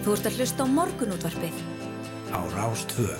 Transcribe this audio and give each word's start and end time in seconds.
Þú 0.00 0.14
ert 0.16 0.26
að 0.30 0.36
hlusta 0.40 0.64
á 0.64 0.66
morgunútvarpið. 0.72 1.56
Á 2.32 2.40
Rástvö. 2.56 3.12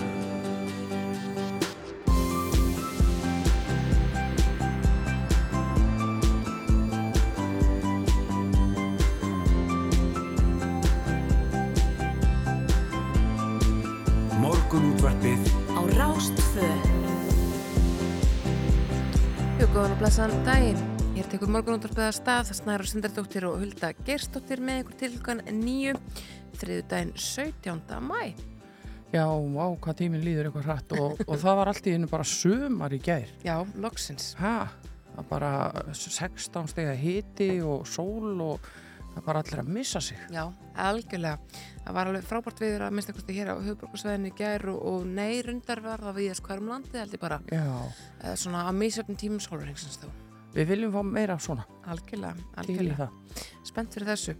Morgunútvarpið 14.40 15.52
Á 15.76 15.80
Rástvö. 16.00 16.70
Jú, 19.60 19.68
góðan 19.68 19.92
og 19.92 20.00
blessaðan 20.00 20.42
daginn. 20.48 20.82
Hér 21.12 21.28
tekur 21.28 21.52
morgunúttarpið 21.52 22.06
að 22.08 22.16
stað, 22.16 22.52
Snæra 22.56 22.88
Sindardóttir 22.88 23.44
og 23.44 23.60
Hulda 23.60 23.92
Gerstóttir 24.06 24.64
með 24.64 24.86
ykkur 24.86 25.00
til 25.02 25.10
hlugan 25.12 25.42
nýju, 25.60 25.98
þriðu 26.62 26.86
daginn 26.92 27.12
17. 27.16 28.00
mæ. 28.06 28.22
Já, 29.10 29.24
vá, 29.26 29.64
hvað 29.82 29.96
tíminn 29.98 30.22
líður 30.22 30.50
eitthvað 30.50 30.68
hratt 30.68 30.92
og, 30.94 31.16
og 31.26 31.40
það 31.42 31.56
var 31.58 31.70
allt 31.72 31.86
í 31.90 31.94
hennu 31.96 32.06
bara 32.12 32.26
sumar 32.30 32.92
í 32.94 33.00
gær. 33.02 33.32
Já, 33.42 33.56
loksins. 33.82 34.34
Ha, 34.38 34.68
það 35.16 35.26
bara 35.32 35.50
16 35.98 36.68
steg 36.70 36.92
að 36.92 37.00
hiti 37.02 37.48
og 37.66 37.82
sól 37.90 38.36
og 38.44 38.68
það 39.16 39.24
bara 39.26 39.42
allir 39.42 39.62
að 39.64 39.72
missa 39.74 39.98
sig. 40.04 40.20
Já, 40.30 40.44
algjörlega. 40.78 41.40
Það 41.82 41.96
var 41.98 42.10
alveg 42.12 42.28
frábært 42.30 42.62
viður 42.62 42.84
að 42.86 42.94
minnst 42.94 43.10
eitthvað 43.10 43.34
hér 43.40 43.50
á 43.50 43.56
höfuborgarsveðinu 43.66 44.30
í 44.30 44.36
gær 44.38 44.68
og, 44.70 44.78
og 44.92 45.08
nei, 45.10 45.40
rundar 45.42 45.82
var 45.82 46.04
það 46.06 46.18
við 46.20 46.30
að 46.30 46.38
skværum 46.44 46.70
landið 46.70 47.00
held 47.02 47.16
ég 47.18 47.24
bara. 47.26 47.40
Já, 47.50 47.66
Eh, 48.20 48.34
Svona 48.38 48.66
að 48.70 48.76
misjöfnum 48.84 49.16
tímum 49.18 49.40
sólurhengsins 49.42 49.98
þá. 49.98 50.06
við 50.54 50.66
viljum 50.70 50.92
fá 50.94 51.02
meira 51.06 51.36
svona 51.40 51.62
Algjörlega, 51.90 52.36
algjörlega. 52.58 53.08
það. 53.08 53.44
Spennt 53.64 53.94
fyrir 53.94 54.08
þessu. 54.12 54.34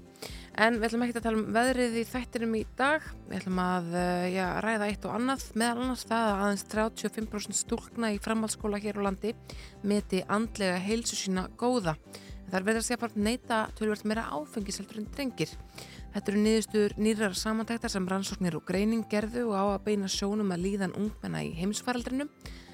En 0.59 0.81
við 0.81 0.89
ætlum 0.89 1.05
ekki 1.05 1.15
að 1.15 1.27
tala 1.27 1.39
um 1.39 1.53
veðrið 1.55 1.99
í 2.01 2.07
þættinum 2.09 2.57
í 2.59 2.65
dag. 2.79 3.05
Við 3.29 3.37
ætlum 3.39 3.61
að 3.63 3.93
uh, 3.95 4.25
já, 4.33 4.47
ræða 4.65 4.89
eitt 4.91 5.07
og 5.07 5.15
annað. 5.15 5.45
Meðal 5.55 5.85
annars 5.85 6.07
það 6.09 6.31
að 6.31 6.43
aðeins 6.47 6.65
35% 6.73 7.61
stúlkna 7.61 8.11
í 8.15 8.19
framhaldsskóla 8.25 8.81
hér 8.83 8.99
á 8.99 9.07
landi 9.07 9.35
meti 9.87 10.25
andlega 10.27 10.81
heilsu 10.83 11.17
sína 11.17 11.47
góða. 11.61 11.95
Það 12.51 12.59
er 12.59 12.67
verið 12.67 12.81
að 12.81 12.87
segja 12.89 13.01
bara 13.05 13.25
neyta 13.29 13.59
tölvöld 13.79 14.07
meira 14.11 14.27
áfengiseldur 14.35 14.99
en 14.99 15.07
drengir. 15.15 15.53
Þetta 16.11 16.33
eru 16.33 16.41
niðurstur 16.43 16.97
nýrar 16.99 17.37
samantæktar 17.39 17.93
sem 17.93 18.09
rannsóknir 18.11 18.57
og 18.59 18.65
greining 18.67 19.07
gerðu 19.13 19.47
og 19.53 19.55
á 19.55 19.65
að 19.77 19.85
beina 19.87 20.11
sjónum 20.11 20.51
að 20.51 20.65
líðan 20.65 20.97
ungmenna 20.99 21.45
í 21.47 21.55
heimsfaraldrinu. 21.61 22.27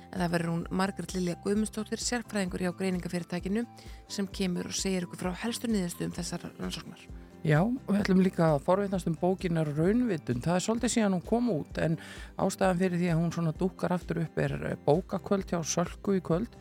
En 0.06 0.22
það 0.22 0.32
verður 0.32 0.52
hún 0.54 0.64
Margaret 0.80 1.12
Lilja 1.12 1.36
Guðmundsdóttir 1.44 2.00
sérfræðingur 2.00 2.64
hjá 2.64 2.72
greiningafyrirtækinu 2.78 3.66
sem 4.08 4.32
kemur 4.32 4.72
og 4.72 4.80
segir 4.80 5.04
ykkur 5.04 5.27
frá 5.27 5.36
helstu 5.44 5.69
niðurstum 5.69 6.16
þessar 6.16 6.48
rannsóknar. 6.56 7.25
Já, 7.44 7.60
við 7.86 8.00
ætlum 8.00 8.22
líka 8.24 8.48
að 8.54 8.64
forveitnast 8.66 9.08
um 9.10 9.16
bókinar 9.20 9.68
raunvitun. 9.76 10.40
Það 10.44 10.56
er 10.56 10.64
svolítið 10.64 10.92
síðan 10.96 11.16
hún 11.18 11.26
kom 11.28 11.52
út 11.52 11.78
en 11.82 11.98
ástæðan 12.42 12.80
fyrir 12.80 13.00
því 13.02 13.12
að 13.12 13.20
hún 13.20 13.32
svona 13.36 13.54
dúkar 13.60 13.94
aftur 13.94 14.22
upp 14.24 14.40
er 14.42 14.56
eh, 14.62 14.76
bókakvöld 14.86 15.52
hjá 15.52 15.60
Sölku 15.62 16.16
í 16.16 16.22
kvöld 16.24 16.56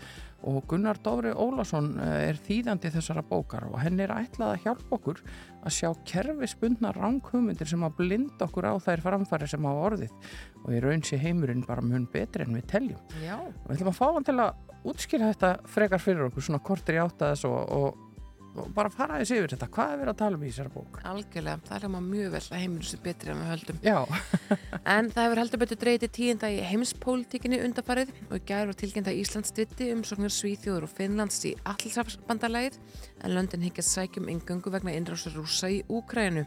og 0.46 0.68
Gunnar 0.70 1.00
Dóri 1.02 1.32
Ólason 1.34 1.96
eh, 2.04 2.28
er 2.30 2.42
þýðandi 2.46 2.92
þessara 2.94 3.24
bókar 3.26 3.66
og 3.72 3.80
henn 3.82 3.98
er 4.04 4.14
ætlað 4.14 4.54
að 4.54 4.62
hjálpa 4.68 5.00
okkur 5.00 5.24
að 5.66 5.76
sjá 5.80 5.90
kerfisbundna 6.06 6.94
ranghugmyndir 6.94 7.72
sem 7.72 7.88
að 7.88 7.98
blinda 8.04 8.46
okkur 8.46 8.70
á 8.70 8.74
þær 8.86 9.06
framfæri 9.08 9.50
sem 9.50 9.66
hafa 9.66 9.90
orðið 9.90 10.14
og 10.62 10.72
í 10.76 10.84
raun 10.86 11.06
sé 11.08 11.18
heimurinn 11.22 11.66
bara 11.66 11.82
mun 11.82 12.06
betri 12.14 12.46
en 12.46 12.60
við 12.60 12.70
teljum. 12.76 13.02
Já, 13.24 13.40
við 13.66 13.78
ætlum 13.78 13.94
að 13.94 14.00
fá 14.04 14.08
hann 14.12 14.28
til 14.28 14.38
að 14.44 14.74
útskýra 14.86 15.32
þetta 15.34 15.52
frekar 15.72 16.04
fyrir 16.04 16.28
okkur 16.28 16.46
svona 16.46 16.62
kortir 16.62 17.00
í 17.00 17.02
áttaðis 17.02 17.46
og, 17.50 17.58
og, 17.74 18.02
og 18.62 18.70
bara 18.76 18.92
fara 18.94 19.20
þessi 19.22 19.40
yfir 19.40 19.54
þetta. 19.56 19.70
Hvað 19.76 19.92
er 19.94 20.00
verið 20.02 20.14
að 20.14 20.20
tala 20.22 20.38
um 20.40 20.44
í 20.46 20.52
þessara 20.52 20.74
bók? 20.74 21.00
algjörlega. 21.12 21.62
Það 21.68 21.76
er 21.78 21.86
hljóma 21.86 22.02
mjög 22.06 22.32
vel 22.36 22.42
að 22.46 22.62
heimurinn 22.62 22.90
sé 22.90 23.00
betri 23.04 23.34
en 23.34 23.42
við 23.42 23.52
höldum. 23.54 23.82
En 24.96 25.10
það 25.10 25.26
hefur 25.26 25.42
heldur 25.42 25.62
betur 25.64 25.80
dreyti 25.82 26.10
tíunda 26.14 26.52
í 26.54 26.62
heimspólitíkinni 26.70 27.60
undarfarið 27.66 28.14
og 28.30 28.36
í 28.38 28.44
gær 28.46 28.70
var 28.70 28.78
tilkynnt 28.78 29.10
að 29.10 29.20
Ísland 29.24 29.50
stytti 29.50 29.90
umsóknir 29.96 30.34
Svíþjóður 30.34 30.86
og 30.86 30.94
Finnlands 30.94 31.42
í 31.50 31.56
allsafsbandalægið 31.66 32.78
en 33.26 33.34
löndin 33.34 33.66
higgjast 33.66 33.96
sækjum 33.98 34.30
yngöngu 34.36 34.74
vegna 34.74 34.94
innrásar 34.94 35.34
rúsa 35.40 35.72
í 35.74 35.82
Úkrænu. 35.90 36.46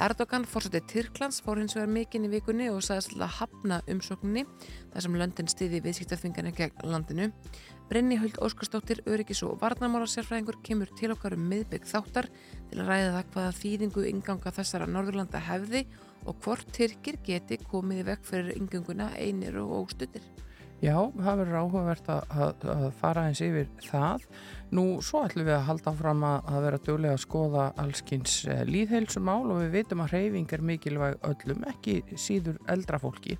Erdogan 0.00 0.46
fórsetið 0.48 0.86
Tyrklands 0.88 1.42
fór 1.44 1.58
hins 1.60 1.74
vegar 1.76 1.90
mikinn 1.92 2.24
í 2.24 2.30
vikunni 2.32 2.70
og 2.72 2.80
sagðist 2.84 3.12
að 3.18 3.34
hafna 3.36 3.80
umsókninni 3.92 4.46
þar 4.92 5.04
sem 5.04 5.18
löndin 5.20 5.50
stiði 5.52 5.82
viðskiptaþvingarnir 5.84 6.56
gegn 6.56 6.88
landinu. 6.88 7.28
Brynni 7.92 8.16
Huld 8.16 8.38
Óskarsdóttir, 8.40 9.02
öryggis 9.04 9.42
og 9.44 9.58
varnamála 9.60 10.06
sérfræðingur 10.08 10.56
kemur 10.64 10.88
til 10.96 11.10
okkar 11.12 11.34
um 11.36 11.42
miðbygg 11.50 11.84
þáttar 11.84 12.30
til 12.70 12.78
að 12.80 12.86
ræða 12.88 13.10
það 13.18 13.26
hvaða 13.34 13.50
þýðingu 13.58 14.04
inganga 14.08 14.52
þessara 14.56 14.86
Norðurlanda 14.88 15.42
hefði 15.44 15.82
og 16.24 16.38
hvort 16.40 16.72
Tyrkir 16.72 17.18
geti 17.26 17.58
komið 17.66 18.00
í 18.00 18.06
vekk 18.06 18.24
fyrir 18.30 18.56
ingönguna 18.56 19.10
einir 19.20 19.60
og 19.60 19.74
óstuttir. 19.82 20.24
já, 20.80 20.96
það 20.96 21.42
verður 21.42 21.58
áhugavert 21.60 22.08
að, 22.10 22.32
að, 22.32 22.64
að 22.72 22.86
fara 23.02 23.26
eins 23.28 23.44
yfir 23.44 23.68
það. 23.84 24.24
Nú, 24.72 24.86
svo 25.04 25.20
ætlum 25.26 25.46
við 25.46 25.58
að 25.58 25.66
halda 25.68 25.92
fram 26.00 26.24
að, 26.24 26.48
að 26.48 26.64
vera 26.64 26.80
duglega 26.88 27.18
að 27.18 27.24
skoða 27.26 27.66
allskins 27.84 28.38
eh, 28.48 28.64
líðheilsumál 28.72 29.44
og 29.52 29.60
við 29.60 29.76
vitum 29.76 30.00
að 30.00 30.16
hreyfing 30.16 30.56
er 30.56 30.64
mikilvæg 30.72 31.20
öllum, 31.28 31.68
ekki 31.68 32.00
síður 32.16 32.56
eldra 32.72 32.98
fólki 33.04 33.36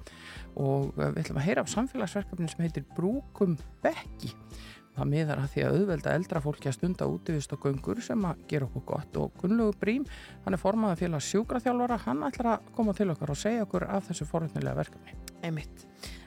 og 0.56 0.92
eh, 0.98 1.08
við 1.08 1.24
ætlum 1.24 1.40
að 1.40 1.48
heyra 1.48 1.64
af 1.64 1.72
samfélagsverkefni 1.72 2.50
sem 2.50 2.64
heitir 2.66 2.86
Brúkum 2.96 3.56
Bekki. 3.84 4.32
Það 4.92 5.08
miðar 5.08 5.40
að 5.40 5.52
því 5.54 5.62
að 5.64 5.76
auðvelda 5.78 6.14
eldra 6.18 6.40
fólki 6.44 6.68
að 6.68 6.74
stunda 6.76 7.06
útivist 7.08 7.52
og 7.54 7.62
göngur 7.64 8.00
sem 8.04 8.26
að 8.28 8.42
gera 8.50 8.66
okkur 8.66 8.82
gott 8.90 9.16
og 9.22 9.38
Gunnlaugur 9.40 9.78
Brím, 9.80 10.04
hann 10.44 10.52
er 10.52 10.60
formaður 10.60 11.00
félag 11.00 11.24
sjúkraþjálfara, 11.30 11.96
hann 12.04 12.20
ætlar 12.28 12.50
að 12.52 12.66
koma 12.76 12.92
til 12.98 13.08
okkar 13.14 13.32
og 13.32 13.40
segja 13.40 13.64
okkur 13.64 13.86
af 13.88 14.10
þessu 14.10 14.28
forutnilega 14.28 14.82
verkefni. 14.82 15.16
Einmitt. 15.42 15.86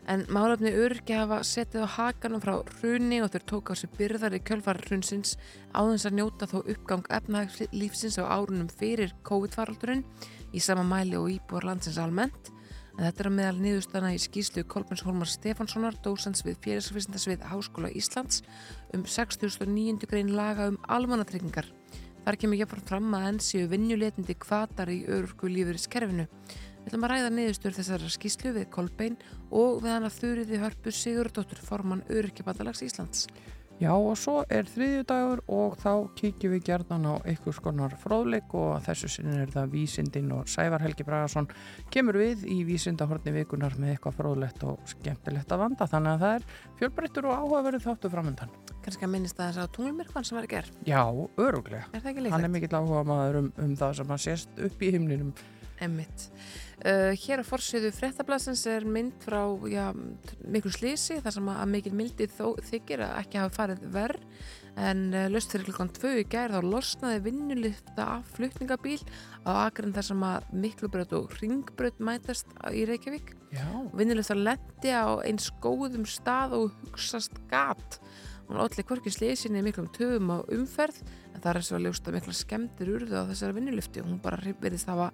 En 0.09 0.25
málefni 0.33 0.73
öryrkja 0.73 1.23
hafa 1.23 1.39
setið 1.45 1.85
á 1.85 1.89
hakanum 1.95 2.41
frá 2.41 2.55
hruni 2.79 3.21
og 3.25 3.31
þeir 3.33 3.45
tók 3.49 3.69
á 3.69 3.73
sig 3.77 3.93
byrðar 3.97 4.37
í 4.37 4.41
kjölfar 4.45 4.81
hrunsins 4.85 5.33
áðins 5.73 6.05
að 6.09 6.17
njóta 6.19 6.49
þó 6.49 6.59
uppgang 6.63 7.05
efnahagslífsins 7.19 8.17
á 8.21 8.29
árunum 8.29 8.69
fyrir 8.69 9.13
COVID-faraldurinn 9.25 10.05
í 10.53 10.61
sama 10.61 10.85
mæli 10.85 11.17
og 11.17 11.31
íbúar 11.33 11.65
landsins 11.69 12.01
almennt. 12.01 12.54
En 12.95 13.03
þetta 13.03 13.25
er 13.25 13.27
að 13.27 13.35
meðal 13.35 13.55
niðurstana 13.59 14.09
í 14.15 14.19
skýslu 14.23 14.61
Kolbjörns 14.71 15.03
Holmar 15.03 15.27
Stefánssonar, 15.27 15.97
dósans 16.03 16.45
við 16.47 16.61
félagsvísindasvið 16.63 17.41
Háskóla 17.49 17.89
Íslands 17.91 18.39
um 18.95 19.03
6009. 19.03 20.07
grein 20.07 20.31
laga 20.31 20.69
um 20.71 20.77
almannatryggingar. 20.87 21.67
Þar 22.23 22.37
kemur 22.39 22.61
jáfnfram 22.61 22.85
fram 22.87 23.17
að 23.17 23.27
enn 23.29 23.41
séu 23.43 23.67
vinnjuletindi 23.69 24.37
kvatar 24.39 24.93
í 24.93 25.01
örurku 25.11 25.51
lífeyriskerfinu. 25.51 26.29
Við 26.85 26.87
ætlum 26.87 27.05
að 27.05 27.11
ræða 27.11 27.33
niðurstur 27.35 27.75
þessara 27.75 28.13
skýslu 28.15 28.55
við 28.55 28.69
Kolbein 28.71 29.19
og 29.51 29.83
við 29.83 29.91
hann 29.91 30.07
að 30.07 30.17
þurriði 30.21 30.61
hörpu 30.63 30.95
Sigurdóttur 30.95 31.61
formann 31.67 32.05
Öryrkjabandalags 32.07 32.85
Íslands. 32.85 33.27
Já 33.75 33.91
og 33.91 34.13
svo 34.15 34.37
er 34.47 34.63
þriðjudagur 34.71 35.41
og 35.51 35.73
þá 35.81 35.89
kíkjum 36.15 36.53
við 36.53 36.61
gerðan 36.69 37.07
á 37.11 37.13
einhvers 37.27 37.57
konar 37.59 37.91
fróðleik 37.99 38.53
og 38.55 38.77
þessu 38.85 39.09
sinni 39.11 39.35
er 39.43 39.49
það 39.51 39.73
Vísindin 39.73 40.29
og 40.31 40.47
Sævar 40.47 40.79
Helgi 40.85 41.03
Bragason 41.03 41.49
kemur 41.91 42.15
við 42.21 42.45
í 42.47 42.61
Vísindahorni 42.69 43.33
vikunar 43.35 43.75
með 43.75 43.97
eitthvað 43.97 44.15
fróðlegt 44.21 44.63
og 44.63 44.79
skemmtilegt 44.87 45.51
að 45.51 45.63
vanda 45.65 45.89
þannig 45.91 46.13
að 46.13 46.23
það 46.23 46.37
er 46.37 46.47
fjölbreyttur 46.79 47.27
og 47.27 47.35
áhugaverið 47.41 47.83
þáttu 47.89 48.13
framöndan. 48.15 48.55
Kannski 48.85 49.09
að 49.09 49.11
minnist 49.17 49.39
að 49.41 49.49
þess 49.51 49.63
að 49.65 49.73
tunglmyrkvann 49.75 50.29
sem 50.29 50.39
var 50.39 50.47
í 50.47 50.53
gerð. 50.55 50.71
Já, 50.87 51.03
öruglega. 51.41 51.89
Er 51.91 51.99
það 51.99 52.09
ekki 52.13 52.15
Hann 52.15 52.25
líklegt? 52.29 52.47
er 52.47 52.55
mikill 52.55 52.79
áhuga 52.79 53.03
maður 53.11 53.41
um, 53.41 53.51
um 53.65 53.75
það 53.81 53.95
sem 53.99 54.15
að 54.15 54.23
sést 54.29 54.63
upp 54.69 54.87
í 54.87 54.91
himninum. 54.95 55.35
Emmitt. 55.83 56.29
Uh, 56.85 57.15
hér 57.19 57.41
á 57.41 57.45
forsýðu 57.47 57.89
fréttablasins 57.95 58.65
er 58.69 58.83
mynd 58.87 59.15
frá 59.23 59.41
já, 59.71 59.89
miklu 60.43 60.71
slísi 60.75 61.17
þar 61.23 61.35
sem 61.37 61.49
að 61.51 61.71
mikil 61.71 61.93
mildi 61.95 62.27
þó 62.31 62.53
þykir 62.67 63.03
að 63.05 63.15
ekki 63.21 63.39
hafa 63.41 63.55
farið 63.55 63.85
verð 63.95 64.43
en 64.75 65.05
uh, 65.15 65.25
löst 65.31 65.53
fyrir 65.53 65.69
klukkan 65.69 65.91
tvö 65.95 66.11
í 66.19 66.25
gær 66.31 66.51
þá 66.51 66.59
losnaði 66.67 67.23
vinnulifta 67.29 68.07
af 68.17 68.35
flutningabíl 68.35 68.99
á 69.47 69.51
akrin 69.65 69.95
þar 69.95 70.07
sem 70.09 70.27
að 70.27 70.49
miklubraut 70.65 71.15
og 71.15 71.35
ringbraut 71.39 71.99
mætast 72.03 72.51
í 72.71 72.85
Reykjavík. 72.87 73.33
Vinnulifta 73.95 74.35
lendi 74.35 74.91
á 74.91 75.07
eins 75.23 75.47
góðum 75.63 76.07
stað 76.07 76.57
og 76.59 76.75
hugsast 76.83 77.39
gat. 77.51 77.99
Hún 78.45 78.59
allir 78.61 78.85
hvorki 78.85 79.09
slísinni 79.09 79.63
miklum 79.65 79.87
töfum 79.95 80.35
á 80.35 80.37
umferð 80.53 80.99
en 81.33 81.41
það 81.41 81.49
er 81.55 81.65
svo 81.65 81.79
að 81.79 81.87
ljósta 81.87 82.13
mikla 82.13 82.35
skemmtir 82.35 82.91
urðu 82.93 83.17
á 83.17 83.27
þessari 83.31 83.57
vinnulifti 83.57 84.03
og 84.03 84.11
hún 84.11 84.21
bara 84.21 84.53
verðist 84.61 84.91
hafa 84.91 85.09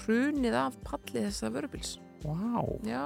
hrunið 0.00 0.56
af 0.58 0.78
palli 0.86 1.26
þessa 1.26 1.50
vörubíls. 1.54 1.92
Vá, 2.22 2.62
Já, 2.86 3.04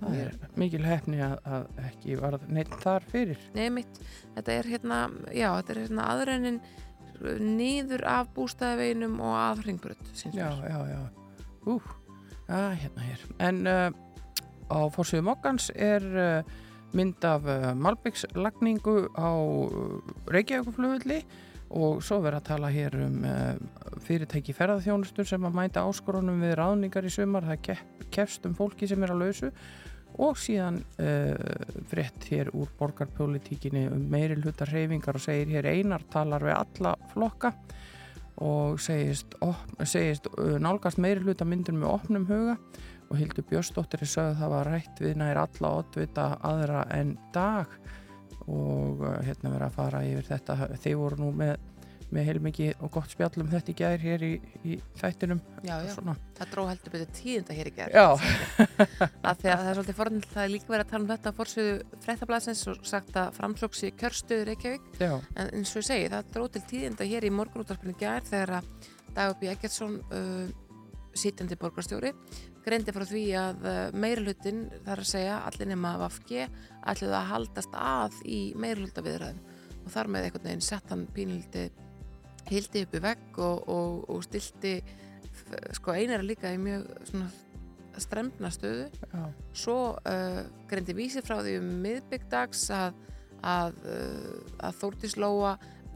það 0.00 0.18
er 0.24 0.36
mikil 0.60 0.82
hefni 0.86 1.22
að, 1.24 1.36
að 1.44 1.80
ekki 1.88 2.18
varð 2.20 2.44
neitt 2.48 2.74
þar 2.82 3.06
fyrir. 3.12 3.40
nei 3.56 3.68
mitt, 3.74 4.00
þetta 4.36 4.54
er 4.54 4.68
hérna, 4.72 5.00
já, 5.34 5.48
þetta 5.58 5.74
er 5.74 5.80
hérna 5.84 6.10
aðrennin 6.14 6.60
niður 7.42 8.04
af 8.06 8.28
bústæðveginum 8.36 9.16
og 9.20 9.34
að 9.34 9.64
hringbrödd. 9.64 10.12
Já, 10.30 10.52
já, 10.54 10.78
já. 10.92 11.00
Ú, 11.66 11.80
að, 12.46 12.68
hérna 12.84 13.08
hér. 13.08 13.24
En 13.42 13.60
uh, 13.66 13.90
á 14.70 14.78
fórsviðu 14.94 15.26
mokkans 15.26 15.68
er 15.74 16.06
uh, 16.14 16.56
mynd 16.96 17.24
af 17.26 17.44
uh, 17.50 17.72
Malbyggs 17.76 18.24
lagningu 18.38 19.08
á 19.18 19.34
Reykjavíkuflugulli 20.30 21.24
og 21.68 22.00
svo 22.04 22.20
verður 22.24 22.40
að 22.40 22.46
tala 22.48 22.70
hér 22.72 22.96
um 23.04 23.18
uh, 23.28 23.90
fyrirtæki 24.06 24.54
ferðarþjónustur 24.56 25.28
sem 25.28 25.44
að 25.44 25.58
mæta 25.58 25.84
áskorunum 25.84 26.40
við 26.40 26.56
ráðningar 26.60 27.04
í 27.04 27.12
sumar. 27.12 27.44
Það 27.50 27.62
kef, 27.66 27.84
kefst 28.14 28.48
um 28.48 28.56
fólki 28.56 28.88
sem 28.88 29.04
er 29.04 29.12
að 29.12 29.24
lausu. 29.24 29.50
Og 30.24 30.38
síðan 30.40 30.80
uh, 31.04 31.34
frétt 31.90 32.24
hér 32.32 32.50
úr 32.56 32.70
borgarpolitíkinni 32.78 33.84
um 33.92 34.08
meiri 34.10 34.38
hlutar 34.40 34.72
reyfingar 34.72 35.20
og 35.20 35.24
segir 35.24 35.52
hér 35.52 35.68
einar 35.68 36.06
talar 36.10 36.46
við 36.46 36.56
alla 36.56 36.96
flokka 37.12 37.52
og 38.38 38.78
segist, 38.80 39.34
op, 39.42 39.66
segist 39.82 40.28
uh, 40.38 40.56
nálgast 40.62 41.00
meiri 41.02 41.26
hluta 41.26 41.46
myndur 41.46 41.76
með 41.76 41.92
opnum 41.92 42.26
huga. 42.30 42.56
Og 43.08 43.16
Hildur 43.20 43.44
Björnsdóttir 43.48 44.02
er 44.04 44.10
sögð 44.10 44.40
það 44.40 44.50
var 44.52 44.68
rætt 44.68 44.98
við 45.00 45.14
nær 45.20 45.38
alla 45.40 45.76
oddvita 45.80 46.26
aðra 46.44 46.82
en 46.92 47.14
dag 47.32 47.72
og 48.48 49.02
uh, 49.04 49.18
hérna 49.24 49.52
verið 49.54 49.66
að 49.68 49.76
fara 49.76 50.04
yfir 50.08 50.28
þetta. 50.28 50.56
Þeir 50.82 50.96
voru 51.00 51.18
nú 51.20 51.28
með, 51.36 51.54
með 52.14 52.28
heilmikið 52.30 52.82
og 52.84 52.92
gott 52.94 53.12
spjall 53.12 53.42
um 53.42 53.50
þetta 53.52 53.72
í 53.72 53.76
gær 53.78 54.02
hér 54.02 54.24
í, 54.24 54.30
í 54.64 54.78
þættinum. 55.00 55.40
Já, 55.62 55.74
já, 55.84 55.92
Svona. 55.94 56.16
það 56.38 56.52
dró 56.54 56.66
heldur 56.70 56.94
betur 56.94 57.10
tíðinda 57.18 57.56
hér 57.58 57.70
í 57.70 57.74
gerð 57.76 57.98
Já, 57.98 58.06
að 59.28 59.42
því 59.42 59.50
að 59.52 59.64
það 59.64 59.70
er 59.72 59.80
svolítið 59.80 59.98
forðan 60.00 60.22
það 60.28 60.44
er 60.44 60.54
líka 60.54 60.72
verið 60.74 60.86
að 60.86 60.92
tala 60.92 61.02
um 61.04 61.10
þetta 61.12 61.32
á 61.34 61.38
fórsöðu 61.38 61.74
fréttablasins 62.06 62.62
og 62.72 62.86
sagt 62.92 63.18
að 63.20 63.34
framslóksi 63.40 63.92
kjörstöður 64.00 64.52
Reykjavík. 64.52 64.88
Já, 65.02 65.12
en 65.36 65.52
eins 65.58 65.74
og 65.74 65.82
ég 65.82 65.90
segi, 65.90 66.08
það 66.14 66.32
dró 66.36 66.48
til 66.54 66.64
tíðinda 66.72 67.10
hér 67.12 67.28
í 67.28 67.34
morgunúttarpinu 67.34 67.98
gær 68.00 68.24
þegar 68.28 68.60
að 68.62 68.72
Dagbjörn 69.18 69.52
Eggertsson 69.56 70.00
uh, 70.14 70.48
sítjandi 71.18 71.56
borgarstjóri 71.58 72.12
greindi 72.68 72.94
frá 72.94 73.06
því 73.08 73.24
að 73.40 73.66
uh, 73.66 73.80
meirulutin 73.96 74.64
þar 74.86 75.02
að 75.02 75.10
segja 75.10 75.40
allir 75.48 75.72
nema 75.72 75.96
Vafge 76.02 76.46
ætluðu 76.88 77.18
að 77.18 77.28
haldast 77.32 77.76
að 77.80 78.22
í 78.28 78.40
meiruluta 78.60 79.04
viðræðum 79.04 79.44
og 79.84 79.92
þar 79.94 80.12
með 80.12 80.28
einhvern 80.28 80.48
veginn 80.50 80.64
sett 80.68 80.92
hann 80.92 81.06
pínildi 81.16 81.68
hildi 82.48 82.84
uppi 82.86 83.02
vegg 83.04 83.42
og, 83.44 83.68
og, 83.72 84.00
og 84.12 84.24
stilti 84.24 84.78
sko 85.76 85.94
einar 85.96 86.24
líka 86.24 86.50
í 86.52 86.58
mjög 86.60 86.88
svona 87.08 87.28
stremna 87.98 88.50
stöðu. 88.54 88.88
Já, 89.10 89.22
svo 89.56 89.78
uh, 90.06 90.42
greindi 90.70 90.94
vísi 90.96 91.22
frá 91.24 91.40
því 91.42 91.56
um 91.62 91.70
miðbyggdags 91.82 92.68
að, 92.74 92.98
að, 93.42 93.80
uh, 93.88 94.52
að 94.68 94.78
Þórdís 94.82 95.16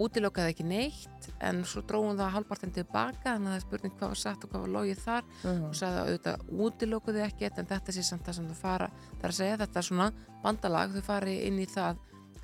Lóa 0.03 0.09
útilokaði 0.09 0.51
ekki 0.51 0.65
neitt 0.67 1.29
en 1.45 1.63
svo 1.69 1.83
dróðum 1.87 2.19
það 2.19 2.35
halvpartin 2.37 2.75
tilbaka 2.75 3.35
þannig 3.37 3.47
að 3.47 3.53
það 3.53 3.59
er 3.59 3.65
spurning 3.65 3.95
hvað 3.99 4.13
var 4.13 4.21
sagt 4.21 4.45
og 4.45 4.51
hvað 4.51 4.65
var 4.65 4.73
logið 4.77 5.03
þar. 5.03 5.29
Og 5.53 5.75
sagði 5.79 6.01
að 6.01 6.09
auðvitað 6.09 6.63
útilokuði 6.67 7.23
ekki 7.27 7.49
en 7.51 7.71
þetta 7.71 7.95
sé 7.95 8.03
samt 8.07 8.27
það 8.27 8.39
sem 8.39 8.49
þau 8.51 8.59
fara 8.59 8.89
það 8.99 9.23
er 9.23 9.33
að 9.33 9.39
segja 9.39 9.59
þetta 9.63 9.81
er 9.81 9.89
svona 9.89 10.09
bandalag 10.43 10.95
þau 10.97 11.05
fari 11.07 11.37
inn 11.47 11.61
í 11.63 11.67
það 11.71 12.01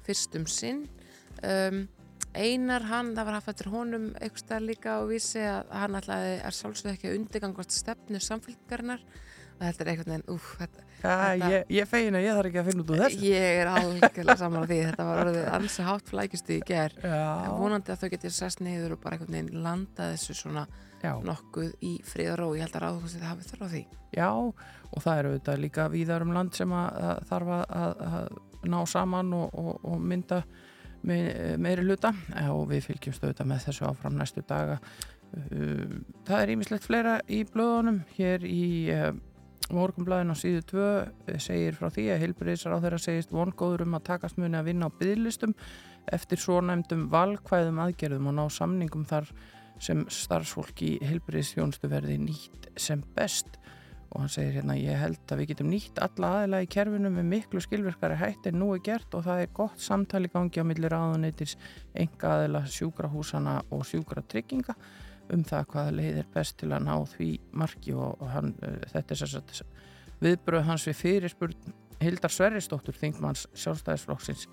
fyrst 0.07 0.39
um 0.39 0.47
sinn. 0.47 0.85
Um, 1.43 1.87
Einar 2.39 2.85
hann, 2.87 3.15
það 3.17 3.27
var 3.27 3.39
haft 3.39 3.51
eftir 3.55 3.71
honum 3.73 4.11
eitthvað 4.21 4.67
líka 4.69 4.99
og 5.03 5.09
vísi 5.11 5.41
að 5.43 5.73
hann 5.81 5.97
ætlaði 5.99 6.35
er 6.37 6.55
sjálfsögðu 6.55 6.93
ekki 6.95 7.09
að 7.09 7.17
undirgangast 7.19 7.75
stefnu 7.75 8.21
samfélgarinnar 8.23 9.03
þetta 9.61 9.85
er 9.85 9.91
eitthvað 9.93 10.11
neginn, 10.13 10.27
úf, 10.35 10.49
þetta, 10.61 10.85
já 10.99 11.09
Þetta- 11.09 11.51
ég, 11.53 11.65
ég 11.77 11.89
feina, 11.89 12.21
ég 12.23 12.35
þarf 12.35 12.49
ekki 12.51 12.61
að 12.63 12.69
finna 12.69 12.83
út 12.85 12.91
úr 12.91 13.03
þessu. 13.05 13.21
Ég 13.29 13.61
er 13.63 13.71
algjörlega 13.71 14.37
saman 14.41 14.65
á 14.65 14.69
því 14.71 14.79
þetta 14.89 15.07
var 15.09 15.21
orðið 15.25 15.49
ansi 15.59 15.87
hátt 15.87 16.11
flækistu 16.11 16.57
í 16.57 16.61
ger 16.67 16.97
en 17.05 17.53
vonandi 17.59 17.93
að 17.95 18.01
þau 18.03 18.11
getur 18.15 18.35
sest 18.35 18.63
niður 18.65 18.97
og 18.97 19.03
bara 19.05 19.19
einhvern 19.19 19.37
veginn 19.37 19.63
landa 19.63 20.09
þessu 20.15 20.35
svona 20.35 20.65
já, 21.03 21.13
nokkuð 21.23 21.71
í 21.87 21.93
frið 22.03 22.33
og 22.33 22.39
ró. 22.41 22.49
Ég 22.59 22.67
held 22.67 22.79
að 22.79 22.85
ráðhúsið 22.87 23.27
hafi 23.29 23.47
þurfa 23.51 23.69
á 23.71 23.73
því. 23.75 23.85
Já 24.17 24.29
og 24.89 25.03
það 25.05 25.19
eru 25.21 25.31
auðvitað 25.35 25.61
líka 25.63 25.87
víðar 25.93 26.25
um 26.25 26.33
land 26.33 26.55
sem 26.57 26.73
að, 26.73 26.89
að 27.11 27.23
þarf 27.29 27.55
að, 27.59 28.03
að, 28.09 28.41
ná 28.73 28.79
saman 28.89 29.33
og, 29.37 29.55
og, 29.55 29.85
og 29.85 30.01
mynda 30.03 30.43
me, 31.07 31.19
meiri 31.61 31.85
hluta. 31.87 32.11
Já, 32.33 32.49
og 32.51 32.67
við 32.73 32.87
fylgjumst 32.89 33.23
auðvitað 33.23 33.51
með 33.53 33.65
þessu 33.69 33.87
áfram 33.87 34.19
næstu 34.19 34.43
daga. 34.49 34.81
Uh, 35.29 35.99
það 36.25 36.41
er 36.43 36.53
ímislegt 36.55 36.87
fleira 36.89 37.19
í 37.29 37.43
blöðunum. 37.47 38.01
Hér 38.17 38.47
í 38.49 38.65
morgunblæðin 39.75 40.33
á 40.33 40.37
síðu 40.39 40.65
2 40.73 41.39
segir 41.45 41.77
frá 41.77 41.91
því 41.93 42.07
að 42.15 42.23
heilbriðisar 42.25 42.75
á 42.77 42.83
þeirra 42.83 43.01
segist 43.03 43.35
vongóður 43.35 43.85
um 43.85 43.97
að 43.99 44.07
takast 44.09 44.41
muni 44.41 44.59
að 44.59 44.71
vinna 44.71 44.89
á 44.89 44.99
byðlistum 45.01 45.55
eftir 46.13 46.41
svo 46.41 46.59
nefndum 46.65 47.07
valkvæðum 47.13 47.81
aðgerðum 47.85 48.31
og 48.31 48.37
ná 48.39 48.45
samningum 48.53 49.05
þar 49.09 49.29
sem 49.83 50.05
starfsfólk 50.11 50.83
í 50.83 50.93
heilbriðisþjónustu 51.05 51.91
verði 51.91 52.19
nýtt 52.23 52.71
sem 52.81 53.03
best. 53.17 53.59
Og 54.09 54.23
hann 54.23 54.33
segir 54.33 54.55
hérna 54.57 54.79
ég 54.79 54.97
held 54.97 55.21
að 55.29 55.43
við 55.43 55.51
getum 55.51 55.69
nýtt 55.69 55.99
alla 56.01 56.31
aðila 56.39 56.63
í 56.65 56.71
kerfinu 56.73 57.11
með 57.13 57.27
miklu 57.29 57.61
skilverkari 57.61 58.17
hætt 58.17 58.49
en 58.49 58.57
nú 58.63 58.71
er 58.73 58.81
gert 58.87 59.13
og 59.15 59.27
það 59.27 59.43
er 59.43 59.53
gott 59.59 59.85
samtali 59.85 60.31
gangi 60.33 60.65
á 60.65 60.65
milli 60.65 60.89
ráðuneytis 60.89 61.59
enga 61.93 62.39
aðila 62.39 62.65
sjúkrahúsana 62.73 63.59
og 63.69 63.85
sjúkratrygginga 63.91 64.79
um 65.35 65.45
það 65.47 65.69
hvaða 65.73 65.97
leið 65.99 66.23
er 66.23 66.31
best 66.35 66.59
til 66.61 66.71
að 66.73 66.87
ná 66.87 66.95
því 67.13 67.31
marki 67.53 67.95
og, 67.97 68.17
og 68.23 68.33
hann, 68.33 68.55
uh, 68.63 68.79
þetta 68.95 69.15
er 69.15 69.33
sér 69.35 69.67
viðbröð 70.19 70.67
hans 70.67 70.89
við 70.89 70.99
fyrirspurn 71.03 71.77
Hildar 71.99 72.31
Sverrisdóttur, 72.31 72.95
þingmanns 72.95 73.49
sjálfstæðisflokksins 73.59 74.47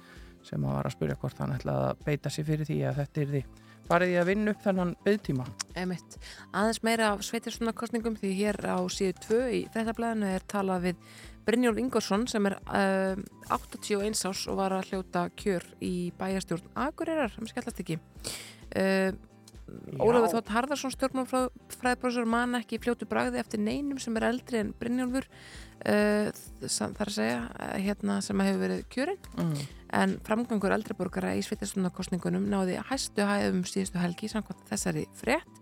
sem 0.46 0.66
að 0.66 0.78
var 0.78 0.88
að 0.90 0.96
spyrja 0.96 1.18
hvort 1.22 1.40
hann 1.42 1.54
ætlaði 1.54 1.92
að 1.92 2.02
beita 2.06 2.32
sig 2.34 2.46
fyrir 2.48 2.68
því 2.68 2.80
að 2.90 3.00
þetta 3.02 3.22
er 3.22 3.32
því 3.32 3.42
farið 3.86 4.14
í 4.14 4.18
að 4.18 4.30
vinna 4.32 4.54
upp 4.54 4.64
þennan 4.66 4.94
byggtíma. 5.06 5.46
Emitt. 5.78 6.18
Aðeins 6.58 6.82
meira 6.86 7.12
af 7.14 7.22
sveitirstundakostningum 7.26 8.18
því 8.18 8.32
hér 8.40 8.60
á 8.66 8.82
síðu 8.90 9.14
2 9.28 9.40
í 9.54 9.62
fréttablaðinu 9.74 10.32
er 10.34 10.46
talað 10.50 10.88
við 10.88 11.06
Brynjólf 11.46 11.78
Ingvarsson 11.82 12.26
sem 12.30 12.50
er 12.50 12.58
uh, 12.66 13.22
81 13.54 14.26
árs 14.26 14.46
og 14.50 14.58
var 14.58 14.74
að 14.74 14.90
hljóta 14.90 15.28
kjör 15.38 15.68
í 15.86 15.94
bæjarstjórn 16.18 16.74
Akureyrar, 16.88 17.34
sem 17.36 17.50
skellast 17.52 17.84
ekki. 17.86 18.00
Uh, 18.74 19.14
Ólafur 19.98 20.30
Þótt 20.30 20.52
Harðarsson 20.54 20.94
stjórnmálfræðbrósur 20.94 22.28
man 22.30 22.58
ekki 22.60 22.78
fljótu 22.84 23.08
bragði 23.10 23.40
eftir 23.42 23.62
neinum 23.64 23.98
sem 24.02 24.14
er 24.20 24.28
eldri 24.28 24.60
en 24.62 24.74
Brynjólfur 24.78 25.26
uh, 25.26 26.30
þar 26.62 27.10
að 27.10 27.16
segja 27.16 27.40
uh, 27.48 27.72
hérna 27.82 28.20
sem 28.26 28.44
hefur 28.46 28.62
verið 28.62 28.84
kjörinn. 28.94 29.32
Mm. 29.40 29.56
en 29.96 30.14
framgangur 30.28 30.76
eldriborgara 30.76 31.34
í 31.40 31.42
sveitarstundakostningunum 31.46 32.46
náði 32.52 32.78
hæstu 32.90 33.26
hæðum 33.26 33.66
síðustu 33.70 34.02
helgi 34.02 34.30
samkvæmt 34.30 34.66
þessari 34.70 35.06
frétt 35.18 35.60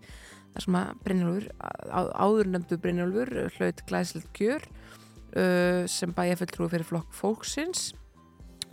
þar 0.54 0.66
sem 0.66 0.78
að 0.80 1.02
Brynjólfur, 1.06 1.48
áður 1.94 2.52
nefndu 2.52 2.80
Brynjólfur 2.82 3.34
hlaut 3.56 3.84
glæsild 3.88 4.30
kjör 4.36 4.68
uh, 4.68 5.84
sem 5.88 6.12
bæja 6.16 6.38
fulltrúi 6.42 6.72
fyrir 6.76 6.88
flokk 6.92 7.14
fólksins. 7.16 7.92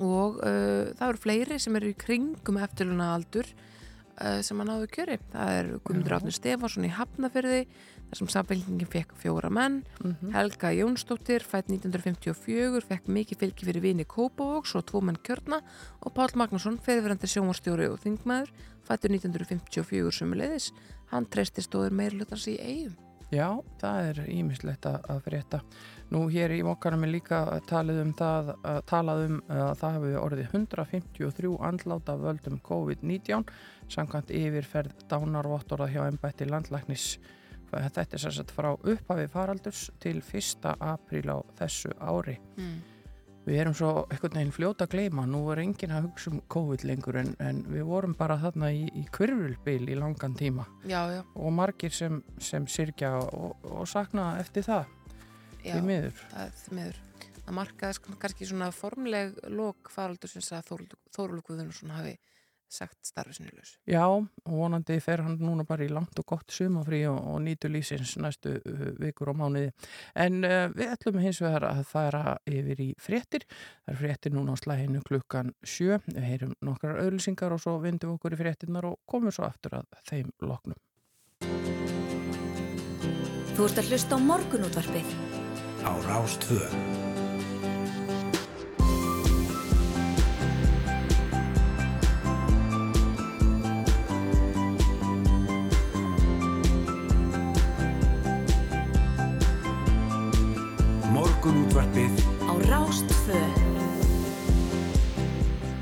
Og 0.02 0.42
uh, 0.42 0.92
það 0.98 1.08
eru 1.12 1.22
fleiri 1.22 1.60
sem 1.62 1.76
eru 1.78 1.92
í 1.94 2.00
kringum 2.00 2.58
eftirluna 2.62 3.14
aldur 3.16 3.46
uh, 3.46 3.68
sem 4.46 4.62
að 4.62 4.70
náðu 4.70 4.88
kjöri. 4.96 5.18
Það 5.32 5.58
er 5.58 5.72
Guðmundur 5.80 6.14
Já. 6.14 6.18
Átni 6.20 6.34
Stefansson 6.36 6.88
í 6.88 6.92
Hafnafyrði 6.96 7.62
þar 8.12 8.20
sem 8.20 8.32
samfélkingin 8.34 8.90
fekk 8.92 9.14
fjóra 9.20 9.52
menn 9.54 9.82
Mm 10.04 10.34
Helga 10.36 10.72
Jónsdóttir, 10.76 11.44
fætt 11.44 11.70
1954, 11.72 12.82
fekk 12.88 13.08
mikið 13.08 13.40
fylgi 13.44 13.68
fyrir 13.68 13.82
vini 13.84 14.06
Kópavóks 14.06 14.76
og 14.76 14.86
tvo 14.90 15.02
menn 15.02 15.20
kjörna 15.24 15.62
og 16.02 16.14
Pál 16.16 16.32
Magnússon, 16.36 16.80
feðurverandi 16.80 17.28
sjónvarstjóri 17.28 17.88
og 17.92 18.00
þingmaður, 18.04 18.52
fættur 18.88 19.12
1954 19.16 20.12
sumuleiðis. 20.12 20.72
Hann 21.12 21.28
treysti 21.28 21.64
stóður 21.64 21.96
meirlutans 21.96 22.48
í 22.48 22.58
eigum. 22.60 22.96
Já, 23.32 23.48
það 23.80 24.10
er 24.10 24.18
ímislegt 24.28 24.86
að, 24.90 24.98
að 25.08 25.22
frétta. 25.28 25.62
Nú 26.12 26.26
hér 26.28 26.52
í 26.52 26.60
mokkanum 26.68 27.06
er 27.08 27.14
líka 27.14 27.38
talið 27.70 28.02
um 28.02 28.10
það, 28.20 28.50
að, 28.68 28.80
talað 28.90 29.22
um 29.30 29.38
að 29.48 29.70
það 29.80 29.94
hefur 29.96 30.18
orðið 30.20 30.42
153 30.50 31.52
andláta 31.70 32.16
völdum 32.20 32.58
COVID-19 32.68 33.46
samkvæmt 33.92 34.34
yfirferð 34.36 35.06
dánarvottorða 35.12 35.88
hjá 35.94 36.02
embætti 36.10 36.50
landlæknis. 36.52 37.14
Þetta 37.72 38.04
er 38.04 38.24
sér 38.26 38.36
sett 38.36 38.52
frá 38.52 38.74
upphafi 38.76 39.30
faraldurs 39.32 39.88
til 40.04 40.20
1. 40.20 40.68
apríl 40.84 41.32
á 41.32 41.40
þessu 41.62 41.96
ári. 42.04 42.36
Mm. 42.60 42.82
Við 43.48 43.64
erum 43.64 43.74
svo 43.74 43.92
einhvern 44.12 44.36
veginn 44.36 44.54
fljóta 44.54 44.86
að 44.86 44.98
gleyma, 44.98 45.24
nú 45.26 45.46
er 45.54 45.64
enginn 45.64 45.96
að 45.96 46.10
hugsa 46.10 46.30
um 46.30 46.42
COVID 46.52 46.84
lengur 46.86 47.24
en, 47.24 47.32
en 47.40 47.64
við 47.72 47.88
vorum 47.88 48.14
bara 48.20 48.38
þarna 48.44 48.70
í, 48.76 48.84
í 49.00 49.08
kvirvulbil 49.16 49.88
í 49.90 49.98
langan 49.98 50.36
tíma 50.38 50.68
Já, 50.86 51.08
já, 51.10 51.24
og 51.34 51.56
margir 51.58 51.96
sem, 51.96 52.20
sem 52.38 52.68
syrkja 52.70 53.16
og, 53.18 53.56
og 53.66 53.90
sakna 53.90 54.36
eftir 54.44 54.68
það 54.68 54.92
já, 55.66 55.78
í 55.78 55.86
miður. 55.86 56.26
það 56.34 56.60
því 56.64 56.78
miður. 56.80 57.00
Það 57.42 57.56
markaði 57.58 57.98
sko 57.98 58.18
kannski 58.22 58.50
svona 58.50 58.68
formleg 58.76 59.40
lok 59.50 59.90
faraldur 59.94 60.30
sem 60.30 60.46
Guðunarsson 61.48 61.96
hafi 61.96 62.18
sagt 62.72 63.06
starfi 63.06 63.36
sinni 63.36 63.52
laus. 63.52 63.74
Já, 63.90 64.04
og 64.08 64.54
vonandi 64.56 64.98
fer 65.04 65.24
hann 65.26 65.38
núna 65.42 65.66
bara 65.68 65.86
í 65.86 65.90
langt 65.92 66.18
og 66.22 66.28
gott 66.32 66.54
sumafrí 66.56 67.02
og, 67.10 67.20
og 67.34 67.42
nýtur 67.44 67.74
lísins 67.74 68.14
næstu 68.22 68.56
uh, 68.58 68.86
vikur 69.02 69.34
og 69.34 69.40
mánuði. 69.42 69.72
En 70.16 70.40
uh, 70.48 70.70
við 70.76 70.94
ætlum 70.94 71.20
hins 71.24 71.42
vegar 71.44 71.68
að 71.68 71.84
fara 71.90 72.38
yfir 72.48 72.84
í 72.84 72.90
fréttir. 73.02 73.48
Það 73.84 73.94
er 73.96 74.00
fréttir 74.04 74.36
núna 74.36 74.56
á 74.56 74.62
slæðinu 74.62 75.04
klukkan 75.08 75.52
sjö. 75.64 76.00
Við 76.08 76.30
heyrum 76.30 76.56
nokkrar 76.64 77.02
auðlýsingar 77.04 77.56
og 77.56 77.64
svo 77.64 77.76
vindum 77.84 78.14
við 78.14 78.22
okkur 78.22 78.38
í 78.38 78.42
fréttinnar 78.46 78.88
og 78.94 79.02
komum 79.10 79.36
svo 79.36 79.50
aftur 79.50 79.82
að 79.82 80.00
þeim 80.08 80.32
loknum. 80.46 80.80
Þú 83.52 83.68
ert 83.68 83.84
að 83.84 83.92
hlusta 83.92 84.16
á 84.16 84.20
morgunútvarpið 84.24 85.31
á 85.86 85.94
Rástvöð. 86.06 86.74
Morgunútvarpið 101.12 102.14
á 102.46 102.54
Rástvöð. 102.70 103.61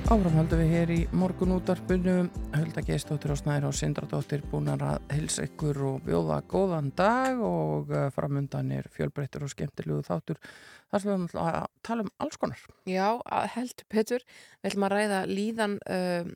Rástfö. 0.09 0.25
Áframhaldum 0.25 0.59
við 0.59 0.71
hér 0.73 0.89
í 0.89 0.99
morgun 1.13 1.51
útvarpinu 1.53 2.29
Hulda 2.55 2.81
Geistóttir 2.81 3.31
og 3.31 3.37
Snæri 3.37 3.67
og 3.67 3.75
Sindradóttir 3.77 4.41
búin 4.49 4.69
að 4.73 5.01
hilsa 5.13 5.45
ykkur 5.45 5.77
og 5.85 6.01
bjóða 6.01 6.41
góðan 6.49 6.91
dag 6.95 7.37
og 7.37 7.91
eh, 7.93 8.09
framundan 8.09 8.71
er 8.71 8.89
fjölbreyttur 8.89 9.45
og 9.45 9.51
skemmtilegu 9.53 10.01
þáttur 10.01 10.39
þar 10.89 11.01
sem 11.01 11.09
við 11.09 11.17
höfum 11.17 11.41
að 11.43 11.65
tala 11.85 12.05
um 12.05 12.11
alls 12.23 12.37
konar. 12.41 12.61
Já, 12.89 13.07
heldur 13.55 13.87
Petur, 13.93 14.25
við 14.59 14.71
ætlum 14.71 14.85
að 14.87 14.95
ræða 14.95 15.19
líðan, 15.29 15.75
um, 15.95 16.31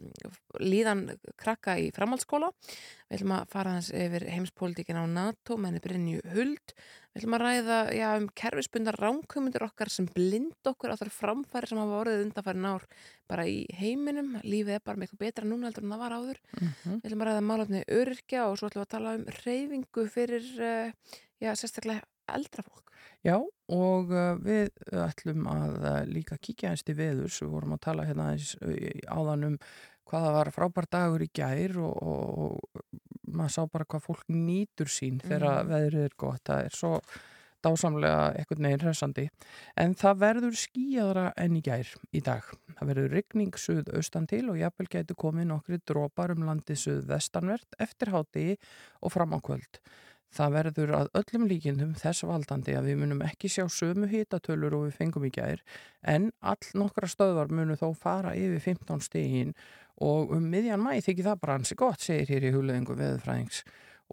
líðan 0.61 1.05
krakka 1.41 1.77
í 1.81 1.87
framhaldsskóla, 1.95 2.51
við 3.09 3.17
ætlum 3.17 3.33
að 3.37 3.47
fara 3.53 3.77
hans 3.77 3.89
yfir 3.93 4.27
heimspólitíkin 4.29 4.99
á 5.01 5.05
NATO, 5.09 5.57
menni 5.57 5.81
Brynju 5.83 6.21
Huld, 6.35 6.75
við 7.13 7.23
ætlum 7.23 7.37
að 7.37 7.43
ræða 7.47 7.79
já, 7.97 8.07
um 8.19 8.29
kerfisbundar 8.37 8.99
ránkumundir 9.01 9.65
okkar 9.65 9.91
sem 9.93 10.07
blind 10.13 10.69
okkur 10.69 10.93
á 10.93 10.99
þar 11.01 11.13
framfæri 11.17 11.69
sem 11.69 11.81
hafa 11.81 11.99
orðið 12.03 12.23
undanfærin 12.27 12.69
ár 12.69 12.87
bara 13.29 13.49
í 13.49 13.59
heiminum, 13.77 14.37
lífið 14.45 14.77
er 14.77 14.85
bara 14.85 15.01
miklu 15.01 15.19
betra 15.21 15.49
núna 15.49 15.69
heldur 15.69 15.85
en 15.87 15.93
það 15.95 16.05
var 16.05 16.17
áður, 16.19 16.41
mm 16.59 16.71
við 16.93 17.05
ætlum 17.09 17.23
að 17.23 17.29
ræða 17.29 17.43
málefni 17.49 17.83
öryrkja 17.99 18.47
og 18.47 18.57
svo 18.59 18.69
ætlum 18.69 18.83
við 18.83 18.87
að 18.87 18.93
tala 18.95 19.13
um 19.17 19.29
reyfingu 19.43 20.07
fyrir, 20.13 20.49
uh, 20.61 21.15
já, 21.41 21.53
sérstaklega 21.57 22.05
eldra 22.27 22.63
fólk. 22.63 22.91
Já, 23.23 23.37
og 23.71 24.11
uh, 24.11 24.33
við 24.43 24.69
ætlum 24.99 25.47
að 25.47 25.75
uh, 25.79 25.97
líka 26.09 26.37
kíkja 26.43 26.73
eins 26.73 26.83
til 26.83 26.97
veðurs, 26.99 27.41
við 27.41 27.53
vorum 27.55 27.75
að 27.77 27.83
tala 27.87 28.07
hérna 28.07 28.31
eins 28.33 28.55
áðan 29.07 29.47
um 29.53 29.57
hvaða 30.09 30.33
var 30.35 30.51
frábær 30.51 30.87
dagur 30.91 31.23
í 31.23 31.29
gær 31.33 31.77
og, 31.79 31.93
og, 32.03 32.57
og 32.73 32.91
maður 33.33 33.53
sá 33.55 33.61
bara 33.71 33.87
hvað 33.87 34.03
fólk 34.09 34.25
nýtur 34.29 34.91
sín 34.91 35.21
þegar 35.23 35.63
Mhm. 35.63 35.69
veðrið 35.71 36.03
er 36.09 36.17
gott, 36.17 36.43
það 36.43 36.65
er 36.65 36.75
svo 36.75 36.97
dásamlega 37.63 38.35
eitthvað 38.35 38.59
neginn 38.65 38.83
hressandi 38.83 39.23
en 39.79 39.93
það 39.95 40.17
verður 40.19 40.57
skíjaðra 40.59 41.25
enn 41.39 41.55
í 41.55 41.61
gær 41.63 41.87
í 42.11 42.19
dag. 42.19 42.43
Það 42.75 42.89
verður 42.91 43.13
rigning 43.15 43.53
suð 43.55 43.91
austan 43.95 44.27
til 44.27 44.49
og 44.51 44.59
jafnvel 44.59 44.89
getur 44.91 45.15
komið 45.15 45.47
nokkri 45.47 45.79
drópar 45.87 46.35
um 46.35 46.43
landið 46.43 46.81
suð 46.81 47.05
vestanvert 47.07 47.77
eftir 47.79 48.11
hátegi 48.11 48.57
og 49.01 49.13
fram 49.15 49.31
á 49.31 49.39
kvöld. 49.39 49.79
Það 50.33 50.55
verður 50.57 50.91
að 50.97 51.09
öllum 51.19 51.45
líkindum 51.49 51.93
þess 51.99 52.25
valdandi 52.25 52.73
að 52.77 52.89
við 52.89 52.99
munum 53.03 53.21
ekki 53.25 53.51
sjá 53.53 53.67
sömu 53.69 54.07
hitatölur 54.09 54.73
og 54.77 54.87
við 54.87 54.97
fengum 54.97 55.27
í 55.27 55.31
gær 55.33 55.61
en 56.09 56.31
all 56.41 56.71
nokkra 56.79 57.09
stöðvar 57.11 57.53
munu 57.53 57.77
þó 57.77 57.91
fara 57.97 58.33
yfir 58.37 58.63
15 58.63 59.03
stegin 59.05 59.53
og 60.01 60.33
um 60.33 60.49
miðjan 60.49 60.81
mæ 60.81 60.97
þykir 61.05 61.29
það 61.29 61.41
bara 61.43 61.57
ansi 61.59 61.77
gott, 61.77 62.01
segir 62.01 62.33
hér 62.33 62.47
í 62.49 62.53
hugleðingu 62.55 62.97
veðurfræðings. 62.97 63.63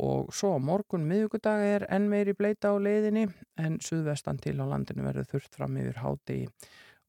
Og 0.00 0.28
svo 0.32 0.52
morgun 0.62 1.08
miðugudag 1.08 1.64
er 1.64 1.86
enn 1.92 2.06
meiri 2.12 2.36
bleita 2.36 2.70
á 2.72 2.76
leiðinni 2.76 3.26
en 3.60 3.80
suðvestan 3.84 4.38
til 4.40 4.56
á 4.60 4.64
landinu 4.68 5.04
verður 5.04 5.28
þurft 5.32 5.56
fram 5.56 5.76
yfir 5.80 6.00
hádegi 6.04 6.46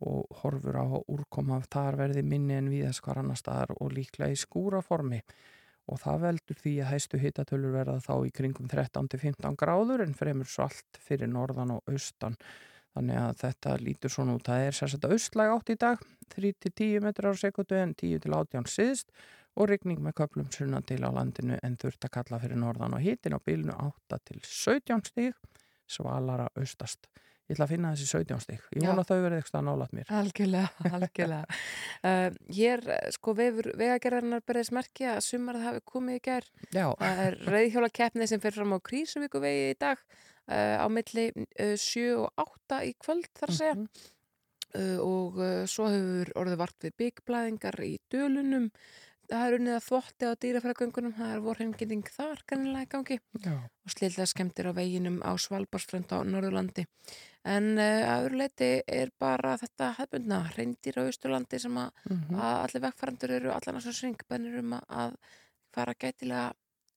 og 0.01 0.39
horfur 0.41 0.79
á 0.81 0.87
úrkoma 0.87 1.59
af 1.59 1.67
þar 1.69 1.99
verði 1.99 2.23
minni 2.25 2.57
en 2.57 2.71
viðast 2.73 3.03
hvar 3.05 3.21
annar 3.21 3.37
staðar 3.37 3.75
og 3.77 3.93
líklega 3.93 4.33
í 4.33 4.39
skúraformi 4.39 5.21
og 5.89 6.01
það 6.01 6.25
veldur 6.25 6.59
því 6.61 6.73
að 6.81 6.91
hæstu 6.91 7.19
hitatölur 7.21 7.73
verða 7.75 7.97
þá 8.03 8.13
í 8.27 8.33
kringum 8.35 8.69
13-15 8.71 9.57
gráður 9.59 10.05
en 10.05 10.17
fremur 10.17 10.49
svalt 10.49 10.99
fyrir 11.01 11.31
norðan 11.31 11.75
og 11.77 11.91
austan. 11.91 12.37
Þannig 12.91 13.19
að 13.21 13.35
þetta 13.39 13.75
lítur 13.79 14.11
svona 14.11 14.35
út. 14.35 14.47
Það 14.47 14.65
er 14.67 14.77
sérstaklega 14.77 15.17
austlæg 15.17 15.53
átt 15.55 15.71
í 15.71 15.77
dag 15.79 16.01
3-10 16.35 17.05
metrar 17.05 17.37
á 17.37 17.41
sekundu 17.41 17.77
en 17.79 17.93
10-18 17.95 18.67
síðst 18.71 19.13
og 19.55 19.71
rigning 19.71 19.99
með 20.03 20.17
köplum 20.21 20.51
sunna 20.51 20.81
til 20.87 21.01
á 21.03 21.11
landinu 21.11 21.57
en 21.63 21.77
þurft 21.79 22.07
að 22.07 22.13
kalla 22.17 22.39
fyrir 22.43 22.59
norðan 22.59 22.95
og 22.95 23.03
hitin 23.03 23.35
á 23.35 23.39
bylnu 23.43 23.75
8-17 24.11 25.07
stíg 25.11 25.35
svalara 25.91 26.47
austast 26.55 27.09
ég 27.49 27.55
ætla 27.55 27.65
að 27.65 27.73
finna 27.73 27.91
þessi 27.95 28.07
17 28.11 28.43
stíg 28.45 28.65
ég 28.77 28.85
vona 28.87 29.03
þau 29.07 29.17
verði 29.23 29.39
eitthvað 29.41 29.65
nálat 29.67 29.95
mér 29.97 30.11
Algjörlega, 30.21 30.69
algjörlega. 30.95 31.59
Uh, 32.05 32.39
hér, 32.55 32.83
eh, 32.95 33.09
sko, 33.15 33.35
vefur 33.37 33.71
vegagerðarnar 33.79 34.43
berðis 34.47 34.71
merki 34.75 35.07
að 35.11 35.21
sumarið 35.27 35.67
hafi 35.67 35.83
komið 35.91 36.19
í 36.19 36.23
gær. 36.29 36.47
já, 36.69 36.85
Það 37.01 37.21
er 37.25 37.37
reyðhjóla 37.55 37.91
keppni 37.99 38.27
sem 38.29 38.43
fer 38.43 38.55
fram 38.55 38.75
á 38.75 38.79
Krísuvíku 38.79 39.41
vegi 39.43 39.67
í 39.73 39.77
dag 39.81 39.99
uh, 40.01 40.77
á 40.81 40.87
milli 40.91 41.27
uh, 41.35 41.75
7 41.75 42.07
og 42.21 42.45
8 42.45 42.81
í 42.87 42.95
kvöld 43.01 43.29
þar 43.39 43.55
segja. 43.57 43.77
Mhm. 43.77 44.09
Uh, 44.71 44.99
og 45.03 45.39
uh, 45.43 45.63
svo 45.67 45.89
hefur 45.91 46.29
orðið 46.39 46.61
vart 46.61 46.85
við 46.85 46.93
byggblæðingar 47.01 47.75
í 47.83 47.95
dölunum. 48.13 48.69
Það 49.31 49.45
er 49.47 49.55
unnið 49.55 49.75
að 49.77 49.83
þvotti 49.85 50.27
á 50.27 50.31
dýrafæragöngunum, 50.43 51.11
það 51.15 51.33
er 51.33 51.43
vorhenginning 51.45 52.09
þar 52.11 52.41
kannilega 52.51 52.83
í 52.83 52.89
gangi 52.91 53.17
já, 53.45 53.53
og 53.63 53.93
slilda 53.93 54.25
skemmtir 54.27 54.67
á 54.67 54.75
veginum 54.75 55.21
á 55.23 55.31
Svalbarsfrönd 55.39 56.11
á 56.11 56.19
Norðurlandi. 56.27 56.83
En 57.47 57.69
uh, 57.79 58.01
að 58.11 58.25
öðru 58.25 58.41
leiti 58.41 58.71
er 58.91 59.13
bara 59.21 59.55
þetta 59.61 59.93
hefbundna 60.01 60.41
reyndir 60.57 60.99
á 60.99 61.07
Austurlandi 61.07 61.61
sem 61.63 61.79
að, 61.79 61.93
mhm. 62.09 62.41
að 62.41 62.57
allir 62.65 62.85
vekkfærandur 62.89 63.35
eru 63.37 63.53
allan 63.55 63.79
að 63.79 63.87
svo 63.87 63.95
sving 64.01 64.27
bennir 64.27 64.59
um 64.59 64.75
að, 64.77 64.83
að 65.05 65.15
fara 65.71 65.95
gætilega 65.95 66.51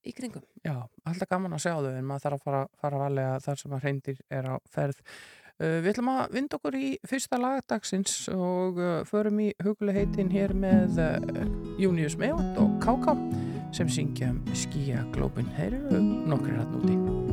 í 0.04 0.12
kringum. 0.12 0.44
Já, 0.66 0.74
alltaf 1.06 1.30
gaman 1.30 1.54
að 1.56 1.64
sjá 1.64 1.72
þau 1.78 1.94
en 1.94 2.08
maður 2.08 2.26
þarf 2.26 2.40
að 2.40 2.44
fara, 2.48 2.66
fara 2.82 3.00
valega 3.00 3.38
þar 3.46 3.62
sem 3.62 3.76
að 3.78 3.86
reyndir 3.88 4.20
er 4.28 4.50
á 4.50 4.54
ferð. 4.74 5.00
Uh, 5.62 5.78
við 5.84 5.92
ætlum 5.92 6.08
að 6.10 6.32
vinda 6.34 6.58
okkur 6.58 6.74
í 6.74 6.88
fyrsta 7.06 7.38
lagdagsins 7.38 8.24
og 8.34 8.80
uh, 8.82 8.96
förum 9.06 9.38
í 9.44 9.52
hugulegheitin 9.62 10.32
hér 10.34 10.50
með 10.58 10.98
uh, 10.98 11.44
Június 11.78 12.18
Meot 12.18 12.58
og 12.58 12.74
Káká 12.82 13.14
sem 13.74 13.90
syngja 13.90 14.32
um 14.34 14.42
skýja 14.50 15.06
glópin. 15.14 15.46
Þeir 15.54 15.78
eru 15.78 16.02
nokkri 16.02 16.58
hann 16.58 16.74
úti. 16.80 17.23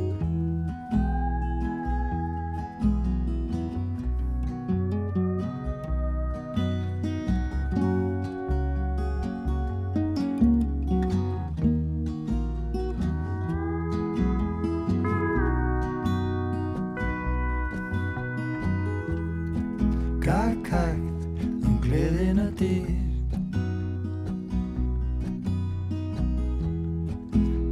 Gagkægt 20.71 21.65
um 21.67 21.79
gleðina 21.83 22.45
dyr 22.59 22.85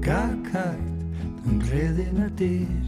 Gagkægt 0.03 1.45
um 1.45 1.61
gleðina 1.63 2.27
dyr 2.39 2.87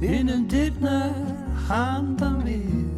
Innum 0.00 0.48
dyrnar 0.48 1.12
handan 1.68 2.40
við 2.46 2.94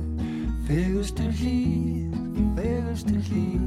Fegustu 0.66 1.26
hlýð, 1.40 2.14
fegustu 2.56 3.20
hlýð. 3.28 3.66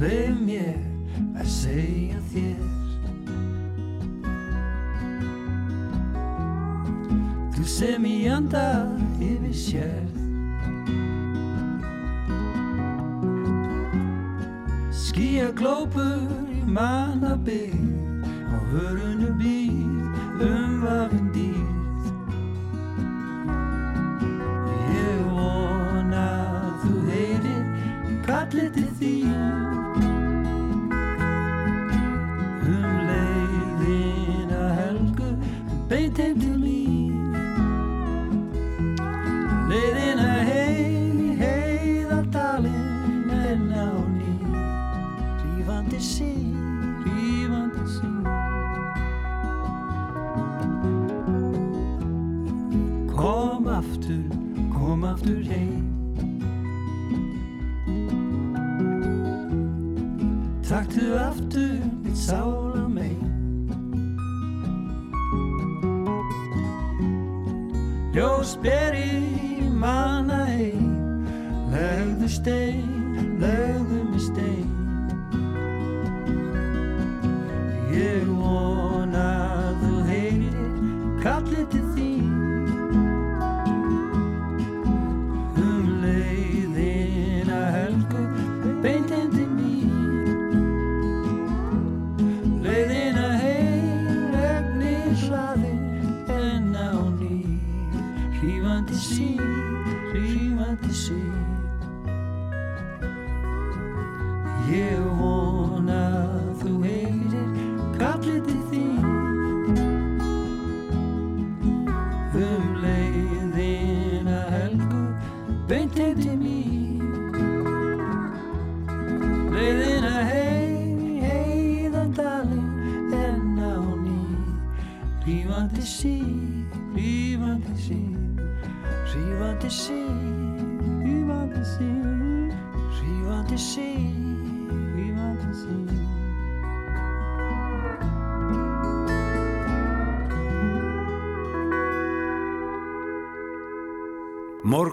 Leif 0.00 0.38
mér 0.46 0.78
að 1.36 1.50
segja 1.58 2.22
þér 2.32 2.45
sem 7.76 8.04
í 8.08 8.24
anda 8.32 8.88
yfir 9.20 9.52
sérð 9.52 10.14
Skýja 14.96 15.50
glópur 15.58 16.22
í 16.56 16.62
mannabygg 16.78 17.76
á 18.48 18.56
hörunu 18.70 19.28
býð 19.42 20.40
umvafin 20.46 21.28
dýrð 21.36 22.08
Ég 24.96 25.20
vona 25.36 26.26
að 26.64 26.74
þú 26.86 27.04
heyrir 27.10 27.64
kallið 28.30 28.85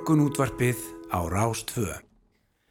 Morgun 0.03 0.25
útvarpið 0.27 0.81
á 1.15 1.23
Rástvö. 1.31 1.93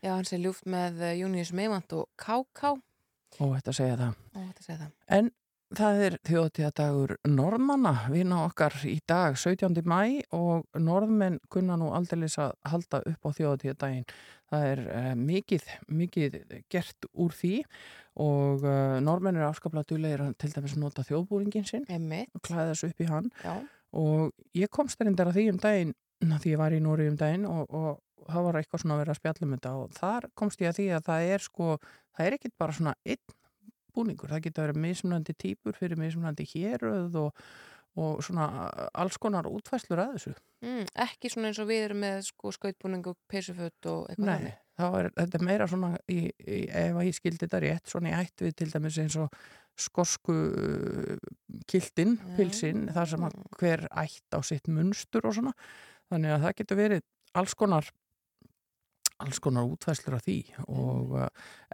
Já, 0.04 0.10
hann 0.12 0.26
sé 0.28 0.36
ljúft 0.36 0.66
með 0.68 0.98
eh, 1.00 1.12
Június 1.16 1.48
Meivand 1.56 1.88
og 1.96 2.10
Káká 2.20 2.74
og 2.74 3.54
þetta 3.54 3.72
segja 3.72 3.94
það. 3.96 4.18
og 4.34 4.42
þetta 4.50 4.64
segja 4.66 4.76
það. 4.82 4.90
En 5.16 5.30
það 5.78 6.02
er 6.08 6.16
þjóðtíðadagur 6.28 7.14
norðmanna, 7.32 7.94
vina 8.12 8.42
okkar 8.42 8.76
í 8.84 8.98
dag 9.08 9.40
17. 9.40 9.80
mæ 9.80 10.28
og 10.36 10.68
norðmenn 10.76 11.40
kunna 11.48 11.78
nú 11.80 11.88
aldeilis 11.96 12.36
að 12.36 12.52
halda 12.68 13.00
upp 13.14 13.24
á 13.24 13.30
þjóðtíðadaginn. 13.40 14.04
Það 14.52 14.68
er 14.74 14.84
uh, 14.84 15.10
mikið, 15.24 15.72
mikið 15.88 16.38
gert 16.68 17.10
úr 17.16 17.32
því 17.40 17.54
og 18.20 18.68
uh, 18.68 19.00
norðmenn 19.08 19.40
er 19.40 19.48
afskaplega 19.48 19.88
duðlegir 19.88 20.26
að 20.28 20.36
til 20.36 20.52
dæmis 20.52 20.76
nota 20.76 21.08
þjóðbúringin 21.08 21.64
sinn 21.64 21.88
og 21.88 22.44
klæða 22.44 22.74
þessu 22.74 22.92
upp 22.92 23.00
í 23.00 23.08
hann 23.08 23.32
já. 23.40 23.56
og 23.96 24.32
ég 24.52 24.68
komst 24.68 25.00
reyndar 25.00 25.32
að 25.32 25.40
því 25.40 25.50
um 25.56 25.64
daginn 25.64 25.96
að 25.96 26.00
því 26.22 26.54
ég 26.54 26.60
var 26.60 26.74
í 26.76 26.80
Nóri 26.82 27.08
um 27.10 27.18
daginn 27.20 27.46
og, 27.50 27.66
og 27.68 28.28
það 28.28 28.46
var 28.46 28.58
eitthvað 28.60 28.82
svona 28.84 28.96
að 28.96 29.02
vera 29.02 29.14
að 29.14 29.20
spjalla 29.20 29.46
um 29.46 29.54
þetta 29.56 29.74
og 29.80 29.94
þar 29.98 30.28
komst 30.38 30.62
ég 30.62 30.70
að 30.70 30.78
því 30.78 30.88
að 30.96 31.06
það 31.10 31.28
er 31.34 31.44
sko, 31.46 31.68
það 32.16 32.26
er 32.28 32.36
ekkit 32.38 32.56
bara 32.62 32.76
svona 32.78 32.94
einn 33.02 33.38
búningur, 33.92 34.32
það 34.32 34.46
getur 34.46 34.66
verið 34.68 34.82
mismunandi 34.86 35.36
típur 35.36 35.76
fyrir 35.76 36.00
mismunandi 36.00 36.46
héröð 36.48 37.18
og, 37.26 37.42
og 38.00 38.22
svona 38.24 38.46
alls 38.96 39.18
konar 39.20 39.48
útfæslur 39.50 40.00
að 40.00 40.14
þessu. 40.16 40.34
Mm, 40.64 40.86
ekki 41.04 41.32
svona 41.32 41.50
eins 41.50 41.60
og 41.60 41.68
við 41.68 41.86
erum 41.88 42.00
með 42.06 42.22
sko 42.30 42.52
skautbúning 42.56 43.04
og 43.10 43.18
peysuföt 43.28 43.90
og 43.90 44.06
eitthvað 44.08 44.28
Nei, 44.30 44.36
þannig. 44.38 44.60
þá 44.80 44.86
er 44.88 45.10
þetta 45.18 45.40
er 45.40 45.46
meira 45.50 45.68
svona 45.68 45.90
í, 46.06 46.20
í, 46.30 46.62
ef 46.70 47.00
að 47.02 47.08
ég 47.10 47.18
skildi 47.18 47.42
þetta 47.44 47.62
rétt, 47.66 47.92
svona 47.92 48.12
í 48.12 48.16
ætt 48.22 48.46
við 48.46 48.56
til 48.62 48.70
dæmis 48.72 49.00
eins 49.02 49.18
og 49.20 49.42
skosku 49.82 50.34
kiltin, 51.68 52.18
Já. 52.20 52.34
pilsin, 52.36 52.86
þar 52.92 53.08
sem 53.12 53.24
að 53.28 53.38
hver 53.58 53.86
ætt 54.02 54.36
á 54.36 54.40
sitt 54.44 54.68
munstur 54.72 55.28
og 55.28 55.36
svona. 55.36 55.54
Þannig 56.12 56.34
að 56.34 56.44
það 56.44 56.56
getur 56.60 56.80
verið 56.82 57.04
alls 57.40 57.56
konar 57.56 57.90
alls 59.22 59.38
konar 59.40 59.68
útfæslur 59.70 60.18
af 60.18 60.24
því 60.26 60.38
og, 60.66 61.12
uh, 61.22 61.28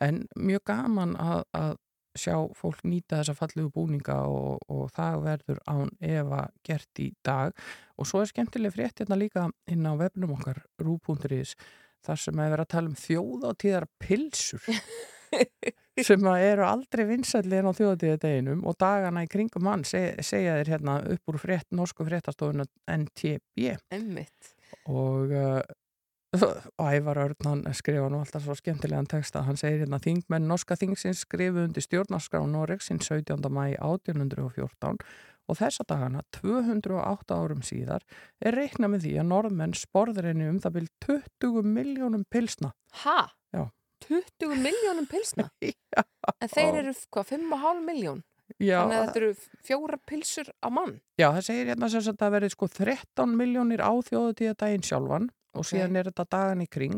en 0.04 0.26
mjög 0.36 0.66
gaman 0.68 1.14
að, 1.18 1.42
að 1.56 1.76
sjá 2.18 2.34
fólk 2.58 2.82
nýta 2.86 3.20
þessa 3.20 3.34
fallegu 3.38 3.70
búninga 3.74 4.16
og, 4.28 4.62
og 4.70 4.88
það 4.94 5.18
verður 5.24 5.60
án 5.70 5.92
efa 6.04 6.40
gert 6.66 7.02
í 7.02 7.10
dag. 7.26 7.54
Og 7.98 8.08
svo 8.08 8.22
er 8.22 8.30
skemmtileg 8.30 8.74
frétt 8.74 9.02
hérna 9.02 9.18
líka 9.18 9.48
inn 9.70 9.86
á 9.86 9.94
vefnum 9.98 10.34
okkar 10.36 10.64
rú.is 10.82 11.54
þar 12.04 12.22
sem 12.22 12.42
er 12.42 12.52
verið 12.54 12.64
að 12.64 12.72
tala 12.74 12.92
um 12.92 12.98
þjóðátíðar 12.98 13.88
pilsur 14.02 14.66
sem 16.08 16.28
eru 16.34 16.66
aldrei 16.66 17.04
vinsællir 17.08 17.66
á 17.66 17.72
þjóðatíðadeginum 17.74 18.62
og 18.68 18.76
dagana 18.80 19.24
í 19.26 19.30
kringum 19.30 19.68
hann 19.70 19.84
seg, 19.88 20.20
segja 20.24 20.58
þér 20.60 20.72
hérna 20.74 21.00
upp 21.14 21.32
úr 21.32 21.40
frétt, 21.42 21.68
norsku 21.74 22.06
fréttastofuna 22.06 22.68
NTB 22.92 23.74
Emmitt. 23.94 24.54
og 24.86 25.34
uh, 25.38 25.62
Ævar 26.78 27.22
Örn 27.24 27.64
skrifa 27.72 28.10
nú 28.12 28.20
alltaf 28.20 28.44
svo 28.44 28.56
skemmtilegan 28.58 29.08
texta 29.08 29.42
hann 29.46 29.56
segir 29.56 29.84
hérna 29.84 30.00
þingmenn 30.04 30.48
norska 30.50 30.76
þingsins 30.76 31.24
skrifu 31.24 31.64
undir 31.64 31.84
stjórnarskrá 31.84 32.44
Noregsinn 32.46 33.00
17. 33.00 33.48
mæ 33.48 33.74
1814 33.80 35.00
og 35.48 35.56
þessa 35.56 35.86
dagana 35.88 36.20
208 36.36 37.32
árum 37.32 37.62
síðar 37.64 38.04
er 38.44 38.56
reikna 38.60 38.90
með 38.92 39.06
því 39.06 39.14
að 39.22 39.30
norðmenn 39.32 39.74
sporður 39.78 40.28
henni 40.28 40.50
um 40.52 40.60
það 40.60 40.76
byrj 40.76 40.90
20 41.08 41.72
miljónum 41.78 42.28
pilsna 42.28 42.74
Ha? 43.04 43.18
Já. 44.08 44.20
20 44.40 44.56
miljónum 44.64 45.06
pilsna? 45.10 45.48
Já. 45.62 46.02
En 46.40 46.48
þeir 46.52 46.80
eru, 46.82 46.92
hvað, 47.14 47.30
5,5 47.34 47.84
miljón? 47.86 48.22
Já, 48.58 48.78
Þannig 48.80 48.96
að 48.96 49.02
þetta 49.06 49.18
eru 49.20 49.32
fjóra 49.68 49.96
pilsur 50.08 50.48
á 50.64 50.68
mann? 50.72 50.94
já, 51.20 51.26
það 51.36 51.42
segir 51.44 51.66
hérna 51.68 51.88
sem 51.92 52.00
sagt 52.06 52.22
að 52.24 52.32
verið 52.38 52.52
sko 52.54 52.68
13 52.72 53.34
miljónir 53.36 53.82
á 53.84 53.92
þjóðutíðadaginn 54.08 54.86
sjálfan 54.88 55.26
og 55.52 55.60
Ok. 55.60 55.68
síðan 55.68 55.98
er 56.00 56.08
þetta 56.08 56.24
dagan 56.32 56.62
í 56.64 56.68
kring 56.70 56.96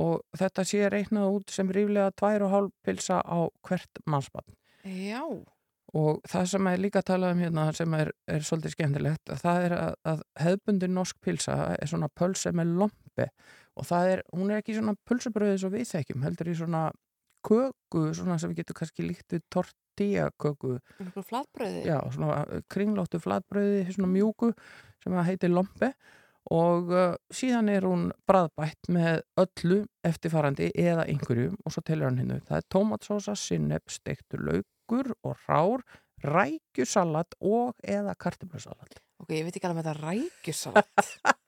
og 0.00 0.22
þetta 0.40 0.64
sé 0.64 0.88
reiknað 0.92 1.34
út 1.36 1.52
sem 1.52 1.68
ríflega 1.76 2.08
2,5 2.16 2.70
pilsa 2.84 3.20
á 3.20 3.38
hvert 3.68 4.00
mannspann. 4.08 4.48
Já. 4.88 5.20
Og 5.96 6.20
það 6.28 6.48
sem 6.54 6.66
er 6.72 6.80
líka 6.80 7.00
að 7.00 7.08
tala 7.12 7.30
um 7.32 7.38
hérna 7.44 7.68
sem 7.76 7.94
er, 7.96 8.10
er 8.28 8.40
svolítið 8.44 8.74
skemmtilegt, 8.76 9.28
að 9.32 9.40
það 9.44 9.62
er 9.68 9.76
að, 9.76 9.94
að 10.12 10.24
hefðbundin 10.44 10.94
norsk 10.96 11.20
pilsa 11.24 11.58
er 11.76 11.88
svona 11.88 12.08
pölse 12.12 12.52
með 12.56 12.74
lompe 12.80 13.28
og 13.78 13.86
það 13.88 14.12
er, 14.14 14.22
hún 14.34 14.50
er 14.52 14.60
ekki 14.62 14.74
svona 14.76 14.96
pulsubröðið 15.08 15.60
svo 15.62 15.70
við 15.74 15.86
þekkjum, 15.92 16.24
heldur 16.26 16.50
í 16.52 16.56
svona 16.58 16.84
köku, 17.48 18.08
svona 18.18 18.36
sem 18.42 18.50
við 18.52 18.62
getum 18.64 18.78
kannski 18.80 19.04
líkt 19.06 19.34
við 19.36 19.44
tortilla 19.54 20.28
köku, 20.42 20.76
Einhver 20.98 21.24
flatbröði? 21.26 21.84
já, 21.86 21.98
svona 22.14 22.40
kringlóttu 22.70 23.20
flatbröði, 23.22 23.84
svona 23.94 24.10
mjúku 24.10 24.50
sem 25.04 25.14
að 25.14 25.28
heitir 25.30 25.52
lompe 25.54 25.92
og 26.50 26.90
uh, 26.90 27.14
síðan 27.34 27.68
er 27.70 27.84
hún 27.86 28.06
bræðbætt 28.28 28.88
með 28.94 29.20
öllu 29.38 29.82
eftirfarandi 30.08 30.70
eða 30.80 31.04
einhverju 31.12 31.50
og 31.60 31.74
svo 31.74 31.82
telur 31.84 32.08
hann 32.08 32.18
hinnu. 32.22 32.38
Það 32.48 32.56
er 32.62 32.66
tómatsósa, 32.72 33.34
sinneb, 33.36 33.84
steiktur 33.92 34.40
laukur 34.48 35.12
og 35.28 35.36
rár, 35.46 35.84
rækjusalat 36.24 37.36
og 37.44 37.76
eða 37.84 38.14
kartöflusalat. 38.18 38.96
Ok, 39.20 39.34
ég 39.36 39.44
veit 39.44 39.58
ekki 39.58 39.68
alveg 39.68 39.82
með 39.82 39.90
þetta 39.90 40.08
rækjusalat. 40.08 41.12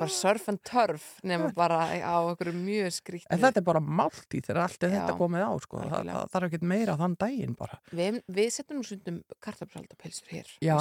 bara 0.00 0.10
surf 0.14 0.48
and 0.52 0.60
turf 0.66 1.04
nema 1.26 1.50
bara 1.56 1.78
á 1.90 2.16
einhverju 2.24 2.54
mjög 2.58 2.92
skrýtni. 2.98 3.30
En 3.34 3.42
þetta 3.42 3.60
er 3.62 3.66
bara 3.68 3.80
máltíð 3.84 4.48
þegar 4.48 4.60
allt 4.64 4.86
er 4.88 4.92
þetta 4.94 5.16
komið 5.18 5.44
á, 5.46 5.52
sko. 5.64 5.82
Það, 5.84 6.10
það 6.10 6.32
þarf 6.34 6.48
ekkert 6.50 6.66
meira 6.74 6.96
þann 7.00 7.16
daginn 7.24 7.54
bara. 7.58 7.78
Við, 7.94 8.20
við 8.38 8.50
setjum 8.56 8.80
nú 8.80 8.86
stundum 8.88 9.20
kartabsalat 9.44 9.94
og 9.96 10.00
pilsur 10.04 10.32
hér. 10.34 10.52
Já, 10.64 10.78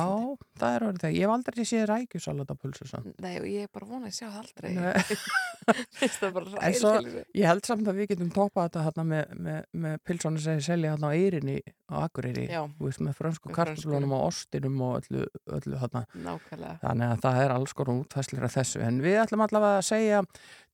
það 0.60 0.78
er 0.78 0.88
orðið 0.90 1.04
það. 1.06 1.18
Ég 1.18 1.28
hef 1.28 1.36
aldrei 1.38 1.68
séð 1.74 1.86
rækjusalat 1.94 2.54
á 2.54 2.56
pulsu 2.64 2.90
samt. 2.90 3.14
Nei, 3.24 3.34
og 3.42 3.48
ég 3.52 3.68
er 3.68 3.74
bara 3.74 3.90
vonað 3.92 4.12
að 4.12 4.18
sjá 4.20 4.28
það 4.30 4.42
aldrei. 4.44 4.74
Það 5.64 6.34
bara 6.36 6.62
En 6.68 6.74
svo- 6.76 6.90
ræðilega. 6.98 7.22
Ég 7.40 7.48
held 7.48 7.68
samt 7.68 7.88
að 7.88 8.00
við 8.02 8.08
getum 8.12 8.32
toppað 8.36 8.66
þetta 8.68 8.82
hérna 8.84 9.04
með, 9.08 9.30
með, 9.46 9.60
með 9.86 9.94
pilsónu 10.10 10.42
sem 10.44 10.58
ég 10.60 10.66
selja 10.66 10.92
hérna 10.92 11.08
á 11.08 11.16
Eyrinni 11.16 11.56
á 11.88 11.96
Akureyri, 12.04 12.46
veist, 12.82 13.00
með 13.06 13.16
frönsku 13.20 13.48
Með 13.52 13.56
kartaflunum 13.60 14.16
og 14.18 14.26
ostinum 14.28 14.82
og 14.84 14.98
öllu, 15.08 15.24
öllu 15.56 15.80
hérna. 15.80 16.02
Þannig 16.84 17.14
að 17.14 17.22
það 17.24 17.40
er 17.46 17.56
alls 17.56 17.76
konar 17.80 18.02
útfæslir 18.04 18.44
af 18.50 18.56
þessu. 18.58 18.82
En 18.84 19.00
við 19.04 19.22
ætlum 19.24 19.46
allavega 19.46 19.80
að 19.82 19.88
segja 19.90 20.22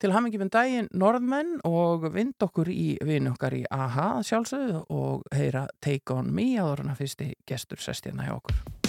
til 0.00 0.12
hamingi 0.14 0.40
með 0.40 0.52
daginn 0.56 0.90
norðmenn 0.96 1.58
og 1.68 2.08
vind 2.14 2.40
okkur 2.46 2.72
í 2.72 2.94
vinn 3.06 3.30
okkar 3.32 3.58
í 3.58 3.64
AHA 3.68 4.10
sjálfsögðu 4.26 4.84
og 4.88 5.26
heyra 5.36 5.66
Take 5.84 6.16
On 6.16 6.32
Me 6.34 6.52
áður 6.56 6.86
en 6.86 6.94
að 6.94 7.02
fyrsti 7.04 7.32
gestur 7.48 7.82
sest 7.82 8.08
hérna 8.08 8.28
hjá 8.28 8.38
okkur. 8.38 8.79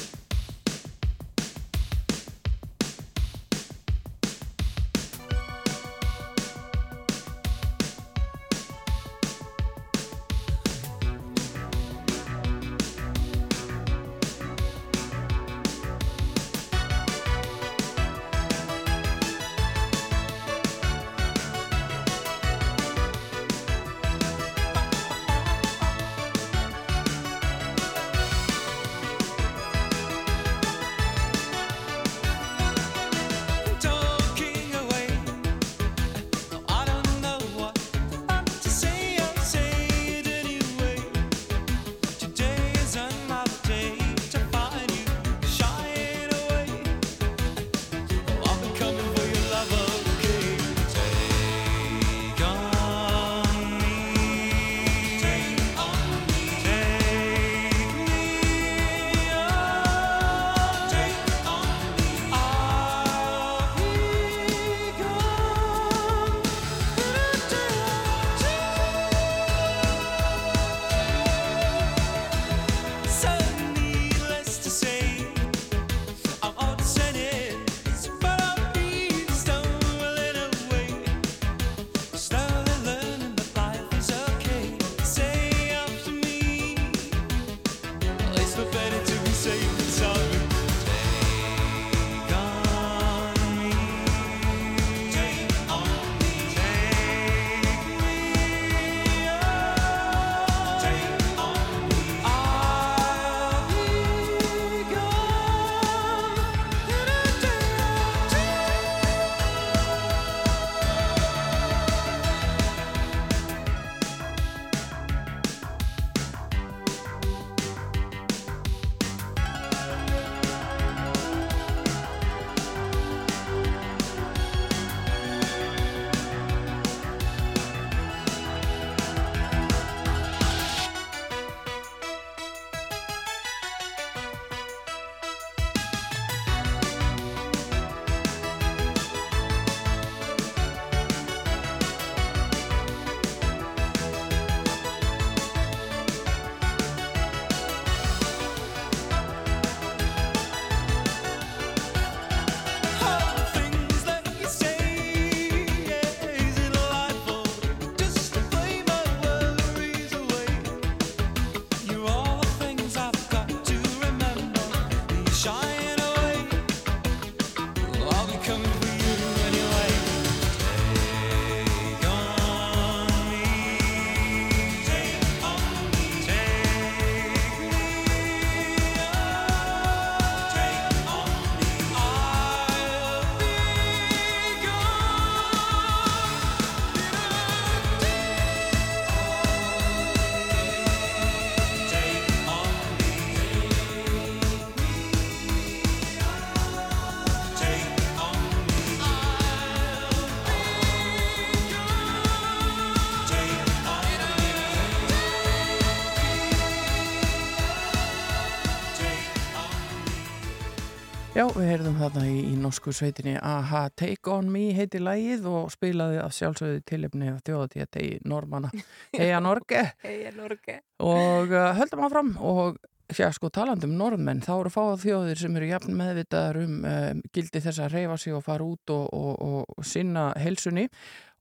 Já, 211.41 211.47
við 211.56 211.69
heyrðum 211.71 211.95
þarna 211.97 212.23
í, 212.30 212.34
í 212.51 212.58
norsku 212.60 212.91
sveitinni 212.93 213.32
Aha, 213.41 213.88
Take 213.97 214.30
On 214.30 214.45
Me 214.54 214.67
heiti 214.77 214.99
lægið 215.01 215.47
og 215.49 215.71
spilaði 215.73 216.19
af 216.21 216.36
sjálfsögðu 216.38 216.82
tilefni 216.86 217.32
af 217.32 217.39
þjóðatíða 217.47 218.04
í 218.06 218.10
Normanna 218.30 218.69
Heia 219.17 219.39
Norge. 219.41 219.80
Heia 220.04 220.30
Norge. 220.36 220.75
og 221.01 221.49
uh, 221.56 221.71
höldum 221.80 222.04
áfram 222.06 222.30
og 222.45 222.77
já, 223.10 223.25
sko 223.34 223.49
talandi 223.49 223.89
um 223.89 223.95
norðmenn, 223.97 224.43
þá 224.45 224.51
eru 224.54 224.71
fáað 224.75 225.01
þjóðir 225.08 225.41
sem 225.41 225.58
eru 225.58 225.69
jafn 225.71 225.97
meðvitaðar 225.97 226.60
um 226.62 226.75
uh, 226.86 227.08
gildi 227.34 227.63
þess 227.65 227.82
að 227.88 227.95
reyfa 227.95 228.19
sig 228.21 228.38
og 228.38 228.45
fara 228.45 228.67
út 228.67 228.93
og, 228.93 229.08
og, 229.10 229.71
og 229.80 229.88
sinna 229.88 230.27
helsunni 230.38 230.84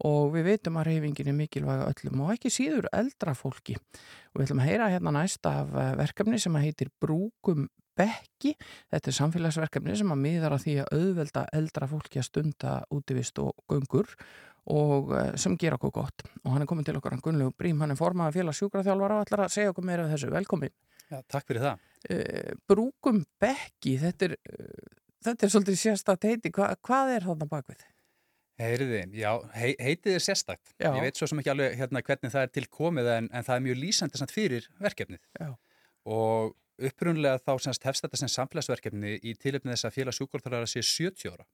og 0.09 0.31
við 0.33 0.49
veitum 0.55 0.79
að 0.81 0.95
reyfingin 0.95 1.29
er 1.29 1.37
mikilvæg 1.43 1.83
öllum 1.91 2.25
og 2.25 2.33
ekki 2.39 2.55
síður 2.55 2.89
eldra 2.97 3.37
fólki. 3.37 3.77
Og 4.33 4.41
við 4.41 4.49
ætlum 4.49 4.65
að 4.65 4.73
heyra 4.73 4.89
hérna 4.95 5.13
næst 5.19 5.45
af 5.51 5.77
uh, 5.77 5.93
verkefni 6.01 6.41
sem 6.41 6.57
að 6.57 6.71
heitir 6.71 6.95
Brúkum 7.05 7.69
Bekki. 8.01 8.53
Þetta 8.93 9.11
er 9.11 9.17
samfélagsverkefni 9.17 9.97
sem 10.01 10.15
að 10.15 10.23
miðar 10.25 10.57
að 10.57 10.65
því 10.67 10.77
að 10.83 10.95
auðvelda 10.99 11.45
eldra 11.61 11.89
fólki 11.91 12.23
að 12.23 12.29
stunda 12.29 12.77
útivist 12.97 13.41
og 13.43 13.53
göngur 13.71 14.15
og 14.71 15.13
uh, 15.15 15.31
sem 15.41 15.57
gera 15.61 15.79
okkur 15.79 15.95
gott 16.01 16.25
og 16.45 16.51
hann 16.53 16.63
er 16.65 16.69
komin 16.69 16.87
til 16.87 16.97
okkar, 16.99 17.17
hann 17.17 17.25
Gunnlegu 17.25 17.55
Brím, 17.57 17.81
hann 17.81 17.95
er 17.95 17.99
formaði 17.99 18.41
félags 18.41 18.61
sjúkraþjálfara 18.61 19.21
og 19.21 19.25
ætlar 19.25 19.47
að 19.47 19.55
segja 19.55 19.73
okkur 19.73 19.87
meira 19.89 20.05
af 20.05 20.13
þessu, 20.13 20.33
velkomin 20.35 20.75
Já, 21.11 21.23
takk 21.33 21.49
fyrir 21.49 21.65
það. 21.65 21.87
uh, 22.13 22.51
Brúkum 22.71 23.23
Bekki, 23.41 23.97
þetta 24.03 24.29
er, 24.29 24.37
þetta 25.27 25.47
er 25.47 25.55
svolítið 25.55 25.81
sérstætt 25.81 26.29
heiti, 26.29 26.53
Hva, 26.55 26.75
hvað 26.87 27.17
er 27.17 27.27
þarna 27.31 27.49
bakvið? 27.51 27.89
Heyriði, 28.61 29.05
já, 29.17 29.31
hei, 29.57 29.71
heitið 29.81 30.17
er 30.19 30.25
sérstakt. 30.25 30.73
Já. 30.77 30.91
Ég 30.93 31.05
veit 31.07 31.17
svo 31.17 31.29
sem 31.31 31.41
ekki 31.41 31.53
alveg 31.55 31.77
hérna, 31.81 32.03
hvernig 32.05 32.33
það 32.35 32.43
er 32.45 32.51
til 32.53 32.67
komið 32.69 33.07
en, 33.15 33.29
en 33.33 33.47
það 33.47 33.57
er 33.57 33.63
mjög 33.65 33.79
lýsandi 33.81 34.27
fyrir 34.29 34.67
verkefnið. 34.85 35.23
Já. 35.41 35.55
Og 36.13 36.53
upprunlega 36.89 37.41
þá 37.43 37.53
semst 37.67 37.85
hefst 37.87 38.05
þetta 38.07 38.21
sem 38.21 38.31
samfélagsverkefni 38.33 39.17
í 39.21 39.35
tilöfni 39.41 39.75
þess 39.75 39.89
að 39.89 39.97
félagsjúkurþárar 39.99 40.71
sé 40.71 40.83
70 40.87 41.35
ára. 41.35 41.47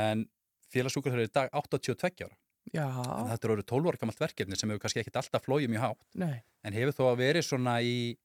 En 0.00 0.26
félagsjúkurþárar 0.72 1.24
er 1.24 1.30
í 1.30 1.34
dag 1.40 1.50
82 1.56 2.26
ára. 2.28 2.36
Já, 2.68 2.84
En 2.84 3.30
þetta 3.30 3.48
er 3.48 3.52
orðið 3.54 3.68
12 3.72 3.88
ára 3.88 4.00
gammalt 4.02 4.20
verkefni 4.20 4.56
sem 4.60 4.68
hefur 4.70 4.82
kannski 4.84 5.00
ekkit 5.02 5.18
alltaf 5.22 5.44
flóið 5.46 5.70
mjög 5.72 5.84
hátt. 5.86 6.02
nei, 6.14 6.42
En 6.64 6.76
hefur 6.76 6.96
þó 6.98 7.04
að 7.12 7.20
verið 7.22 7.46
svona 7.46 7.78
í, 7.80 8.16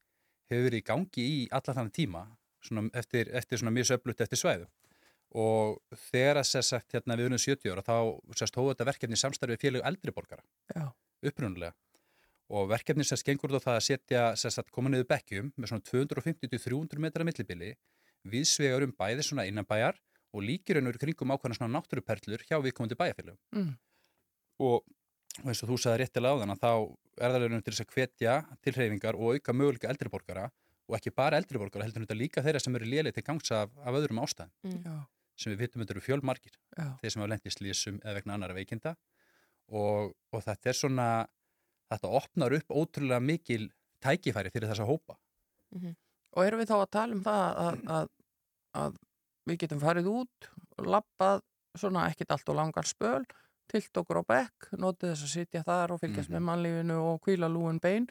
hefur 0.51 0.65
verið 0.67 0.81
í 0.81 0.87
gangi 0.89 1.23
í 1.23 1.37
alla 1.51 1.75
þannig 1.77 1.93
tíma, 1.95 2.23
svona 2.63 2.89
eftir, 2.93 3.29
eftir 3.31 3.61
svona 3.61 3.71
mjög 3.71 3.87
söflut 3.93 4.21
eftir 4.25 4.41
svæðu. 4.41 4.67
Og 5.33 5.79
þegar 6.11 6.41
að 6.41 6.49
sér 6.49 6.65
sagt 6.67 6.93
hérna 6.93 7.15
við 7.17 7.31
unum 7.31 7.41
70 7.41 7.71
ára 7.71 7.81
þá 7.87 7.95
sérst 8.37 8.59
hóðu 8.59 8.73
þetta 8.73 8.89
verkefni 8.91 9.17
í 9.17 9.21
samstarfi 9.23 9.55
við 9.55 9.63
félög 9.63 9.87
eldri 9.87 10.11
borgara, 10.13 10.43
já, 10.75 10.91
upprunulega. 11.23 11.73
Og 12.53 12.67
verkefni 12.69 13.05
sérst 13.07 13.25
gengur 13.25 13.49
út 13.49 13.63
á 13.63 13.65
það 13.65 13.77
að 13.79 13.85
setja 13.87 14.61
að 14.61 14.73
koma 14.75 14.91
niður 14.93 15.09
bekkjum 15.09 15.53
með 15.57 15.71
svona 15.71 15.85
250-300 15.89 17.01
metra 17.01 17.25
millibili, 17.25 17.71
viðsvegar 18.29 18.85
um 18.85 18.93
bæði 18.93 19.25
svona 19.25 19.47
innanbæjar 19.49 19.97
og 20.33 20.45
líkir 20.45 20.79
ennur 20.79 20.99
kringum 21.01 21.33
ákvæmna 21.33 21.57
svona 21.57 21.79
náttúruperlur 21.79 22.45
hjá 22.45 22.59
viðkomandi 22.61 22.97
bæjarfélögum. 22.99 23.39
Mm, 23.57 23.73
og 24.61 24.83
og 25.41 25.49
eins 25.49 25.63
og 25.65 25.71
þú 25.71 25.79
sagði 25.81 26.03
réttilega 26.03 26.37
á 26.37 26.41
þann 26.41 26.53
að 26.53 26.61
þá 26.61 26.71
er 27.23 27.33
það 27.33 27.43
raunum 27.43 27.63
til 27.63 27.73
þess 27.73 27.83
að 27.83 27.95
hvetja 27.95 28.35
til 28.61 28.73
hreyfingar 28.75 29.17
og 29.17 29.37
auka 29.37 29.55
möguleika 29.55 29.89
eldriborgara 29.89 30.45
og 30.89 30.97
ekki 30.97 31.13
bara 31.15 31.39
eldriborgara 31.41 31.87
heldur 31.87 32.05
þetta 32.05 32.17
líka 32.19 32.43
þeirra 32.45 32.61
sem 32.61 32.77
eru 32.77 32.89
lélega 32.89 33.17
til 33.17 33.25
gangs 33.25 33.53
af, 33.55 33.71
af 33.81 33.97
öðrum 33.97 34.21
ástæðum. 34.21 34.51
Já, 34.83 34.95
sem 35.39 35.53
við 35.53 35.63
vitum 35.63 35.81
þetta 35.81 35.95
eru 35.95 36.03
fjölmargir. 36.05 36.57
Já, 36.77 36.87
þeir 37.01 37.13
sem 37.13 37.23
hafa 37.23 37.31
lent 37.31 37.47
í 37.47 37.53
slísum 37.55 37.99
eða 38.03 38.15
vegna 38.19 38.37
annara 38.37 38.57
veikinda. 38.57 38.93
Og, 39.73 40.13
og 40.33 40.43
þetta 40.45 40.69
er 40.69 40.77
svona 40.77 41.07
þetta 41.91 42.11
opnar 42.19 42.55
upp 42.59 42.69
ótrúlega 42.73 43.19
mikil 43.23 43.69
tækifæri 44.03 44.51
fyrir 44.53 44.69
þessa 44.71 44.87
hópa. 44.87 45.17
Og 46.33 46.43
erum 46.45 46.61
við 46.63 46.69
þá 46.71 46.75
að 46.79 46.91
tala 46.95 47.15
um 47.17 47.23
það 47.23 47.57
að, 47.63 47.79
að, 47.97 48.07
að 48.83 48.99
við 49.49 49.57
getum 49.63 49.81
farið 49.83 50.07
út 50.13 50.49
lappað 50.83 51.41
svona 51.77 52.07
ekkit 52.09 52.31
allt 52.35 52.49
og 52.53 52.57
langar 52.59 52.85
spöl 52.89 53.23
tilt 53.71 53.97
okkur 53.97 54.19
á 54.21 54.23
bekk, 54.27 54.67
notið 54.77 55.13
þess 55.13 55.25
að 55.25 55.31
sitja 55.33 55.63
þar 55.65 55.93
og 55.95 56.01
fylgjast 56.03 56.29
Mhm. 56.29 56.35
með 56.37 56.43
mannlífinu 56.49 56.97
og 57.01 57.21
kvíla 57.25 57.47
lúin 57.49 57.79
bein 57.81 58.07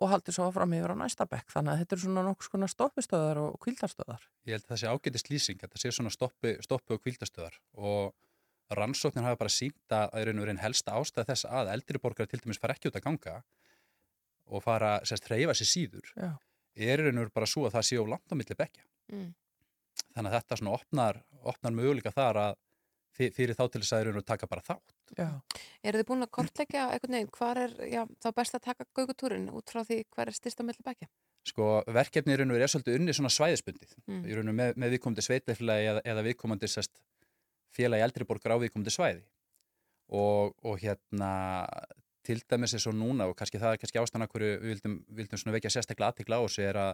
og 0.00 0.10
haldið 0.10 0.34
svo 0.34 0.48
fram 0.50 0.72
yfir 0.74 0.90
á 0.90 0.96
næsta 0.98 1.26
bekk. 1.30 1.52
Þannig 1.54 1.70
að 1.74 1.78
þetta 1.84 1.94
er 1.94 2.00
svona 2.02 2.22
nokkuð 2.26 2.48
skona 2.48 2.66
stoppistöðar 2.72 3.38
og 3.44 3.58
kvíldarstöðar 3.62 4.22
ég 4.48 4.56
held 4.56 4.64
að 4.64 4.70
það 4.72 4.80
sé 4.80 4.90
ágætist 4.90 5.30
lýsing 5.30 5.60
þetta 5.60 5.78
sé 5.78 5.92
svona 5.94 6.10
stoppi, 6.10 6.56
stoppi 6.66 6.94
og 6.96 7.02
kvildastöðar 7.04 7.58
og 7.78 8.14
rannsóknin 8.70 9.24
hafa 9.26 9.36
bara 9.36 9.52
sínt 9.52 9.92
að 9.92 10.10
það 10.12 10.20
er 10.20 10.26
raun 10.30 10.38
og 10.40 10.46
raun 10.48 10.62
helsta 10.62 10.92
ástæð 10.96 11.26
þess 11.30 11.44
að 11.50 11.72
eldriborgara 11.74 12.26
til 12.30 12.40
dæmis 12.40 12.58
fara 12.62 12.74
ekki 12.74 12.88
út 12.88 12.96
að 12.96 13.04
ganga 13.04 13.42
og 14.46 14.62
fara, 14.64 14.98
sérst, 15.04 15.28
hreyfa 15.28 15.54
sér 15.56 15.68
síður 15.70 16.10
Já. 16.16 16.30
er 16.76 16.98
raun 17.04 17.18
og 17.18 17.26
raun 17.28 17.34
bara 17.34 17.46
svo 17.48 17.66
að 17.68 17.76
það 17.78 17.86
sé 17.88 17.96
á 18.00 18.04
langt 18.08 18.32
á 18.32 18.34
milli 18.36 18.56
bekja 18.58 18.84
Mm. 19.12 19.34
þannig 20.16 20.30
að 20.32 20.36
þetta 20.40 20.56
svona 20.56 20.72
opnar, 20.78 21.18
opnar 21.44 21.72
möguleika 21.76 22.08
þar 22.10 22.36
að 22.40 22.54
fyr- 23.18 23.34
fyrir 23.36 23.54
þá 23.54 23.66
til 23.70 23.80
þess 23.82 23.92
að 23.92 24.04
raun 24.06 24.14
og 24.16 24.22
raun 24.22 24.24
taka 24.32 24.46
bara 24.48 24.62
þátt 24.64 24.94
Já, 25.18 25.28
Eru 25.84 25.98
þið 26.00 26.06
búin 26.08 26.24
að 26.24 26.30
kortleggja 26.32 26.86
einhvern 26.88 27.12
veginn 27.18 27.28
hvar 27.36 27.58
er 27.60 27.74
já, 27.92 28.06
þá 28.24 28.28
best 28.34 28.54
að 28.56 28.62
taka 28.64 28.86
gögutúrin 28.96 29.50
út 29.52 29.68
frá 29.68 29.84
því 29.84 29.98
hver 30.08 30.28
er 30.32 30.32
styrsta 30.32 30.64
melli 30.64 30.80
bækja? 30.82 31.08
sko, 31.44 31.84
verkefni 31.92 32.32
í 32.32 32.38
raun 32.40 32.50
og 32.50 32.56
raun 32.56 32.62
er 32.64 32.72
svolítið 32.72 32.96
unni 32.96 33.12
svona 33.12 33.28
svæðisbundið 33.36 33.92
Mm. 34.08 34.24
í 34.24 34.32
raun 34.32 34.48
og 34.48 34.54
raun 34.54 34.56
með, 34.56 34.74
með 34.80 34.90
viðkomandi 34.96 35.22
sveitleifilagi 35.28 35.86
eða, 35.92 36.00
eða 36.04 36.24
viðkomandi 36.30 36.64
sérst 36.72 36.96
félagi 37.74 38.04
eldriborgar 38.06 38.54
á 38.54 38.62
viðkomandi 38.62 38.92
svæði 38.94 39.24
og, 40.14 40.54
og 40.64 40.78
hérna 40.82 41.30
til 42.24 42.40
dæmis 42.48 42.72
er 42.76 42.80
svo 42.82 42.92
núna 42.96 43.26
og 43.28 43.36
kannski 43.36 43.60
það 43.60 43.74
er 43.76 43.80
kannski 43.82 44.00
ástæðan 44.00 44.26
að 44.26 44.32
hverju 44.34 44.50
við 44.52 44.70
vildum, 44.72 44.94
vildum 45.18 45.40
svona 45.40 45.56
vekja 45.58 45.72
sérstaklega 45.74 46.12
aðtikla 46.14 46.38
á 46.40 46.44
þessu 46.46 46.64
er 46.64 46.78
að 46.80 46.92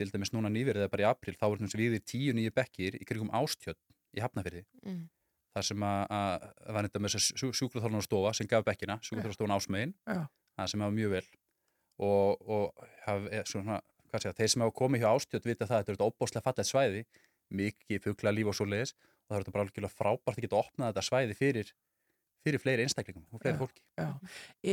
til 0.00 0.10
dæmis 0.14 0.30
núna 0.32 0.50
nýverið 0.52 0.84
eða 0.86 0.92
bara 0.92 1.04
í 1.04 1.08
april 1.10 1.34
þá 1.36 1.46
vorum 1.48 1.70
við 1.74 1.96
í 1.98 2.02
tíu 2.08 2.34
nýju 2.36 2.52
bekkir 2.56 2.96
í 3.00 3.04
krigum 3.08 3.32
ástjöld 3.36 3.80
í 4.16 4.22
Hafnafyrði 4.22 4.64
Mm. 4.86 5.08
þar 5.54 5.66
sem 5.66 5.82
að, 5.82 6.02
að 6.14 6.44
var 6.74 6.86
þetta 6.86 7.00
með 7.02 7.14
þess 7.14 7.32
að 7.44 7.54
sjúkraþólan 7.58 8.04
stofa 8.06 8.32
sem 8.38 8.48
gaf 8.48 8.64
bekkina, 8.64 8.96
sjúkraþólan 9.02 9.56
ásmegin 9.58 9.94
Já. 10.06 10.22
það 10.56 10.70
sem 10.72 10.84
hafa 10.84 10.94
mjög 10.94 11.10
vel 11.16 11.26
og, 12.00 12.48
og 12.48 12.84
haf, 13.04 13.26
er, 13.30 13.44
svona, 13.50 13.80
hvað 14.08 14.22
segja, 14.24 14.36
þeir 14.38 14.52
sem 14.54 14.64
hafa 14.64 14.76
komið 14.80 15.02
hjá 15.02 15.10
ástjöld 15.10 15.48
vita 15.50 15.66
það 15.66 15.76
að 15.76 15.82
þetta 15.90 15.96
er 15.96 16.06
óbáslega 16.06 16.44
fallet 16.46 16.70
svæði 16.70 17.02
mikið 17.50 18.04
fugla 18.06 18.32
líf 18.32 18.46
og 18.52 18.56
svo 18.56 18.68
leiðis 18.70 18.94
og 18.94 19.19
það 19.30 19.36
er 19.38 19.44
þetta 19.46 19.54
bara 19.54 19.64
algjörlega 19.68 19.94
frábært 19.94 20.36
að 20.36 20.42
geta 20.44 20.58
opnað 20.60 20.90
þetta 20.90 21.04
svæði 21.06 21.36
fyrir, 21.38 21.70
fyrir 22.40 22.60
fleiri 22.62 22.84
einstaklingum 22.86 23.26
og 23.36 23.42
fleiri 23.42 23.56
Já. 23.56 23.60
fólki 23.60 23.82
já. 24.00 24.08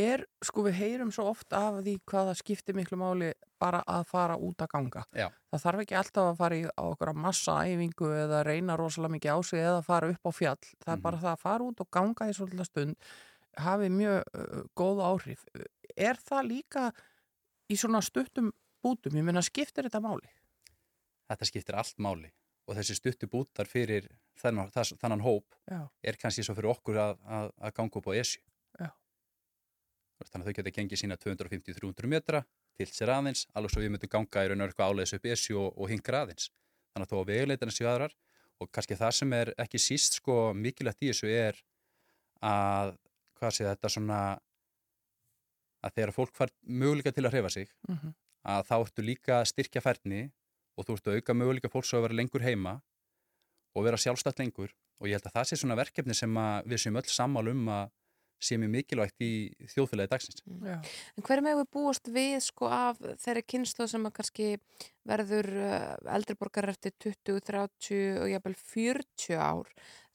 Er, 0.02 0.24
sko 0.50 0.63
við 0.65 0.78
heyrum 0.80 1.12
svo 1.13 1.26
oft 1.32 1.54
af 1.54 1.80
því 1.84 1.93
hvað 2.08 2.30
það 2.32 2.38
skiptir 2.41 2.78
miklu 2.78 2.98
máli 3.02 3.32
bara 3.60 3.82
að 3.88 4.06
fara 4.08 4.38
út 4.39 4.63
að 4.63 4.70
ganga. 4.72 5.04
Já. 5.13 5.28
Það 5.52 5.63
þarf 5.65 5.84
ekki 5.84 5.98
alltaf 6.00 6.30
að 6.32 6.38
fara 6.41 6.56
í 6.60 6.63
á 6.67 6.84
okkur 6.88 7.12
að 7.13 7.22
massa 7.28 7.56
æfingu 7.67 8.12
eða 8.24 8.43
reyna 8.48 8.78
rosalega 8.80 9.15
mikið 9.17 9.36
á 9.36 9.39
sig 9.43 9.60
eða 9.65 9.82
fara 9.84 10.10
upp 10.13 10.26
á 10.26 10.32
fjall. 10.32 10.63
Það 10.80 10.93
er 10.93 10.96
Mhm. 10.98 11.04
bara 11.08 11.17
það 11.17 11.34
að 11.36 11.43
fara 11.43 11.63
út 11.67 11.82
og 11.84 11.91
ganga 11.91 12.30
í 12.30 12.34
svolítið 12.38 12.65
stund 12.65 12.96
hafi 13.58 13.89
mjög 13.89 14.24
uh, 14.38 14.63
góð 14.78 15.04
áhrif. 15.04 15.43
Er 15.98 16.15
það 16.15 16.48
líka 16.48 16.91
í 17.70 17.76
svona 17.76 18.02
stuttum 18.02 18.52
bútum? 18.86 19.12
Ég 19.17 19.24
meina 19.26 19.41
skiptir 19.41 19.84
þetta 19.89 20.00
máli? 20.02 20.30
þetta 21.28 21.43
skiptir 21.50 21.76
allt 21.76 21.98
máli 22.00 22.30
og 22.70 22.76
þessi 22.78 22.96
stuttu 22.96 23.28
bútar 23.28 23.67
fyrir 23.67 24.06
þennan, 24.41 24.69
þess, 24.73 24.95
þennan 25.02 25.23
hóp 25.26 25.58
Já. 25.69 25.82
er 26.04 26.19
kannski 26.21 26.45
svo 26.45 26.56
fyrir 26.58 26.71
okkur 26.73 27.00
að, 27.02 27.17
að, 27.38 27.50
að 27.62 27.73
ganga 27.80 28.00
upp 28.00 28.10
á 28.10 28.13
esju. 28.17 28.43
Þannig 30.17 30.47
að 30.47 30.47
þau 30.47 30.58
geta 30.58 30.73
gengið 30.73 31.00
sína 31.04 31.15
250-300 31.21 32.10
metra 32.10 32.39
til 32.78 32.88
sér 32.89 33.12
aðeins, 33.13 33.43
alveg 33.54 33.73
svo 33.73 33.84
við 33.84 33.91
myndum 33.93 34.10
ganga 34.10 34.45
í 34.45 34.50
raun 34.50 34.63
og 34.63 34.71
eitthvað 34.71 34.93
áleiðis 34.93 35.13
upp 35.17 35.28
esju 35.30 35.60
og, 35.62 35.67
og 35.78 35.91
hingra 35.91 36.23
aðeins. 36.26 36.47
Þannig 36.93 37.06
að 37.06 37.12
þó 37.12 37.19
að 37.19 37.30
veguleitarna 37.30 37.76
séu 37.76 37.89
aðrar 37.91 38.15
og 38.58 38.71
kannski 38.73 38.97
það 38.97 39.13
sem 39.19 39.36
er 39.38 39.52
ekki 39.62 39.82
síst 39.82 40.17
sko 40.17 40.38
mikilvægt 40.58 41.06
í 41.06 41.12
þessu 41.12 41.30
er 41.30 41.62
að 42.41 42.95
hvað 43.38 43.54
sé 43.54 43.67
þetta 43.67 43.91
svona 43.93 44.21
að 45.86 46.00
þegar 46.00 46.15
fólk 46.15 46.34
fær 46.34 46.54
möguleika 46.65 47.13
til 47.13 47.28
að 47.28 47.38
hrefa 47.38 47.54
sig 47.54 47.69
Mm 47.86 48.15
að 48.47 48.67
þá 48.69 48.76
ertu 48.78 49.06
líka 49.06 49.39
að 49.41 49.50
styrkja 49.52 49.84
færni 49.84 50.21
og 50.78 50.88
þú 50.88 50.97
ertu 50.97 51.12
að 51.12 51.19
auka 51.19 51.36
möguleika 51.36 51.71
fólks 51.71 51.93
að 51.95 52.06
vera 52.06 52.17
lengur 52.19 52.45
heima 52.45 52.78
og 53.78 53.86
vera 53.86 54.00
sjálfstætt 54.02 54.42
lengur 54.42 54.74
og 54.98 55.10
ég 55.10 55.20
held 55.20 55.30
að 55.30 55.38
það 55.38 55.48
sé 55.50 55.60
svona 55.62 55.78
verkefni 55.78 56.18
sem 56.18 56.42
að 56.42 56.72
við 56.72 56.84
séum 56.84 57.00
öll 57.00 57.10
sammál 57.13 57.52
um 57.52 57.68
að 57.70 57.94
sé 58.44 58.58
mjög 58.62 58.74
mikilvægt 58.74 59.24
í 59.26 59.32
þjóðfélagi 59.72 60.12
dagsins. 60.12 60.44
Já. 60.46 60.76
En 61.18 61.26
hver 61.26 61.42
með 61.42 61.62
við 61.62 61.70
búast 61.74 62.10
við 62.13 62.36
sko 62.46 62.70
af 62.70 63.00
þeirri 63.24 63.44
kynslu 63.54 63.88
sem 63.90 64.06
að 64.06 64.13
kannski 64.20 64.50
verður 65.10 65.50
uh, 65.58 65.96
eldriborgar 66.13 66.70
eftir 66.70 66.94
20, 67.02 67.42
30 67.48 68.20
og 68.22 68.30
jafnvel 68.30 68.54
40 68.62 69.42
ár 69.42 69.72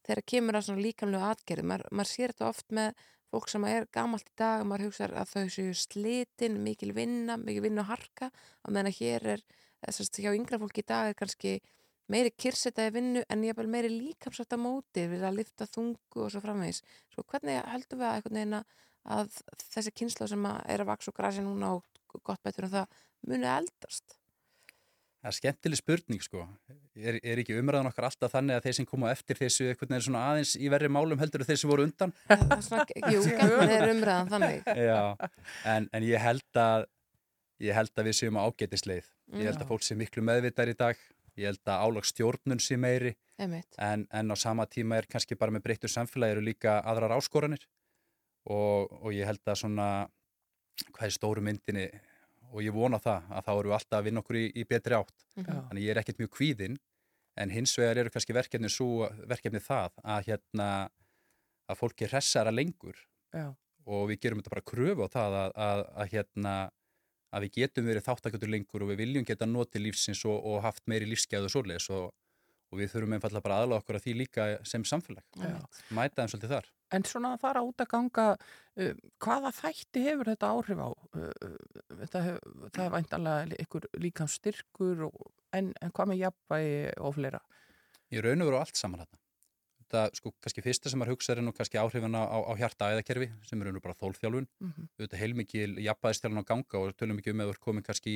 þegar 0.06 0.22
kemur 0.34 0.58
að 0.58 0.68
svona 0.68 0.84
líkamlega 0.86 1.32
atgerði. 1.34 1.66
Mar, 1.72 1.86
maður 1.90 2.12
sér 2.12 2.34
þetta 2.34 2.48
oft 2.50 2.78
með 2.78 3.02
fólk 3.32 3.50
sem 3.50 3.66
er 3.70 3.88
gamalt 3.94 4.28
í 4.28 4.38
dag, 4.38 4.64
maður 4.68 4.90
hugsa 4.90 5.08
að 5.08 5.30
þau 5.32 5.52
séu 5.54 5.76
slitin, 5.78 6.58
mikil 6.62 6.92
vinna, 6.94 7.38
mikil 7.40 7.64
vinna 7.64 7.84
og 7.86 7.94
harka 7.94 8.28
og 8.62 8.74
meðan 8.74 8.92
að 8.92 8.98
hér 9.00 9.30
er, 9.36 9.44
þess 9.82 10.04
að 10.04 10.26
hjá 10.26 10.34
yngra 10.36 10.60
fólki 10.60 10.84
í 10.84 10.90
dag 10.90 11.10
er 11.10 11.16
kannski 11.18 11.54
meiri 12.10 12.32
kyrsetaði 12.34 12.94
vinnu 12.96 13.24
en 13.30 13.44
jafnvel 13.46 13.68
meiri 13.70 13.92
líkamsrætt 13.92 14.56
að 14.56 14.64
móti 14.64 15.06
við 15.10 15.26
að 15.28 15.38
lifta 15.40 15.68
þungu 15.70 16.24
og 16.24 16.32
svo 16.32 16.42
framvegis. 16.44 16.82
Svo 17.12 17.26
hvernig 17.28 17.60
heldum 17.72 18.02
við 18.02 18.08
að 18.08 18.16
einhvern 18.16 18.40
veginn 18.40 18.58
að 19.18 19.38
þessi 19.68 19.94
kynsla 19.98 20.30
sem 20.30 20.50
er 20.50 20.82
að 20.82 20.90
vaks 20.90 21.10
og 21.10 21.16
græsi 21.18 21.44
núna 21.44 21.76
og 21.76 22.20
gott 22.22 22.42
betur 22.44 22.68
en 22.68 22.74
það 22.76 22.98
muni 23.26 23.48
eldast 23.48 24.18
Það 25.22 25.30
er 25.30 25.34
skemmtileg 25.36 25.78
spurning 25.78 26.22
sko. 26.24 26.44
Er, 26.98 27.16
er 27.22 27.38
ekki 27.38 27.54
umræðan 27.54 27.86
okkar 27.92 28.08
alltaf 28.08 28.32
þannig 28.32 28.56
að 28.58 28.64
þeir 28.64 28.74
sem 28.80 28.86
koma 28.90 29.12
eftir 29.14 29.38
þessu 29.38 29.68
einhvern 29.70 29.94
veginn 29.94 30.04
svona 30.08 30.22
aðeins 30.32 30.54
í 30.58 30.70
verri 30.72 30.88
málum 30.90 31.20
heldur 31.20 31.44
þeir 31.46 31.60
sem 31.60 31.70
voru 31.70 31.84
undan? 31.86 32.14
Er 32.26 32.64
svona, 32.66 32.86
jú, 33.14 33.20
gætni 33.38 33.76
er 33.76 33.86
umræðan 33.92 34.32
þannig. 34.32 34.66
Já, 34.82 35.30
en, 35.76 35.86
en 35.94 36.08
ég 36.08 36.24
held 36.26 36.58
að 36.58 36.88
ég 37.62 37.78
held 37.78 38.02
að 38.02 38.10
við 38.10 38.18
séum 38.18 38.40
á 38.42 38.50
ágætisleið. 38.50 39.12
Ég 39.38 39.52
held 39.52 39.62
að 39.62 39.70
fólk 39.70 39.86
sé 39.86 39.98
miklu 40.00 40.26
meðvitar 40.26 40.74
í 40.74 40.74
dag. 40.82 41.06
Ég 41.40 41.48
held 41.48 41.62
að 41.64 41.84
álagsstjórnun 41.86 42.60
sé 42.60 42.76
meiri 42.76 43.14
en, 43.78 44.06
en 44.12 44.30
á 44.30 44.36
sama 44.36 44.66
tíma 44.66 44.98
er 45.00 45.06
kannski 45.08 45.34
bara 45.40 45.54
með 45.54 45.64
breyttu 45.64 45.88
samfélagi 45.88 46.36
eru 46.36 46.44
líka 46.44 46.80
aðrar 46.84 47.14
áskoranir 47.16 47.64
og, 48.44 48.92
og 49.02 49.12
ég 49.16 49.26
held 49.26 49.40
að 49.48 49.60
svona 49.62 49.86
hvað 50.92 51.06
er 51.06 51.14
stóru 51.14 51.44
myndinni 51.44 51.86
og 52.52 52.60
ég 52.62 52.74
vona 52.74 53.00
það 53.00 53.30
að 53.32 53.46
þá 53.46 53.52
eru 53.54 53.70
við 53.70 53.76
alltaf 53.78 53.98
að 53.98 54.08
vinna 54.08 54.22
okkur 54.22 54.38
í, 54.38 54.46
í 54.60 54.64
betri 54.68 54.96
átt. 54.98 55.24
Mhm. 55.36 55.46
Já. 55.48 55.60
Þannig 55.68 55.86
ég 55.86 55.90
er 55.94 56.00
ekkert 56.02 56.20
mjög 56.20 56.32
kvíðinn 56.36 56.76
en 57.40 57.50
hins 57.54 57.72
vegar 57.78 58.02
eru 58.02 58.12
kannski 58.12 58.36
verkefni, 58.36 58.68
svo, 58.68 59.08
verkefni 59.28 59.62
það 59.64 59.96
að 60.04 60.26
hérna 60.28 60.68
að 61.70 61.78
fólki 61.80 62.08
hressara 62.10 62.52
lengur 62.52 62.98
Já. 63.32 63.54
og 63.88 64.08
við 64.10 64.20
gerum 64.20 64.42
þetta 64.42 64.52
bara 64.52 64.68
kröfu 64.68 65.06
á 65.06 65.08
það 65.14 65.36
að, 65.40 65.52
að, 65.66 65.84
að 66.02 66.12
hérna 66.12 66.54
að 67.32 67.46
við 67.46 67.54
getum 67.60 67.88
verið 67.88 68.06
þáttakjötur 68.08 68.52
lengur 68.52 68.84
og 68.84 68.92
við 68.92 69.00
viljum 69.02 69.26
geta 69.28 69.48
notið 69.48 69.86
lífsins 69.86 70.22
og, 70.28 70.36
og 70.36 70.60
haft 70.66 70.84
meiri 70.90 71.08
lífsgæðu 71.08 71.48
og 71.48 71.54
svoleiðis 71.54 71.88
og, 71.96 72.10
og 72.72 72.80
við 72.80 72.92
þurfum 72.92 73.16
einfallega 73.16 73.46
bara 73.46 73.60
aðlaga 73.62 73.82
okkur 73.82 73.98
að 73.98 74.06
því 74.06 74.14
líka 74.20 74.48
sem 74.68 74.84
samfélag. 74.88 75.24
Einmitt. 75.40 75.80
Mæta 75.96 76.20
þeim 76.20 76.32
svolítið 76.34 76.54
þar. 76.56 76.68
En 76.92 77.06
svona 77.08 77.30
að 77.32 77.44
fara 77.46 77.62
út 77.64 77.80
að 77.80 77.88
ganga, 77.88 78.26
uh, 78.36 78.92
hvaða 79.24 79.52
þætti 79.56 80.04
hefur 80.04 80.28
þetta 80.28 80.50
áhrif 80.52 80.82
á? 80.84 80.90
Uh, 81.16 81.30
uh, 81.48 81.80
þetta 82.02 82.24
hef, 82.26 82.42
það 82.68 82.84
er 82.84 82.94
væntanlega 82.96 83.62
ykkur 83.64 83.88
líkam 84.02 84.28
styrkur 84.28 85.06
og, 85.08 85.24
en, 85.56 85.72
en 85.80 85.94
hvað 85.96 86.12
með 86.12 86.22
jafnvægi 86.26 86.76
og 87.00 87.16
fleira? 87.16 87.40
Ég 88.12 88.26
raun 88.26 88.44
og 88.44 88.50
veru 88.50 88.60
á 88.60 88.64
allt 88.66 88.76
saman 88.76 89.06
þarna. 89.06 89.21
Þetta, 89.92 90.16
sko, 90.16 90.30
kannski 90.40 90.62
fyrsta 90.64 90.88
sem 90.88 91.00
maður 91.02 91.12
hugsa 91.12 91.34
er 91.34 91.42
nú 91.44 91.52
kannski 91.52 91.76
áhrifin 91.76 92.14
á, 92.16 92.24
á 92.24 92.52
hjarta-æðakerfi 92.56 93.26
sem 93.44 93.60
er 93.60 93.68
raun 93.68 93.76
og 93.76 93.82
bara 93.84 93.96
þólþjálfun. 94.00 94.46
Mm 94.62 94.70
-hmm. 94.72 94.86
Þetta 95.02 95.18
heilmikið 95.20 95.74
jafnvæðistjálfun 95.84 96.40
á 96.40 96.48
ganga 96.48 96.78
og 96.80 96.94
tölum 96.96 97.18
ekki 97.20 97.30
um 97.34 97.42
þú 97.44 97.48
ert 97.52 97.60
komin 97.60 97.84
kannski 97.84 98.14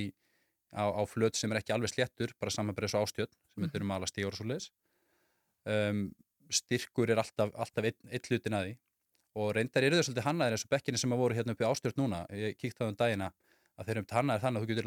á, 0.73 0.85
á 0.89 1.03
flöt 1.05 1.37
sem 1.37 1.53
er 1.53 1.59
ekki 1.61 1.75
alveg 1.77 1.93
sléttur, 1.93 2.33
bara 2.41 2.51
saman 2.51 2.75
bara 2.75 2.87
þessu 2.89 3.03
ástjöld 3.05 3.33
sem 3.37 3.61
Mhm. 3.61 3.65
þetta 3.69 3.77
eru 3.77 3.85
mala 3.85 4.07
stígur 4.07 4.33
og 4.33 4.39
svo 4.41 4.47
leiðis. 4.49 4.71
Um, 5.67 6.15
styrkur 6.49 7.11
er 7.11 7.17
alltaf, 7.19 7.53
alltaf 7.55 7.85
einn 7.85 8.21
hlutin 8.25 8.55
að 8.57 8.65
því 8.65 8.79
og 9.37 9.55
reyndar 9.55 9.85
eru 9.85 9.97
þau 9.97 10.07
svolítið 10.09 10.25
hannaðir 10.25 10.53
eins 10.57 10.65
og 10.65 10.71
bekkinni 10.71 10.99
sem 10.99 11.13
að 11.13 11.19
voru 11.19 11.35
hérna 11.35 11.53
uppi 11.53 11.65
ástjörn 11.65 11.99
núna. 12.01 12.27
Ég 12.31 12.57
kíkti 12.57 12.81
á 12.81 12.85
það 12.87 12.89
um 12.89 12.97
dagina 12.97 13.33
að 13.77 13.87
þeir 13.87 13.97
eru 13.97 14.07
hannaðir 14.17 14.41
þannig 14.41 14.57
að 14.57 14.65
þú 14.65 14.69
getur 14.73 14.85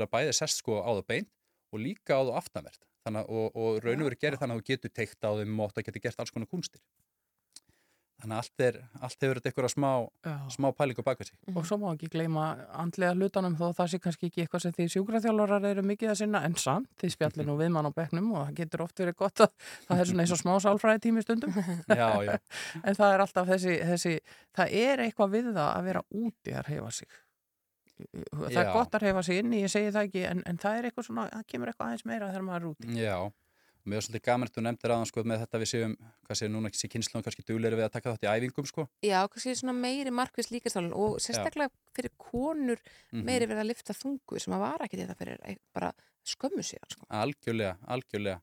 Þannig, 3.07 3.29
og, 3.31 3.55
og 3.55 3.83
raun 3.83 4.01
og 4.03 4.09
veru 4.09 4.19
gerir 4.19 4.41
þannig 4.41 4.57
að 4.57 4.63
þú 4.63 4.71
getur 4.73 4.95
teikt 4.99 5.23
á 5.23 5.31
þeim 5.39 5.63
og 5.63 5.71
það 5.75 5.88
getur 5.89 6.03
gert 6.07 6.19
alls 6.23 6.35
konar 6.35 6.51
kunstir. 6.51 6.81
Þannig 8.19 8.35
að 8.35 8.39
allt, 8.41 8.62
er, 8.65 8.77
allt 8.99 9.21
hefur 9.23 9.38
eitthvað 9.39 9.71
smá, 9.71 9.89
smá 10.51 10.65
pæling 10.75 10.97
á 10.99 11.03
baka 11.07 11.23
sig. 11.23 11.38
Og 11.53 11.63
svo 11.63 11.77
má 11.79 11.85
ekki 11.93 12.09
gleyma 12.12 12.49
andlega 12.75 13.13
hlutanum 13.15 13.55
þó 13.55 13.69
það 13.77 13.93
sé 13.93 13.99
kannski 14.03 14.27
ekki 14.27 14.43
eitthvað 14.43 14.65
sem 14.65 14.73
því 14.75 14.88
sjúkraþjálfarar 14.95 15.67
eru 15.69 15.85
mikið 15.88 16.12
að 16.12 16.17
sinna 16.19 16.41
en 16.43 16.57
samt, 16.59 16.89
því 16.99 17.12
spjallir 17.13 17.47
nú 17.47 17.55
við 17.62 17.71
mann 17.77 17.88
á 17.88 17.95
bekknum 17.95 18.27
og 18.33 18.43
það 18.49 18.59
getur 18.59 18.83
oft 18.83 18.99
verið 18.99 19.17
gott 19.23 19.45
að 19.45 19.55
það 19.88 20.03
er 20.03 20.12
svona 20.12 20.25
eins 20.25 20.35
og 20.35 20.41
smá 20.43 20.51
sálfræði 20.65 21.03
tími 21.07 21.23
stundum 21.23 21.55
Já, 22.01 22.09
já. 22.27 22.35
en 22.83 22.99
það 22.99 23.15
er 23.15 23.23
alltaf 23.23 23.49
þessi, 23.53 23.79
þessi 23.93 24.13
það 24.59 24.77
er 24.83 25.05
eitthvað 25.07 25.35
við 25.38 25.51
það 25.53 25.65
að 25.69 25.89
vera 25.93 26.05
úti 26.25 26.59
að 26.59 26.71
reyfa 26.73 26.91
sig 26.99 27.19
það 28.31 28.47
er 28.55 28.65
Já. 28.65 28.73
gott 28.73 28.95
að 28.95 29.03
reyfa 29.05 29.23
sig 29.23 29.39
inni, 29.43 29.62
ég 29.65 29.69
segi 29.73 29.91
það 29.91 30.07
ekki 30.09 30.25
en, 30.29 30.41
en 30.45 30.57
það 30.57 30.77
er 30.79 30.88
eitthvað 30.89 31.05
svona, 31.09 31.29
það 31.33 31.45
kemur 31.53 31.71
eitthvað 31.73 31.88
aðeins 31.91 32.05
meira 32.05 32.29
þegar 32.31 32.45
maður 32.47 32.62
er 32.62 32.69
úti 32.73 32.99
Já, 33.03 33.15
og 33.19 33.89
mér 33.89 33.97
er 33.97 34.05
svolítið 34.05 34.25
gaman 34.27 34.47
að 34.49 34.53
þú 34.55 34.63
nefndir 34.67 34.91
aðan 34.95 35.09
sko 35.09 35.23
með 35.23 35.39
þetta 35.43 35.59
við 35.63 35.69
séum, 35.71 35.93
hvað 36.27 36.39
séum 36.39 36.51
núna 36.53 36.69
ekki 36.69 36.79
sé 36.81 36.89
kynnslun 36.93 37.23
kannski 37.25 37.45
dugleiri 37.47 37.79
við 37.79 37.85
að 37.88 37.93
taka 37.95 38.12
þátt 38.13 38.25
í 38.27 38.29
æfingum 38.33 38.67
sko. 38.69 38.85
Já, 39.07 39.19
kannski 39.31 39.55
svona 39.55 39.73
meiri 39.79 40.12
markvist 40.13 40.51
líkastálun 40.53 40.93
og 40.93 41.15
sérstaklega 41.23 41.71
fyrir 41.95 42.12
konur 42.19 42.77
Mhm. 43.12 43.23
meiri 43.25 43.47
verið 43.49 43.63
að 43.63 43.69
lifta 43.71 43.93
þungu 43.95 44.39
sem 44.43 44.53
að 44.53 44.59
var 44.59 44.83
ekki 44.85 44.99
þetta 44.99 45.15
fyrir 45.17 45.39
ein- 45.47 45.59
bara 45.73 45.93
skömmu 46.27 46.62
síðan 46.62 46.91
sko. 46.91 47.05
Algjörlega, 47.09 47.77
algjörlega. 47.88 48.41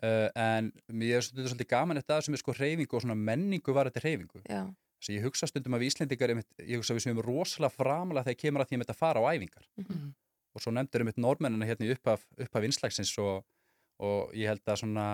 Uh, 0.00 0.28
en 0.36 0.70
mér 0.92 1.16
er 1.18 1.20
svolítið, 1.26 1.50
svolítið 1.52 1.68
gaman 1.68 1.96
þetta 2.00 2.22
sem 2.24 2.34
er 2.34 2.38
sko 2.40 2.52
hreyfingu 2.56 2.94
og 2.96 3.02
svona 3.02 3.16
menningu 3.18 3.74
var 3.74 3.90
þetta 3.90 4.00
hreyfingu. 4.00 4.40
Já, 4.48 4.62
Þess 5.00 5.10
að 5.10 5.16
ég 5.16 5.24
hugsa 5.24 5.48
stundum 5.48 5.76
að 5.76 5.82
við 5.82 5.90
Íslendingar, 5.94 6.32
einmitt, 6.34 6.50
ég 6.60 6.80
hugsa 6.80 6.92
að 6.92 6.98
við 6.98 7.04
séum 7.06 7.22
rosalega 7.24 7.72
framalega 7.72 8.28
þegar 8.28 8.40
kemur 8.42 8.64
að 8.64 8.72
því 8.72 8.80
að 8.84 8.98
fara 9.00 9.22
á 9.24 9.30
æfingar. 9.32 9.68
Mhm. 9.80 10.10
Og 10.50 10.62
svo 10.64 10.72
nefndur 10.74 11.04
um 11.06 11.12
normennina 11.16 11.66
hérna 11.68 11.86
í 11.86 11.92
upphaf, 11.94 12.26
upphaf 12.36 12.64
innslagsins 12.66 13.12
og, 13.22 13.44
og 14.02 14.34
ég 14.34 14.50
held 14.50 14.66
að 14.66 14.80
svona 14.82 15.06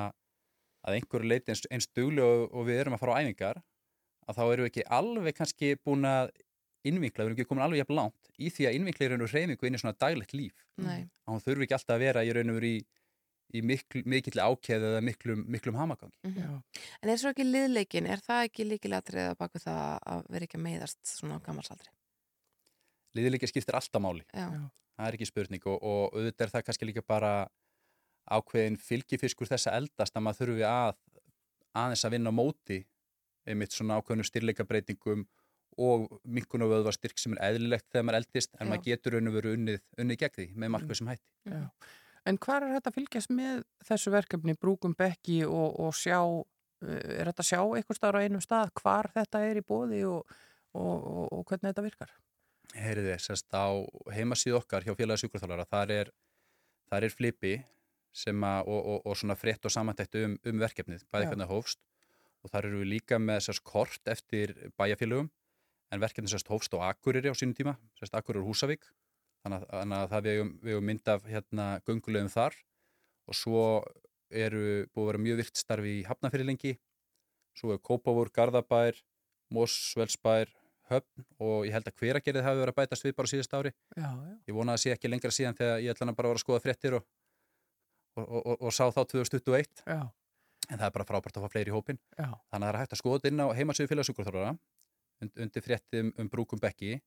að 0.87 0.99
einhverju 0.99 1.29
leiti 1.29 1.53
eins, 1.53 1.62
eins 1.70 1.88
dugli 1.94 2.22
og, 2.25 2.49
og 2.55 2.66
við 2.68 2.81
erum 2.83 2.96
að 2.96 3.03
fara 3.03 3.18
á 3.18 3.20
æfingar 3.22 3.62
að 4.27 4.38
þá 4.38 4.42
erum 4.46 4.66
við 4.66 4.70
ekki 4.70 4.87
alveg 4.99 5.38
kannski 5.38 5.72
búin 5.85 6.07
að 6.09 6.31
innvinkla, 6.87 7.25
við 7.25 7.31
erum 7.31 7.37
ekki 7.37 7.49
komin 7.51 7.64
alveg 7.66 7.83
jafn 7.83 7.99
langt 7.99 8.31
í 8.38 8.51
því 8.53 8.68
að 8.68 8.79
innvinkla 8.79 9.07
í 9.07 9.11
raun 9.11 9.25
og 9.27 9.33
hreyfingu 9.33 9.68
inn 9.68 9.79
í 9.79 9.81
svona 9.83 9.99
daglegt 9.99 10.35
líf. 10.37 10.62
nei, 10.79 11.09
að 11.27 11.35
hún 11.35 11.44
þurfi 11.44 11.66
ekki 11.66 11.77
alltaf 11.79 11.96
að 11.96 12.05
vera 12.05 12.25
í 12.27 12.33
raun 12.37 12.53
og 12.53 12.59
veru 12.61 12.70
í, 12.70 12.81
í 13.57 13.62
mikl, 13.66 14.03
mikill 14.09 14.40
ákveð 14.42 14.87
eða 14.90 15.03
miklum, 15.05 15.45
miklum 15.51 15.79
hamagangi. 15.81 16.16
mhm. 16.27 16.40
Já. 16.40 16.83
En 17.03 17.12
er 17.12 17.21
svo 17.21 17.33
ekki 17.33 17.47
liðleikin, 17.47 18.09
er 18.11 18.23
það 18.25 18.49
ekki 18.51 18.69
líkilatrið 18.71 19.31
að 19.33 19.38
baka 19.42 19.62
það 19.62 19.85
að 20.14 20.25
vera 20.35 20.49
ekki 20.49 20.59
að 20.61 20.66
meiðast 20.69 21.01
svona 21.11 21.38
á 21.40 21.45
gammalsaldri? 21.47 21.92
Liðileika 23.16 23.49
skiptir 23.49 23.79
alltaf 23.79 24.03
máli, 24.03 24.25
Já, 24.35 24.51
það 24.97 25.07
er 25.07 25.16
ekki 25.16 25.31
spurning 25.31 25.66
og, 25.66 25.79
og 25.81 26.16
auðvitað 26.16 26.47
er 26.47 26.53
það 26.53 26.66
kannski 26.66 26.88
líka 26.90 27.03
bara 27.07 27.33
ákveðin 28.27 28.77
fylgifiskur 28.83 29.49
þess 29.49 29.71
að 29.71 29.81
eldast 29.81 30.16
að 30.19 30.25
maður 30.27 30.40
þurfi 30.42 30.66
að 30.69 30.97
aðeins 31.77 32.05
að 32.05 32.14
vinna 32.16 32.33
á 32.33 32.38
móti 32.38 32.79
einmitt 33.47 33.75
svona 33.75 34.01
ákveðinu 34.01 34.27
styrleikabreitingum 34.27 35.27
og 35.77 36.09
minkun 36.25 36.64
og 36.64 36.73
vöðva 36.73 36.95
styrk 36.97 37.21
sem 37.21 37.37
er 37.37 37.42
eðlilegt 37.51 37.87
þegar 37.92 38.07
maður 38.09 38.21
eldist 38.23 38.57
en 38.57 38.66
Já. 38.66 38.71
maður 38.71 38.85
getur 38.87 39.19
unnið, 39.21 39.81
unnið 40.01 40.21
gegn 40.23 40.37
því 40.37 40.47
með 40.57 40.73
markveðsum 40.75 41.11
hætti. 41.12 41.29
Já. 41.53 41.62
En 42.27 42.39
hvað 42.43 42.67
er 42.67 42.77
þetta 42.77 42.91
að 42.91 42.99
fylgjast 42.99 43.33
með 43.35 43.62
þessu 43.87 44.12
verkefni, 44.15 44.57
brúkum 44.59 44.97
bekki 44.99 45.41
og, 45.47 45.79
og 45.83 45.95
sjá, 45.95 46.19
uh, 46.19 46.91
er 46.91 47.31
þetta 47.31 47.45
að 47.45 47.51
sjá 47.53 47.61
eitthvað 47.62 48.01
staðar 48.01 48.19
á 48.19 48.25
einum 48.27 48.43
stað, 48.43 48.73
hvar 48.81 49.11
þetta 49.15 49.43
er 49.47 49.61
í 49.61 49.65
bóði 49.67 50.03
og, 50.11 50.37
og, 50.75 50.97
og, 50.97 51.25
og 51.39 51.45
hvernig 51.47 51.71
þetta 51.71 51.87
virkar? 51.87 52.15
Heyriði, 52.77 53.15
sérst 53.23 53.55
á 53.55 53.71
heimasíð 54.12 54.59
okkar 54.59 54.85
hjá 54.85 54.93
félagi 54.99 55.25
sjúkraþálara, 55.25 55.69
þar 55.71 55.95
er, 55.95 56.12
er 56.99 57.09
flipi 57.15 57.55
sem 58.17 58.45
að, 58.49 58.73
og, 58.73 58.81
og, 58.81 59.01
og 59.07 59.19
svona 59.21 59.37
frétt 59.39 59.69
og 59.69 59.73
samantættu 59.73 60.25
um, 60.27 60.37
um 60.51 60.61
verkefnið, 60.65 61.07
bæði 61.12 61.31
hvernig 61.31 61.47
það 61.47 61.55
hófst. 61.55 61.83
Og 62.45 62.53
þar 62.53 62.69
eru 62.69 62.83
við 62.83 62.93
líka 62.93 63.19
með 63.23 63.43
sérst 63.47 63.65
kort 63.67 64.11
eftir 64.11 64.53
bæjarfélögum 64.79 65.31
en 65.95 66.03
verkefnið 66.03 66.35
sérst 66.35 66.51
hófst 66.51 66.75
á 66.75 66.91
Akureyri 66.91 67.31
á 67.31 67.35
sínum 67.39 67.57
tíma, 67.59 67.75
sérst 67.99 68.15
Akureyri 68.19 68.45
og 68.45 68.51
Húsavík 68.51 68.87
þannig 69.46 69.62
að, 69.62 69.68
þannig 69.72 69.98
að 69.98 70.12
það 70.12 70.26
við 70.26 70.72
eigum 70.72 70.88
mynd 70.90 71.12
af 71.14 71.30
hérna 71.30 71.66
göngulegum 71.87 72.32
þar. 72.35 72.59
Og 73.26 73.38
svo 73.38 73.64
eru 74.30 74.62
búið 74.92 75.04
að 75.04 75.11
vera 75.12 75.24
mjög 75.26 75.42
virt 75.42 75.61
starfi 75.61 75.98
í 76.00 76.06
Hafnafyrir 76.06 76.48
lengi. 76.50 76.76
Svo 77.56 77.72
er 77.74 77.82
Kópavúr, 77.82 78.30
Garðabær 78.35 78.98
Mosvelsbær, 79.54 80.50
Höfn 80.87 81.24
og 81.42 81.64
ég 81.66 81.74
held 81.74 81.88
að 81.90 81.96
hveragerðið 81.98 82.44
hafi 82.46 82.61
verið 82.61 82.72
að 82.72 82.78
bætast 82.78 83.06
við 83.06 83.14
bara 83.18 83.30
síðast 83.30 83.54
ári. 83.59 83.72
Já, 83.96 84.06
já. 84.06 84.35
ég 84.46 84.54
vona 84.54 84.76
að 84.76 84.82
sé 84.85 84.92
ekki 84.94 85.11
lengra 85.11 85.32
síðan 85.35 85.59
þegar 85.59 85.80
ég 85.82 85.94
ætla 85.94 86.06
hann 86.06 86.18
bara 86.18 86.28
að 86.28 86.32
vera 86.35 86.40
að 86.40 86.44
skoða 86.44 86.62
fréttir 86.62 86.96
og, 86.98 87.09
og, 88.22 88.28
og, 88.37 88.54
og, 88.54 88.70
sá 88.70 88.85
þá 88.94 89.00
2021 89.11 89.82
Já, 89.82 90.00
en 90.70 90.78
það 90.78 90.87
er 90.87 90.94
bara 90.94 91.09
frábært 91.09 91.40
að 91.40 91.46
fá 91.46 91.54
fleiri 91.56 91.72
í 91.72 91.74
hópin 91.74 91.98
þannig 92.14 92.52
að 92.52 92.61
það 92.61 92.68
er 92.70 92.78
hægt 92.85 92.94
að 92.94 93.02
skoða 93.02 93.32
inn 93.32 93.42
á 93.42 93.46
heimasögu 93.59 93.90
félagsjúkurþóra 93.92 94.54
undir 95.26 95.66
fréttum 95.66 96.12
um 96.22 96.30
brúkum 96.30 96.62
bekki 96.62 97.00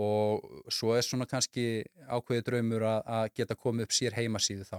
og 0.00 0.72
svo 0.72 0.94
er 0.96 1.04
svona 1.06 1.28
kannski 1.28 1.84
ákveðið 2.08 2.44
draumur 2.48 2.86
að, 2.88 3.00
að 3.18 3.28
geta 3.40 3.58
komið 3.58 3.88
upp 3.88 3.96
sér 3.96 4.16
heimasíðu 4.16 4.68
þá. 4.68 4.78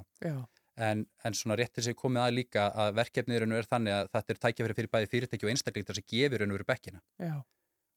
En, 0.83 1.03
en 1.21 1.35
svona 1.37 1.57
réttir 1.59 1.85
sig 1.85 1.97
komið 1.97 2.23
að 2.23 2.37
líka 2.39 2.69
að 2.73 2.95
verkefnið 2.97 3.43
raun 3.43 3.53
og 3.53 3.59
er 3.61 3.67
þannig 3.69 3.97
að 3.97 4.07
þetta 4.15 4.33
er 4.33 4.39
tækjafæri 4.45 4.77
fyrir 4.79 4.93
bæði 4.95 5.09
fyrirtæki 5.11 5.45
og 5.45 5.51
einstaklingar 5.53 5.99
sem 5.99 6.07
gefur 6.09 6.41
raun 6.41 6.53
og 6.53 6.57
veru 6.57 6.69
bekkina. 6.71 7.03
Já, 7.21 7.35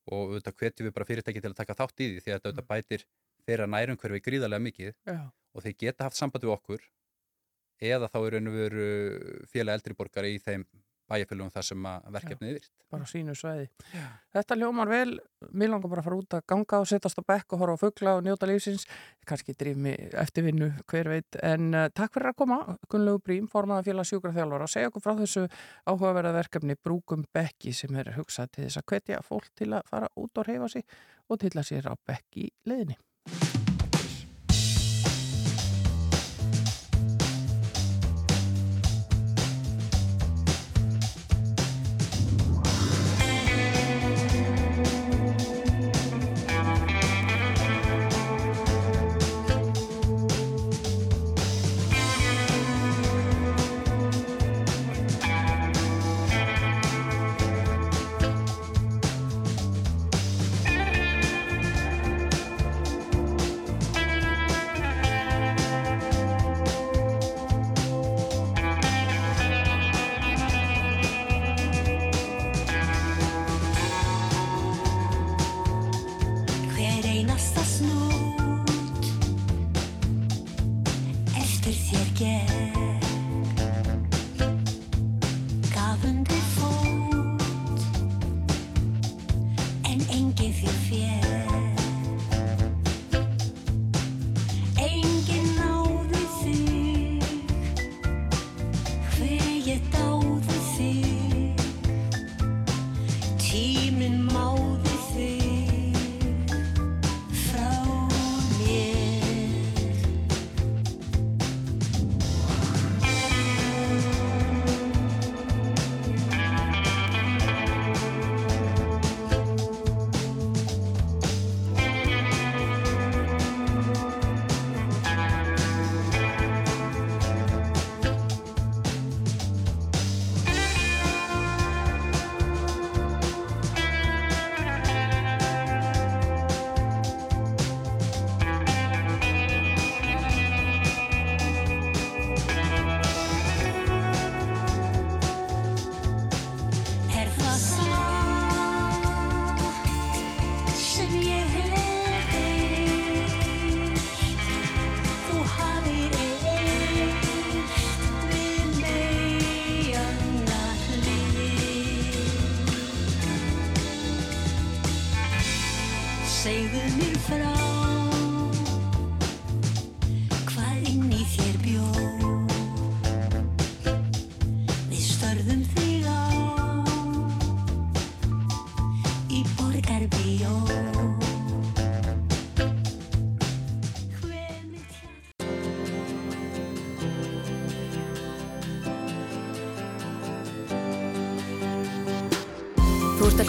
og 0.06 0.34
auðvitað 0.34 0.58
hvetjum 0.60 0.88
við 0.88 0.94
bara 0.96 1.08
fyrirtæki 1.08 1.42
til 1.42 1.52
að 1.52 1.60
taka 1.60 1.76
þátt 1.78 2.02
í 2.02 2.08
því 2.10 2.20
því 2.20 2.32
að 2.32 2.36
þetta 2.36 2.50
auðvitað 2.50 2.68
bætir 2.70 3.06
þeirra 3.46 3.68
nærumhverfi 3.72 4.22
gríðarlega 4.26 4.66
mikið 4.66 4.92
já, 4.92 5.18
og 5.26 5.64
þeir 5.64 5.76
geta 5.82 6.06
haft 6.06 6.18
samband 6.18 6.46
við 6.46 6.54
okkur 6.54 6.84
eða 7.86 8.10
þá 8.12 8.18
er 8.20 8.36
raun 8.36 8.50
og 8.50 8.58
veru 8.60 8.86
félag 9.50 9.80
eldri 9.80 9.96
borgara 9.98 10.30
í 10.30 10.38
þeim 10.42 10.64
bæjarfélagum 11.10 11.52
þar 11.54 11.66
sem 11.68 11.86
verkefnið 12.14 12.50
er 12.50 12.58
virt. 12.58 12.70
bara 12.90 13.06
sínu 13.08 13.34
sveiði. 13.36 13.66
Þetta 14.34 14.58
ljómar 14.58 14.90
vel, 14.90 15.16
mér 15.52 15.72
langar 15.72 15.90
bara 15.92 16.02
að 16.02 16.08
fara 16.08 16.18
út 16.20 16.36
að 16.38 16.44
ganga 16.52 16.80
og 16.82 16.88
setjast 16.90 17.20
á 17.20 17.24
bekk 17.26 17.54
og 17.54 17.62
horfa 17.62 17.78
á 17.78 17.82
fugla 17.82 18.14
og 18.18 18.26
njóta 18.26 18.48
lífsins, 18.50 18.86
kannski 19.26 19.56
drif 19.58 19.78
mig 19.80 20.12
eftirvinnu, 20.12 20.70
hver 20.90 21.10
veit, 21.12 21.40
en 21.42 21.74
uh, 21.74 21.88
takk 21.94 22.14
fyrir 22.16 22.32
að 22.32 22.38
koma, 22.42 22.60
Gunnlegu 22.92 23.22
Brím, 23.26 23.50
formaða 23.50 23.88
félag 23.90 24.10
sjúkraþjálfara, 24.10 24.70
segja 24.70 24.92
okkur 24.92 25.06
frá 25.06 25.16
þessu 25.22 25.46
áhugaverða 25.86 26.36
verkefni 26.40 26.78
Brúkum 26.78 27.26
Bekki 27.34 27.74
sem 27.76 27.98
er 27.98 28.14
hugsað 28.18 28.54
til 28.54 28.66
þess 28.66 28.82
að 28.82 28.88
hvetja 28.92 29.24
fólk 29.26 29.50
til 29.58 29.72
að 29.74 29.90
fara 29.90 30.12
út 30.16 30.42
og 30.42 30.48
reyfa 30.48 30.70
sig 30.76 30.86
og 31.28 31.42
til 31.42 31.54
að 31.54 31.68
sér 31.70 31.90
á 31.90 31.94
bekki 32.06 32.50
leðinni. 32.66 32.98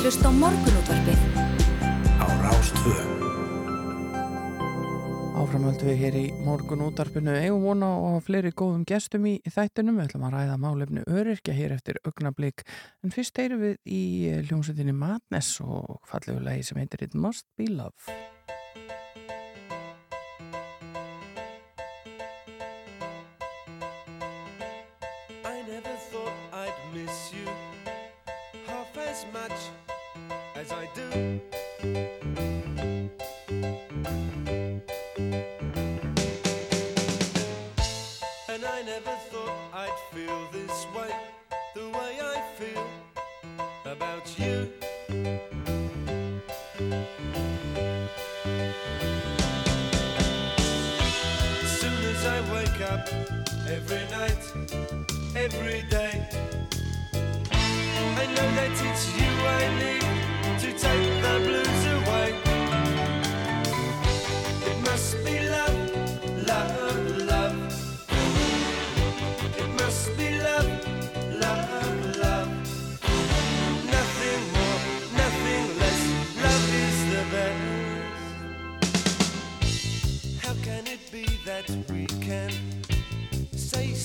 Að 0.08 0.14
hlusta 0.14 0.30
á 0.32 0.40
morgunútvarpið 0.40 1.24
á 2.24 2.28
Rástvö. 2.40 2.94
Áframöldu 5.36 5.90
við 5.90 6.00
hér 6.00 6.16
í 6.16 6.22
morgun 6.46 6.86
útarpinu 6.86 7.34
eigum 7.36 7.66
vona 7.68 7.90
og 8.06 8.22
fleiri 8.24 8.54
góðum 8.56 8.86
gestum 8.88 9.28
í 9.28 9.34
þættunum. 9.44 10.00
Við 10.00 10.08
ætlum 10.08 10.24
að 10.30 10.38
ræða 10.38 10.56
málefnu 10.64 11.04
öryrkja 11.12 11.58
hér 11.58 11.76
eftir 11.76 12.00
augnablík. 12.08 12.64
En 13.04 13.12
fyrst 13.12 13.44
erum 13.44 13.66
við 13.66 13.76
í 13.84 14.02
hljómsveitinni 14.48 14.96
Madness 14.96 15.60
og 15.60 16.00
fallegu 16.08 16.40
lagi 16.40 16.64
sem 16.64 16.80
heitir 16.80 17.04
It 17.04 17.20
Must 17.20 17.44
Be 17.60 17.68
Love. 17.68 18.37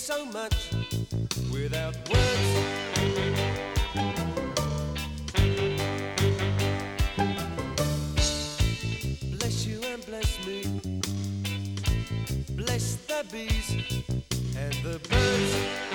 So 0.03 0.27
much 0.27 0.71
without 1.53 1.95
words? 2.11 3.82
The 12.83 13.25
bees 13.31 13.71
and 14.57 14.75
the 14.83 14.99
birds. 15.09 15.92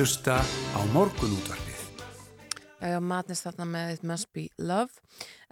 Hlusta 0.00 0.38
á 0.40 0.80
morgunútvarpið. 0.96 1.80
uh, 2.80 2.96
matnist 3.04 3.44
þarna 3.44 3.66
með 3.68 3.90
It 3.92 4.04
Must 4.08 4.28
Be 4.32 4.46
Love. 4.56 5.02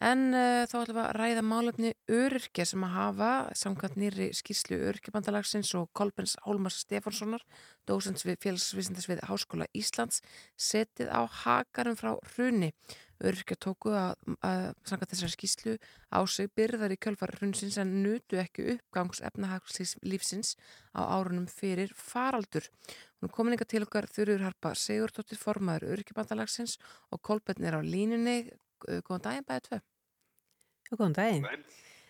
En 0.01 0.31
uh, 0.33 0.65
þá 0.65 0.75
ætlum 0.79 0.97
við 0.97 1.03
að 1.03 1.11
ræða 1.19 1.43
málefni 1.45 1.91
öryrkja 2.17 2.65
sem 2.71 2.87
að 2.87 2.95
hafa 2.95 3.33
samkvæmt 3.61 3.99
nýri 4.01 4.31
skýrslu 4.39 4.79
öryrkjabandalagsins 4.89 5.75
og 5.77 5.91
Kolbens 5.93 6.39
Hólmars 6.47 6.79
Stefánssonar 6.87 7.45
dósens 7.89 8.25
við 8.25 8.39
félagsvísindis 8.47 9.11
við 9.11 9.21
Háskóla 9.29 9.69
Íslands 9.77 10.23
setið 10.57 11.13
á 11.13 11.29
hakarum 11.43 11.99
frá 11.99 12.15
hruni. 12.33 12.73
Öryrkja 13.19 13.57
tóku 13.59 13.91
að, 13.99 14.15
að 14.47 14.69
samkvæmt 14.87 15.13
þessari 15.13 15.35
skýrslu 15.35 15.73
á 16.15 16.23
sig 16.31 16.49
byrðar 16.55 16.95
í 16.95 17.01
kjölfar 17.03 17.35
hrunsins 17.35 17.77
en 17.83 17.97
nutu 18.05 18.39
ekki 18.39 18.77
uppgangs 18.77 19.21
efnahagslífsins 19.27 20.55
á 20.95 21.03
árunum 21.03 21.51
fyrir 21.51 21.91
faraldur 21.99 22.71
Hún 23.19 23.31
er 23.31 23.35
komin 23.35 23.57
ykkar 23.57 23.71
til 23.71 23.83
okkar 23.83 24.07
Þurður 24.11 24.45
Harpa 24.47 24.75
Sigurdóttir 24.79 25.41
formaður 25.41 25.97
Örkjabandalagsins 25.97 26.77
og 27.11 27.23
Kolbjörn 27.27 27.67
er 27.67 27.79
á 27.79 27.83
línunni. 27.83 28.39
Eh, 28.87 29.01
Góðan 29.03 29.25
daginn 29.25 29.49
bæðið 29.49 29.65
tvö. 29.69 29.79
Góðan 30.93 31.17
daginn. 31.19 31.49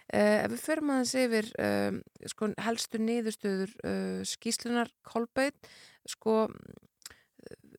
Uh, 0.08 0.38
ef 0.40 0.52
við 0.54 0.60
förum 0.64 0.90
aðeins 0.94 1.14
yfir 1.20 1.48
uh, 1.60 1.96
sko, 2.32 2.46
helstu 2.64 3.00
niðurstöður 3.02 3.72
uh, 3.84 4.20
skýslunar 4.24 4.88
Kolbjörn, 5.04 5.56
sko 6.08 6.36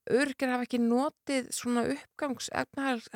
örkjar 0.10 0.54
hafa 0.54 0.66
ekki 0.66 0.82
notið 0.82 1.50
svona 1.54 1.86
uppgangs 1.94 2.50
efnahags, 2.56 3.10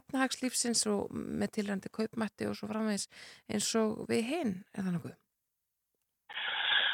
efnahagslífsins 0.00 0.84
og 0.90 1.10
með 1.14 1.56
tilrændi 1.58 1.90
kaupmætti 1.94 2.48
og 2.50 2.56
svo 2.58 2.70
framvegis 2.70 3.08
eins 3.50 3.70
og 3.78 4.06
við 4.10 4.24
hinn, 4.30 4.54
er 4.74 4.86
það 4.86 4.96
nokkuð? 4.96 5.19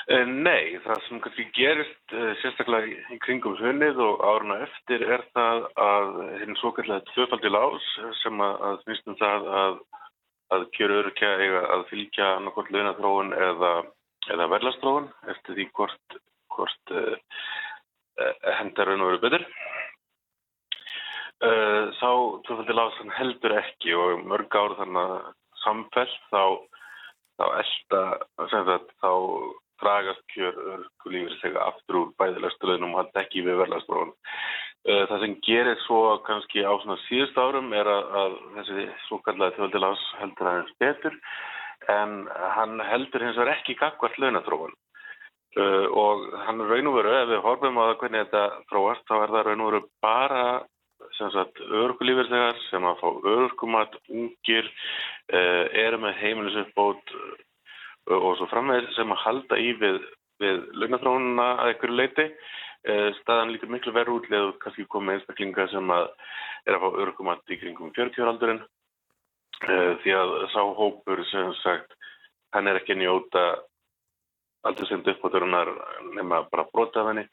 Eh, 0.07 0.23
Nei, 0.23 0.77
það 0.85 1.01
sem 1.03 1.19
kannski 1.19 1.45
gerist 1.57 2.13
uh, 2.15 2.29
sérstaklega 2.39 2.93
í, 2.93 3.17
kringum 3.25 3.57
hunnið 3.59 3.97
og 4.05 4.21
áruna 4.23 4.61
eftir 4.63 5.03
er 5.03 5.25
það 5.35 5.65
að 5.83 6.13
hinn 6.45 6.59
svo 6.61 6.71
kallega 6.77 7.03
tvöfaldi 7.09 7.51
lás 7.51 7.89
sem 8.21 8.45
að, 8.47 8.55
að 8.69 8.77
snýst 8.85 9.11
um 9.11 9.17
það 9.19 9.49
að, 9.63 9.81
að 10.55 10.69
kjöru 10.79 11.01
örkja 11.01 11.33
eiga 11.41 11.65
að 11.75 11.85
fylgja 11.91 12.31
annarkort 12.37 12.71
launathróun 12.71 13.35
eða, 13.49 13.73
eða 14.37 14.49
verðlastróun 14.55 15.11
eftir 15.35 15.59
því 15.59 15.69
hvort, 15.81 16.19
hvort 16.55 16.95
uh, 17.03 17.43
hendar 18.61 18.93
raun 18.93 19.03
og 19.03 19.13
veru 19.17 19.23
betur. 19.27 19.51
Uh, 21.43 21.91
sá 21.99 22.11
tvöfaldi 22.47 22.79
lás 22.79 23.03
hann 23.03 23.15
heldur 23.19 23.59
ekki 23.59 23.99
og 23.99 24.23
mörg 24.23 24.55
ár 24.55 24.79
þannig 24.79 25.05
að 25.19 25.31
samfell 25.67 26.11
þá, 26.31 26.43
þá 27.43 27.47
elda, 27.59 28.09
sem 28.55 28.69
sagt, 28.71 29.01
þá 29.03 29.11
dragast 29.83 30.23
kjör 30.35 30.61
örkulífur 30.75 31.37
segja 31.41 31.67
aftur 31.71 32.01
úr 32.01 32.15
bæðilegstöðunum 32.21 32.95
og 32.95 33.03
halda 33.03 33.25
ekki 33.25 33.45
við 33.47 33.61
verðlagstróðun. 33.63 34.15
Það 34.87 35.23
sem 35.23 35.33
gerir 35.43 35.81
svo 35.83 36.01
kannski 36.23 36.63
á 36.63 36.71
svona 36.79 36.95
síðust 37.09 37.39
árum 37.43 37.73
er 37.75 37.89
að, 37.91 38.05
að 38.21 38.35
þessi 38.59 38.85
svo 39.09 39.19
kallaði 39.27 39.57
þjóðilás 39.57 40.05
heldur 40.21 40.51
aðeins 40.51 40.77
betur 40.79 41.17
en 41.91 42.13
hann 42.55 42.81
heldur 42.87 43.25
hins 43.25 43.39
vegar 43.39 43.57
ekki 43.57 43.75
gagvart 43.81 44.19
launatróðun. 44.23 44.77
Uh, 45.57 45.87
og 45.89 46.25
hann 46.45 46.61
raun 46.69 46.89
og 46.91 46.99
veru, 46.99 47.13
ef 47.17 47.31
við 47.31 47.39
horfum 47.41 47.79
á 47.81 47.85
það 47.87 47.99
hvernig 48.03 48.25
þetta 48.27 48.41
tróast, 48.69 49.05
þá 49.09 49.15
er 49.17 49.31
það 49.33 49.47
raun 49.47 49.63
og 49.65 49.71
veru 49.71 49.87
bara 50.05 50.43
örkulífur 51.81 52.29
þegar 52.29 52.59
sem 52.67 52.85
að 52.85 52.99
fá 53.01 53.31
örkumat, 53.33 53.97
ungir, 54.13 54.69
uh, 55.33 55.65
eru 55.87 56.03
með 56.03 56.21
heimilisuppbót 56.21 57.15
og 58.07 58.37
svo 58.39 58.47
framvegir 58.51 58.89
sem 58.97 59.13
að 59.13 59.23
halda 59.25 59.59
í 59.59 59.73
við, 59.81 60.01
við 60.43 60.63
launathrónuna 60.83 61.49
að 61.57 61.73
einhverju 61.73 61.99
leiti. 62.01 62.27
Staðan 63.21 63.51
líka 63.51 63.67
miklu 63.67 63.91
verður 63.95 64.21
útlið 64.21 64.49
og 64.53 64.59
kannski 64.63 64.85
komið 64.93 65.17
einstaklinga 65.17 65.67
sem 65.73 65.91
að 65.91 66.05
er 66.67 66.77
að 66.77 66.85
fá 66.85 67.01
örgumatt 67.03 67.51
í 67.51 67.59
kringum 67.59 67.91
40 67.97 68.29
aldurinn 68.31 68.63
því 70.03 70.13
að 70.15 70.35
sá 70.53 70.61
hópur 70.77 71.23
sem 71.31 71.51
sagt 71.63 71.97
hann 72.55 72.69
er 72.69 72.79
ekki 72.81 72.95
að 72.95 73.03
njóta 73.03 73.45
aldrei 74.67 74.89
sem 74.89 75.03
uppbóturinnar 75.03 75.71
nema 76.17 76.43
bara 76.51 76.67
brota 76.73 77.03
af 77.03 77.11
henni 77.13 77.27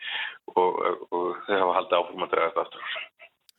og, 0.53 0.81
og 1.09 1.43
þau 1.47 1.57
hafa 1.57 1.77
haldið 1.79 1.99
áfram 1.99 2.25
að 2.25 2.33
draga 2.33 2.51
þetta 2.51 2.65
aftur. 2.67 2.97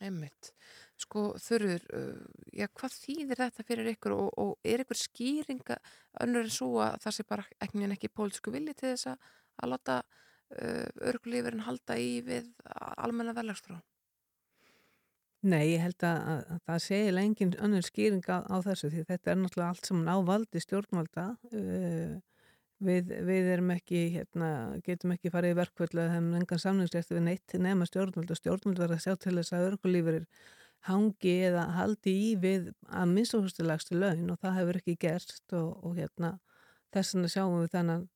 Einmitt. 0.01 0.54
Sko 0.95 1.25
þurfur, 1.43 1.81
uh, 1.97 2.43
já 2.55 2.69
hvað 2.71 2.93
þýðir 3.01 3.41
þetta 3.41 3.65
fyrir 3.67 3.89
ykkur 3.91 4.13
og, 4.15 4.29
og 4.39 4.53
er 4.63 4.85
ykkur 4.85 4.99
skýringa 4.99 5.75
önnur 6.23 6.47
en 6.47 6.53
svo 6.55 6.69
að 6.85 7.01
það 7.03 7.17
sé 7.17 7.25
bara 7.27 7.47
ekki, 7.59 7.89
ekki 7.97 8.11
pólitísku 8.15 8.53
villi 8.53 8.75
til 8.77 8.93
þess 8.93 9.09
að, 9.11 9.33
að 9.59 9.73
láta 9.73 9.97
uh, 10.05 10.87
örgulífurinn 11.11 11.65
halda 11.67 11.99
í 11.99 12.21
við 12.23 12.47
almenna 12.95 13.35
velagstrá? 13.35 13.81
Nei, 15.45 15.75
ég 15.75 15.83
held 15.83 16.01
að, 16.07 16.21
að, 16.31 16.39
að 16.55 16.61
það 16.69 16.79
sé 16.87 17.01
engin 17.21 17.51
önnur 17.61 17.85
skýringa 17.85 18.39
á, 18.39 18.49
á 18.49 18.55
þessu 18.65 18.89
því 18.93 19.03
þetta 19.11 19.33
er 19.33 19.41
náttúrulega 19.41 19.73
allt 19.75 19.89
saman 19.91 20.09
á 20.09 20.17
valdi 20.25 20.61
stjórnvalda 20.63 21.25
uh, 21.35 22.15
við, 22.83 23.11
við 23.27 23.51
ekki, 23.75 24.01
hérna, 24.15 24.49
getum 24.85 25.13
ekki 25.15 25.31
farið 25.33 25.53
í 25.53 25.57
verkvöldu 25.59 26.01
að 26.01 26.13
hefum 26.15 26.33
engan 26.39 26.61
samningslegt 26.61 27.13
við 27.13 27.23
neitt 27.27 27.57
nema 27.61 27.87
stjórnvalda 27.87 28.37
stjórnvalda 28.39 28.85
verður 28.85 28.97
að 28.97 29.05
sjá 29.05 29.15
til 29.21 29.35
þess 29.37 29.55
að 29.55 29.67
örgulífurir 29.69 30.25
hangi 30.85 31.35
eða 31.49 31.65
haldi 31.75 32.13
í 32.29 32.31
við 32.41 32.71
að 32.89 33.11
minnstofustilagstu 33.15 33.97
laun 33.99 34.29
og 34.33 34.39
það 34.41 34.57
hefur 34.59 34.79
ekki 34.81 34.95
gerst 35.01 35.53
og, 35.57 35.71
og 35.85 35.95
hérna 35.99 36.35
þess 36.93 37.15
vegna 37.15 37.31
sjáum 37.33 37.59
við 37.63 37.71
þannig 37.75 38.07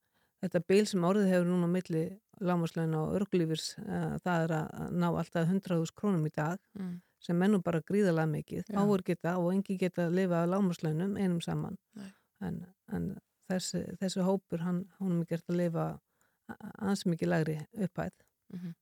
þetta 0.43 0.61
bíl 0.71 0.85
sem 0.87 1.03
orðið 1.09 1.31
hefur 1.33 1.49
núna 1.49 1.67
milli 1.71 2.03
lámaslauna 2.39 3.01
og 3.03 3.15
örglífis 3.19 3.73
uh, 3.81 4.15
það 4.23 4.43
er 4.45 4.53
að 4.59 4.91
ná 5.01 5.07
alltaf 5.09 5.49
100.000 5.49 5.95
krónum 5.99 6.27
í 6.29 6.33
dag 6.35 6.59
Mm. 6.79 6.99
sem 7.19 7.35
mennum 7.35 7.61
bara 7.65 7.81
gríðalega 7.83 8.29
mikið 8.31 8.69
Já. 8.71 8.77
áur 8.79 9.01
geta 9.03 9.33
og 9.41 9.49
engi 9.51 9.75
geta 9.81 10.05
að 10.07 10.13
lifa 10.21 10.43
að 10.45 10.53
lámaslaunum 10.53 11.17
einum 11.19 11.41
saman 11.43 11.75
en, 12.47 12.61
en 12.95 13.09
þessi, 13.51 13.81
þessi 13.99 14.23
hópur 14.23 14.61
hann, 14.63 14.85
hann 15.01 15.17
er 15.19 15.27
gert 15.33 15.49
að 15.51 15.59
lifa 15.59 15.87
ans 16.79 17.03
mikið 17.05 17.33
lægri 17.33 17.57
upphæð 17.75 18.13
Mm 18.53 18.75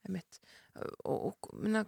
Einmitt. 0.00 0.38
Og, 1.04 1.26
og 1.28 1.48
minna, 1.60 1.82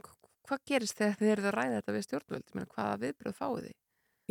hvað 0.49 0.64
gerist 0.66 0.99
þegar 0.99 1.16
þið 1.20 1.32
eruð 1.36 1.47
að 1.51 1.55
ræða 1.59 1.76
þetta 1.80 1.93
við 1.97 2.05
stjórnvöld? 2.07 2.45
Minna, 2.55 2.66
hvaða 2.74 2.99
viðbröð 3.07 3.38
fáið 3.38 3.62
þið? 3.68 3.76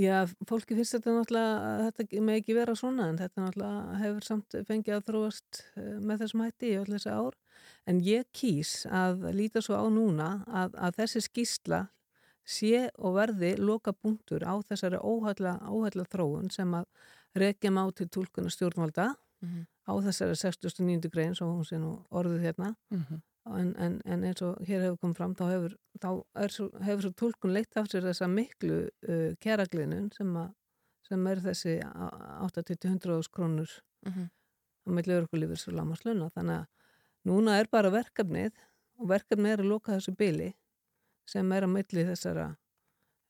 Já, 0.02 0.18
fólki 0.48 0.76
finnst 0.78 0.96
þetta 0.96 1.14
náttúrulega 1.14 1.90
þetta 1.92 2.22
með 2.26 2.38
ekki 2.40 2.54
vera 2.56 2.76
svona 2.80 3.10
en 3.12 3.18
þetta 3.20 3.42
náttúrulega 3.44 3.98
hefur 4.02 4.24
samt 4.26 4.56
fengið 4.70 4.96
að 4.96 5.08
þróast 5.10 5.60
eh, 5.76 5.98
með 6.00 6.22
þessum 6.24 6.44
hætti 6.46 6.70
í 6.72 6.78
öll 6.80 6.88
þessi 6.94 7.12
ár 7.12 7.36
en 7.92 8.00
ég 8.08 8.30
kýs 8.34 8.72
að 8.88 9.26
líta 9.36 9.62
svo 9.62 9.76
á 9.78 9.86
núna 9.92 10.30
að, 10.48 10.78
að 10.80 10.96
þessi 11.02 11.22
skýsla 11.28 11.82
sé 12.48 12.88
og 12.98 13.18
verði 13.20 13.52
loka 13.60 13.94
punktur 13.94 14.48
á 14.48 14.56
þessari 14.66 14.98
óhælla 15.04 16.08
þróun 16.10 16.50
sem 16.52 16.72
að 16.74 16.88
rekja 17.38 17.70
má 17.72 17.84
til 17.96 18.08
tólkuna 18.10 18.50
stjórnvalda 18.52 19.12
Mhm. 19.42 19.66
á 19.90 19.94
þessari 20.06 20.36
69. 20.38 21.10
grein 21.10 21.34
svo 21.34 21.48
hún 21.50 21.66
sé 21.66 21.78
nú 21.82 22.06
orðið 22.14 22.42
hérna 22.46 22.76
Mhm. 22.94 23.22
En, 23.50 23.72
en, 23.82 24.02
en 24.06 24.24
eins 24.28 24.42
og 24.46 24.60
hér 24.68 24.84
hefur 24.86 24.98
komið 25.02 25.18
fram 25.18 25.36
þá 25.36 25.44
hefur, 25.50 25.76
þá 26.04 26.10
er 26.44 26.54
svo, 26.54 26.68
hefur 26.86 27.02
svo 27.08 27.12
tólkun 27.24 27.54
leitt 27.56 27.78
af 27.80 27.88
sér 27.90 28.06
þessa 28.06 28.28
miklu 28.30 28.78
uh, 29.10 29.32
kjæragliðnun 29.42 30.12
sem, 30.14 30.30
að- 30.38 30.54
sem 31.10 31.28
er 31.28 31.42
þessi 31.48 31.78
á- 31.82 32.46
80-100 32.48 33.30
krónur 33.34 33.70
Mhm. 34.06 34.30
á 34.86 34.90
milli 34.98 35.14
örkulífis 35.14 35.68
og 35.70 35.76
lámasluna 35.78 36.30
þannig 36.34 36.62
að 36.62 36.68
núna 37.30 37.60
er 37.60 37.68
bara 37.72 37.90
verkefnið 37.94 38.52
og 39.00 39.08
verkefnið 39.10 39.52
er 39.54 39.62
að 39.62 39.70
loka 39.70 39.94
þessu 39.98 40.16
bili 40.18 40.54
sem 41.30 41.52
er 41.54 41.66
á 41.66 41.70
milli 41.70 42.06
þessara 42.08 42.48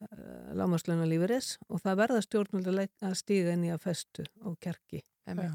uh, 0.01 0.53
lámasluna 0.55 1.07
lífeyris 1.09 1.57
og 1.69 1.81
það 1.83 1.99
verða 2.03 2.21
stjórnvöld 2.25 2.71
að, 3.01 3.15
stíga 3.19 3.53
inn 3.55 3.65
í 3.67 3.71
að 3.73 3.83
festu 3.87 4.25
og 4.43 4.57
kjarki 4.63 5.01
Einmitt. 5.27 5.51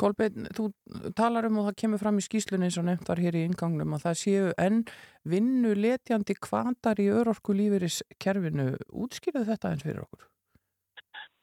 Kolbeinn, 0.00 0.48
þú 0.56 0.70
talar 1.18 1.46
um 1.46 1.60
og 1.60 1.68
það 1.68 1.78
kemur 1.84 2.00
fram 2.02 2.18
í 2.18 2.24
skýslunni 2.24 2.68
eins 2.68 2.78
og 2.80 2.88
nefnt 2.88 3.10
var 3.12 3.20
hér 3.22 3.38
í 3.38 3.44
ingangnum 3.46 3.94
að 3.96 4.06
það 4.08 4.20
séu 4.22 4.50
enn 4.60 4.82
vinnu 5.28 5.74
letjandi 5.78 6.36
kvantar 6.40 7.02
í 7.02 7.10
örorku 7.12 7.54
lífeyris 7.56 8.02
kerfinu. 8.22 8.72
Útskýrðu 8.88 9.44
þetta 9.50 9.72
eins 9.72 9.84
fyrir 9.86 10.02
okkur? 10.06 10.28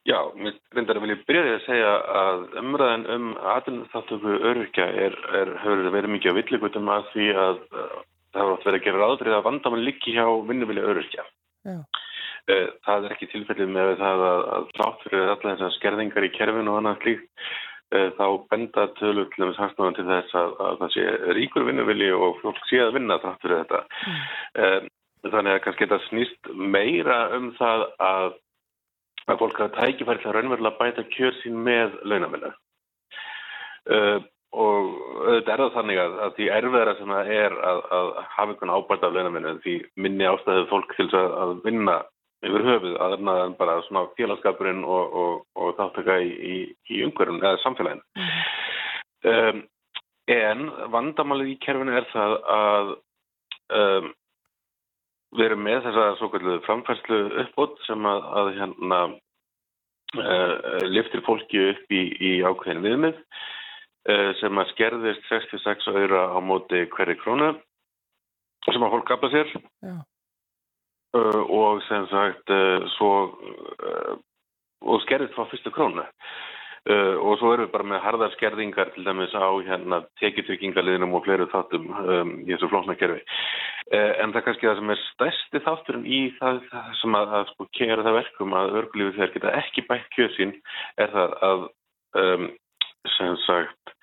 Já, 0.07 0.17
mér 0.33 0.55
reyndar 0.73 0.97
að 0.97 1.05
vilja 1.05 1.17
byrja 1.27 1.41
því 1.45 1.53
að 1.53 1.65
segja 1.67 1.89
að 2.19 2.43
umræðan 2.61 3.05
um 3.13 3.25
aðlunþáttöku 3.53 4.35
öryrkja 4.49 4.87
er, 5.05 5.17
er, 5.37 5.51
hefur 5.61 5.89
verið 5.93 6.13
mikið 6.15 6.33
á 6.33 6.37
villigutum 6.39 6.91
að 6.93 7.09
því 7.13 7.27
að 7.43 7.59
uh, 7.69 7.97
það 8.33 8.53
átt 8.53 8.67
verið 8.69 8.79
að 8.79 8.85
gera 8.87 9.01
ráðrið 9.03 9.37
að 9.37 9.47
vandamann 9.49 9.85
líki 9.85 10.15
hjá 10.15 10.25
vinnuvilja 10.49 10.87
öryrkja. 10.93 11.25
Já. 11.67 11.77
Uh, 12.49 12.67
það 12.87 13.05
er 13.05 13.15
ekki 13.15 13.29
tilfellið 13.35 13.73
með 13.75 13.91
það 13.99 14.25
að, 14.31 14.45
að 14.55 14.69
þrátt 14.77 15.03
fyrir 15.05 15.25
allar 15.27 15.49
þessar 15.51 15.75
skerðingar 15.77 16.25
í 16.25 16.31
kerfinu 16.39 16.73
og 16.73 16.79
annað 16.79 17.03
slíkt 17.03 17.27
uh, 17.27 17.68
þá 17.89 18.25
benda 18.51 18.85
tölur 18.99 19.29
til 19.33 19.47
þess 19.47 19.61
hansnáðan 19.63 19.95
til 19.97 20.05
þess 20.09 20.35
að, 20.37 20.51
að 20.65 20.75
það 20.83 20.91
sé 20.93 21.05
ríkur 21.39 21.65
vinnuvilji 21.65 22.11
og 22.13 22.37
fólk 22.43 22.59
sé 22.69 22.83
að 22.83 22.93
vinna 22.99 23.17
þrátt 23.23 23.41
fyrir 23.45 23.63
þetta. 23.63 23.79
Mm. 24.05 24.89
Þannig 25.29 25.55
að 25.55 25.63
kannski 25.63 25.87
þetta 25.87 26.05
snýst 26.05 26.51
meira 26.75 27.17
um 27.35 27.49
það 27.57 27.87
að 28.05 28.37
að 29.29 29.39
fólk 29.43 29.61
hafa 29.61 29.77
tækifæri 29.77 30.21
til 30.21 30.31
að 30.31 30.35
raunverulega 30.37 30.79
bæta 30.79 31.05
kjör 31.13 31.37
sín 31.39 31.61
með 31.65 31.95
launamilna. 32.07 32.51
Uh, 33.89 34.19
og 34.49 34.87
auðvitað 35.27 35.51
er 35.53 35.61
það 35.61 35.75
þannig 35.75 35.99
að, 36.01 36.15
að 36.25 36.31
því 36.37 36.47
erfiðara 36.55 36.95
sem 36.97 37.11
það 37.13 37.33
er 37.35 37.57
að, 37.71 37.81
að 37.97 38.07
hafa 38.35 38.53
einhvern 38.53 38.73
ábært 38.73 39.05
af 39.05 39.13
launamilna 39.15 39.53
því 39.65 39.75
minni 40.01 40.29
ástæðið 40.29 40.69
fólk 40.71 40.95
til 40.97 41.07
að, 41.19 41.35
að 41.43 41.53
vinna 41.67 41.97
yfir 42.45 42.63
höfuð 42.63 42.95
að 43.03 43.17
það 43.17 43.41
er 43.41 43.55
bara 43.59 43.75
svona 43.87 44.05
félagskapurinn 44.17 44.85
og, 44.87 45.17
og, 45.21 45.41
og 45.59 45.75
þáttaka 45.79 46.19
í, 46.23 46.29
í, 46.29 46.55
í 46.95 47.01
umhverjum 47.07 47.41
eða 47.43 47.59
samfélaginu. 47.63 48.27
Um, 49.27 49.61
en 50.31 50.65
vandamálið 50.93 51.53
í 51.53 51.59
kerfinu 51.65 51.97
er 51.99 52.07
það 52.13 52.35
að 52.55 52.91
um, 53.75 54.11
við 55.35 55.45
erum 55.49 55.65
með 55.65 55.81
þessa 55.87 56.05
svo 56.19 56.29
kallu 56.33 56.59
framfærslu 56.65 57.21
uppbót 57.43 57.79
sem 57.85 58.07
að, 58.07 58.27
að 58.41 58.51
hérna 58.57 58.99
uh, 59.09 60.53
liftir 60.87 61.25
fólki 61.27 61.65
upp 61.73 61.91
í, 61.93 62.03
í 62.29 62.31
ákveðin 62.45 62.85
viðmið 62.85 63.17
uh, 63.19 64.29
sem 64.39 64.61
að 64.61 64.71
skerðist 64.73 65.27
66 65.27 65.91
öyra 65.91 66.29
á 66.31 66.39
móti 66.39 66.85
hverju 66.95 67.19
krónu 67.19 67.51
sem 68.69 68.85
að 68.85 68.95
fólk 68.95 69.11
gafla 69.11 69.33
sér 69.33 69.51
Já. 69.51 69.99
Uh, 71.17 71.41
og 71.45 71.83
sem 71.87 72.07
sagt 72.11 72.55
svo 72.97 73.11
og 74.79 75.01
skerðist 75.03 75.35
frá 75.35 75.47
fyrstu 75.51 75.73
krónu 75.75 76.05
Uh, 76.87 77.19
og 77.19 77.35
svo 77.37 77.49
erum 77.51 77.67
við 77.67 77.73
bara 77.73 77.85
með 77.91 77.99
harðar 78.05 78.31
skerðingar 78.37 78.89
til 78.95 79.03
dæmis 79.03 79.33
á 79.35 79.51
hérna 79.67 79.99
tekjutryggingarliðinum 80.21 81.11
og 81.17 81.25
fleiri 81.25 81.47
þáttum 81.51 81.89
um, 81.91 82.31
í 82.45 82.53
þessu 82.53 82.69
flóknarkerfi. 82.71 83.19
Uh, 83.91 84.13
en 84.23 84.31
það 84.31 84.39
er 84.39 84.45
kannski 84.45 84.69
það 84.69 84.79
sem 84.79 84.93
er 84.93 85.01
stærsti 85.03 85.61
þátturinn 85.65 86.07
í 86.07 86.21
það, 86.37 86.61
það 86.71 86.93
sem 87.01 87.17
að, 87.19 87.35
að 87.35 87.51
sko 87.51 87.67
kera 87.75 88.05
það 88.07 88.17
verkum 88.21 88.55
að 88.61 88.73
örglífi 88.79 89.15
þegar 89.17 89.35
geta 89.35 89.53
ekki 89.59 89.85
bætt 89.89 90.07
kjöð 90.15 90.31
sín 90.37 90.55
er 91.03 91.13
það 91.17 91.35
að 91.49 91.67
um, 92.23 92.49
sem 93.17 93.37
sagt 93.43 93.95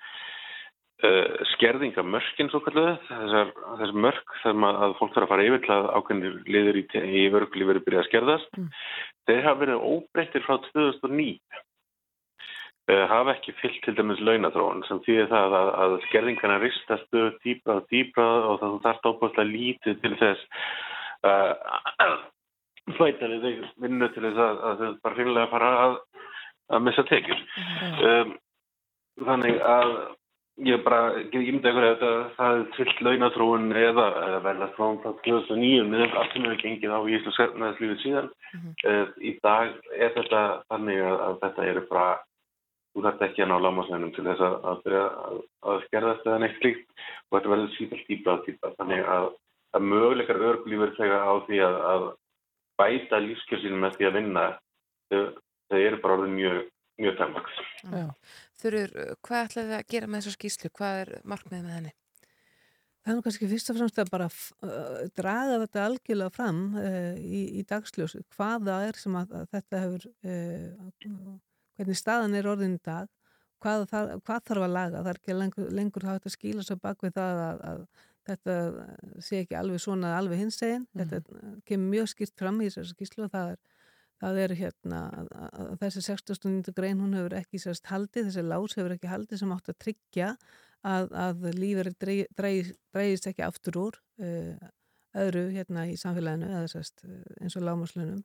uh, 1.05 1.45
skerðingamörkin 1.53 2.49
svo 2.51 2.61
kalluðu, 2.65 2.95
þessar, 3.09 3.51
þessar 3.81 4.01
mörk 4.07 4.35
þegar 4.41 4.59
maður- 4.63 4.83
að 4.87 4.97
fólk 4.99 5.13
þarf 5.15 5.27
að 5.27 5.31
fara 5.33 5.47
yfir 5.49 5.63
til 5.65 5.73
að 5.75 5.89
ákveðnir 5.99 6.35
liður 6.55 6.79
í, 6.81 6.83
í 7.21 7.23
vörglífur 7.35 7.81
byrja 7.85 8.03
að 8.03 8.09
skerðast, 8.11 8.51
Mm. 8.57 8.69
þeir 9.27 9.43
hafa 9.47 9.59
verið 9.65 9.85
óbreyttir 9.93 10.45
frá 10.47 10.55
2009 10.71 11.39
uh, 12.87 13.05
hafa 13.11 13.35
ekki 13.35 13.53
fyllt 13.61 13.81
til 13.85 13.95
dæmis 13.97 14.21
launatróun 14.23 14.83
sem 14.87 15.01
þýðir 15.05 15.29
það 15.33 15.57
að, 15.59 15.69
að 15.83 15.97
skerðingarna 16.07 16.59
ristast 16.63 17.11
dýbra 17.43 17.77
og 17.81 17.87
dýbra 17.91 18.27
og 18.51 18.59
það 18.61 18.79
þarf 18.87 19.09
óbúinlega 19.11 19.51
lítið 19.51 20.01
til 20.01 20.15
þess 20.21 20.47
uh, 21.27 21.53
að 22.07 22.17
fæta 22.97 23.27
þig 23.43 23.63
vinnu 23.83 24.07
til 24.13 24.23
þess 24.23 24.39
að, 24.39 24.59
að 24.69 24.77
þau 24.81 24.91
bara 25.03 25.17
finnilega 25.19 25.51
fara 25.51 25.71
að, 25.83 25.97
að 26.71 26.85
missa 26.87 27.03
tekjur. 27.09 27.41
Um, 28.07 28.29
þannig 29.27 29.57
að 29.65 29.91
ég 30.65 30.83
bara 30.85 31.01
get 31.17 31.35
ekki 31.37 31.53
myndið 31.53 31.69
ykkur 31.71 31.85
að 31.87 32.05
það 32.37 32.55
er 32.59 32.63
trillt 32.75 33.01
launatrúin 33.05 33.67
eða, 33.77 34.05
eða 34.25 34.39
verða 34.45 34.69
þróun 34.77 35.01
frá 35.03 35.11
2009 35.25 35.83
með 35.91 36.05
allt 36.07 36.33
sem 36.33 36.47
hefur 36.47 36.61
gengið 36.63 36.95
á 36.97 36.99
í 36.99 37.17
Íslands 37.17 37.41
efnaðslífið 37.45 37.99
síðan. 38.01 38.29
Uh, 38.87 39.03
í 39.21 39.35
dag 39.45 39.75
er 39.93 40.15
þetta 40.15 40.41
þannig 40.71 41.03
að, 41.05 41.17
að 41.27 41.37
þetta 41.43 41.67
eru 41.73 41.83
bara 41.91 42.07
þú 42.97 43.03
þarft 43.05 43.25
ekki 43.27 43.43
að 43.45 43.51
ná 43.51 43.57
lámasveinum 43.61 44.13
til 44.15 44.25
þess 44.25 44.45
að, 44.47 44.55
að, 44.71 44.79
byrja 44.85 45.03
að, 45.27 45.41
að 45.69 45.83
skerðast 45.85 46.25
eða 46.25 46.39
neitt 46.41 46.55
slíkt 46.57 46.87
og 46.97 47.35
þetta 47.37 47.51
verður 47.53 47.75
sífælt 47.75 48.07
dýpra 48.09 48.33
og 48.33 48.47
dýpra 48.47 48.71
þannig 48.79 49.11
að, 49.17 49.27
möguleikar 49.77 50.41
örglífur 50.49 50.95
þegar 50.97 51.27
á 51.29 51.33
því 51.45 51.59
að, 51.67 51.77
að 51.91 52.07
bæta 52.81 53.21
lífskjörsinu 53.21 53.77
með 53.83 53.99
því 53.99 54.09
að 54.09 54.17
vinna 54.17 54.47
þau, 55.11 55.21
þau 55.69 55.77
eru 55.77 56.01
bara 56.01 56.17
orðin 56.17 56.35
mjög, 56.39 56.59
mjög 57.03 57.17
tæmaks. 57.21 57.61
Þurur, 58.57 58.93
hvað 59.25 59.43
ætlaði 59.45 59.69
þið 59.69 59.77
að 59.77 59.89
gera 59.93 60.09
með 60.09 60.21
þessa 60.23 60.37
skýslu? 60.37 60.69
Hvað 60.77 60.99
er 61.03 61.11
markmið 61.29 61.65
með 61.65 61.75
henni? 61.77 61.93
Það 63.07 63.11
er 63.13 63.17
nú 63.17 63.23
kannski 63.23 63.47
fyrst 63.47 63.69
og 63.71 63.77
fremst 63.77 63.99
að 64.01 64.09
bara 64.11 64.25
uh, 64.27 65.03
draga 65.15 65.59
þetta 65.61 65.83
algjörlega 65.85 66.33
fram 66.35 66.57
uh, 66.75 67.13
í, 67.15 67.43
í 67.59 67.61
dagsljósu. 67.69 68.23
Hvað 68.35 68.65
það 68.67 68.87
er 68.87 68.99
sem 68.99 69.15
að, 69.15 69.35
að 69.39 69.45
þetta 69.53 69.83
hefur, 69.83 70.07
uh, 70.27 71.29
hvernig 71.77 71.99
staðan 72.01 72.35
er 72.35 72.49
orðin 72.51 72.75
í 72.75 72.81
dag, 72.83 73.07
hvað, 73.63 73.85
það, 73.93 74.11
hvað 74.27 74.43
þarf 74.49 74.65
að 74.65 74.75
laga. 74.75 75.05
Það 75.05 75.11
er 75.13 75.21
ekki 75.21 75.37
lengur, 75.37 75.71
lengur 75.79 76.09
hægt 76.09 76.27
að 76.27 76.35
skýla 76.35 76.67
svo 76.67 76.79
bak 76.83 77.05
við 77.05 77.15
það 77.15 77.43
að, 77.45 77.63
að 77.71 77.85
þetta 78.27 78.57
sé 79.23 79.41
ekki 79.45 79.59
alveg 79.61 79.85
svona 79.85 80.17
alveg 80.17 80.43
hins 80.43 80.59
eginn. 80.67 80.87
Þetta 80.97 81.21
kemur 81.69 81.93
mjög 81.93 82.11
skýrt 82.11 82.35
fram 82.41 82.59
í 82.59 82.67
þessari 82.67 82.91
skýslu 82.91 83.29
og 83.29 83.33
það 83.37 83.53
er 83.53 83.61
Það 84.17 84.39
er 84.41 84.53
hérna 84.57 85.01
að, 85.13 85.73
þessi 85.83 86.01
60. 86.07 86.71
grein 86.77 87.01
hún 87.03 87.13
hefur 87.17 87.35
ekki 87.37 87.61
sérst 87.61 87.85
haldið, 87.91 88.31
þessi 88.31 88.45
lás 88.45 88.73
hefur 88.77 88.95
ekki 88.95 89.11
haldið 89.11 89.43
sem 89.43 89.53
átt 89.53 89.69
að 89.69 89.77
tryggja 89.83 90.31
að, 90.87 91.11
að 91.13 91.45
líferi 91.57 91.93
dreigist 92.37 93.29
ekki 93.29 93.45
aftur 93.45 93.77
úr 93.83 93.99
uh, 94.23 94.71
öðru 95.17 95.47
hérna 95.53 95.85
í 95.89 95.95
samfélaginu 95.99 96.49
eða 96.49 96.71
sérst 96.71 97.05
eins 97.41 97.57
og 97.57 97.65
lámaslunum 97.67 98.23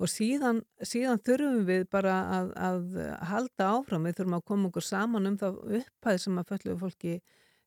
og 0.00 0.08
síðan, 0.08 0.62
síðan 0.80 1.20
þurfum 1.26 1.64
við 1.68 1.84
bara 1.92 2.14
að, 2.38 2.52
að 2.56 3.00
halda 3.28 3.66
áfram, 3.74 4.06
við 4.08 4.16
þurfum 4.20 4.38
að 4.38 4.46
koma 4.48 4.70
okkur 4.70 4.86
saman 4.86 5.28
um 5.28 5.36
það 5.40 5.58
upphæð 5.80 6.22
sem 6.24 6.40
að 6.40 6.52
föllu 6.54 6.76
fólki 6.80 7.16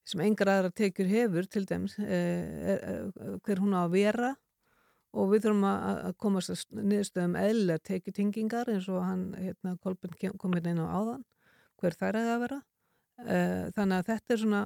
sem 0.03 0.23
engar 0.25 0.51
aðra 0.51 0.71
tekjur 0.75 1.11
hefur 1.11 1.47
til 1.47 1.63
dæmis 1.69 1.95
uh, 2.01 3.11
hver 3.45 3.61
hún 3.63 3.77
á 3.77 3.85
að 3.85 3.93
vera 3.99 4.33
og 5.13 5.29
við 5.29 5.45
þurfum 5.45 5.65
að 5.69 6.13
komast 6.21 6.53
að 6.53 6.61
niðurstöðum 6.81 7.35
eðlilega 7.37 7.83
tekjutingingar 7.89 8.71
eins 8.73 8.87
og 8.89 9.03
hann, 9.05 9.25
hérna, 9.37 9.75
Kolbjörn 9.83 10.37
kom 10.41 10.55
hérna 10.57 10.73
inn 10.73 10.81
á 10.81 10.89
áðan, 10.89 11.25
hver 11.81 11.97
þær 11.99 12.17
að 12.17 12.39
vera. 12.45 12.61
Þannig 13.77 13.99
að 13.99 14.07
þetta 14.09 14.33
er 14.33 14.41
svona, 14.41 14.61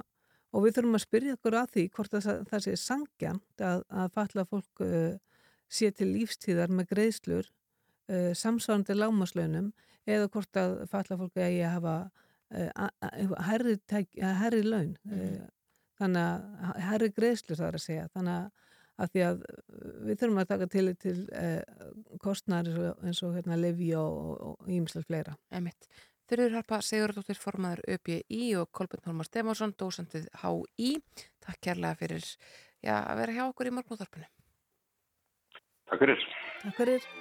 og 0.56 0.64
við 0.64 0.78
þurfum 0.78 0.98
að 0.98 1.04
spyrja 1.04 1.36
okkur 1.38 1.58
að 1.60 1.74
því 1.74 1.86
hvort 1.98 2.16
það, 2.16 2.39
það 2.52 2.64
sé 2.66 2.76
sangjant 2.82 3.64
að, 3.70 3.84
að 4.02 4.14
falla 4.16 4.45
fólk 4.48 4.84
uh, 4.86 5.41
sé 5.68 5.91
til 5.91 6.08
lífstíðar 6.14 6.72
með 6.74 6.93
greiðslur, 6.93 7.50
uh, 8.12 8.32
samsvarandi 8.38 8.95
lámaslaunum 8.95 9.74
eða 10.08 10.32
hvort 10.32 10.62
að 10.62 10.78
falla 10.93 11.20
fólk 11.20 11.41
að 11.43 11.58
hafa 11.76 11.98
uh, 12.56 13.41
herri, 13.50 13.76
herri 14.16 14.64
laun. 14.64 14.95
Mm. 15.04 15.43
Þannig 15.98 16.24
að 16.24 16.82
herri 16.86 17.12
greiðslur 17.12 17.60
það 17.60 17.68
er 17.68 17.80
að 17.80 17.84
segja. 17.84 18.10
Þannig 18.14 18.38
að 18.38 18.66
að 18.98 19.14
því 19.14 19.24
að 19.28 19.41
við 20.08 20.20
þurfum 20.20 20.41
að 20.41 20.52
taka 20.52 20.68
til, 20.74 20.86
til 21.02 21.16
eh, 21.38 21.82
kostnar 22.24 22.70
eins 23.06 23.24
og 23.26 23.36
hérna, 23.38 23.60
Levi 23.60 23.91
og 23.98 24.64
ímislega 24.66 25.08
fleira. 25.08 25.36
Emitt. 25.54 25.89
Þurður 26.28 26.58
harpa 26.58 26.82
Sigurðardóttir 26.84 27.39
formaður 27.39 27.86
ÖBI 27.95 28.41
og 28.60 28.72
Kolbjörn 28.76 29.06
Holmar 29.08 29.30
Stefánsson, 29.30 29.76
dósandið 29.80 30.28
HÍ. 30.41 30.98
Takk 31.45 31.62
kærlega 31.70 31.95
fyrir 32.02 32.26
já, 32.84 32.98
að 33.00 33.22
vera 33.22 33.38
hjá 33.38 33.45
okkur 33.48 33.72
í 33.72 33.76
morgunúðarpinu. 33.78 34.28
Takk 35.88 36.04
fyrir. 36.04 36.28
Takk 36.66 36.82
fyrir. 36.82 37.12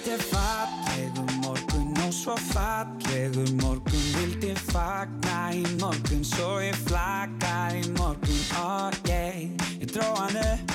Þetta 0.00 0.14
er 0.16 0.22
og 0.32 0.89
svo 2.12 2.36
fallegum 2.36 3.58
morgun 3.62 4.06
Vildi 4.14 4.54
fagna 4.70 5.50
í 5.54 5.62
morgun 5.78 6.24
svo 6.26 6.58
ég 6.62 6.74
flagga 6.88 7.70
í 7.76 7.84
morgun. 7.98 8.38
Og 8.60 8.96
ég, 9.08 9.50
ég 9.78 9.88
dró 9.92 10.08
hann 10.16 10.38
upp, 10.42 10.72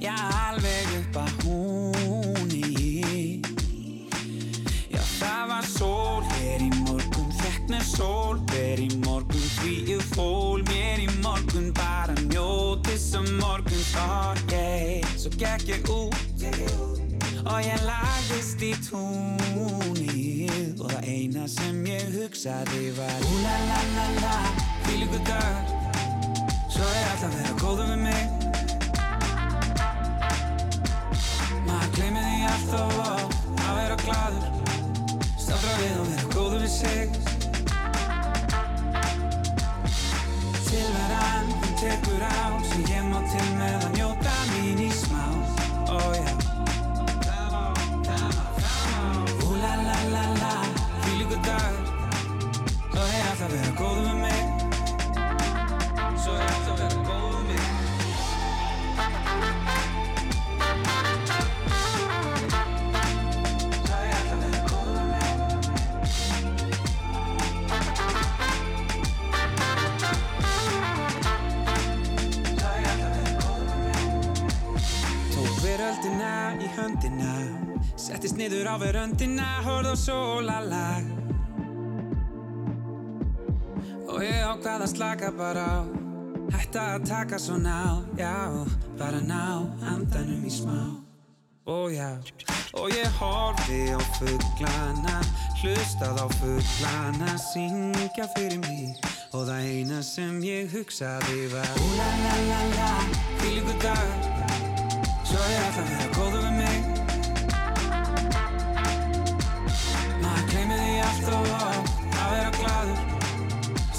Já, 0.00 0.14
alveg 0.48 0.92
upp 1.00 1.14
að 1.18 1.30
húni 1.42 2.62
Já, 4.88 5.02
það 5.18 5.42
var 5.52 5.64
sól 5.72 6.22
hér 6.36 6.60
í 6.64 6.70
morgun 6.86 7.30
Þekk 7.40 7.64
með 7.74 7.84
sól 7.90 8.36
hér 8.52 8.78
í 8.84 8.88
morgun. 9.04 9.48
Því 9.58 9.74
ég 9.92 10.02
fól 10.14 10.60
mér 10.70 10.98
í 11.04 11.06
morgun 11.18 11.68
Bara 11.76 12.16
njóti 12.28 12.96
sem 12.96 13.26
morgun. 13.42 13.84
Og 13.98 14.38
svo 15.18 15.30
gekk 15.36 15.68
ég 15.68 15.82
út, 15.90 16.16
gekk 16.38 16.64
ég 16.64 16.72
út 16.78 16.97
Og 17.48 17.64
ég 17.64 17.80
lagðist 17.86 18.60
í 18.60 18.74
túnið 18.84 20.82
Og 20.82 20.90
það 20.92 21.06
eina 21.08 21.46
sem 21.48 21.78
ég 21.88 22.10
hugsaði 22.12 22.90
var 22.98 23.24
Úlalalala, 23.32 24.34
hvílíku 24.84 25.20
dagar 25.24 25.64
Svo 26.68 26.84
er 26.84 27.06
alltaf 27.08 27.32
að 27.32 27.38
vera 27.38 27.54
góður 27.58 27.88
við 27.88 28.00
mig. 28.04 28.24
Maður 31.64 31.90
gleymið 31.96 32.26
því 32.28 32.38
alltaf 32.52 32.98
á 33.00 33.16
að 33.64 33.72
vera 33.80 33.96
gladur 34.04 34.46
Stafra 35.40 35.74
við 35.80 35.94
og 35.96 36.06
vera 36.12 36.26
góður 36.36 36.60
við 36.66 36.72
sig. 36.76 37.06
Tilveran, 40.68 41.46
hún 41.56 41.74
tekur 41.80 42.22
á 42.28 42.28
Sem 42.68 42.82
ég 42.92 43.08
má 43.08 43.18
til 43.32 43.48
með 43.56 43.97
Settist 78.28 78.42
niður 78.44 78.68
á 78.68 78.76
veröndina, 78.76 79.44
horfð 79.64 79.88
á 79.88 79.96
sólalag 79.96 81.04
Og 84.04 84.18
ég 84.20 84.42
ákvað 84.44 84.84
að 84.84 84.90
slaka 84.90 85.30
bara 85.32 85.62
á. 85.64 85.78
Hætta 86.52 86.82
að 86.98 87.06
taka 87.08 87.38
svona 87.40 87.72
á, 87.72 87.90
já 88.20 88.36
Bara 89.00 89.22
ná 89.24 89.64
andanum 89.80 90.44
í 90.44 90.52
smá. 90.52 90.76
Ó 91.64 91.88
já, 91.88 92.20
og 92.76 92.92
ég 92.92 93.08
horfi 93.16 93.96
á 93.96 94.00
fugglana 94.20 95.16
Hlustað 95.62 96.20
á 96.20 96.26
fugglana 96.36 97.32
Syngja 97.40 98.28
fyrir 98.36 98.60
mig. 98.66 98.92
Og 99.32 99.48
það 99.48 99.70
eina 99.72 100.02
sem 100.04 100.36
ég 100.44 100.68
hugsaði 100.76 101.48
var 101.54 101.80
Úlalalala, 101.80 102.92
hvílíku 103.40 103.80
dagar 103.80 104.68
Svo 105.24 105.40
er 105.40 105.64
alltaf 105.64 105.80
að 105.80 105.96
vera 105.96 106.37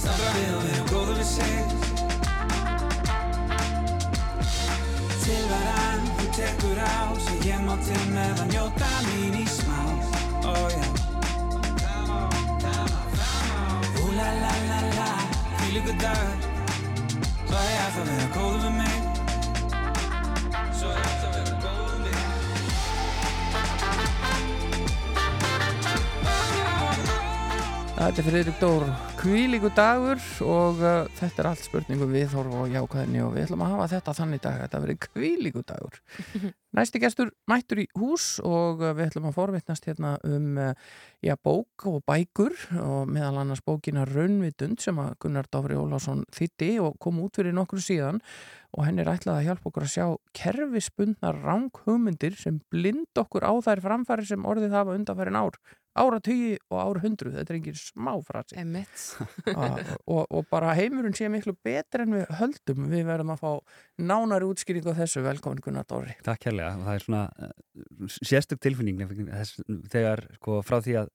Stafra 0.10 0.32
við 0.34 0.80
við 29.20 29.26
við 29.26 29.36
við 29.36 29.50
kvílíku 29.50 29.70
dagur 29.76 30.20
og 30.46 30.80
uh, 30.80 31.08
þetta 31.18 31.42
er 31.42 31.48
allt 31.50 31.64
spurningum 31.66 32.12
viðhorf 32.14 32.54
og 32.56 32.70
jákvæðinni 32.72 33.22
og 33.24 33.34
við 33.36 33.46
ætlum 33.46 33.64
að 33.66 33.72
hafa 33.74 33.88
þetta 33.94 34.14
þannig 34.16 34.42
dag, 34.44 34.60
þetta 34.64 34.82
verið 34.84 35.00
kvílíku 35.06 35.64
dagur. 35.68 36.00
Næsti 36.78 37.02
gestur 37.02 37.32
mættur 37.50 37.82
í 37.82 37.88
hús 38.00 38.40
og 38.46 38.84
uh, 38.84 38.94
við 38.96 39.10
ætlum 39.10 39.28
að 39.30 39.36
forvittnast 39.36 39.88
hérna 39.90 40.14
um 40.24 40.60
uh, 40.62 40.72
já, 41.26 41.36
bók 41.36 41.88
og 41.90 42.04
bækur 42.08 42.56
og 42.80 43.10
meðal 43.12 43.42
annars 43.42 43.64
bókina 43.66 44.06
Raunvitund 44.08 44.80
sem 44.80 45.00
að 45.02 45.18
Gunnar 45.20 45.50
Dófri 45.52 45.76
Ólásson 45.80 46.24
þýtti 46.36 46.78
og 46.84 47.00
kom 47.02 47.20
út 47.24 47.40
fyrir 47.40 47.56
nokkru 47.58 47.82
síðan 47.84 48.22
og 48.78 48.86
henni 48.86 49.04
er 49.04 49.12
ætlað 49.16 49.40
að 49.42 49.48
hjálpa 49.50 49.72
okkur 49.72 49.88
að 49.88 49.94
sjá 49.96 50.06
kerfispundnar 50.38 51.42
ranghugmyndir 51.44 52.38
sem 52.38 52.62
blind 52.70 53.18
okkur 53.18 53.44
á 53.44 53.54
þær 53.66 53.82
framfæri 53.84 54.30
sem 54.30 54.46
orðið 54.46 54.78
hafa 54.78 54.96
undanfærin 54.96 55.40
ár 55.40 55.58
áratugi 55.98 56.58
og 56.70 56.80
árhundru, 56.84 57.32
þetta 57.34 57.54
er 57.54 57.58
engin 57.58 57.78
smá 57.78 58.12
frasi. 58.26 58.58
Einmitt. 58.60 59.06
og, 60.14 60.26
og 60.28 60.48
bara 60.52 60.74
heimurinn 60.78 61.16
sé 61.18 61.30
miklu 61.32 61.56
betur 61.66 62.06
en 62.06 62.18
við 62.18 62.34
höldum. 62.40 62.90
Við 62.92 63.06
verðum 63.10 63.34
að 63.34 63.42
fá 63.44 63.52
nánari 64.12 64.50
útskýringu 64.50 64.94
á 64.94 65.00
þessu. 65.02 65.24
Velkomin 65.26 65.64
Gunnar 65.66 65.88
Dóri. 65.90 66.16
Takk 66.26 66.46
kærlega, 66.48 66.76
það 66.86 67.00
er 67.00 67.06
svona 67.06 67.24
uh, 67.40 68.20
sérstök 68.20 68.62
tilfinning 68.64 69.02
þess, 69.32 69.64
þegar 69.92 70.26
sko, 70.38 70.60
frá 70.66 70.80
því 70.86 71.00
að, 71.04 71.14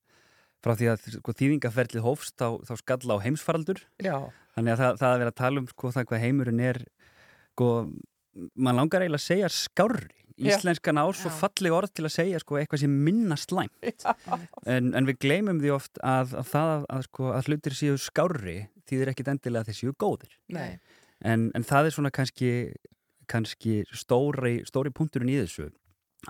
frá 0.65 0.75
því 0.81 0.91
að 0.95 1.07
sko, 1.19 1.37
þýðingaferlið 1.43 2.09
hófst 2.09 2.37
þá, 2.41 2.49
þá 2.67 2.75
skalla 2.83 3.21
á 3.21 3.25
heimsfaraldur. 3.29 3.85
Já. 4.03 4.19
þannig 4.57 4.75
að 4.75 4.83
það, 4.83 4.99
það 5.03 5.13
að 5.13 5.23
vera 5.23 5.35
að 5.35 5.41
tala 5.45 5.63
um 5.63 5.71
sko, 5.71 5.95
það 5.95 6.11
hvað 6.11 6.27
heimurinn 6.27 6.67
er 6.73 6.83
sko, 7.55 7.71
mann 8.59 8.79
langar 8.81 9.05
eiginlega 9.05 9.23
að 9.23 9.29
segja 9.29 9.51
skárri. 9.53 10.24
Íslenskan 10.41 10.99
á 10.99 11.07
svo 11.15 11.31
falleg 11.31 11.75
orð 11.75 11.93
til 11.95 12.07
að 12.09 12.15
segja 12.17 12.41
sko, 12.43 12.59
eitthvað 12.59 12.83
sem 12.83 12.95
minna 13.07 13.37
slæmt. 13.39 14.07
En, 14.67 14.91
en 14.97 15.07
við 15.07 15.21
gleymum 15.23 15.61
því 15.63 15.71
oft 15.77 16.01
að, 16.03 16.35
að 16.41 16.51
það 16.51 16.73
að, 16.73 16.87
að, 16.97 17.07
sko, 17.09 17.31
að 17.37 17.51
hlutir 17.51 17.79
séu 17.79 18.01
skárri 18.03 18.57
þýðir 18.91 19.13
ekkit 19.13 19.31
endilega 19.31 19.63
að 19.63 19.71
þeir 19.71 19.79
séu 19.79 19.95
góðir. 20.03 20.35
En, 21.25 21.49
en 21.55 21.67
það 21.67 21.89
er 21.89 21.97
svona 21.97 22.13
kannski, 22.15 22.51
kannski 23.31 23.81
stóri, 23.95 24.57
stóri 24.69 24.93
punkturinn 24.95 25.33
í 25.33 25.39
þessu 25.45 25.71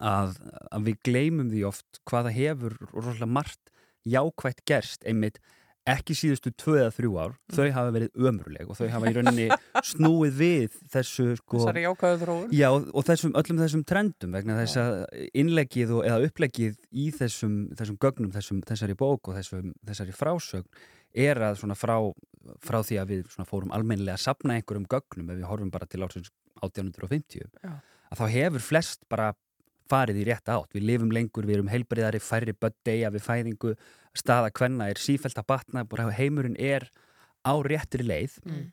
að, 0.00 0.36
að 0.70 0.90
við 0.90 1.00
gleymum 1.08 1.50
því 1.52 1.64
oft 1.70 2.02
hvaða 2.10 2.34
hefur 2.34 2.76
rosalega 2.92 3.30
margt 3.30 3.72
jákvætt 4.04 4.64
gerst 4.68 5.06
einmitt 5.08 5.40
ekki 5.84 6.14
síðustu 6.16 6.50
tvö 6.56 6.78
eða 6.80 6.92
þrjú 6.96 7.14
ár 7.20 7.34
þau 7.52 7.66
hafa 7.74 7.92
verið 7.92 8.24
ömurleg 8.30 8.70
og 8.72 8.78
þau 8.78 8.86
hafa 8.94 9.10
í 9.10 9.14
rauninni 9.18 9.46
snúið 9.84 10.38
við 10.38 10.78
þessu 10.94 11.26
sko, 11.40 11.60
Já, 12.56 12.68
og 12.72 13.06
þessum, 13.08 13.34
öllum 13.40 13.60
þessum 13.60 13.84
trendum 13.88 14.36
vegna 14.38 14.56
þess 14.62 14.80
að 14.80 14.96
innleggið 15.42 15.94
og, 15.98 16.02
eða 16.08 16.30
uppleggið 16.30 16.78
í 16.88 17.10
þessum, 17.18 17.58
þessum 17.76 18.00
gögnum, 18.00 18.32
þessum, 18.32 18.64
þessari 18.64 18.96
bók 19.04 19.28
og 19.28 19.38
þessum, 19.38 19.74
þessari 19.84 20.16
frásögn 20.16 20.68
er 21.14 21.44
að 21.50 21.60
svona 21.60 21.76
frá, 21.78 21.98
frá 22.64 22.80
því 22.80 23.00
að 23.02 23.12
við 23.12 23.24
svona 23.36 23.48
fórum 23.48 23.74
almennilega 23.76 24.16
að 24.16 24.24
sapna 24.24 24.56
einhverjum 24.56 24.88
gögnum 24.90 25.30
ef 25.30 25.40
við 25.42 25.48
horfum 25.52 25.74
bara 25.74 25.86
til 25.90 26.02
ársins 26.06 26.32
1850 26.64 27.44
Já. 27.44 27.76
að 28.08 28.22
þá 28.22 28.26
hefur 28.32 28.64
flest 28.72 29.04
bara 29.12 29.34
farið 29.90 30.22
í 30.22 30.28
rétta 30.30 30.56
átt. 30.56 30.72
Við 30.74 30.86
lifum 30.88 31.12
lengur, 31.12 31.46
við 31.46 31.58
erum 31.58 31.70
heilbriðari, 31.72 32.20
færri 32.22 32.54
börn 32.56 32.76
deyja 32.86 33.10
við 33.14 33.24
fæðingu, 33.26 33.74
staða 34.14 34.52
hvenna 34.54 34.90
er 34.92 35.00
sífælt 35.00 35.38
að 35.40 35.48
batna, 35.50 35.84
bara 35.88 36.10
heimurinn 36.14 36.58
er 36.58 36.88
á 37.44 37.54
réttri 37.64 38.06
leið 38.06 38.38
Mm. 38.44 38.72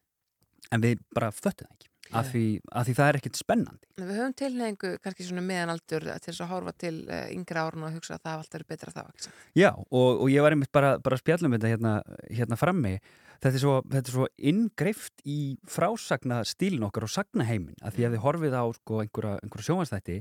en 0.72 0.82
við 0.82 1.00
bara 1.14 1.32
föttum 1.32 1.68
það 1.68 1.76
ekki 1.76 1.92
af 2.12 2.28
því, 2.32 2.44
af 2.76 2.88
því 2.88 2.94
það 2.98 3.08
er 3.08 3.18
ekkert 3.20 3.40
spennandi. 3.40 3.88
Við 4.02 4.10
höfum 4.18 4.34
tilhengu 4.36 4.90
kannski 5.04 5.24
svona 5.28 5.44
meðanaldur 5.46 6.06
til 6.10 6.26
þess 6.26 6.44
að 6.44 6.52
horfa 6.52 6.74
til 6.84 6.94
uh, 7.08 7.28
yngra 7.32 7.66
árun 7.68 7.86
og 7.88 7.96
hugsa 7.96 8.18
að 8.18 8.26
það 8.26 8.42
alltaf 8.42 8.58
verið 8.58 8.70
betra 8.74 8.94
þá, 8.96 9.02
ekki? 9.14 9.32
Já, 9.62 9.70
og, 9.80 10.10
og 10.26 10.28
ég 10.34 10.44
var 10.44 10.56
einmitt 10.56 10.74
bara, 10.76 10.94
bara 11.00 11.16
að 11.16 11.24
spjalla 11.24 11.48
um 11.48 11.56
þetta 11.56 11.72
hérna, 11.72 11.94
hérna 12.28 12.60
frammi. 12.60 12.94
Þetta 13.42 13.58
er 13.58 13.64
svo, 13.64 13.76
svo 14.12 14.28
inngreift 14.52 15.24
í 15.26 15.40
frásagna 15.72 16.42
stílin 16.46 16.84
okkar 16.86 17.08
og 17.08 17.14
sagnaheimin 17.16 17.80
að 17.82 17.96
því 17.96 18.08
að 18.08 18.16
þið 18.18 18.26
horfið 18.28 18.58
á 18.60 18.64
sko, 18.76 19.00
einhverja, 19.06 19.38
einhverja 19.42 19.70
sjónvarsþætti 19.70 20.18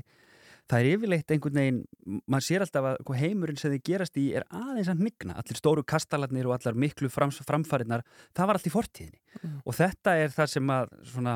það 0.71 0.79
er 0.79 0.89
yfirleitt 0.95 1.33
einhvern 1.35 1.59
veginn 1.59 1.81
maður 2.31 2.47
sér 2.47 2.65
alltaf 2.65 2.87
að 2.93 3.17
heimurinn 3.19 3.59
sem 3.59 3.73
þið 3.73 3.83
gerast 3.89 4.19
í 4.19 4.27
er 4.37 4.45
aðeins 4.47 4.91
að 4.91 5.03
nigna, 5.05 5.35
allir 5.39 5.59
stóru 5.59 5.83
kastalarnir 5.87 6.47
og 6.47 6.55
allar 6.57 6.79
miklu 6.79 7.11
frams, 7.11 7.41
framfarinnar 7.47 8.05
það 8.37 8.49
var 8.49 8.59
allt 8.59 8.69
í 8.69 8.73
fortíðinni. 8.73 9.19
Mm. 9.31 9.61
og 9.63 9.75
þetta 9.77 10.13
er 10.19 10.33
það 10.33 10.49
sem 10.51 10.71
að 10.73 10.89
svona, 11.07 11.33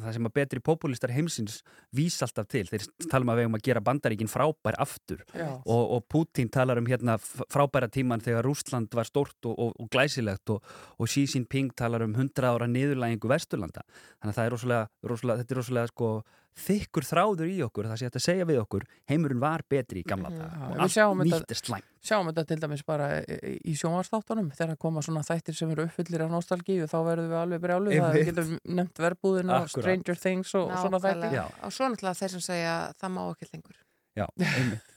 það 0.00 0.14
sem 0.16 0.28
að 0.28 0.34
betri 0.38 0.62
populistar 0.64 1.12
heimsins 1.12 1.58
vís 1.94 2.16
alltaf 2.24 2.48
til, 2.48 2.62
þeir 2.70 2.86
tala 3.04 3.26
um 3.26 3.32
að 3.34 3.40
við 3.40 3.48
um 3.50 3.58
að 3.58 3.64
gera 3.68 3.82
bandaríkin 3.84 4.30
frábær 4.32 4.78
aftur. 4.80 5.20
Og, 5.36 5.82
og 5.98 6.06
Putin 6.08 6.48
talar 6.52 6.80
um 6.80 6.88
hérna 6.88 7.18
frábæra 7.20 7.90
tíman 7.92 8.24
þegar 8.24 8.48
Rúsland 8.48 8.96
var 8.96 9.08
stórt 9.08 9.36
og, 9.44 9.58
og, 9.60 9.76
og 9.76 9.92
glæsilegt 9.92 10.54
og, 10.54 10.64
og 10.96 11.12
Xi 11.12 11.26
Jinping 11.28 11.74
talar 11.76 12.06
um 12.06 12.16
100 12.16 12.48
ára 12.48 12.70
niðurlægingu 12.70 13.28
Vesturlanda. 13.28 13.84
Þannig 14.22 14.32
að 14.38 14.44
er 14.46 14.56
rosalega, 14.56 14.90
rosalega 15.12 15.42
þetta 15.42 15.54
er 15.54 15.62
rosalega 15.62 15.92
sko 15.92 16.12
þykkur 16.62 17.06
þráður 17.08 17.52
í 17.52 17.58
okkur 17.66 17.88
það 17.90 18.00
sé 18.00 18.10
að 18.10 18.24
segja 18.24 18.48
við 18.48 18.62
okkur 18.64 18.88
heimurinn 19.10 19.42
var 19.42 19.64
betri 19.70 20.02
í 20.02 20.08
gamla 20.08 20.32
daga 20.34 20.88
Já, 20.88 21.06
og 21.08 21.20
við 21.20 21.34
allt 21.34 21.46
nýtt 21.46 21.54
er 21.56 21.60
slæm 21.62 21.86
Sjáum 22.08 22.28
þetta 22.30 22.44
til 22.46 22.58
dæmis 22.62 22.84
bara 22.86 23.08
í, 23.26 23.74
sjónvarsþáttunum 23.76 24.52
þegar 24.56 24.78
koma 24.80 25.02
svona 25.04 25.24
þættir 25.26 25.56
sem 25.58 25.72
eru 25.74 25.88
uppfyllir 25.88 26.22
af 26.24 26.30
nostalgíu 26.32 26.86
þá 26.88 26.96
verðum 27.08 27.32
við 27.32 27.40
alveg 27.40 27.64
brjálu 27.64 27.96
það 27.98 28.18
getum 28.28 28.52
nefnt 28.78 29.02
verbúðina. 29.02 29.58
Stranger 29.72 30.20
Things 30.22 30.54
og, 30.54 30.70
og 30.70 30.78
svona 30.78 31.02
þættir. 31.02 31.36
Og 31.66 31.74
svo 31.74 31.90
náttúrulega 31.90 32.20
þeir 32.22 32.34
sem 32.36 32.44
segja 32.46 32.76
það 33.02 33.14
má 33.16 33.22
ekki 33.26 33.50
lengur. 33.50 33.80
Já, 34.18 34.26
einmitt. 34.58 34.94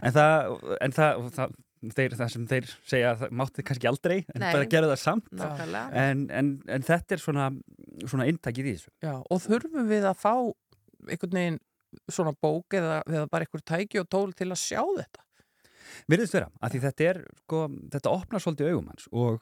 en 0.00 0.14
það, 0.16 0.54
en 0.84 0.96
það, 0.96 1.20
það, 1.36 1.54
þeir, 1.96 2.16
það 2.18 2.32
sem 2.34 2.48
þeir 2.50 2.72
segja 2.92 3.12
það 3.20 3.36
mátti 3.40 3.64
kannski 3.70 3.90
aldrei 3.90 4.16
en 4.20 4.42
Nei. 4.42 4.48
bara 4.50 4.70
gera 4.74 4.90
það 4.90 5.02
samt 5.04 5.30
Nákvæmlega. 5.32 6.02
en, 6.02 6.26
en, 6.40 6.50
en 6.68 6.88
þetta 6.88 7.16
er 7.16 7.22
svona, 7.22 7.46
svona 8.04 8.26
inntakið 8.32 8.68
í 8.68 8.74
þessu 8.76 8.92
Já, 9.06 9.14
og 9.22 9.40
þurfum 9.46 9.88
við 9.88 10.08
að 10.10 10.18
fá 10.20 10.34
einhvern 11.08 11.36
veginn 11.38 11.60
svona 12.10 12.32
bók 12.36 12.76
eða, 12.78 13.00
eða 13.08 13.26
bara 13.30 13.46
einhver 13.46 13.64
tæki 13.66 14.00
og 14.02 14.08
tól 14.10 14.32
til 14.36 14.50
að 14.50 14.62
sjá 14.62 14.80
þetta? 14.82 15.24
Virðist 16.10 16.36
vera, 16.36 16.50
af 16.60 16.72
því 16.72 16.82
þetta 16.84 17.06
er 17.10 17.22
sko, 17.42 17.62
þetta 17.94 18.12
opnar 18.14 18.42
svolítið 18.44 18.72
augum 18.74 18.90
hans 18.92 19.08
og, 19.10 19.40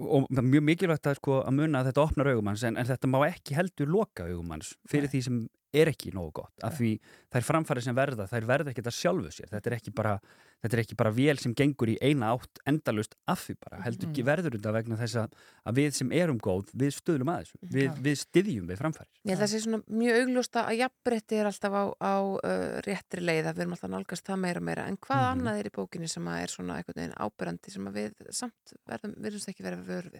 og 0.00 0.28
mjög 0.30 0.66
mikilvægt 0.68 1.08
að, 1.10 1.18
sko, 1.18 1.40
að 1.42 1.56
muna 1.58 1.80
að 1.80 1.90
þetta 1.90 2.04
opnar 2.04 2.30
augum 2.32 2.52
hans 2.52 2.66
en, 2.68 2.78
en 2.78 2.90
þetta 2.90 3.10
má 3.10 3.18
ekki 3.26 3.56
heldur 3.58 3.90
loka 3.90 4.28
augum 4.28 4.54
hans 4.54 4.74
fyrir 4.90 5.10
því 5.10 5.22
sem 5.26 5.40
er 5.72 5.86
ekki 5.92 6.10
nógu 6.14 6.32
gott 6.42 6.64
af 6.66 6.78
því 6.80 6.98
þær 7.30 7.44
framfæri 7.46 7.82
sem 7.84 7.94
verða, 7.94 8.26
þær 8.26 8.46
verða 8.48 8.70
ekki 8.72 8.82
þetta 8.82 8.96
sjálfu 8.96 9.30
sér, 9.30 9.50
þetta 9.52 9.70
er 9.70 9.76
ekki 9.76 9.92
bara 9.94 10.14
þetta 10.60 10.76
er 10.76 10.80
ekki 10.82 10.96
bara 10.98 11.10
vél 11.16 11.38
sem 11.40 11.54
gengur 11.56 11.88
í 11.88 11.94
eina 12.04 12.32
átt 12.34 12.58
endalust 12.68 13.14
af 13.30 13.46
því 13.46 13.54
bara, 13.64 13.78
heldur 13.84 14.08
ekki 14.10 14.20
Mhm. 14.22 14.26
verður 14.28 14.56
þetta 14.58 14.72
vegna 14.74 14.96
þess 15.00 15.16
að, 15.22 15.32
að 15.70 15.74
við 15.78 15.90
sem 15.96 16.10
erum 16.12 16.38
góð 16.42 16.72
við 16.76 16.90
stuðlum 16.98 17.30
að 17.32 17.38
þessu, 17.44 17.56
við, 17.62 17.86
Já. 17.86 17.94
við 18.02 18.16
styðjum 18.24 18.66
við 18.68 18.80
framfæri 18.82 19.08
Ég 19.24 19.30
held 19.30 19.38
að 19.38 19.44
það 19.46 19.52
sé 19.54 19.60
svona 19.64 19.82
mjög 20.02 20.20
augljósta 20.20 20.64
að 20.66 20.78
jafnbretti 20.82 21.38
er 21.40 21.46
alltaf 21.52 21.72
á, 21.72 21.84
á 22.02 22.14
uh, 22.20 22.80
réttri 22.84 23.20
leið 23.24 23.46
að 23.46 23.54
við 23.54 23.60
erum 23.64 23.72
alltaf 23.78 23.90
nálgast 23.94 24.26
það 24.26 24.42
meira 24.44 24.58
og 24.60 24.66
meira 24.68 24.86
en 24.90 24.96
hvað 24.98 25.22
Mhm. 25.24 25.40
annað 25.40 25.58
er 25.62 25.70
í 25.70 25.76
bókinni 25.78 26.08
sem 26.10 26.28
er 26.28 26.48
svona 26.48 26.76
einhvern 26.76 26.98
veginn 27.00 27.16
ábyrrandi 27.16 27.70
sem 27.70 27.84
við 27.94 28.12
samt 28.30 28.74
verðum, 28.90 29.14
verðumst 29.16 29.48
ekki 29.48 29.62
verið 29.64 29.86
vör 29.86 30.10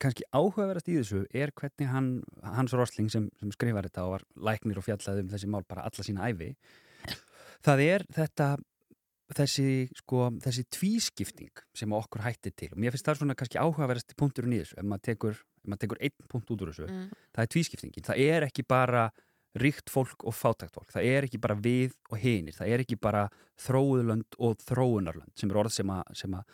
kannski, 0.00 0.24
áhugaverðast 0.32 0.88
í 0.90 0.96
þessu 0.98 1.22
er 1.36 1.52
hvernig 1.56 1.90
hann, 1.92 2.10
Hans 2.42 2.74
Rosling 2.76 3.10
sem, 3.12 3.28
sem 3.40 3.52
skrifar 3.54 3.88
þetta 3.88 4.06
og 4.06 4.16
var 4.16 4.26
læknir 4.50 4.80
og 4.80 4.86
fjallaði 4.86 5.26
um 5.26 5.32
þessi 5.32 5.50
mál 5.52 5.64
bara 5.68 5.86
alla 5.88 6.06
sína 6.06 6.28
æfi 6.30 6.54
það 7.66 7.82
er 7.84 8.06
þetta 8.16 8.50
þessi, 9.36 9.66
sko, 10.00 10.28
þessi 10.42 10.64
tvískipting 10.74 11.64
sem 11.76 11.92
okkur 11.94 12.24
hættir 12.24 12.54
til. 12.56 12.70
Og 12.74 12.80
mér 12.82 12.94
finnst 12.94 13.06
það 13.06 13.20
svona 13.20 13.36
kannski 13.38 13.60
áhugaverðast 13.60 14.16
punkturinn 14.18 14.56
í 14.56 14.62
þessu 14.62 14.78
ef 14.80 14.86
maður 14.90 15.04
tekur, 15.10 15.36
ef 15.38 15.68
maður 15.70 15.82
tekur 15.84 16.00
einn 16.08 16.30
punkt 16.32 16.50
út 16.50 16.64
úr 16.64 16.72
þessu 16.72 16.88
Mm. 16.88 17.10
það 17.36 17.42
er 17.44 17.52
tvískiptingin, 17.54 18.06
það 18.08 18.24
er 18.24 18.46
ekki 18.48 18.64
bara 18.66 19.10
ríkt 19.60 19.90
fólk 19.90 20.24
og 20.24 20.34
fátækt 20.34 20.74
fólk. 20.74 20.90
Það 20.94 21.06
er 21.10 21.26
ekki 21.26 21.40
bara 21.42 21.54
við 21.54 21.94
og 22.10 22.18
hinir. 22.18 22.54
Það 22.54 22.68
er 22.70 22.82
ekki 22.84 22.98
bara 23.00 23.28
þróuðlönd 23.58 24.38
og 24.38 24.58
þróunarlönd 24.62 25.34
sem 25.34 25.50
er 25.50 25.56
orð 25.56 25.72
sem 25.74 25.90
að 25.90 26.44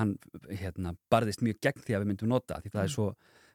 hann 0.00 0.16
hérna, 0.50 0.94
barðist 1.12 1.44
mjög 1.44 1.60
gegn 1.64 1.84
því 1.84 1.96
að 1.96 2.02
við 2.04 2.10
myndum 2.12 2.32
nota 2.32 2.60
því 2.62 2.72
það 2.74 2.82
er 2.86 2.94
svo, 2.96 3.10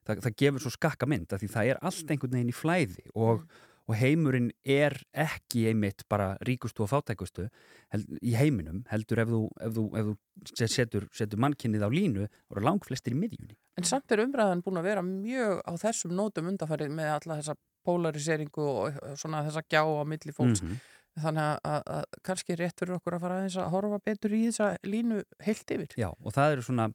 það, 0.07 0.23
það 0.27 0.37
gefur 0.43 0.63
svo 0.65 0.71
skakka 0.77 1.09
mynd 1.09 1.35
því 1.35 1.51
það 1.55 1.73
er 1.73 1.83
allt 1.89 2.13
einhvern 2.15 2.37
veginn 2.37 2.53
í 2.53 2.57
flæði 2.57 3.05
og, 3.13 3.43
og 3.89 3.97
heimurinn 3.97 4.51
er 4.63 4.95
ekki 5.13 5.67
einmitt 5.71 6.05
bara 6.09 6.35
ríkustu 6.47 6.85
og 6.85 6.91
fátækustu 6.91 7.47
held, 7.93 8.07
í 8.21 8.35
heiminum 8.37 8.83
heldur 8.91 9.23
ef 9.23 9.33
þú, 9.33 9.41
ef 9.67 9.75
þú, 9.77 9.85
ef 10.01 10.11
þú 10.11 10.67
setur, 10.71 11.09
setur 11.17 11.41
mannkynnið 11.43 11.85
á 11.85 11.89
línu 11.91 12.27
og 12.27 12.55
eru 12.55 12.65
langt 12.65 12.87
flestir 12.87 13.13
í 13.15 13.19
miðjunni. 13.19 13.57
En 13.77 13.87
samt 13.87 14.11
er 14.13 14.23
umræðan 14.25 14.63
búin 14.65 14.79
að 14.81 14.89
vera 14.89 15.03
mjög 15.05 15.61
á 15.65 15.71
þessum 15.81 16.15
nótum 16.17 16.49
undarfærið 16.53 16.93
með 16.95 17.13
alla 17.17 17.37
þessa 17.41 17.57
polariseringu 17.85 18.65
og 18.65 18.97
svona 19.19 19.43
þessa 19.47 19.63
gjá 19.65 19.81
á 19.81 20.03
milli 20.05 20.33
fólks. 20.35 20.61
Mhm. 20.63 20.81
Þannig 21.20 21.43
að, 21.43 21.57
að, 21.68 21.82
að 21.95 22.22
kannski 22.28 22.57
rétt 22.59 22.80
fyrir 22.80 22.95
okkur 22.97 23.18
að 23.18 23.26
fara 23.26 23.39
aðeins 23.39 23.57
að 23.59 23.74
horfa 23.74 23.99
betur 24.05 24.36
í 24.38 24.41
þessa 24.47 24.70
línu 24.88 25.20
heilt 25.43 25.76
yfir 25.76 25.97
Já, 25.99 26.07
og 26.12 26.36
það 26.36 26.55
eru 26.55 26.66
svona, 26.68 26.88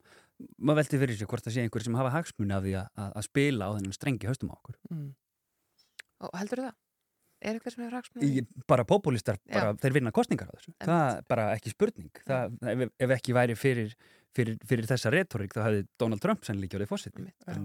maður 0.57 0.81
velti 0.81 1.01
fyrir 1.03 1.21
sig 1.21 1.31
hvort 1.31 1.47
það 1.47 1.57
sé 1.57 1.67
einhver 1.67 1.85
sem 1.85 1.99
hafa 2.01 2.14
hagsmuni 2.17 2.57
af 2.57 2.64
því 2.64 2.75
að, 2.81 2.91
að, 3.07 3.29
spila 3.29 3.69
á 3.69 3.75
þennan 3.77 3.97
strengi 3.97 4.31
haustum 4.31 4.53
á 4.53 4.57
okkur. 4.57 4.81
mm. 4.93 5.07
Og 6.27 6.37
heldur 6.41 6.64
það? 6.64 6.77
Er 7.45 7.59
eitthvað 7.59 7.75
sem 7.75 7.83
hefur 7.85 7.99
hagsmunni? 7.99 8.29
Í, 8.41 8.62
bara 8.64 8.85
populistar, 8.89 9.37
bara, 9.53 9.75
þeir 9.83 9.99
vinna 9.99 10.12
kostningar 10.17 10.49
á 10.49 10.57
þessu. 10.57 10.73
Það 10.81 11.09
er 11.11 11.27
bara 11.29 11.49
ekki 11.53 11.73
spurning. 11.75 12.21
Það, 12.25 12.55
ef, 12.73 12.85
ef 13.05 13.12
ekki 13.19 13.35
væri 13.37 13.57
fyrir, 13.61 13.93
fyrir, 14.37 14.57
fyrir 14.68 14.87
þessa 14.89 15.11
retorík 15.14 15.55
þá 15.57 15.61
hefði 15.66 15.82
Donald 16.03 16.22
Trump 16.24 16.45
sannleikja 16.47 16.78
orðið 16.78 16.91
fósitt. 16.93 17.20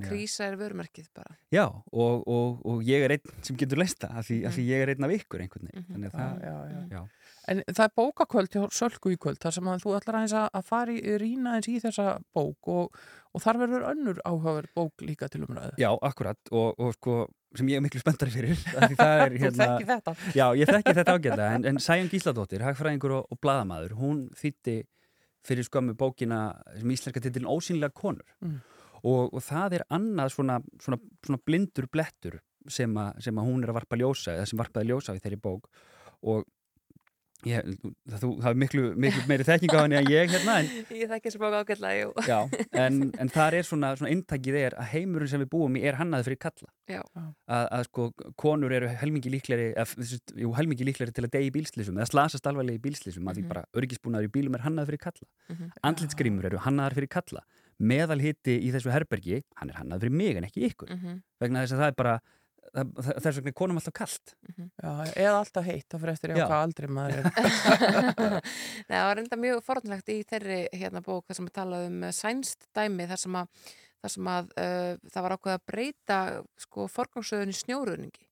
Krísa 0.07 0.47
er 0.47 0.57
vörumerkið 0.59 1.09
bara. 1.17 1.35
Já, 1.53 1.65
og, 1.67 2.23
og, 2.27 2.61
og 2.65 2.83
ég 2.87 3.03
er 3.05 3.15
einn 3.17 3.33
sem 3.45 3.57
getur 3.59 3.81
leista 3.81 4.09
af 4.15 4.27
því, 4.29 4.39
af 4.49 4.55
því 4.57 4.65
ég 4.71 4.85
er 4.85 4.93
einn 4.95 5.07
af 5.07 5.15
ykkur 5.17 5.43
einhvern 5.45 5.69
veginn. 5.71 6.07
Það, 6.11 6.31
Mhm. 6.31 6.45
já, 6.45 6.55
já, 6.71 6.83
já. 6.95 7.03
En 7.51 7.63
það 7.67 7.83
er 7.87 7.93
bókakvöld 7.97 8.53
hjá 8.53 8.63
Sölku 8.71 9.11
í 9.11 9.17
kvöld 9.17 9.39
þar 9.41 9.55
sem 9.55 9.67
að 9.71 9.81
þú 9.83 9.95
ætlar 9.97 10.19
að, 10.21 10.49
að 10.53 10.65
fara 10.67 10.93
í 10.93 11.15
rýna 11.19 11.55
eins 11.57 11.67
í 11.71 11.79
þessa 11.81 12.19
bók 12.37 12.69
og, 12.69 12.97
og 13.33 13.41
þar 13.41 13.57
verður 13.63 13.85
önnur 13.91 14.19
áhugaverð 14.23 14.73
bók 14.77 15.01
líka 15.07 15.27
til 15.31 15.41
umræðu. 15.47 15.73
Já, 15.81 15.89
akkurat 16.05 16.37
og, 16.53 16.75
og 16.77 16.93
sko 16.99 17.15
sem 17.57 17.67
ég 17.67 17.81
er 17.81 17.83
miklu 17.83 17.99
spenntari 17.99 18.31
fyrir 18.31 18.53
af 18.77 18.85
því 18.91 18.95
það 19.01 19.23
er, 19.25 19.33
Þú 19.33 19.41
hérna, 19.43 19.65
þekkir 19.65 19.89
þetta. 19.89 20.13
Já, 20.37 20.45
ég 20.61 20.69
þekki 20.71 20.93
þetta 21.01 21.15
ágætlega 21.17 21.49
en, 21.57 21.65
en 21.73 21.81
Sæjón 21.83 22.11
Gísladóttir, 22.13 22.63
hagfræðingur 22.63 23.15
og, 23.17 23.25
og 23.33 23.41
bladamaður 23.43 23.97
hún 23.99 24.21
þýtti 24.39 24.77
fyrir 25.47 25.65
skömmu 25.67 25.95
bókina 25.97 26.41
sem 26.77 26.93
íslenska 26.93 27.23
titilin 27.23 27.49
Ósýnlega 27.49 27.93
konur 27.93 28.25
Mm. 28.41 28.61
og, 29.03 29.33
og 29.33 29.41
það 29.41 29.79
er 29.79 29.83
annað 29.89 30.33
svona, 30.35 30.59
svona, 30.79 30.97
svona 31.25 31.41
blindur 31.45 31.87
blettur 31.91 32.39
sem, 32.67 32.97
a, 32.97 33.11
sem 33.19 33.37
að 33.37 33.47
hún 33.49 33.63
er 33.63 33.71
að 33.71 33.79
varpa 33.81 33.97
ljósa 33.97 34.35
eða 34.35 34.49
sem 34.49 34.59
varpaði 34.61 34.91
ljósa 34.91 35.15
í 35.17 35.21
þeirri 35.23 35.41
bók 35.41 35.69
og 36.21 36.45
ég, 37.45 37.69
það, 38.09 38.17
þú 38.21 38.29
hafi 38.45 38.59
miklu, 38.61 38.83
miklu 38.95 39.21
meiri 39.29 39.45
þekking 39.47 39.73
á 39.73 39.79
henni 39.81 39.97
en 40.01 40.09
ég 40.11 40.29
hérna 40.35 40.57
en 40.61 40.69
Ég 41.01 41.09
þekki 41.09 41.29
þessu 41.31 41.39
bók 41.41 41.55
ágætlega, 41.61 42.01
jú. 42.03 42.11
Já, 42.27 42.39
en, 42.83 42.99
en 43.21 43.31
þar 43.33 43.57
er 43.59 43.63
svona, 43.67 43.93
svona 43.97 44.11
intakið 44.13 44.57
er 44.61 44.75
að 44.77 44.91
heimurinn 44.93 45.31
sem 45.31 45.41
við 45.41 45.49
búum 45.53 45.77
í 45.79 45.83
er 45.87 45.97
hannaði 45.99 46.27
fyrir 46.29 46.41
kalla. 46.45 46.69
Já. 46.91 47.01
Að, 47.47 47.65
að 47.79 47.83
sko 47.87 48.07
konur 48.35 48.71
eru 48.75 48.89
helmingi 49.01 49.31
líkleri, 49.31 49.71
helmingi 50.57 50.85
líkleri 50.87 51.13
til 51.15 51.25
að 51.25 51.31
deyja 51.37 51.49
í 51.49 51.55
bílslýsum 51.55 51.97
eða 52.01 52.09
slasast 52.11 52.47
alvarlega 52.51 52.77
í 52.79 52.83
bílslýsum 52.83 53.25
að 53.31 53.39
því 53.39 53.43
Mhm. 53.45 53.49
bara 53.53 53.65
örgisbúnaður 53.79 54.27
í 54.27 54.31
bílum 54.35 54.55
er 54.59 54.65
hannaði 54.67 54.91
fyrir 54.91 55.01
kalla. 55.07 55.27
Mhm. 55.49 55.71
Andlitsgrímur 55.89 56.45
eru 56.51 56.57
hannaðar 56.65 56.93
fyrir 56.99 57.09
kalla. 57.09 57.41
Meðalhiti 57.81 58.59
í 58.61 58.69
þessu 58.75 58.91
herbergi, 58.93 59.41
hann 59.57 59.69
er 59.71 59.79
hannaði 59.79 60.05
fyrir 60.05 60.17
mig 60.19 60.37
en 60.37 60.45
ekki 60.45 60.67
ykkur. 60.69 60.91
Mhm. 60.93 61.21
Vegna 61.41 61.63
þess 61.63 61.73
að 61.73 61.81
það 61.81 61.87
er 61.87 61.97
bara, 61.97 62.19
þess 62.71 63.37
vegna 63.39 63.51
er 63.51 63.57
konum 63.57 63.79
alltaf 63.79 63.95
kallt. 63.97 64.33
Já, 64.55 64.91
eða 65.19 65.35
alltaf 65.41 65.67
heitt, 65.67 65.87
það 65.91 66.03
fyrir 66.03 66.13
eftir 66.13 66.33
Já. 66.33 66.39
á 66.39 66.47
hvað 66.47 66.65
aldrei 66.65 66.89
maður 66.95 67.19
er. 67.19 67.29
Nei, 68.87 68.95
það 68.95 69.05
var 69.07 69.15
reynda 69.19 69.39
mjög 69.43 69.61
forunlegt 69.65 70.11
í 70.13 70.17
þeirri 70.29 70.59
hérna 70.79 71.03
bók 71.05 71.27
þar 71.27 71.39
sem 71.39 71.49
við 71.49 71.55
talaðum 71.57 71.97
um 71.97 72.07
eh, 72.07 72.15
sænst 72.15 72.67
dæmi 72.77 73.07
þar 73.09 73.21
sem 73.25 73.39
að, 73.41 73.63
þar 74.03 74.15
sem 74.15 74.31
að 74.35 74.53
uh, 74.63 74.91
það 75.13 75.25
var 75.27 75.35
ákveð 75.35 75.55
að 75.57 75.65
breyta 75.73 76.19
sko 76.65 76.87
forgangsöðun 76.91 77.51
í 77.51 77.57
snjóruðningi. 77.59 78.25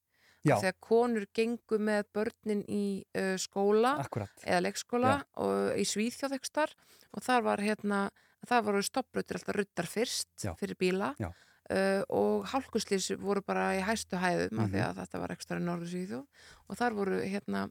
Já. 0.48 0.56
Þegar 0.56 0.78
konur 0.80 1.28
gengu 1.36 1.82
með 1.84 2.06
börnin 2.16 2.64
í 2.72 2.84
uh, 3.20 3.36
skóla 3.42 3.98
Akkúrat. 4.06 4.32
eða 4.46 4.64
leikskóla 4.70 5.18
og 5.44 5.76
í 5.76 5.84
Svíþjóðekstar 5.84 6.72
og 7.12 7.26
þar 7.26 7.44
var 7.50 7.64
hérna, 7.66 8.06
þar 8.48 8.70
voru 8.70 8.86
stoppbrautir 8.88 9.42
alltaf 9.42 9.58
ruttar 9.58 9.90
fyrst 9.92 10.46
Já. 10.46 10.54
fyrir 10.56 10.80
bíla 10.80 11.12
Já. 11.20 11.28
Uh, 11.70 12.02
og 12.10 12.46
hálkuslýs 12.52 13.12
voru 13.22 13.42
bara 13.46 13.74
í 13.78 13.84
hæstu 13.86 14.18
hæðum 14.18 14.60
af 14.64 14.70
því 14.70 14.80
Mhm. 14.80 14.88
að 14.90 15.02
þetta 15.04 15.20
var 15.20 15.30
ekstra 15.36 15.60
Svíþjóð 15.86 16.26
og 16.70 16.78
þar 16.78 16.94
voru 16.94 17.22
hérna 17.22 17.70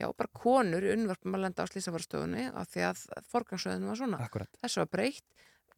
Já, 0.00 0.08
bara 0.16 0.30
konur 0.32 0.80
í 0.80 0.94
unnvörpum 0.94 1.34
að 1.36 1.42
lenda 1.44 1.60
á 1.60 1.68
slísavarstofunni 1.68 2.46
af 2.56 2.68
því 2.72 2.80
að 2.88 3.00
forgangsröðinu 3.28 3.84
var 3.90 3.98
svona. 4.00 4.20
Akkurat. 4.24 4.48
Þessu 4.62 4.78
var 4.80 4.86
breytt, 4.88 5.24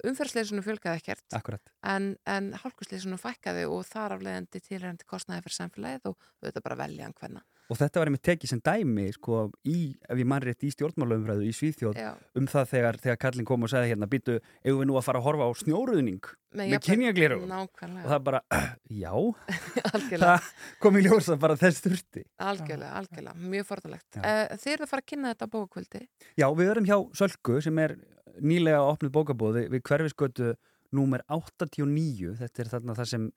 umferðsleisunum 0.09 0.65
fjölgaði 0.67 1.01
ekkert, 1.03 1.25
Akkurat. 1.39 1.73
en, 1.87 2.13
en 2.27 2.53
hálkuslísunum 2.63 3.21
fækkaði 3.23 3.65
og 3.71 3.85
þar 3.89 4.17
afleðandi 4.19 4.61
tilhærandi 4.67 5.09
kostnaði 5.09 5.47
fyrir 5.47 5.59
samfélagið 5.61 6.13
og 6.13 6.17
auðvitað 6.43 6.67
bara 6.69 6.81
velja 6.85 7.09
hann 7.09 7.19
hvenna. 7.21 7.45
Og 7.71 7.79
þetta 7.79 8.01
var 8.03 8.09
einmitt 8.11 8.25
tekið 8.27 8.51
sem 8.51 8.61
dæmi 8.61 9.05
sko, 9.15 9.37
í, 9.65 9.95
ef 10.11 10.19
ég 10.19 10.27
mann 10.29 10.43
rétt 10.45 10.65
í 10.67 10.73
stjórnmálaumræðu 10.75 11.47
í 11.47 11.53
Svíþjóð 11.57 11.97
Já. 11.97 12.11
um 12.37 12.49
það 12.51 12.67
þegar, 12.73 12.99
þegar 13.01 13.21
Kallin 13.23 13.47
kom 13.49 13.65
og 13.65 13.71
sagði 13.73 13.93
hérna 13.95 14.09
býtu, 14.13 14.35
eigum 14.67 14.83
við 14.83 14.91
nú 14.91 14.99
að 14.99 15.07
fara 15.07 15.23
að 15.23 15.27
horfa 15.29 15.47
á 15.49 15.51
snjóruðning 15.63 16.29
Með 16.53 16.75
Nákvæmlega. 17.49 18.03
og 18.03 18.11
það 18.13 18.25
bara, 18.27 18.41
já 19.05 19.13
Algjörlega. 19.95 20.35
það 20.37 20.51
kom 20.85 20.99
í 21.01 21.05
ljósa 21.07 21.39
bara 21.41 21.57
þess 21.63 21.85
þurfti 21.87 22.25
Algjörlega, 22.51 22.93
algjörlega, 23.01 23.51
mjög 23.55 23.69
forðalegt. 23.71 24.19
Uh, 24.21 24.43
þið 24.59 24.73
eru 24.75 24.85
að 24.85 24.93
fara 24.93 25.05
að 25.07 25.11
kynna 25.15 25.33
þetta 25.33 25.49
á 25.49 25.55
bókvöldi. 25.55 26.03
Já, 26.43 26.47
við 26.59 26.75
erum 26.75 26.91
hjá 26.91 26.99
Sölku 27.23 27.61
sem 27.65 27.79
er 27.87 27.97
nýlega 28.41 28.83
opnuð 28.87 29.15
bókabóð 29.17 29.59
við, 29.63 29.81
hverfisgötu 29.89 30.53
númer 30.93 31.25
89 31.29 32.37
þetta 32.41 32.63
er 32.63 32.71
þarna 32.73 32.97
það 32.99 33.11
sem 33.13 33.31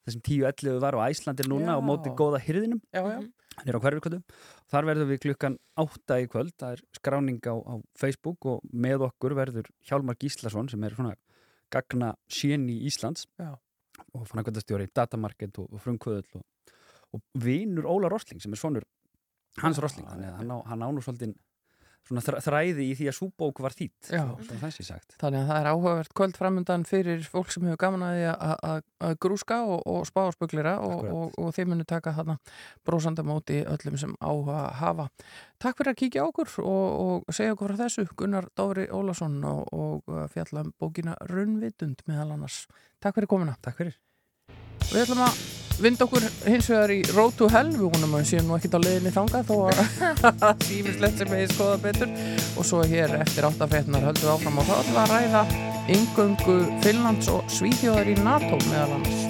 það 0.00 0.14
sem 0.14 0.22
10.11 0.26 0.80
var 0.82 0.96
á 0.96 1.00
Æslandir 1.10 1.50
núna 1.50 1.74
Já. 1.74 1.78
á 1.78 1.80
móti 1.84 2.12
góða 2.16 2.40
hyrðinum 2.42 2.80
er 3.66 3.76
á 3.76 3.82
hverfisgötu. 3.82 4.20
Þar 4.70 4.86
verðum 4.88 5.10
við 5.10 5.22
klukkan 5.26 5.56
8 5.80 6.20
í 6.22 6.28
kvöld. 6.30 6.54
Það 6.56 6.76
er 6.76 6.84
skráning 6.96 7.40
á, 7.44 7.54
á 7.60 7.74
Facebook 7.98 8.46
og 8.48 8.62
með 8.72 9.04
okkur 9.10 9.34
verður 9.36 9.68
Hjálmar 9.88 10.16
Gíslason 10.20 10.70
sem 10.72 10.86
er 10.86 10.96
svona 10.96 11.16
gagna 11.70 12.14
séni 12.30 12.80
Íslands 12.88 13.26
Já. 13.38 13.52
og 14.14 14.24
fannakvöldastjóri 14.30 14.88
Datamarket 14.94 15.60
og, 15.62 15.68
og 15.70 15.84
frumkvöðull 15.84 16.40
og, 16.40 16.72
og 17.14 17.44
vinur 17.44 17.86
Óla 17.90 18.10
Rosling 18.10 18.42
sem 18.42 18.54
er 18.54 18.60
svonur 18.60 18.86
hans 19.60 19.78
Rosling, 19.82 20.06
þannig 20.06 20.30
að 20.30 20.36
hann 20.40 20.52
á, 20.54 20.58
hann 20.70 20.84
á 20.86 20.88
nú 20.94 21.02
svolítið 21.04 21.34
þræði 22.10 22.86
í 22.90 22.94
því 22.98 23.06
að 23.10 23.14
súbók 23.20 23.60
var 23.62 23.74
þýtt 23.76 24.08
Þannig 25.20 25.40
að 25.44 25.50
það 25.50 25.60
er 25.60 25.68
áhugavert 25.70 26.14
kvöld 26.18 26.38
framöndan 26.40 26.86
fyrir 26.88 27.22
fólk 27.30 27.52
sem 27.54 27.62
hefur 27.68 27.78
gaman 27.84 28.02
að 28.02 28.16
því 28.16 28.24
að- 28.32 28.82
að 29.06 29.14
grúska 29.22 29.60
og, 29.62 29.82
og 29.86 30.06
spá 30.08 30.22
og 30.26 30.34
spuglera 30.34 30.72
og, 30.80 31.04
og, 31.06 31.38
og 31.38 31.54
þeir 31.54 31.70
munu 31.70 31.84
taka 31.86 32.12
þarna 32.16 32.38
brósandamóti 32.84 33.60
öllum 33.64 33.98
sem 33.98 34.14
áhuga 34.20 34.72
hafa. 34.80 35.08
Takk 35.62 35.78
fyrir 35.78 35.92
að 35.94 36.00
kíkja 36.02 36.26
okkur 36.26 36.50
og, 36.64 37.24
og 37.28 37.34
segja 37.34 37.54
okkur 37.54 37.76
frá 37.76 37.84
þessu 37.84 38.06
Gunnar 38.16 38.50
Dóri 38.58 38.88
Ólason 38.90 39.38
og, 39.44 39.66
og 39.72 40.02
uh, 40.10 40.26
fjalla 40.34 40.64
um 40.66 40.72
bókina 40.80 41.14
Runnvitund 41.30 42.02
meðal 42.10 42.32
annars. 42.34 42.64
Takk 43.00 43.14
fyrir 43.20 43.30
komuna. 43.30 43.54
Takk 43.62 43.76
fyrir. 43.84 43.98
Við 44.90 45.04
ætlum 45.04 45.22
að 45.28 45.69
vinda 45.80 46.06
okkur 46.06 46.26
hins 46.46 46.68
vegar 46.70 46.92
í 46.92 47.00
Road 47.14 47.36
to 47.38 47.48
Hell, 47.52 47.70
við 47.72 47.86
vonum 47.94 48.14
að 48.16 48.22
við 48.22 48.30
séum 48.32 48.48
nú 48.48 48.56
ekkert 48.56 48.76
á 48.76 48.84
leiðinni 48.84 49.14
þangað 49.14 49.50
þó 49.50 49.56
að 49.70 50.64
sífislegt 50.68 51.22
sem 51.22 51.32
við 51.32 51.54
skoða 51.54 51.80
betur. 51.86 52.14
Og 52.60 52.68
svo 52.68 52.84
hér 52.90 53.16
eftir 53.20 53.48
áttafrétnar 53.48 54.06
höldum 54.10 54.26
við 54.26 54.34
áfram 54.36 54.62
og 54.62 54.72
ætlum 54.76 54.94
við 54.94 55.02
að 55.04 55.12
ræða 55.16 55.44
yngöngu 55.96 56.60
Finnlands 56.84 57.32
og 57.32 57.52
Svíþjóðar 57.58 58.12
í 58.12 58.20
NATO 58.20 58.60
meðal 58.68 58.98
annars. 59.00 59.29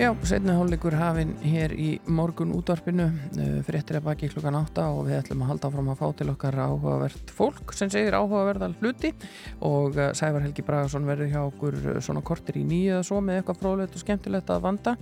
Já, 0.00 0.14
setna 0.24 0.54
hálfleikur 0.56 0.94
hafinn 0.96 1.34
hér 1.44 1.74
í 1.76 1.88
morgun 2.08 2.54
útvarpinu, 2.56 3.10
fréttir 3.66 3.98
að 3.98 4.06
baki 4.06 4.30
klukkan 4.32 4.56
átta 4.56 4.86
og 4.94 5.02
við 5.10 5.18
ætlum 5.18 5.42
að 5.44 5.50
halda 5.50 5.68
áfram 5.68 5.90
að 5.92 5.98
fá 6.00 6.06
til 6.16 6.26
okkar 6.32 6.56
áhugavert 6.56 7.32
fólk 7.36 7.74
sem 7.76 7.92
segir 7.92 8.16
áhugaverðal 8.16 8.72
hluti 8.80 9.10
og 9.60 9.98
eh, 10.00 10.14
Sævar 10.16 10.46
Helgi 10.46 10.64
Bragason 10.64 11.04
verður 11.04 11.28
hjá 11.34 11.42
okkur 11.42 11.76
eh, 11.82 12.00
svona 12.00 12.24
kortir 12.24 12.56
í 12.56 12.64
nýju 12.64 12.94
eða 12.94 13.04
svo 13.10 13.20
með 13.26 13.42
eitthvað 13.42 13.60
fróðlegt 13.60 14.00
og 14.00 14.04
skemmtilegt 14.06 14.54
að 14.56 14.64
vanda. 14.70 14.96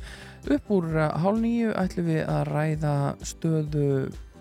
Upp 0.56 0.74
úr 0.80 0.90
eh, 0.90 1.14
hálf 1.22 1.42
nýju 1.46 1.78
ætlum 1.84 2.10
við 2.10 2.22
að 2.26 2.42
ræða 2.50 2.96
stöðu 3.22 3.88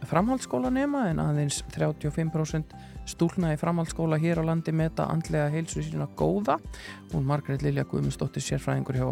framhaldsskólanema 0.09 1.11
en 1.11 1.21
aðeins 1.21 1.61
35% 1.77 2.73
stúlna 3.07 3.53
í 3.55 3.59
framhaldsskóla 3.59 4.19
hér 4.21 4.41
á 4.41 4.47
landi 4.49 4.73
meta 4.75 5.07
andlega 5.11 5.49
heilsu 5.53 5.83
sína 5.83 6.07
góða. 6.19 6.57
Hún 7.13 7.27
Margrét 7.27 7.63
Lilja 7.65 7.85
Guðmundsdóttir 7.87 8.43
sérfræðingur 8.43 8.99
hjá 8.99 9.07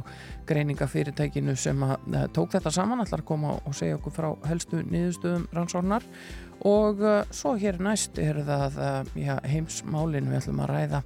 greiningafyrirtækinu 0.49 1.55
sem 1.59 1.85
að, 1.85 1.95
uh, 2.11 2.25
tók 2.35 2.53
þetta 2.55 2.73
saman 2.75 3.03
allar 3.03 3.23
koma 3.25 3.55
og 3.63 3.77
segja 3.77 3.99
okkur 3.99 4.15
frá 4.15 4.29
helstu 4.49 4.83
niðurstöðum 4.83 5.47
rannsóknar. 5.55 6.05
Og 6.65 7.01
uh, 7.03 7.23
svo 7.35 7.55
hér 7.59 7.79
næst 7.83 8.19
er 8.21 8.43
það 8.45 8.77
uh, 8.81 9.15
já, 9.19 9.39
heimsmálin. 9.47 10.29
Við 10.31 10.43
ætlum 10.43 10.63
að 10.65 10.73
ræða 10.75 11.03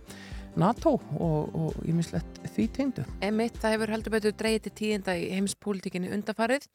NATO 0.59 0.97
og 1.19 1.77
ímislegt 1.87 2.41
því 2.51 2.65
tengdu. 2.75 3.05
Emitt, 3.23 3.55
það 3.61 3.75
hefur 3.75 3.93
heldur 3.93 4.13
betur 4.15 4.35
dreyið 4.39 4.65
til 4.65 4.73
tíðenda 4.81 5.15
í 5.15 5.29
heimspolítikinni 5.37 6.11
undafarið. 6.15 6.67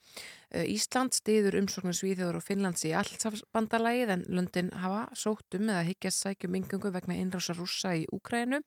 Ísland 0.71 1.17
stiður 1.17 1.59
umsóknum 1.61 1.97
Svíþjóður 1.97 2.39
og 2.41 2.47
Finnlands 2.47 2.87
í 2.89 2.95
allsafsbandalægið 2.97 4.15
en 4.15 4.27
Lundin 4.33 4.71
hafa 4.81 5.07
sótt 5.19 5.59
um 5.59 5.69
eða 5.69 5.85
higgjast 5.91 6.25
sækjum 6.25 6.57
yngungu 6.61 6.93
vegna 6.95 7.19
innrása 7.21 7.57
rússa 7.59 7.93
í 7.99 8.07
Úkrænu. 8.15 8.63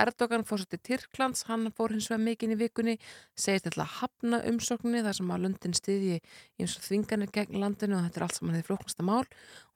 Erdogan 0.00 0.44
fórsætti 0.48 0.78
Tyrklands, 0.80 1.44
hann 1.50 1.68
fór 1.76 1.92
hins 1.92 2.08
vegar 2.08 2.22
mikinn 2.24 2.54
í 2.54 2.58
vikunni, 2.60 2.94
segist 3.36 3.66
til 3.68 3.82
að 3.82 3.98
hafna 3.98 4.40
umsókninni 4.48 5.02
þar 5.04 5.18
sem 5.18 5.32
að 5.34 5.44
Lundin 5.44 5.76
stiðji 5.76 6.18
eins 6.58 6.76
og 6.78 6.86
þvinganir 6.86 7.32
gegn 7.34 7.60
landinu 7.60 7.98
og 7.98 8.06
þetta 8.06 8.20
er 8.20 8.26
allt 8.26 8.38
saman 8.38 8.56
því 8.56 8.64
flóknasta 8.70 9.06
mál. 9.06 9.24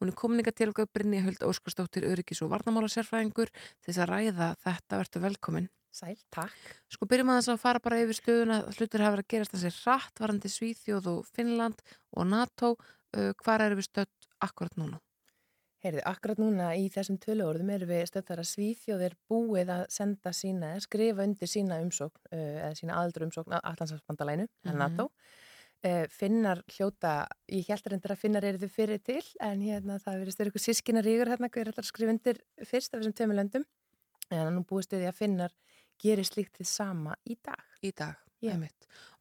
Hún 0.01 0.13
er 0.13 0.19
komin 0.19 0.41
ykkar 0.41 0.57
til 0.57 0.71
okkar 0.73 0.89
Brynni 0.89 1.21
Huld 1.25 1.45
Óskarsdóttir, 1.45 2.09
öryggis 2.09 2.41
og 2.43 2.53
varnamála 2.55 2.89
sérfræðingur 2.93 3.53
til 3.53 3.91
þess 3.91 4.05
að 4.07 4.13
ræða 4.15 4.53
þetta 4.65 5.03
verður 5.03 5.27
velkomin. 5.29 5.71
Sæl, 5.97 6.17
takk. 6.35 6.57
Sko 6.93 7.09
byrjum 7.09 7.31
að 7.33 7.39
þess 7.41 7.53
að 7.55 7.63
fara 7.63 7.81
bara 7.81 8.03
yfir 8.03 8.19
stöðuna, 8.19 8.59
hlutur 8.77 9.05
hafa 9.05 9.15
verið 9.15 9.25
að 9.25 9.33
gerast 9.33 9.55
þessi 9.55 9.71
rætt 9.79 10.21
varandi 10.21 10.53
Svíþjóð 10.53 11.09
og 11.15 11.31
Finnland 11.33 11.81
og 12.17 12.29
NATO. 12.29 12.75
Uh, 13.17 13.33
hvar 13.41 13.65
eru 13.65 13.79
við 13.79 13.89
stödd 13.89 14.29
akkurat 14.45 14.77
núna? 14.77 15.01
Heyrðu, 15.85 16.03
akkurat 16.09 16.39
núna 16.41 16.71
í 16.81 16.87
þessum 16.93 17.19
töluorðum 17.21 17.71
erum 17.75 17.91
við 17.91 18.07
stöðar 18.09 18.41
að 18.41 18.49
Svíþjóðir 18.49 19.17
búið 19.29 19.73
að 19.75 19.83
senda 19.93 20.33
sína, 20.35 20.71
skrifa 20.81 21.27
undir 21.27 21.51
sína 21.53 21.81
umsókn, 21.85 22.23
eða 22.33 22.71
sína 22.79 22.97
aðaldur 22.97 23.27
umsókn 23.29 23.57
að 23.59 23.69
Allandsafsbandalænu, 23.71 24.47
mm 24.49 24.71
-hmm. 24.71 24.81
NATO. 24.81 25.11
Finnar 26.11 26.63
hljóta, 26.73 27.29
ég 27.53 27.69
held 27.69 27.87
reyndir 27.87 28.13
að 28.13 28.23
finnar 28.23 28.45
eru 28.45 28.59
þau 28.59 28.73
fyrir 28.73 29.03
til, 29.05 29.23
en 29.41 29.61
hérna 29.61 30.01
það 30.01 30.19
verið 30.23 30.35
styrir 30.35 30.51
ykkur 30.51 30.65
sískina 30.65 31.03
ríkur 31.05 31.29
hérna, 31.29 31.53
hver 31.53 31.69
er 31.69 31.79
að 31.79 31.91
skrifa 31.93 32.11
undir 32.11 32.41
fyrst 32.65 32.95
af 32.95 33.01
þessum 33.01 33.15
tömulöndum, 33.21 33.65
en 34.31 34.55
nú 34.55 34.65
búið 34.65 34.89
stuði 34.89 35.07
að 35.07 35.19
finnar 35.21 35.53
gerir 36.03 36.25
slíkt 36.25 36.57
þið 36.57 36.67
sama 36.67 37.15
í 37.25 37.37
dag. 37.37 37.63
Í 37.83 37.93
dag. 37.93 38.26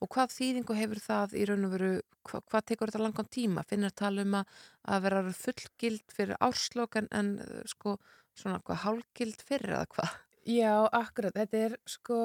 Og 0.04 0.12
hvað 0.12 0.34
þýðingu 0.36 0.76
hefur 0.78 1.02
það 1.04 1.38
í 1.40 1.46
raun 1.48 1.68
og 1.68 1.74
veru, 1.76 1.92
hva, 2.28 2.42
hvað 2.52 2.66
tekur 2.72 2.92
þetta 2.92 3.04
langan 3.04 3.32
tíma? 3.32 3.64
Finnar 3.70 3.96
tala 3.96 4.26
um 4.26 4.38
að, 4.42 4.60
að 4.92 5.06
vera 5.08 5.24
fullgild 5.40 6.16
fyrir 6.16 6.42
árslokk 6.44 7.00
en, 7.02 7.10
en 7.16 7.32
sko 7.70 7.96
svona 8.36 8.60
hvað 8.66 8.82
hálgild 8.84 9.46
fyrir 9.48 9.78
eða 9.78 9.90
hvað? 9.96 10.20
Já, 10.46 10.74
akkurat. 10.92 11.36
Þetta 11.36 11.64
er 11.70 11.78
sko 11.90 12.20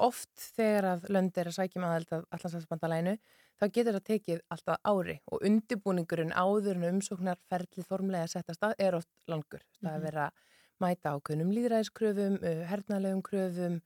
oft 0.00 0.32
þegar 0.56 0.88
að 0.94 1.08
lönd 1.14 1.36
er 1.38 1.50
að 1.50 1.58
sækjum 1.58 1.86
aðeld 1.86 2.14
að 2.16 2.24
allansafsbandalænu 2.34 3.14
þá 3.60 3.64
getur 3.68 3.94
það 3.94 4.06
tekið 4.08 4.40
alltaf 4.54 4.88
ári 4.90 5.18
og 5.30 5.44
undibúningurinn 5.46 6.34
áður 6.34 6.80
en 6.80 6.88
umsóknarferðlið 6.96 7.86
formlega 7.86 8.26
að 8.26 8.32
setja 8.34 8.56
stað 8.56 8.74
er 8.82 8.96
oft 8.98 9.12
langur. 9.30 9.62
Það 9.78 9.98
er 9.98 10.04
verið 10.08 10.24
að 10.24 10.40
mæta 10.82 11.12
ákveðnum 11.14 11.52
líðræðiskröfum, 11.54 12.38
hernalegum 12.70 13.22
kröfum 13.22 13.78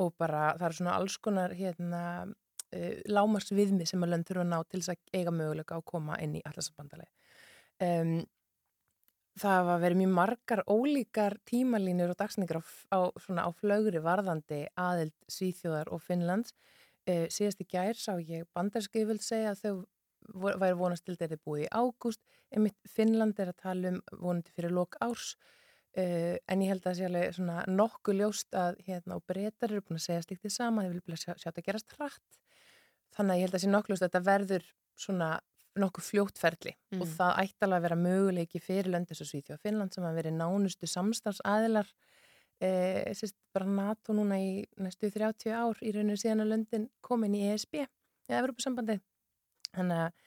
og 0.00 0.14
bara 0.18 0.54
það 0.58 0.68
er 0.68 0.76
svona 0.78 0.96
alls 0.98 1.16
konar 1.22 1.54
hérna, 1.56 2.02
uh, 2.74 2.94
lámarsviðmi 3.10 3.86
sem 3.88 4.02
að 4.04 4.14
lönd 4.14 4.28
þurfa 4.28 4.44
að 4.44 4.52
ná 4.52 4.58
til 4.68 4.80
þess 4.80 4.94
að 4.94 5.20
eiga 5.20 5.34
möguleika 5.34 5.78
að 5.78 5.88
koma 5.92 6.18
inn 6.24 6.38
í 6.38 6.42
allansafsbandalænu. 6.44 7.12
Um, 7.84 8.14
það 9.40 9.66
var 9.68 9.80
verið 9.82 10.00
mjög 10.02 10.12
margar 10.18 10.62
ólíkar 10.70 11.38
tímalínur 11.50 12.12
og 12.14 12.20
dagsningar 12.20 12.60
á, 12.62 12.64
á, 12.94 12.98
á 13.18 13.50
flögri 13.58 14.02
varðandi 14.02 14.60
aðild 14.78 15.16
Svíþjóðar 15.30 15.90
og 15.94 16.02
Finnlands. 16.02 16.54
Uh, 17.04 17.26
síðast 17.32 17.60
í 17.60 17.68
gær 17.68 17.98
sá 17.98 18.14
ég 18.18 18.46
bandarskið 18.56 19.10
vil 19.10 19.20
segja 19.22 19.52
að 19.52 19.64
þau 19.64 19.74
væri 20.32 20.76
vonast 20.78 21.04
til 21.04 21.18
þetta 21.18 21.40
búið 21.44 21.66
í 21.66 21.72
ágúst. 21.72 22.22
Einmitt 22.54 22.78
Finnland 22.88 23.38
er 23.42 23.50
að 23.52 23.60
tala 23.60 23.92
um 23.92 24.00
vonandi 24.22 24.54
fyrir 24.54 24.72
lok 24.74 24.96
árs. 25.04 25.34
Uh, 25.94 26.36
en 26.50 26.62
ég 26.64 26.72
held 26.72 26.82
að 26.82 26.88
það 26.88 26.96
sé 26.98 27.08
alveg 27.08 27.34
svona 27.36 27.64
nokkuð 27.70 28.16
ljóst 28.18 28.56
að 28.58 28.80
hérna 28.86 29.18
og 29.20 29.26
breytar 29.30 29.70
eru 29.70 29.84
búin 29.84 30.00
að 30.00 30.06
segja 30.08 30.24
stíktið 30.24 30.54
sama, 30.56 30.82
þau 30.82 30.96
vilja 30.96 31.20
sjá, 31.20 31.34
sjá 31.38 31.48
þetta 31.52 31.66
gerast 31.68 31.94
hratt. 31.94 32.38
Þannig 33.14 33.34
að 33.34 33.38
ég 33.38 33.46
held 33.46 33.52
að 33.52 33.58
það 33.58 33.64
sé 33.64 33.70
nokkuð 33.74 33.94
ljóst 33.94 34.06
að 34.06 34.08
þetta 34.08 34.24
verður 34.26 34.66
svona 35.04 35.28
nokkuð 35.80 36.08
fljóttferðli 36.08 36.72
mm. 36.74 37.00
og 37.02 37.10
það 37.16 37.38
ætti 37.42 37.66
alveg 37.66 37.78
að 37.78 37.86
vera 37.88 37.98
möguleiki 37.98 38.60
fyrir 38.62 38.90
löndis 38.92 39.22
og 39.24 39.28
Svíþjóð 39.30 39.56
og 39.56 39.62
Finnland 39.64 39.94
sem 39.94 40.06
að 40.06 40.18
veri 40.20 40.32
nánustu 40.34 40.88
samstafsæðilar 40.90 41.88
e, 42.62 42.68
sérst 43.18 43.36
bara 43.54 43.66
NATO 43.66 44.14
núna 44.14 44.38
í 44.42 44.52
næstu 44.78 45.10
30 45.14 45.50
ár 45.50 45.82
í 45.82 45.94
rauninu 45.94 46.18
síðan 46.20 46.44
að 46.44 46.52
löndin 46.52 46.86
komin 47.04 47.34
í 47.38 47.42
ESB 47.50 47.80
eða 47.82 48.44
Evropasambandi 48.44 49.00
þannig 49.74 50.04
að 50.04 50.22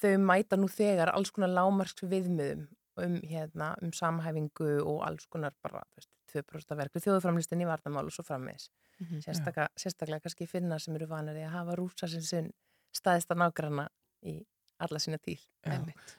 þau 0.00 0.14
mæta 0.30 0.60
nú 0.60 0.70
þegar 0.72 1.12
alls 1.12 1.32
konar 1.34 1.52
lámarsk 1.52 2.04
viðmiðum 2.08 2.66
um, 3.02 3.16
hérna, 3.22 3.74
um 3.82 3.92
samhæfingu 3.92 4.70
og 4.82 5.02
alls 5.06 5.26
konar 5.30 5.54
bara 5.62 5.82
veist, 5.96 6.10
2% 6.32 6.76
verku 6.78 7.02
þjóðframlistin 7.02 7.62
í 7.62 7.68
vartamál 7.68 8.06
og 8.08 8.14
svo 8.14 8.24
frammeðis 8.26 8.68
mm 8.98 9.06
-hmm. 9.06 9.22
sérstaklega, 9.24 9.68
sérstaklega 9.76 10.20
kannski 10.20 10.46
finna 10.46 10.78
sem 10.78 10.94
eru 10.94 11.06
vanari 11.06 11.44
að 11.44 11.56
hafa 11.58 11.76
rúsa 11.76 12.08
sem 12.08 12.22
sinn 12.22 12.52
staðist 12.92 13.30
að 13.30 13.42
nágranna 13.44 13.88
í 14.22 14.42
alla 14.78 14.98
sína 14.98 15.18
tíl. 15.18 15.40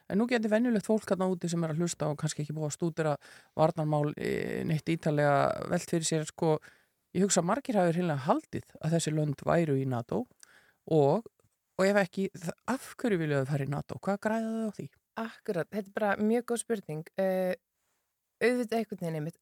En 0.09 0.17
nú 0.17 0.28
getur 0.30 0.49
venjulegt 0.49 0.86
fólk 0.86 1.05
hérna 1.11 1.30
úti 1.30 1.49
sem 1.49 1.63
er 1.63 1.73
að 1.73 1.78
hlusta 1.78 2.09
og 2.09 2.17
kannski 2.17 2.41
ekki 2.41 2.55
búið 2.57 2.69
að 2.71 2.75
stúdira 2.75 3.15
varnarmál 3.55 4.13
neitt 4.65 4.89
ítalega 4.89 5.67
velt 5.69 5.89
fyrir 5.89 6.07
sér 6.07 6.25
sko, 6.25 6.57
ég 7.13 7.25
hugsa 7.25 7.43
að 7.43 7.49
margir 7.51 7.75
hafið 7.80 8.01
hérna 8.01 8.17
haldið 8.28 8.73
að 8.82 8.91
þessi 8.97 9.13
lönd 9.13 9.43
væru 9.45 9.78
í 9.78 9.86
NATO 9.86 10.23
og, 10.86 11.28
og 11.78 11.86
ef 11.86 12.01
ekki, 12.01 12.30
af 12.67 12.95
hverju 12.97 13.21
viljaðu 13.21 13.45
það 13.45 13.51
fara 13.51 13.67
í 13.67 13.73
NATO? 13.75 13.99
Hvað 14.01 14.21
græðaðu 14.25 14.65
á 14.65 14.71
því? 14.80 14.88
Akkurat, 15.18 15.70
þetta 15.74 15.89
er 15.89 15.95
bara 15.95 16.11
mjög 16.22 16.49
góð 16.51 16.61
spurning 16.61 17.07
uh, 17.22 17.53
auðvitað 18.38 18.78
einhvern 18.80 19.01
veginn 19.01 19.18
einmitt 19.18 19.39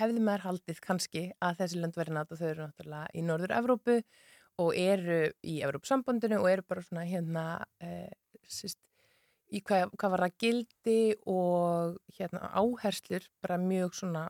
hefði 0.00 0.22
maður 0.24 0.46
haldið 0.48 0.80
kannski 0.82 1.28
að 1.38 1.60
þessi 1.60 1.82
lönd 1.82 1.98
verið 1.98 2.16
NATO, 2.16 2.38
þau 2.38 2.48
eru 2.48 2.64
náttúrulega 2.66 3.14
í 3.14 3.22
Norður-Evrópu 3.26 4.00
og 4.64 4.72
eru 4.80 5.20
í 5.46 5.60
Evrópsambandinu 5.62 6.40
og 6.40 6.50
eru 6.50 6.66
bara 6.66 6.82
svona 6.86 7.06
hérna 7.06 7.46
uh, 7.84 8.10
Sist, 8.46 8.78
í 9.50 9.58
hvað, 9.66 9.90
hvað 9.98 10.12
var 10.12 10.22
það 10.22 10.36
gildi 10.42 11.00
og 11.30 11.96
hérna, 12.14 12.50
áherslur 12.54 13.26
bara 13.42 13.58
mjög 13.58 13.96
svona 13.98 14.26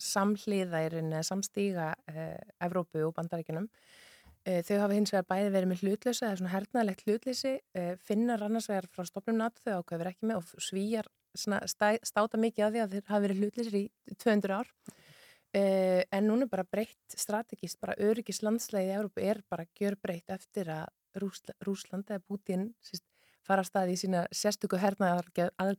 samhliðærin 0.00 1.14
samstíga 1.22 1.92
eh, 2.10 2.40
Evrópu 2.64 3.04
og 3.06 3.14
bandaríkinum 3.16 3.68
eh, 3.68 4.03
þau 4.44 4.78
hafa 4.82 4.96
hins 4.96 5.12
vegar 5.14 5.26
bæði 5.30 5.52
verið 5.54 5.70
með 5.70 5.82
hlutlösa 5.84 6.26
eða 6.28 6.38
svona 6.40 6.52
hernaðlegt 6.52 7.04
hlutleysi. 7.06 7.52
Eh, 7.74 7.94
finnar 8.04 8.42
annars 8.44 8.68
vegar 8.68 8.88
frá 8.92 9.06
stopnum 9.08 9.38
NATO 9.40 9.62
þau 9.64 9.78
ákveður 9.80 10.10
ekki 10.10 10.28
með 10.28 10.40
og 10.42 10.64
svíjar 10.66 11.08
stæ, 11.34 11.88
státa 12.04 12.40
mikið 12.40 12.66
að 12.66 12.74
því 12.74 12.82
að 12.82 12.94
þeir 12.94 13.08
hafa 13.08 13.24
verið 13.24 13.40
hlutleysir 13.42 13.78
í 13.78 13.84
200 14.20 14.58
ár. 14.60 14.74
En 15.54 16.26
núna 16.26 16.48
bara 16.50 16.64
breytt 16.66 17.14
strategist, 17.14 17.78
bara 17.78 17.94
öryggis 18.02 18.40
landslega 18.42 18.88
í 18.88 18.94
Evrópu 18.96 19.22
er 19.22 19.38
bara 19.48 19.68
gjör 19.78 19.94
breytt 20.02 20.32
eftir 20.34 20.66
að 20.74 20.88
Rúsla, 21.22 21.54
Rúsland 21.62 22.10
eða 22.10 22.24
Putin 22.26 22.72
síst, 22.82 23.04
fara 23.46 23.62
að 23.62 23.68
staði 23.70 23.94
í 23.94 24.00
sína 24.00 24.24
sérstöku 24.34 24.80
hernaðar, 24.82 25.28
að, 25.62 25.76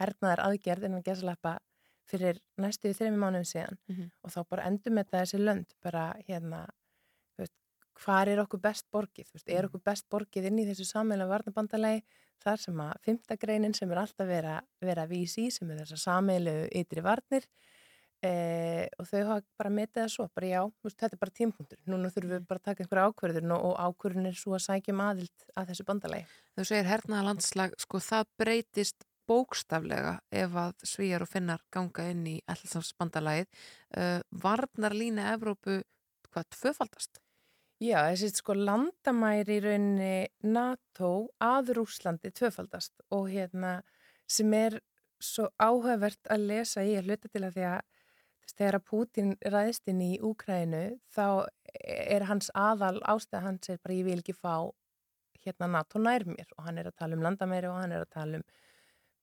hernaðar 0.00 0.44
aðgerð 0.46 0.88
en 0.88 0.96
að 0.96 1.04
gesalappa 1.10 1.58
fyrir 2.08 2.40
næstu 2.56 2.94
þrejum 2.96 3.20
mánuðum 3.20 3.48
síðan. 3.50 3.78
Mm 3.90 3.96
-hmm. 3.96 4.10
og 4.24 4.32
þá 4.32 4.40
bara 4.48 4.66
endur 4.70 4.96
með 4.96 5.10
þessi 5.12 5.42
lönd 5.42 5.76
bara 5.84 6.06
hérna 6.24 6.64
hvar 8.04 8.30
er 8.30 8.42
okkur 8.42 8.60
best 8.62 8.86
borgið, 8.94 9.30
veist, 9.34 9.48
er 9.50 9.68
okkur 9.68 9.82
best 9.84 10.06
borgið 10.10 10.50
inn 10.50 10.62
í 10.62 10.66
þessu 10.68 10.86
sammeila 10.88 11.28
varnabandalegi 11.30 12.04
þar 12.42 12.62
sem 12.62 12.80
að 12.82 12.94
fymtagreinin 13.06 13.74
sem 13.74 13.90
er 13.90 14.02
alltaf 14.04 14.28
vera, 14.28 14.60
vera 14.84 15.04
að 15.06 15.14
vísi 15.16 15.48
í 15.48 15.54
sem 15.54 15.70
er 15.72 15.82
þessar 15.82 16.02
sameilu 16.04 16.54
ytri 16.78 17.02
varnir 17.02 17.48
eh, 18.22 18.86
og 18.98 19.08
þau 19.10 19.18
hafa 19.32 19.42
bara 19.58 19.74
metið 19.74 20.04
það 20.04 20.14
svo, 20.14 20.28
bara 20.34 20.52
já, 20.52 20.62
veist, 20.86 20.98
þetta 21.02 21.18
er 21.18 21.22
bara 21.24 21.36
tímpunktur. 21.40 21.80
Núna 21.90 22.12
þurfum 22.14 22.34
við 22.36 22.48
bara 22.48 22.62
að 22.62 22.70
taka 22.70 22.84
einhverja 22.84 23.10
ákverðin 23.10 23.54
og, 23.58 23.74
ákverðin 23.88 24.30
er 24.30 24.38
svo 24.38 24.56
að 24.56 24.64
sækja 24.68 24.94
um 24.94 25.04
aðild 25.08 25.46
að 25.54 25.70
þessu 25.72 25.86
bandalagi. 25.90 26.40
Þú 26.54 26.66
segir 26.70 26.90
hernaða 26.92 27.28
landslag, 27.32 27.78
sko 27.82 28.02
það 28.02 28.34
breytist 28.40 29.08
bókstaflega 29.28 30.18
ef 30.32 30.54
að 30.56 30.86
svíjar 30.88 31.24
og 31.26 31.28
finnar 31.28 31.62
ganga 31.74 32.06
inn 32.12 32.24
í 32.30 32.38
allarsafsbandalagið. 32.48 33.48
Uh, 33.92 34.20
varnar 34.44 34.96
lína 34.96 35.32
Evrópu 35.34 35.82
hvað 36.32 36.48
tvöfaldast? 36.56 37.20
Já, 37.78 38.08
þessi 38.10 38.32
sko 38.34 38.56
landamæri 38.58 39.60
í 39.60 39.62
rauninni 39.62 40.14
NATO 40.50 41.28
að 41.38 41.76
Rúslandi 41.76 42.32
tvöfaldast 42.34 43.04
og 43.14 43.28
hérna 43.30 43.76
sem 44.26 44.50
er 44.58 44.80
svo 45.22 45.46
áhugavert 45.62 46.26
að 46.26 46.48
lesa 46.50 46.82
í 46.82 46.96
að 46.98 47.06
hluta 47.06 47.30
til 47.30 47.44
að 47.46 47.54
því 47.54 47.68
að 47.70 47.84
þegar 48.56 48.78
að 48.80 48.86
Putin 48.90 49.30
ræðist 49.54 49.92
inn 49.92 50.02
í 50.02 50.10
Úkrænu 50.26 50.82
þá 51.14 51.46
er 51.86 52.26
hans 52.26 52.50
aðal 52.58 52.98
ástæða 53.06 53.44
hans 53.46 53.70
er 53.70 53.78
bara 53.78 53.98
ég 54.00 54.10
vil 54.10 54.18
ekki 54.24 54.34
fá 54.34 54.74
hérna 55.46 55.70
NATO 55.70 56.02
nær 56.02 56.26
mér. 56.26 56.50
Og 56.58 56.66
hann 56.66 56.82
er 56.82 56.90
að 56.90 56.98
tala 56.98 57.14
um 57.14 57.22
landamæri 57.22 57.70
og 57.70 57.78
hann 57.78 57.94
er 57.94 58.08
að 58.08 58.14
tala 58.16 58.42
um 58.42 58.46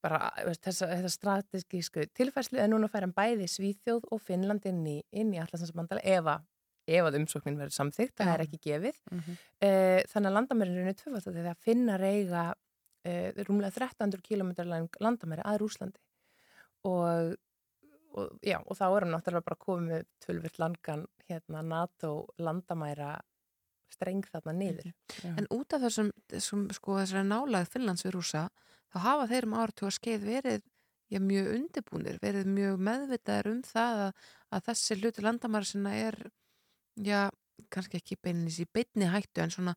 bara 0.06 0.32
þessa, 0.64 0.94
strategísku 1.12 2.08
tilfærslu 2.16 2.64
en 2.64 2.72
núna 2.72 2.88
fær 2.88 3.04
hann 3.04 3.18
bæði 3.20 3.52
Svíþjóð 3.52 4.08
og 4.16 4.24
Finnland 4.24 4.64
inn 4.70 4.86
í, 4.88 5.00
í 5.12 5.24
allarsnarsbandala 5.44 6.08
ef 6.08 6.36
að 6.38 6.52
ef 6.86 7.08
að 7.08 7.20
umsóknin 7.22 7.58
verður 7.60 7.76
samþygt, 7.76 8.16
það 8.20 8.34
er 8.34 8.44
ekki 8.46 8.60
gefið. 8.66 9.02
Mm 9.12 9.20
-hmm. 9.20 9.42
uh, 9.68 10.02
þannig 10.12 10.30
að 10.30 10.38
landamærinu 10.38 10.86
er 10.86 11.00
tvöfald 11.00 11.28
þegar 11.28 11.50
það 11.50 11.66
finna 11.70 11.98
reyga 12.02 12.44
uh, 12.54 13.30
rúmlega 13.48 13.74
1300 13.74 14.22
km 14.26 14.52
landamæri 15.00 15.46
að 15.46 15.60
Rúslandi 15.64 16.02
og, 16.86 17.36
og 18.14 18.40
já, 18.46 18.60
og 18.62 18.78
þá 18.78 18.86
er 18.88 19.06
hann 19.06 19.16
náttúrulega 19.16 19.50
bara 19.50 19.64
komið 19.66 19.88
með 19.90 20.06
tölvirt 20.26 20.60
langan 20.62 21.08
hérna 21.30 21.64
NATO 21.66 22.12
landamæra 22.38 23.16
streng 23.94 24.26
þarna 24.30 24.54
niður. 24.54 24.94
En 25.24 25.48
út 25.54 25.74
af 25.76 25.84
þessum, 25.86 26.12
þessum 26.32 26.68
sko, 26.76 27.00
þessari 27.00 27.28
nálægð 27.28 27.74
Finnlands 27.74 28.06
við 28.06 28.16
rúsa, 28.18 28.48
þá 28.92 28.98
hafa 29.06 29.28
þeir 29.32 29.48
um 29.50 29.58
áratu 29.60 29.88
að 29.88 29.96
skeið 30.00 30.26
verið 30.30 30.66
já, 31.12 31.20
mjög 31.22 31.52
undibúnir, 31.54 32.18
verið 32.22 32.50
mjög 32.52 32.82
meðvitaðir 32.90 33.52
um 33.52 33.62
það 33.66 34.02
að, 34.08 34.26
að 34.58 34.66
þessi 34.70 35.00
hluti 35.00 35.26
landamæra 35.26 35.70
sinna 35.70 35.94
er, 36.02 36.20
já, 36.96 37.28
kannski 37.74 38.00
ekki 38.00 38.18
beinis 38.24 38.62
í 38.62 38.68
beinni 38.72 39.10
hættu, 39.10 39.44
en 39.44 39.54
svona 39.54 39.76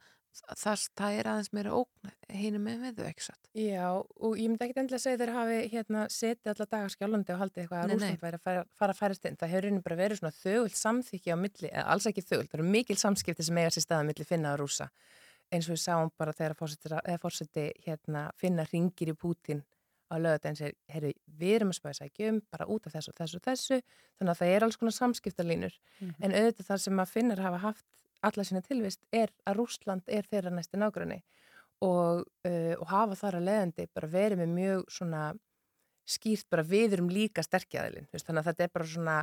það, 0.56 0.82
það 0.98 1.16
er 1.18 1.28
aðeins 1.32 1.50
meira 1.56 1.74
ógn 1.74 2.12
hínum 2.38 2.64
með 2.66 2.82
við 2.84 2.98
þau, 2.98 3.06
ekki 3.10 3.26
satt? 3.26 3.50
Já, 3.58 3.86
og 3.98 4.34
ég 4.38 4.50
myndi 4.50 4.66
ekki 4.66 4.82
endilega 4.82 5.02
segja 5.02 5.20
þeir 5.22 5.32
hafi 5.36 5.60
hérna 5.72 6.04
setið 6.12 6.52
alla 6.52 6.66
daga 6.74 6.90
skjálfandi 6.94 7.34
og 7.34 7.40
haldið 7.42 7.62
eitthvað 7.62 7.80
að. 7.80 7.94
Rúsland 7.94 8.24
væri 8.26 8.38
að 8.40 8.44
fara, 8.44 8.66
fara 8.80 8.94
að 8.94 9.00
færast 9.00 9.28
inn. 9.28 9.38
Það 9.40 9.54
hefur 9.54 9.66
raunin 9.68 9.86
bara 9.86 9.98
verið 10.02 10.20
svona 10.20 10.36
þögult 10.38 10.78
samþykki 10.82 11.34
á 11.34 11.36
milli, 11.44 11.72
eða 11.72 11.86
alls 11.94 12.10
ekki 12.10 12.26
þögult, 12.26 12.52
það 12.52 12.60
eru 12.60 12.68
mikil 12.76 12.98
samskipti 13.00 13.48
sem 13.48 13.62
eiga 13.62 13.72
sér 13.74 13.86
staða 13.86 14.08
milli 14.10 14.28
finna 14.28 14.54
og 14.54 14.62
rúsa. 14.62 14.90
Eins 15.48 15.68
og 15.70 15.74
við 15.78 15.82
sáum 15.86 16.12
bara 16.20 16.36
þegar 16.36 16.58
fórseti 16.58 17.66
hérna, 17.86 18.28
finna 18.36 18.66
ringir 18.68 19.14
í 19.14 19.16
Pútin 19.16 19.64
á 20.08 20.14
lögadaginn 20.16 20.58
segir, 20.58 20.76
herri, 20.88 21.12
við 21.40 21.54
erum 21.58 21.72
að 21.72 21.78
spæsa 21.80 22.06
ekki 22.08 22.28
um, 22.30 22.40
bara 22.52 22.66
út 22.66 22.88
af 22.88 22.96
þessu 22.96 23.12
og 23.12 23.18
þessu 23.20 23.40
og 23.40 23.44
þessu, 23.44 23.80
þannig 24.18 24.32
að 24.32 24.40
það 24.40 24.52
er 24.54 24.66
alls 24.66 24.78
konar 24.80 24.96
samskiptalínur. 24.96 25.78
Mhm. 26.00 26.14
En 26.24 26.36
auðvitað 26.38 26.70
það 26.70 26.84
sem 26.84 27.02
að 27.02 27.12
finnar 27.12 27.44
hafa 27.44 27.62
haft 27.66 27.86
alla 28.22 28.44
sína 28.44 28.62
tilvist 28.64 29.04
er 29.12 29.32
að 29.46 29.60
Rúsland 29.60 30.08
er 30.08 30.26
þeirra 30.26 30.50
næsti 30.50 30.80
nágranni 30.80 31.20
og, 31.84 32.24
uh, 32.48 32.74
og 32.78 32.86
hafa 32.90 33.18
þar 33.18 33.38
að 33.38 33.48
leiðandi 33.48 33.88
bara 33.94 34.10
verið 34.10 34.42
með 34.42 34.54
mjög 34.56 34.86
svona 34.90 35.24
skýrt 36.08 36.48
bara 36.50 36.64
við 36.66 36.96
erum 36.96 37.10
líka 37.12 37.44
sterkjaðilinn 37.44 38.08
þannig 38.10 38.40
að 38.40 38.48
þetta 38.48 38.64
er 38.64 38.72
bara 38.74 38.88
svona 38.88 39.18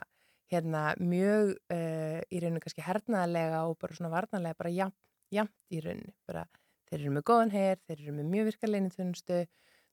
hérna, 0.53 0.83
mjög 1.01 1.55
uh, 1.73 2.19
í 2.29 2.41
rauninu 2.41 2.61
kannski 2.63 2.85
hernaðalega 2.85 3.63
og 3.65 3.79
bara 3.81 3.97
svona 3.97 4.13
varnarlega 4.13 4.59
bara 4.59 4.73
jamt, 4.73 4.97
jamt 5.33 5.73
í 5.73 5.81
rauninu 5.81 6.13
bara 6.29 6.45
þeir 6.89 6.99
eru 6.99 7.13
með 7.15 7.25
góðan 7.31 7.53
her, 7.55 7.79
þeir 7.87 7.97
eru 7.97 8.15
með 8.19 8.31
mjög 8.33 8.49
virkarleinin 8.51 8.93
þunstu, 8.93 9.39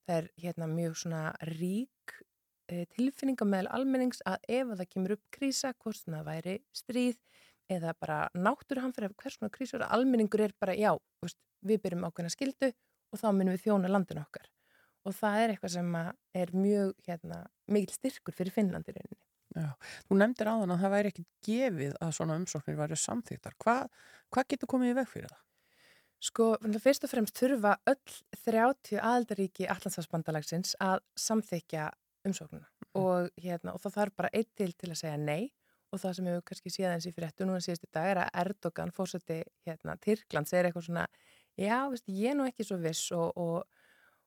það 0.07 0.18
er 0.18 0.28
hérna 0.44 0.68
mjög 0.70 0.98
svona 1.03 1.22
rík 1.48 2.14
uh, 2.16 2.84
tilfinninga 2.96 3.48
meðal 3.48 3.72
almennings 3.78 4.22
að 4.28 4.48
ef 4.48 4.72
að 4.72 4.82
það 4.82 4.92
kemur 4.94 5.16
upp 5.16 5.24
krísa, 5.36 5.74
hvort 5.78 6.05
það 6.05 6.28
væri 6.28 6.57
stríð 6.76 7.18
eða 7.72 7.94
bara 8.00 8.22
náttúruhamfyrir 8.36 9.14
hvers 9.16 9.38
konar 9.38 9.53
krísur, 9.55 9.84
almenningur 9.86 10.42
er 10.44 10.55
bara 10.61 10.74
já, 10.76 10.92
veist, 11.22 11.38
við 11.64 11.84
byrjum 11.84 12.09
ákveðna 12.09 12.32
skildu 12.34 12.72
og 13.12 13.20
þá 13.20 13.28
munum 13.30 13.55
við 13.55 13.68
þjóna 13.68 13.90
landin 13.92 14.22
okkar 14.22 14.48
og 15.07 15.14
það 15.16 15.42
er 15.42 15.53
eitthvað 15.53 15.74
sem 15.74 15.94
er 16.38 16.55
mjög 16.55 16.92
hérna, 17.07 17.44
mikil 17.70 17.94
styrkur 17.96 18.36
fyrir 18.36 18.55
Finnlandi 18.55 18.94
rauninni. 18.94 19.24
Já, 19.53 19.68
þú 20.09 20.18
nefndir 20.20 20.48
áðan 20.48 20.72
að 20.72 20.84
það 20.84 20.92
væri 20.94 21.11
ekki 21.12 21.24
gefið 21.48 21.96
að 22.00 22.12
svona 22.16 22.36
umsóknir 22.40 22.78
væri 22.78 22.98
samþýttar. 23.03 23.57
Hvað 23.61 23.82
hva 24.32 24.44
getur 24.48 24.70
komið 24.70 24.92
í 24.92 24.96
veg 25.00 25.11
fyrir 25.11 25.32
það? 25.32 25.42
Sko, 26.23 26.53
fyrst 26.79 27.03
og 27.03 27.11
fremst 27.11 27.39
þurfa 27.39 27.73
öll 27.91 27.99
30 28.45 29.01
aðaldaríki 29.03 29.66
Allandsafsbandalagsins 29.73 30.77
að 30.83 31.01
samþykja 31.18 31.89
umsóknuna 32.29 32.68
mm. 32.68 33.01
og, 33.01 33.33
hérna, 33.43 33.75
og 33.75 33.83
það 33.83 33.97
þarf 33.97 34.16
bara 34.20 34.31
eitt 34.39 34.53
til 34.59 34.70
til 34.79 34.93
að 34.93 35.01
segja 35.01 35.18
nei. 35.18 35.51
Og 35.93 36.01
það 36.01 36.14
sem 36.16 36.29
hefur 36.31 36.45
kannski 36.49 36.70
síðan 36.73 36.95
eins 36.97 37.07
í 37.11 37.12
fréttu 37.12 37.45
núna 37.45 37.61
síðust 37.61 37.85
í 37.85 37.91
dag 37.93 38.07
er 38.09 38.20
að 38.23 38.37
Erdogan 38.45 38.95
fórseti 38.97 39.43
hérna, 39.66 39.99
Tyrklands 40.01 40.55
er 40.57 40.68
eitthvað 40.68 40.87
svona 40.87 41.03
já, 41.59 41.77
veist, 41.93 42.07
ég 42.09 42.33
er 42.33 42.39
nú 42.39 42.47
ekki 42.49 42.64
svo 42.64 42.79
viss 42.81 43.11
og, 43.12 43.35
og, 43.37 43.83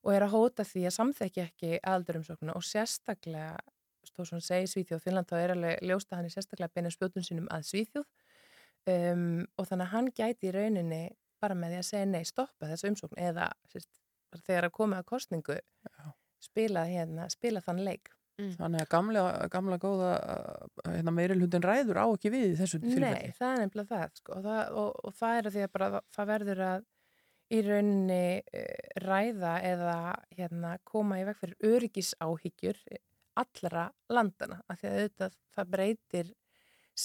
og 0.05 0.11
er 0.13 0.27
að 0.27 0.35
hóta 0.35 0.67
því 0.67 0.85
að 0.85 0.95
samþekja 0.99 1.47
ekki 1.47 1.71
aðaldarumsóknuna 1.79 2.53
og 2.59 2.67
sérstaklega 2.67 3.55
þó 4.13 4.23
sem 4.29 4.43
segi 4.43 4.69
Svíþjóð 4.69 4.99
og 4.99 5.03
Finnland 5.07 5.31
þá 5.31 5.37
er 5.39 5.55
alveg 5.55 5.87
ljósta 5.89 6.19
hann 6.19 6.27
í 6.27 6.33
sérstaklega 6.35 6.75
beina 6.75 6.91
spjótun 6.93 7.25
sínum 7.25 7.47
að 7.53 7.65
Svíþjóð. 7.71 8.05
Um, 8.85 9.45
og 9.57 9.65
þannig 9.65 9.87
að 9.87 9.93
hann 9.95 10.09
gæti 10.13 10.51
í 10.51 10.53
rauninni 10.53 11.05
bara 11.45 11.57
með 11.61 11.75
því 11.75 11.79
að 11.83 11.87
segja 11.91 12.11
nei, 12.11 12.21
stoppa 12.27 12.73
þessu 12.73 12.91
umsókn 12.91 13.23
eða 13.29 13.49
sérst, 13.71 13.89
þegar 14.43 14.69
að 14.69 14.75
koma 14.81 14.99
að 14.99 15.09
kostningu 15.13 15.57
spila, 16.43 16.85
hérna, 16.89 17.29
spila 17.31 17.63
þann 17.63 17.85
leik 17.85 18.11
Mm. 18.35 18.51
Þannig 18.57 18.81
að 18.83 18.89
gamla, 18.91 19.21
gamla 19.51 19.77
góða 19.79 20.09
hérna, 20.83 21.11
meirulhundin 21.15 21.63
ræður 21.63 22.01
á 22.03 22.05
ekki 22.09 22.31
við 22.33 22.49
í 22.49 22.57
þessu 22.59 22.81
tilfelli. 22.83 23.11
Nei, 23.13 23.35
það 23.37 23.53
er 23.53 23.61
nefnilega 23.61 23.91
það, 24.01 24.17
sko, 24.19 24.33
og, 24.35 24.41
það 24.43 24.79
og, 24.81 24.89
og 25.07 25.15
það 25.15 25.35
er 25.35 25.47
að 25.47 25.55
því 25.55 25.63
að 25.63 25.71
bara, 25.77 26.01
það 26.17 26.29
verður 26.31 26.63
að 26.65 26.83
í 27.45 27.61
rauninni 27.63 28.19
uh, 28.41 28.89
ræða 29.05 29.53
eða 29.69 29.97
hérna, 30.35 30.73
koma 30.91 31.21
í 31.21 31.25
veg 31.29 31.39
fyrir 31.39 31.71
öryggisáhyggjur 31.71 32.81
allra 33.39 33.85
landana, 34.11 34.59
af 34.67 34.81
því 34.81 34.91
að 34.91 34.99
auðvitað 34.99 35.39
það 35.55 35.71
breytir, 35.77 36.35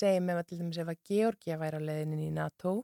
segjum 0.01 0.35
ef 0.35 0.43
að 0.43 0.51
til 0.51 0.61
dæmis 0.65 0.83
ef 0.83 0.91
að 0.91 1.03
Georgia 1.13 1.61
væri 1.63 1.79
á 1.79 1.87
leiðinin 1.87 2.27
í 2.27 2.35
NATO, 2.35 2.75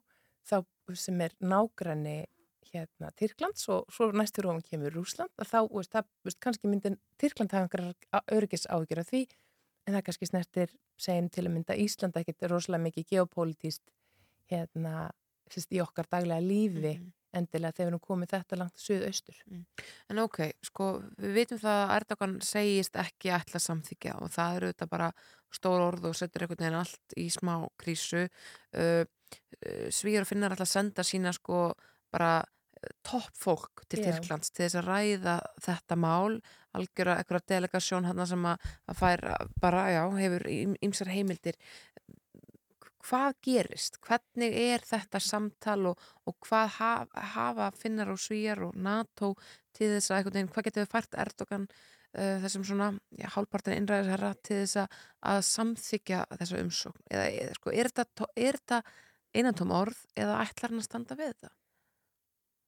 þá 0.46 0.60
sem 0.94 1.20
er 1.20 1.34
nágranni 1.40 2.26
hérna 2.72 3.10
Tyrklands 3.18 3.68
og 3.68 3.90
svo 3.92 4.10
næstur 4.12 4.46
ofan 4.50 4.62
kemur 4.62 4.94
Rúsland 4.94 5.30
að 5.38 5.50
þá, 5.50 5.60
veist, 5.72 5.92
það, 5.92 6.06
veist, 6.24 6.40
kannski 6.40 6.70
myndin 6.70 6.98
Tyrkland 7.18 7.52
hafa 7.52 7.66
einhverjar 7.66 8.22
örgis 8.36 8.66
áhyggjur 8.66 9.02
af 9.02 9.10
því 9.10 9.26
en 9.86 9.94
það 9.94 10.06
kannski 10.08 10.30
snertir 10.30 10.72
segjum 11.00 11.28
til 11.32 11.44
að 11.46 11.54
mynda 11.54 11.76
Ísland 11.78 12.18
ekkert 12.18 12.48
rosalega 12.50 12.86
mikið 12.86 13.06
geopolítíst 13.12 13.84
hérna, 14.50 15.10
sérst, 15.50 15.72
í 15.74 15.82
okkar 15.82 16.08
daglega 16.10 16.42
lífi 16.42 16.96
mm 16.96 17.04
-hmm. 17.04 17.12
endilega 17.38 17.72
þegar 17.72 17.86
við 17.86 17.92
erum 17.92 18.00
komið 18.00 18.32
þetta 18.34 18.56
langt 18.56 18.78
suðaustur. 18.78 19.38
Mm. 19.46 19.64
En 20.10 20.18
ok, 20.18 20.38
sko, 20.62 21.02
við 21.18 21.32
vitum 21.32 21.58
það 21.58 21.80
að 21.82 21.96
Erdogan 21.96 22.40
segist 22.40 22.96
ekki 22.96 23.30
ætla 23.30 23.60
samþykja 23.60 24.14
og 24.20 24.30
það 24.30 24.56
eru 24.56 24.66
þetta 24.66 24.86
bara 24.86 25.12
stór 25.52 25.80
orð 25.80 26.04
og 26.04 26.16
setur 26.16 26.42
einhvern 26.42 26.64
veginn 26.64 26.80
allt 26.80 27.16
í 27.16 27.28
smá 27.30 27.68
krísu 27.78 28.26
uh, 28.26 29.04
Svíjar 29.94 30.26
og 30.26 30.30
finnar 30.30 30.54
að 30.56 30.68
senda 30.68 31.04
sína 31.06 31.32
sko 31.34 31.70
bara 32.12 32.38
topp 33.06 33.32
fólk 33.34 33.86
til. 33.88 34.04
Tyrklands 34.04 34.52
til 34.52 34.66
þess 34.66 34.78
að 34.78 34.88
ræða 34.90 35.36
þetta 35.64 35.96
mál 35.98 36.38
algjör 36.76 37.12
að 37.12 37.22
eitthvað 37.22 37.46
delegasjón 37.50 38.06
hann 38.06 38.26
sem 38.28 38.44
að, 38.46 38.66
að 38.84 38.98
fær 39.00 39.22
bara, 39.62 39.86
já, 39.94 40.02
hefur 40.20 40.44
ymsar 40.84 41.10
heimildir 41.10 41.56
hvað 43.06 43.36
gerist? 43.44 43.98
Hvernig 44.04 44.54
er 44.58 44.84
þetta 44.86 45.20
samtal 45.22 45.92
og, 45.92 46.06
og 46.26 46.36
hvað 46.46 46.72
hafa, 46.78 47.26
hafa 47.34 47.68
finnar 47.78 48.10
og 48.12 48.20
svíjar 48.20 48.64
og 48.66 48.76
NATO 48.76 49.34
til 49.76 49.92
þess 49.94 50.10
að 50.10 50.20
eitthvað, 50.20 50.50
hvað 50.54 50.68
getur 50.68 50.86
þau 50.86 50.94
fært 50.94 51.18
Erdogan 51.24 51.66
uh, 51.68 52.36
þessum 52.44 52.66
svona 52.66 52.90
hálfpartin 53.36 53.76
innræðisherra 53.80 54.32
til 54.40 54.62
þess 54.64 54.80
að, 54.82 55.00
að 55.32 55.42
samþykja 55.50 56.22
þessa 56.34 56.62
umsókn 56.64 57.04
eða, 57.10 57.26
eða 57.44 57.58
sko, 57.60 57.74
er 57.76 57.92
þetta 58.00 58.82
einantóm 59.36 59.72
orð 59.76 60.02
eða 60.16 60.40
ætlar 60.44 60.72
hann 60.72 60.82
að 60.82 60.88
standa 60.88 61.18
við 61.18 61.32
þetta? 61.34 61.52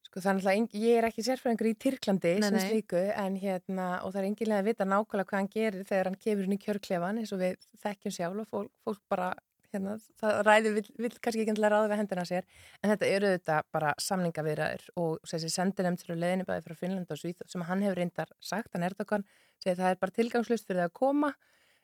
Sko 0.09 0.23
er 0.23 0.39
náttúrulega, 0.39 0.81
ég 0.81 0.99
er 0.99 1.07
ekki 1.11 1.23
sérfræðingur 1.27 1.69
í 1.69 1.75
Tyrklandi 1.85 2.31
Nei, 2.39 2.47
sem 2.47 2.63
slíku 2.63 3.01
en 3.13 3.35
hérna, 3.37 3.89
og 4.01 4.15
það 4.15 4.23
er 4.23 4.29
enginlega 4.31 4.63
að 4.63 4.71
vita 4.71 4.87
nákvæmlega 4.89 5.29
hvað 5.29 5.43
hann 5.43 5.51
gerir 5.53 5.85
þegar 5.91 6.09
hann 6.09 6.23
kemur 6.23 6.47
inn 6.47 6.57
í 6.57 6.63
kjörklefan 6.63 7.21
eins 7.21 7.35
og 7.37 7.43
við 7.43 7.69
þekkjum 7.83 8.15
sjálf 8.17 8.41
og 8.41 8.49
fólk, 8.49 8.73
fólk 8.89 9.03
bara 9.13 9.29
hérna, 9.75 9.99
það 10.21 10.41
ræði 10.47 10.73
vill, 10.79 10.85
vill 10.97 11.13
kannski 11.19 11.43
ekki 11.43 11.53
endilega 11.53 11.75
ráða 11.75 11.91
við 11.93 12.01
hendina 12.01 12.25
sér. 12.29 12.49
En 12.81 12.93
þetta 12.93 13.11
eru 13.19 13.33
þetta 13.35 13.59
bara 13.75 13.93
samningaviðræður 14.05 14.87
og 15.03 15.29
þessi 15.29 15.53
sendinemnd 15.53 16.05
fyrir 16.05 16.21
leðinu 16.23 16.49
bæði 16.49 16.65
frá 16.65 16.81
Finnland 16.81 17.13
og 17.13 17.21
Svíð 17.21 17.45
sem 17.53 17.65
hann 17.69 17.85
hefur 17.85 18.01
reyndar 18.01 18.33
sagt, 18.41 18.73
hann 18.73 18.87
Erdogan 18.89 19.27
segir 19.61 19.79
það 19.81 19.93
er 19.93 20.03
bara 20.03 20.17
tilgangslust 20.19 20.69
fyrir 20.69 20.85
það 20.85 20.91
að 20.91 20.99
koma. 21.03 21.33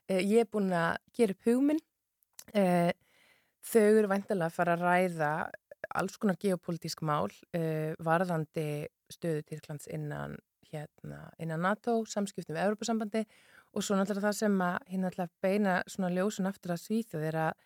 Eh, 0.09 0.23
ég 0.24 0.44
er 0.44 0.51
búin 0.51 0.73
að 0.73 0.97
gera 1.16 1.36
upp 1.36 1.51
hugminn 1.51 1.82
eh, 2.56 2.93
þau 3.64 3.84
eru 3.84 4.10
væntilega 4.10 4.50
að 4.50 4.56
fara 4.56 4.76
að 4.76 4.84
ræða 4.84 5.34
alls 5.94 6.16
konar 6.20 6.38
geopolítisk 6.40 7.04
mál 7.06 7.28
eh, 7.56 7.92
varðandi 8.02 8.86
stöðu 9.12 9.44
Tyrklands 9.48 9.88
innan 9.92 10.38
hérna, 10.70 11.28
innan 11.38 11.62
NATO, 11.62 12.00
samskiptum 12.08 12.56
við 12.56 12.64
Európa-sambandi 12.64 13.22
og 13.74 13.84
svo 13.84 13.98
náttúrulega 13.98 14.30
það 14.30 14.38
sem 14.38 14.58
að 14.64 14.76
hérna 14.88 15.08
náttúrulega 15.08 15.44
beina 15.44 15.76
svona 15.90 16.12
ljósun 16.14 16.50
aftur 16.50 16.74
að 16.74 16.82
Svíþjóð 16.84 17.28
er 17.28 17.40
að 17.48 17.64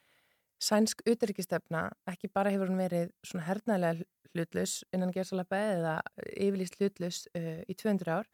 sænsk 0.69 1.05
utryggisstefna, 1.07 1.85
ekki 2.11 2.31
bara 2.35 2.51
hefur 2.51 2.73
hún 2.73 2.81
verið 2.83 3.13
svona 3.23 3.47
hernaðlega 3.47 4.07
hlutlaus 4.35 4.81
innan 4.95 5.13
gerðsalapa 5.15 5.61
eða 5.77 5.95
yfirlýst 6.35 6.79
hlutlaus 6.81 7.21
uh, 7.39 7.61
í 7.63 7.77
200 7.79 8.11
ár, 8.11 8.27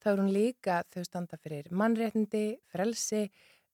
þá 0.00 0.10
er 0.12 0.20
hún 0.20 0.34
líka 0.34 0.82
þau 0.92 1.06
standa 1.06 1.38
fyrir 1.40 1.70
mannréttindi, 1.72 2.44
frelsi 2.70 3.26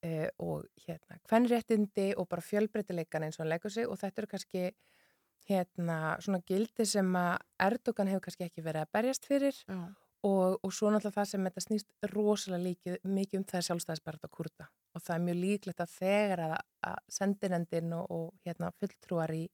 uh, 0.06 0.28
og 0.42 0.86
hérna 0.86 1.18
kvennréttindi 1.26 2.12
og 2.16 2.28
bara 2.30 2.44
fjölbreytileikan 2.44 3.26
eins 3.26 3.38
og 3.38 3.44
hann 3.44 3.52
leggur 3.54 3.72
sig 3.72 3.88
og 3.88 3.98
þetta 4.00 4.22
eru 4.22 4.32
kannski 4.32 4.64
hérna 5.50 6.16
svona 6.22 6.42
gildi 6.46 6.86
sem 6.88 7.12
að 7.18 7.36
Erdogan 7.68 8.10
hefur 8.10 8.26
kannski 8.26 8.48
ekki 8.48 8.64
verið 8.64 8.86
að 8.86 8.92
berjast 8.98 9.28
fyrir 9.28 9.58
Já. 9.66 9.78
og, 10.26 10.58
og 10.62 10.72
svo 10.74 10.90
náttúrulega 10.90 11.20
það 11.20 11.28
sem 11.30 11.46
þetta 11.48 11.64
snýst 11.64 12.08
rosalega 12.12 12.64
líkið, 12.64 12.96
mikið 13.04 13.40
um 13.40 13.46
það 13.52 13.66
sjálfstæðisbarða 13.68 14.32
kurda 14.38 14.68
og 14.96 15.04
það 15.04 15.16
er 15.16 15.26
mjög 15.28 15.38
líklegt 15.42 15.84
að 15.84 15.94
þegar 15.98 16.44
að, 16.48 16.56
að 16.90 16.98
sendinendin 17.18 17.94
og, 17.98 18.10
og 18.10 18.46
hérna, 18.46 18.72
fulltrúar 18.80 19.34
í, 19.36 19.44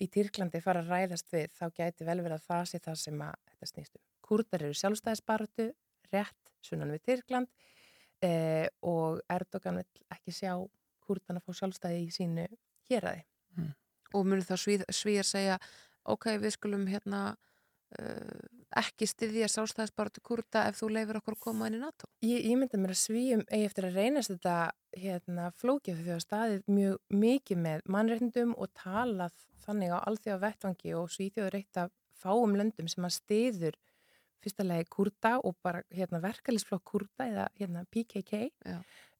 í 0.00 0.10
Tyrklandi 0.12 0.62
fara 0.64 0.84
að 0.84 0.92
ræðast 0.92 1.32
við 1.32 1.54
þá 1.56 1.64
gæti 1.78 2.08
vel 2.08 2.20
verið 2.20 2.40
að 2.40 2.48
það 2.50 2.66
sé 2.70 2.82
það 2.84 3.00
sem 3.06 3.24
að 3.28 3.38
þetta 3.52 3.70
snýst 3.72 3.96
um. 4.00 4.04
Kurdar 4.24 4.66
eru 4.66 4.80
sjálfstæðisbarðu 4.80 5.70
rétt 6.12 6.52
sunnan 6.64 6.92
við 6.94 7.04
Tyrkland 7.08 7.48
eh, 8.22 8.66
og 8.82 9.20
Erdogan 9.30 9.80
vil 9.80 10.04
ekki 10.14 10.34
sjá 10.34 10.52
kurdan 11.04 11.40
að 11.40 11.46
fá 11.46 11.58
sjálfstæði 11.60 12.04
í 12.04 12.12
sínu 12.14 12.46
héræði. 12.90 13.24
og 14.14 14.26
munir 14.26 14.46
þá 14.46 14.56
svíð, 14.60 14.84
svíjar 14.94 15.26
segja 15.26 15.56
ok, 16.04 16.28
við 16.38 16.54
skulum 16.54 16.86
hérna 16.86 17.22
uh, 17.98 18.44
ekki 18.78 19.08
styðja 19.08 19.48
sástæðisbaratu 19.50 20.22
kurda 20.24 20.66
ef 20.68 20.78
þú 20.80 20.90
leifir 20.96 21.18
okkur 21.20 21.36
að 21.36 21.44
koma 21.46 21.68
inn 21.68 21.78
í 21.78 21.82
NATO 21.82 22.08
Ég, 22.26 22.44
ég 22.44 22.58
myndi 22.58 22.80
mér 22.80 22.94
að 22.94 23.00
svíum 23.00 23.44
eigi 23.48 23.68
eftir 23.68 23.88
að 23.88 23.98
reynast 24.00 24.32
þetta 24.34 24.56
hérna, 24.98 25.48
flókið 25.60 26.02
því 26.02 26.14
að 26.14 26.22
staðið 26.24 26.70
mjög 26.76 27.18
mikið 27.24 27.62
með 27.66 27.84
mannreitndum 27.96 28.54
og 28.58 28.72
talað 28.78 29.34
þannig 29.64 29.94
á 29.94 29.98
alþjóða 30.02 30.42
vettvangi 30.44 30.94
og 30.98 31.12
svíþjóður 31.14 31.58
eitt 31.60 31.82
af 31.84 31.94
fáum 32.24 32.56
löndum 32.58 32.90
sem 32.90 33.06
að 33.06 33.16
stiður 33.18 33.78
fyrsta 34.44 34.66
legi 34.66 34.86
kurda 34.92 35.34
og 35.42 35.56
bara 35.64 35.82
hérna, 35.94 36.20
verkefliðsflokk 36.24 36.84
kurda 36.92 37.26
eða 37.30 37.48
hérna, 37.58 37.84
PKK 37.90 38.44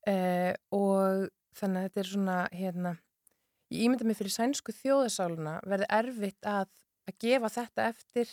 uh, 0.09 0.53
og 0.77 1.29
þannig 1.59 1.81
að 1.81 1.89
þetta 1.89 2.01
er 2.05 2.11
svona 2.13 2.39
hérna, 2.53 2.95
ég 3.73 3.85
ímynda 3.89 4.05
mig 4.09 4.19
fyrir 4.19 4.35
sænsku 4.35 4.73
þjóðasáluna 4.77 5.59
verði 5.71 5.87
erfitt 5.99 6.47
að, 6.47 6.69
að 7.09 7.19
gefa 7.25 7.51
þetta 7.59 7.89
eftir 7.93 8.27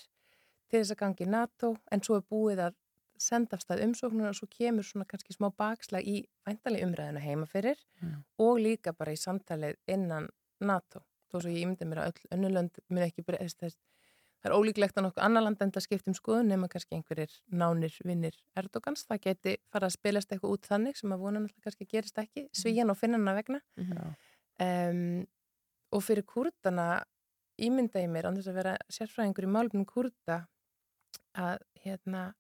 til 0.72 0.80
þess 0.80 0.94
að 0.96 1.02
gangi 1.04 1.28
NATO 1.28 1.74
en 1.92 2.02
svo 2.04 2.18
er 2.20 2.26
búið 2.32 2.62
að 2.70 2.78
senda 3.22 3.54
af 3.58 3.62
stað 3.62 3.84
umsóknuna 3.86 4.32
og 4.32 4.38
svo 4.40 4.48
kemur 4.50 4.86
svona 4.88 5.06
kannski 5.06 5.36
smá 5.36 5.52
bakslag 5.54 6.08
í 6.10 6.24
væntalega 6.48 6.88
umræðina 6.88 7.22
heima 7.22 7.46
fyrir 7.46 7.78
Mm. 8.02 8.24
og 8.42 8.58
líka 8.58 8.94
bara 8.98 9.12
í 9.14 9.20
samtalið 9.22 9.76
innan 9.88 10.26
NATO. 10.60 11.04
Þó 11.30 11.36
svo 11.44 11.52
ég 11.54 11.62
ímynda 11.62 11.86
mér 11.86 12.00
að 12.02 12.08
öll 12.10 12.32
önnulönd 12.34 12.80
mun 12.90 13.04
ekki 13.06 13.22
breyðast 13.28 13.60
þess 13.62 13.78
það 14.42 14.50
er 14.50 14.56
ólíklegt 14.58 14.98
að 14.98 15.06
nokkuð 15.08 15.26
annar 15.26 15.46
land 15.46 15.62
enda 15.62 15.84
skipt 15.84 16.10
um 16.10 16.18
skoðun 16.18 16.50
nema 16.52 16.70
kannski 16.72 16.98
einhverjir 16.98 17.34
nánir 17.48 17.96
vinnir 18.06 18.38
Erdogans, 18.58 19.06
það 19.10 19.22
geti 19.28 19.56
fara 19.72 19.90
að 19.90 19.96
spilast 19.98 20.34
eitthvað 20.34 20.56
út 20.58 20.70
þannig 20.72 20.98
sem 20.98 21.14
að 21.14 21.24
vona 21.26 21.44
náttúrulega 21.44 21.68
kannski 21.68 21.90
gerist 21.92 22.22
ekki. 22.22 22.48
Svíjan 22.58 22.94
og 22.94 22.98
finnana 22.98 23.36
vegna. 23.38 23.62
Mhm. 23.78 24.16
um, 24.66 25.28
og 25.92 26.04
fyrir 26.06 26.24
kurdana 26.24 27.04
ímynda 27.60 28.00
ég 28.00 28.10
mér 28.10 28.30
þess 28.32 28.50
að 28.50 28.60
vera 28.62 28.78
sérfræðingur 28.90 29.48
í 29.48 29.52
málumnum 29.52 29.86
kurda 29.86 30.46
að 31.36 31.60
hérna 31.84 32.32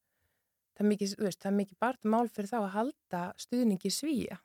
það 0.75 0.85
er 0.85 0.89
mikið, 0.89 1.15
veist, 1.19 1.41
það 1.41 1.51
er 1.51 1.57
mikið 1.57 1.79
bart 1.83 2.07
mál 2.07 2.27
fyrir 2.31 2.51
þá 2.51 2.57
að 2.61 2.73
halda 2.77 3.21
stuðningi 3.41 3.91
svíja 3.91 4.39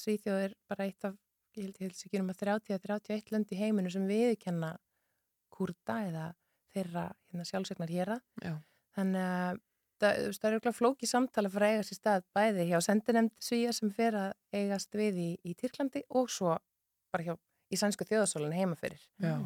Svíþjóð 0.00 0.38
er 0.46 0.54
bara 0.68 0.86
eitt 0.88 1.04
af 1.06 1.16
ég 1.56 1.66
held 1.66 1.80
ég 1.80 1.90
held 1.90 1.98
sér 1.98 2.22
um 2.22 2.30
að 2.32 2.40
30-31 2.44 3.32
lönd 3.34 3.52
í 3.52 3.58
heiminu 3.58 3.92
sem 3.92 4.06
viðkenna 4.08 4.72
kurda 5.52 5.98
eða 6.08 6.28
þeirra 6.74 7.04
hérna, 7.12 7.46
sjálfsegnar 7.48 7.92
hér 7.92 8.14
þannig 8.96 9.22
að 9.26 9.60
það, 10.02 10.18
það 10.40 10.48
er 10.48 10.56
auðvitað 10.56 10.78
flóki 10.78 11.08
samtala 11.08 11.52
fyrir 11.52 11.68
að 11.68 11.76
eiga 11.76 11.86
sér 11.88 12.00
stað 12.00 12.26
bæði 12.36 12.68
hjá 12.70 12.78
sendinemnd 12.88 13.34
svíja 13.40 13.72
sem 13.76 13.92
fer 13.94 14.18
að 14.18 14.32
eigast 14.58 14.98
við 14.98 15.20
í, 15.22 15.30
í 15.46 15.56
Tyrklandi 15.58 16.04
og 16.10 16.30
svo 16.32 16.56
bara 17.12 17.26
hjá 17.28 17.34
í 17.72 17.78
sænsku 17.80 18.06
þjóðasólun 18.08 18.54
heima 18.54 18.76
fyrir. 18.78 19.00
Já, 19.22 19.36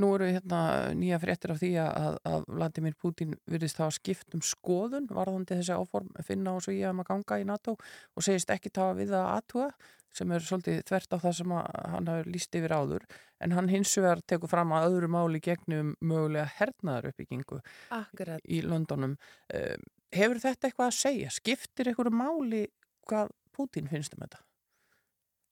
nú 0.00 0.12
eru 0.16 0.28
hérna 0.30 0.60
nýja 0.98 1.18
fréttir 1.22 1.54
af 1.54 1.62
því 1.62 1.72
að, 1.82 2.18
að 2.28 2.44
Vladimir 2.48 2.98
Putin 3.00 3.34
virðist 3.50 3.80
hafa 3.82 3.96
skipt 3.96 4.36
um 4.36 4.44
skoðun 4.46 5.08
varðandi 5.10 5.58
þessi 5.58 5.76
áform 5.76 6.12
finna 6.26 6.56
og 6.56 6.64
svo 6.64 6.76
ég 6.76 6.92
um 6.92 7.02
að 7.02 7.10
ganga 7.10 7.40
í 7.42 7.48
NATO 7.48 7.76
og 7.78 8.26
segist 8.26 8.52
ekki 8.54 8.72
tafa 8.72 8.94
við 8.98 9.16
að 9.18 9.32
aðtúa 9.34 9.72
sem 10.12 10.32
er 10.34 10.44
svolítið 10.44 10.82
þvert 10.88 11.16
á 11.16 11.18
það 11.22 11.36
sem 11.38 11.54
hann 11.56 12.10
hafi 12.10 12.32
líst 12.34 12.56
yfir 12.58 12.74
áður 12.76 13.06
en 13.42 13.56
hann 13.56 13.70
hins 13.72 13.94
vegar 13.96 14.20
tekur 14.28 14.50
fram 14.52 14.74
að 14.76 14.88
öðru 14.90 15.08
máli 15.12 15.40
gegnum 15.42 15.94
mögulega 16.04 16.50
hernaðar 16.58 17.10
uppbyggingu 17.12 17.60
Akkurat. 17.96 18.44
í 18.44 18.60
Londonum. 18.66 19.16
Um, 19.56 19.86
hefur 20.12 20.42
þetta 20.42 20.68
eitthvað 20.68 20.90
að 20.90 20.98
segja? 20.98 21.32
Skiptir 21.32 21.90
einhverju 21.90 22.12
máli 22.14 22.66
hvað 23.08 23.32
Putin 23.56 23.88
finnst 23.90 24.16
um 24.16 24.26
þetta? 24.26 24.44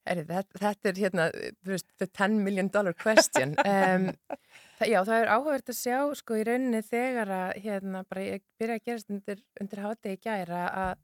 Eri, 0.08 0.24
þetta, 0.24 0.60
þetta 0.62 0.88
er 0.88 0.98
hérna, 0.98 1.26
þú 1.60 1.72
veist, 1.74 1.86
the 2.00 2.06
10 2.08 2.40
million 2.44 2.70
dollar 2.72 2.96
question. 2.96 3.54
Um, 3.70 4.08
það, 4.78 4.88
já, 4.88 4.98
það 5.04 5.16
er 5.18 5.30
áhugavert 5.34 5.72
að 5.72 5.76
sjá, 5.76 5.98
sko, 6.16 6.38
í 6.40 6.44
rauninni 6.48 6.80
þegar 6.86 7.32
að, 7.36 7.50
hérna, 7.66 8.02
bara 8.08 8.24
ég 8.24 8.44
byrja 8.60 8.78
að 8.78 8.86
gerast 8.88 9.12
undir, 9.12 9.42
undir 9.60 9.82
hátegi 9.84 10.20
gæra 10.24 10.62
að 10.84 10.94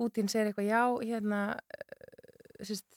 Putin 0.00 0.30
segir 0.32 0.50
eitthvað, 0.50 0.70
já, 0.70 0.82
hérna, 1.12 1.40
sérst, 2.64 2.88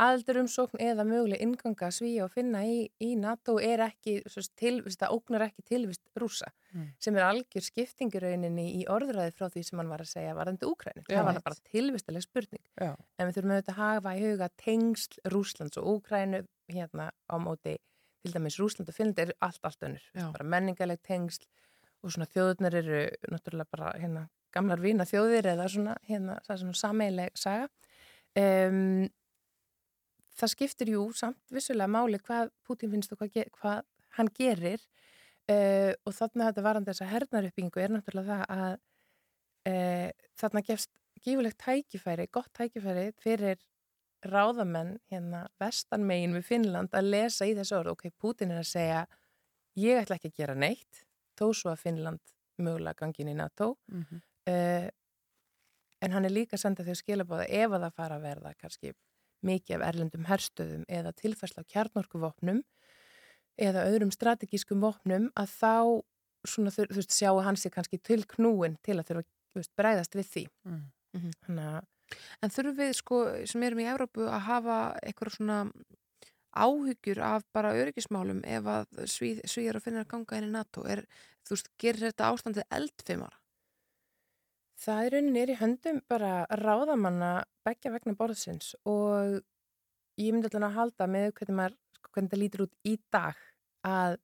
aðaldurumsókn 0.00 0.80
eða 0.82 1.04
möguleg 1.06 1.42
inganga 1.44 1.90
svíja 1.94 2.24
og 2.26 2.32
finna 2.34 2.64
í, 2.66 2.88
í 3.00 3.12
NATO 3.20 3.56
er 3.62 3.84
ekki, 3.86 4.16
til, 4.58 4.80
það 4.82 5.12
ógnar 5.14 5.44
ekki 5.48 5.62
tilvist 5.70 6.02
rúsa, 6.18 6.50
Mm. 6.74 6.88
sem 6.98 7.14
er 7.14 7.22
algjör 7.22 7.62
skiptingurauninni 7.62 8.64
í 8.80 8.86
orðræði 8.90 9.30
frá 9.36 9.46
því 9.46 9.62
sem 9.62 9.78
hann 9.78 9.88
var 9.92 10.00
að 10.02 10.08
segja 10.10 10.34
varðandi 10.34 10.66
Úkræni. 10.66 11.04
Já. 11.06 11.20
Það 11.20 11.28
var 11.28 11.40
bara 11.44 11.60
tilvistaleg 11.70 12.22
spurning. 12.24 12.64
Já. 12.80 12.96
En 13.18 13.28
við 13.28 13.36
þurfum 13.36 13.52
auðvitað 13.54 13.74
að 13.74 13.78
hafa 13.78 14.14
í 14.18 14.24
huga 14.24 14.48
tengsl 14.58 15.20
Rúslands 15.30 15.78
og 15.78 15.86
Úkrænu 15.92 16.40
hérna 16.74 17.10
á 17.30 17.34
móti 17.38 17.76
til 18.24 18.32
dæmis 18.34 18.58
Rúsland 18.58 18.88
og 18.90 18.94
Finnland 18.96 19.18
eru 19.22 19.32
allt, 19.40 19.60
allt 19.62 19.86
önnur. 19.86 20.02
Bara 20.34 20.44
menningaleg 20.44 20.98
tengsl 21.06 21.46
og 22.02 22.10
svona 22.10 22.26
þjóðurnar 22.26 22.74
eru 22.82 23.04
náttúrulega 23.30 23.70
bara 23.70 23.92
hérna 23.94 24.26
gamlar 24.52 24.82
vína 24.82 25.06
þjóðir 25.06 25.46
eða 25.54 25.68
svona 25.70 25.94
hérna 26.08 26.40
það 26.42 26.58
svona 26.64 26.74
sameileg 26.82 27.38
saga. 27.38 27.68
Um, 28.34 29.06
það 30.38 30.52
skiptir 30.54 30.92
jú 30.94 31.04
samt 31.16 31.54
vissulega 31.54 31.90
máli 31.90 32.20
hvað 32.22 32.50
Putin 32.66 32.92
finnst 32.94 33.12
og 33.14 33.20
hvað, 33.22 33.50
hvað 33.58 33.82
hann 34.18 34.30
gerir 34.34 34.80
uh, 35.50 35.92
og 36.04 36.16
þarna 36.16 36.50
þetta 36.50 36.66
varandi 36.66 36.92
þessa 36.92 37.10
hernaruppbyggingu 37.12 37.82
er 37.82 37.94
náttúrulega 37.94 38.40
það 38.40 38.64
að 38.64 38.74
uh, 39.70 40.10
þarna 40.40 40.64
gefst 40.66 40.92
gífulegt 41.24 41.60
tækifæri, 41.62 42.28
gott 42.32 42.50
tækifæri 42.56 43.12
fyrir 43.22 43.60
ráðamenn 44.24 44.96
hérna 45.12 45.44
vestanmegin 45.60 46.34
við 46.38 46.48
Finnland 46.48 46.96
að 46.96 47.10
lesa 47.12 47.46
í 47.48 47.54
þessu 47.56 47.78
orð, 47.78 47.94
ok, 47.94 48.10
Putin 48.20 48.54
er 48.54 48.62
að 48.62 48.70
segja 48.72 49.00
ég 49.80 50.00
ætla 50.00 50.18
ekki 50.18 50.32
að 50.32 50.38
gera 50.40 50.58
neitt 50.58 51.04
þó 51.38 51.48
svo 51.52 51.72
að 51.72 51.82
Finnland 51.86 52.34
mögulega 52.62 53.00
gangin 53.02 53.32
í 53.32 53.38
NATO 53.38 53.74
Mm 53.88 54.04
-hmm. 54.04 54.20
uh, 54.50 54.90
en 56.04 56.12
hann 56.12 56.24
er 56.24 56.30
líka 56.32 56.56
að 56.56 56.60
senda 56.60 56.84
þau 56.84 56.94
skilabóða 56.94 57.46
ef 57.48 57.72
að 57.72 57.84
það 57.84 57.96
fara 57.96 58.16
að 58.16 58.22
verða 58.28 58.54
kannski 58.60 58.92
mikið 59.46 59.78
af 59.78 59.86
erlendum 59.90 60.26
herstöðum 60.28 60.84
eða 60.88 61.12
tilfærsla 61.20 61.64
á 61.64 61.70
kjarnorkuvopnum 61.72 62.62
eða 63.60 63.86
öðrum 63.90 64.12
strategískum 64.14 64.82
vopnum 64.82 65.28
að 65.38 65.52
þá 65.60 65.72
svona, 66.44 66.72
þú 66.74 66.88
þú 66.90 66.98
veist, 67.00 67.14
sjáu 67.16 67.40
hann 67.44 67.58
sér 67.60 67.72
kannski 67.74 68.00
til 68.02 68.22
knúin 68.28 68.78
til 68.84 68.98
að 68.98 69.08
þurfa 69.10 69.26
þú 69.54 69.60
veist, 69.62 69.74
bregðast 69.78 70.18
við 70.18 70.30
því 70.32 70.46
Mm. 71.14 71.30
þannig 71.46 71.66
að 71.78 71.82
En 72.44 72.50
þurfum 72.52 72.76
við 72.78 72.92
sko 72.98 73.18
sem 73.48 73.62
erum 73.66 73.80
í 73.80 73.86
Evrópu 73.88 74.26
að 74.28 74.42
hafa 74.48 74.78
eitthvað 75.02 75.36
svona 75.36 75.58
áhyggjur 76.54 77.20
af 77.26 77.46
bara 77.54 77.72
öryggismálum 77.74 78.42
ef 78.46 78.68
að 78.70 79.00
svíð, 79.10 79.40
svíjar 79.50 79.78
að 79.78 79.86
finna 79.88 80.04
að 80.04 80.10
ganga 80.12 80.38
inn 80.38 80.48
í 80.50 80.52
NATO 80.54 80.84
er, 80.86 81.04
þú 81.46 81.56
veist, 81.56 81.70
gerir 81.80 82.06
þetta 82.08 82.30
ástandið 82.30 82.68
eldfimara? 82.78 83.38
Það 84.80 85.06
er 85.06 85.14
rauninni 85.14 85.42
er 85.42 85.52
í 85.54 85.58
höndum 85.60 86.00
bara 86.10 86.32
ráðamanna 86.60 87.32
begja 87.66 87.92
vegna 87.94 88.16
borðsins 88.18 88.74
og 88.84 89.38
ég 90.20 90.34
myndi 90.34 90.50
alltaf 90.50 90.66
að 90.66 90.78
halda 90.78 91.08
með 91.10 91.28
hvernig, 91.38 91.58
maður, 91.58 91.76
sko, 91.98 92.10
hvernig 92.14 92.32
það 92.32 92.42
lítur 92.42 92.64
út 92.66 92.74
í 92.86 92.94
dag 93.14 93.38
að 93.86 94.18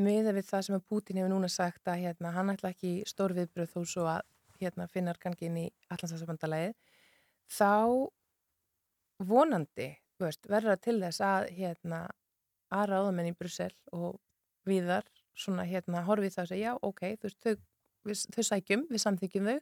miða 0.00 0.34
við 0.36 0.46
það 0.48 0.66
sem 0.66 0.76
að 0.76 0.86
Putin 0.88 1.20
hefur 1.20 1.32
núna 1.32 1.50
sagt 1.52 1.88
að 1.88 2.04
hérna, 2.04 2.32
hann 2.36 2.52
ætla 2.52 2.72
ekki 2.74 2.92
stór 3.08 3.34
viðbröð 3.36 3.72
þó 3.74 3.80
svo 3.88 4.06
að 4.08 4.22
hérna, 4.60 4.88
finnar 4.92 5.20
gangi 5.20 5.48
inn 5.48 5.58
í 5.62 5.66
allansafsabandalagið 5.88 6.76
þá 7.50 7.72
vonandi 9.30 9.90
veist, 10.20 10.46
verður 10.48 10.74
það 10.74 10.82
til 10.86 10.96
þess 11.04 11.24
að 11.24 11.48
hérna, 11.56 12.00
að 12.70 12.86
ráðamenn 12.92 13.30
í 13.32 13.36
Brussel 13.36 13.72
og 13.96 14.20
viðar 14.68 15.08
svona 15.36 15.64
hérna 15.68 16.04
horfið 16.06 16.36
það 16.36 16.44
að 16.44 16.50
segja, 16.52 16.70
já, 16.70 16.78
ok, 16.86 17.02
þú 17.16 17.28
veist, 17.28 17.40
þau, 17.44 17.54
við, 18.04 18.24
þau 18.34 18.42
sækjum, 18.50 18.86
við 18.90 19.02
samþykjum 19.04 19.48
þau 19.50 19.58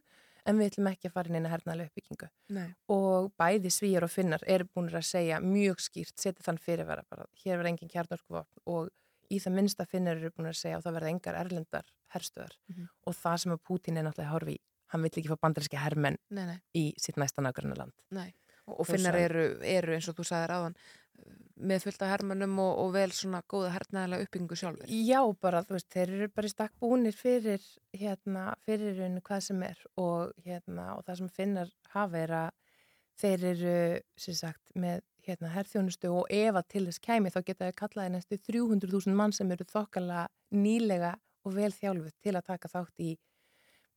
en 0.49 0.57
við 0.57 0.69
ætlum 0.71 0.87
ekki 0.93 1.09
að 1.09 1.13
fara 1.13 1.29
inn 1.29 1.35
eina 1.35 1.49
hernaðlega 1.51 1.89
uppbyggingu 1.91 2.29
Nei. 2.55 2.69
og 2.89 3.31
bæði 3.37 3.69
svíjar 3.75 4.05
og 4.07 4.11
finnar 4.13 4.43
eru 4.47 4.65
búin 4.73 4.87
að 4.93 5.03
segja 5.09 5.39
mjög 5.43 5.81
skýrt, 5.83 6.15
setja 6.17 6.43
þann 6.45 6.57
fyrirvara 6.63 7.03
bara, 7.09 7.25
hér 7.43 7.57
verður 7.59 7.71
engin 7.73 7.91
kjarnorkuvopn 7.91 8.63
og 8.71 8.89
í 9.29 9.37
það 9.43 9.53
minnsta 9.59 9.85
finnar 9.85 10.17
eru 10.17 10.31
búin 10.31 10.47
að 10.49 10.57
segja 10.57 10.77
og 10.79 10.83
það 10.87 10.95
verða 10.99 11.11
engar 11.13 11.35
erlendar 11.43 11.91
herstöðar 12.15 12.55
Mhm. 12.71 12.87
og 13.05 13.13
það 13.19 13.37
sem 13.43 13.51
að 13.51 13.63
Putin 13.67 13.97
er 13.97 14.03
náttúrulega 14.07 14.31
horfi 14.33 14.57
hann 14.89 15.01
vill 15.03 15.11
ekki 15.11 15.29
fá 15.29 15.37
bandaríski 15.37 15.77
hermenn 15.77 16.17
Nei, 16.31 16.45
nei. 16.45 16.59
í 16.73 16.93
sitt 16.97 17.15
næsta 17.17 17.43
nákvæmna 17.43 17.77
land 17.77 17.91
Nei, 18.11 18.33
og, 18.65 18.79
og 18.79 18.87
finnar 18.87 19.13
svo- 19.13 19.25
eru, 19.27 19.43
eru 19.61 19.93
eins 19.93 20.07
og 20.09 20.15
þú 20.15 20.23
sagðir 20.31 20.55
áðan 20.55 20.75
með 21.59 21.85
fullt 21.85 22.03
af 22.05 22.13
hermannum 22.13 22.55
og, 22.63 22.71
og 22.83 22.93
vel 22.95 23.11
svona 23.15 23.41
góða 23.51 23.73
hernaðilega 23.73 24.27
uppbyggingu 24.27 24.57
sjálfur. 24.59 24.91
Já, 24.93 25.19
bara, 25.43 25.61
þú 25.67 25.75
veist, 25.75 25.89
þeir 25.91 26.13
eru 26.15 26.29
bara 26.35 26.49
í 26.49 26.53
stakk 26.53 26.75
búnir 26.79 27.17
fyrir, 27.17 27.65
hérna, 27.95 28.45
fyrir 28.67 28.95
rauninu 28.95 29.23
hvað 29.27 29.45
sem 29.49 29.63
er 29.67 29.83
og, 29.99 30.33
hérna, 30.45 30.93
og 30.95 31.05
það 31.07 31.21
sem 31.21 31.31
finnar 31.35 31.71
hafa 31.95 32.23
er 32.23 32.35
að 32.43 32.49
þeir 33.19 33.47
eru, 33.51 33.77
sem 34.23 34.37
sagt, 34.39 34.63
með 34.79 35.03
hérna, 35.27 35.51
herþjónustu 35.53 36.11
og 36.15 36.29
ef 36.33 36.55
að 36.55 36.69
til 36.73 36.85
þess 36.87 37.03
kæmi 37.03 37.33
þá 37.33 37.41
geta 37.45 37.69
þau 37.69 37.79
kallaði 37.83 38.13
næstu 38.15 38.39
300.000 38.47 39.17
mann 39.19 39.35
sem 39.35 39.51
eru 39.51 39.67
þokkala 39.67 40.27
nýlega 40.55 41.17
og 41.45 41.55
vel 41.55 41.71
þjálfuð 41.75 42.15
til 42.23 42.35
að 42.37 42.47
taka 42.47 42.71
þátt 42.71 43.03
í 43.03 43.15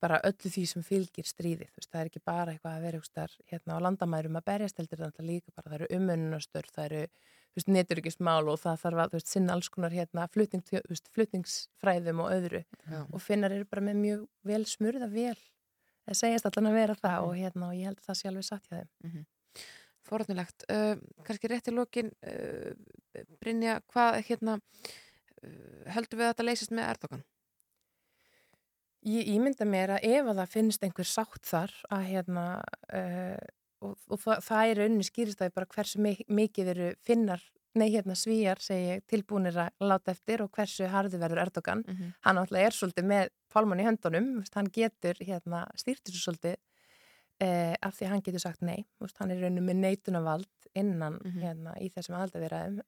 bara 0.03 0.21
öllu 0.27 0.51
því 0.51 0.65
sem 0.69 0.85
fylgir 0.87 1.29
stríði. 1.29 1.69
Veist, 1.77 1.91
það 1.93 2.01
er 2.01 2.11
ekki 2.11 2.25
bara 2.27 2.53
eitthvað 2.53 2.75
að 2.77 2.87
vera 2.87 2.99
einhverstar 2.99 3.37
hérna 3.53 3.79
á 3.79 3.85
landamærum 3.87 4.41
að 4.41 4.49
berjast 4.51 4.83
heldur 4.83 5.03
það 5.05 5.23
er 5.23 5.29
líka 5.29 5.55
bara, 5.55 5.71
það 5.71 5.79
eru 5.79 5.91
umönnunastör, 5.99 6.69
það 6.75 6.89
eru 6.89 7.03
þú 7.53 7.61
veist, 7.61 7.71
neturikismál 7.77 8.49
og 8.49 8.61
það 8.63 8.79
þarf 8.81 9.03
að 9.03 9.17
veist, 9.19 9.31
sinna 9.31 9.57
alls 9.57 9.69
konar 9.73 9.93
hérna 9.93 10.27
flutning, 10.33 10.65
veist, 10.89 11.11
flutningsfræðum 11.13 12.23
og 12.25 12.33
öðru 12.33 12.63
Já. 12.65 13.01
og 13.05 13.21
finnar 13.21 13.53
eru 13.53 13.69
bara 13.69 13.85
með 13.85 14.01
mjög 14.01 14.23
vel 14.49 14.63
smurða 14.69 15.09
vel 15.13 15.37
það 16.07 16.19
segjast 16.23 16.49
allan 16.49 16.71
að 16.71 16.79
vera 16.81 16.99
það 16.99 17.29
og 17.29 17.37
hérna 17.37 17.69
og 17.69 17.77
ég 17.77 17.91
held 17.91 18.01
að 18.01 18.09
það 18.09 18.19
sé 18.19 18.31
alveg 18.31 18.49
satt 18.49 18.69
hjá 18.69 18.77
þeim 18.79 18.91
Mm 19.05 19.11
-hmm. 19.13 19.25
Forðnilegt. 20.03 20.65
Uh, 20.67 20.99
kannski 21.23 21.49
rétt 21.49 21.69
í 21.71 21.73
lokin, 21.73 22.11
uh, 22.27 22.75
Brynja, 23.41 23.81
hvað 23.93 24.19
hérna, 24.27 24.57
uh, 24.59 25.85
heldur 25.95 26.19
við 26.19 26.27
að 26.27 26.33
þetta 26.33 26.47
leysist 26.49 26.73
með 26.75 26.89
Erdogan? 26.91 27.23
Ég 29.03 29.27
ímynda 29.35 29.65
mér 29.67 29.97
að 29.97 30.05
ef 30.13 30.29
að 30.31 30.37
það 30.43 30.53
finnst 30.53 30.85
einhver 30.87 31.09
sátt 31.11 31.47
þar 31.49 31.73
að 31.91 32.05
hérna 32.07 32.45
uh, 32.95 33.39
og, 33.83 33.97
og 34.15 34.21
það, 34.23 34.43
það 34.47 34.69
er 34.71 34.79
rauninni 34.83 35.07
skýrist 35.09 35.43
að 35.43 35.55
bara 35.57 35.67
hversu 35.75 35.99
mi- 36.05 36.27
mikið 36.29 36.69
eru 36.75 36.91
finnar, 37.03 37.43
nei 37.75 37.89
hérna 37.91 38.15
svíjar 38.15 38.61
segi 38.63 39.01
tilbúinir 39.11 39.57
að 39.59 39.71
láta 39.91 40.13
eftir 40.15 40.43
og 40.45 40.53
hversu 40.55 40.87
harði 40.93 41.19
verður 41.19 41.41
Erdogan. 41.47 41.83
Mm 41.89 41.95
-hmm. 41.97 42.13
Hann 42.29 42.39
alltaf 42.39 42.59
er 42.59 42.71
svolítið 42.79 43.05
með 43.11 43.29
pálmann 43.53 43.81
í 43.81 43.87
höndunum, 43.89 44.45
hann 44.55 44.71
getur 44.73 45.17
hérna 45.21 45.65
stýrt 45.75 46.05
þessu 46.07 46.23
svolítið 46.23 46.57
uh, 47.43 47.75
af 47.83 47.95
því 47.99 48.07
hann 48.07 48.23
getur 48.23 48.41
sagt 48.41 48.63
nei, 48.63 48.85
veist, 49.01 49.17
hann 49.19 49.31
er 49.31 49.41
rauninni 49.43 49.61
með 49.67 49.77
neitunavald 49.83 50.49
innan 50.75 51.19
hérna 51.43 51.75
í 51.81 51.91
þessum 51.91 52.15
aðaldavirðaðum. 52.21 52.83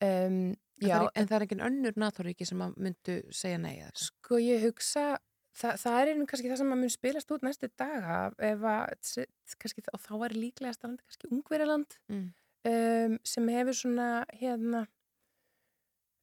Um, 0.00 0.54
En, 0.80 1.08
en 1.14 1.26
það 1.26 1.36
er 1.36 1.42
engin 1.42 1.60
önnur 1.66 1.92
NATO-ríki 1.96 2.46
sem 2.46 2.60
að 2.62 2.76
myndu 2.76 3.22
segja 3.34 3.58
nei? 3.58 3.82
Sko 3.94 4.38
ég 4.38 4.62
hugsa, 4.62 5.18
það, 5.56 5.78
það 5.82 5.98
er 6.00 6.10
einhvern 6.12 6.28
kannski 6.30 6.50
það 6.52 6.60
sem 6.62 6.74
að 6.74 6.82
mun 6.82 6.92
spilast 6.94 7.32
út 7.34 7.46
næstu 7.46 7.70
daga 7.78 8.18
ef 8.50 8.66
að, 8.72 9.26
kannski, 9.62 9.84
og 9.92 10.04
þá 10.04 10.12
er 10.28 10.36
líklegast 10.36 10.84
að 10.84 10.90
landa 10.90 11.08
kannski 11.08 11.32
Ungverjaland 11.32 11.98
Mm. 12.08 12.24
um, 12.68 13.18
sem 13.24 13.48
hefur 13.54 13.76
svona 13.76 14.08
hérna 14.40 14.86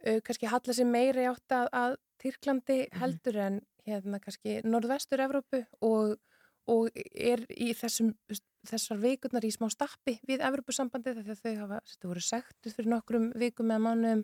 uh, 0.06 0.19
kannski 0.26 0.49
halla 0.52 0.73
sig 0.73 0.88
meiri 0.89 1.27
átt 1.30 1.56
að, 1.56 1.69
að 1.73 1.97
Tyrklandi 2.22 2.80
heldur 2.95 3.38
en 3.43 3.61
hérna 3.85 4.19
kannski 4.23 4.61
norðvestur 4.65 5.22
Evrópu 5.22 5.61
og, 5.85 6.15
og 6.72 6.89
er 7.14 7.43
í 7.53 7.72
þessum 7.77 8.14
þessar 8.65 8.97
vikurnar 8.97 9.45
í 9.45 9.52
smá 9.53 9.68
stappi 9.69 10.15
við 10.26 10.41
Evrópusambandið 10.47 11.19
þegar 11.22 11.41
þau 11.41 11.56
hafa, 11.60 11.81
þetta 11.91 12.10
voru 12.10 12.23
sektuð 12.26 12.77
fyrir 12.77 12.89
nokkrum 12.95 13.27
vikum 13.38 13.69
eða 13.69 13.84
mánuðum 13.84 14.23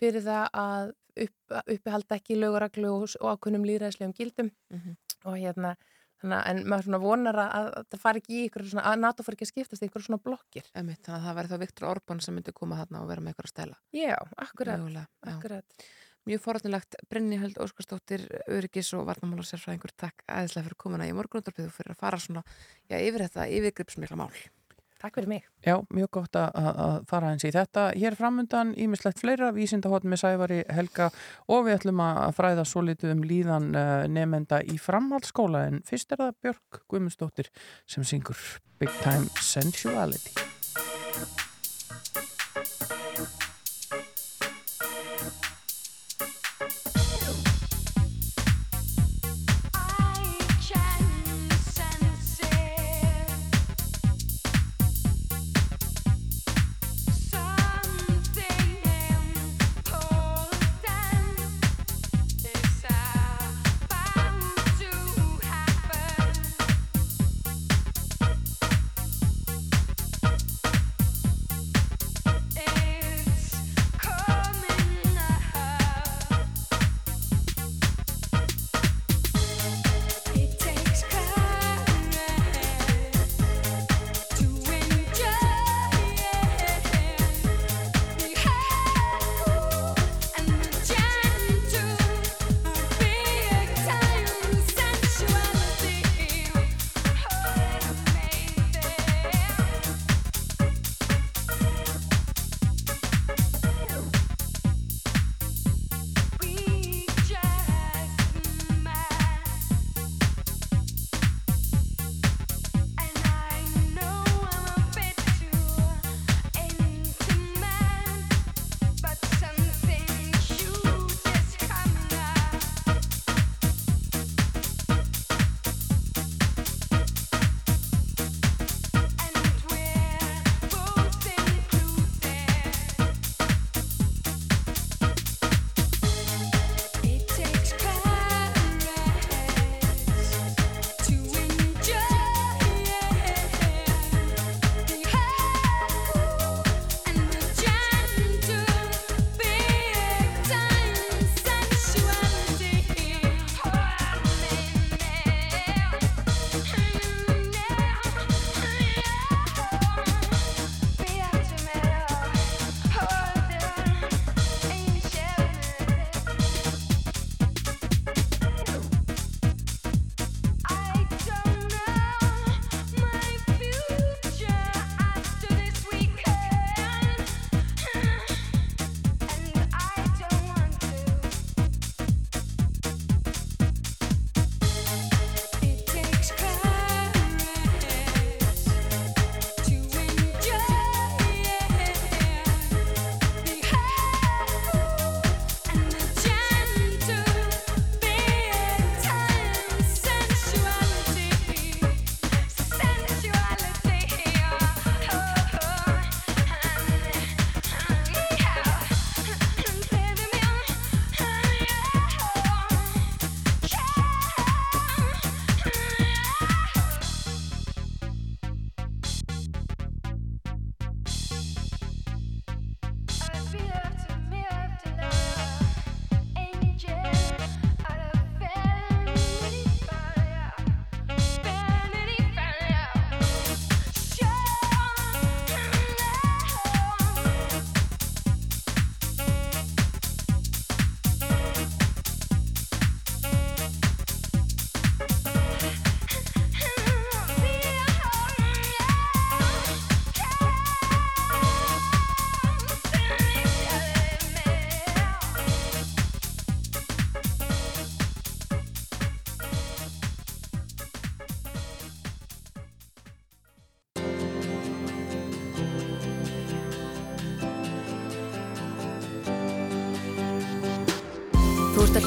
fyrir 0.00 0.22
það 0.24 0.44
að 0.52 0.92
upp, 1.26 1.56
uppihalda 1.76 2.16
ekki 2.20 2.38
lögureglu 2.40 2.92
og, 2.92 3.08
og 3.20 3.34
ákunnum 3.36 3.66
líðræðislegum 3.68 4.14
gildum 4.16 4.50
Mhm. 4.72 4.94
og 5.24 5.36
hérna 5.38 5.74
þannig, 6.22 6.42
en 6.46 6.62
maður 6.70 6.84
svona 6.86 7.00
vonar 7.02 7.34
að, 7.42 7.66
að 7.76 7.86
það 7.90 8.00
fari 8.00 8.20
ekki 8.22 8.34
í 8.38 8.44
ykkur 8.48 8.64
svona, 8.70 8.84
að 8.92 9.00
NATO 9.02 9.22
fari 9.26 9.34
ekki 9.36 9.46
að 9.48 9.50
skiptast 9.52 9.82
í 9.82 9.88
ykkur 9.90 10.04
svona 10.06 10.22
blokkir 10.22 10.70
Emitt, 10.78 11.02
þannig 11.02 11.18
að 11.18 11.26
það 11.26 11.36
verður 11.40 11.52
þá 11.56 11.62
Viktor 11.66 11.88
Orbán 11.90 12.22
sem 12.22 12.34
myndi 12.38 12.52
koma 12.54 12.78
þarna 12.78 13.02
og 13.02 13.08
vera 13.10 13.20
með 13.20 13.34
ykkur 13.34 13.48
að 13.48 13.52
stela. 13.56 13.76
Já, 13.92 14.16
akkurat, 14.38 14.78
Mögulega, 14.78 15.06
já. 15.26 15.34
akkurat. 15.34 15.86
Mjög 16.22 16.38
forðnilegt, 16.44 16.94
Brynni 17.10 17.38
Held 17.42 17.56
Óskarsdóttir, 17.58 18.28
Öryggis 18.46 18.92
og 18.94 19.08
Varnamála 19.08 19.42
sérfræðingur, 19.42 19.90
takk 19.98 20.22
aðeinslega 20.30 20.68
fyrir 20.68 20.78
komuna 20.78 21.08
í 21.10 21.14
morgunundarpið 21.18 21.66
og 21.66 21.72
fyrir 21.74 21.96
að 21.96 21.98
fara 21.98 22.20
svona 22.22 22.44
já, 22.86 22.94
yfir 23.02 23.24
þetta 23.26 23.48
yfirgripsmikla 23.50 24.16
mál. 24.22 24.30
Takk 25.02 25.16
fyrir 25.18 25.28
mig. 25.32 25.46
Já, 25.66 25.74
mjög 25.90 26.10
gott 26.14 26.36
að, 26.38 26.58
að 26.62 26.92
fara 27.10 27.32
eins 27.32 27.42
í 27.42 27.50
þetta. 27.50 27.88
Hér 27.98 28.14
framundan 28.18 28.70
ímislegt 28.78 29.18
fleira 29.18 29.50
vísindahotn 29.56 30.06
með 30.12 30.22
Sævari 30.22 30.60
Helga 30.70 31.10
og 31.50 31.66
við 31.66 31.80
ætlum 31.80 32.04
að 32.06 32.36
fræða 32.38 32.66
svo 32.70 32.84
litið 32.86 33.16
um 33.16 33.26
líðan 33.26 33.70
uh, 33.74 34.06
nefenda 34.06 34.62
í 34.62 34.78
framhaldsskóla 34.78 35.66
en 35.72 35.82
fyrst 35.88 36.14
er 36.14 36.22
það 36.22 36.40
Björk 36.46 36.82
Guðmundsdóttir 36.86 37.50
sem 37.82 38.06
syngur 38.06 38.38
Big 38.78 38.94
Time 39.02 39.26
Sensuality. 39.42 40.38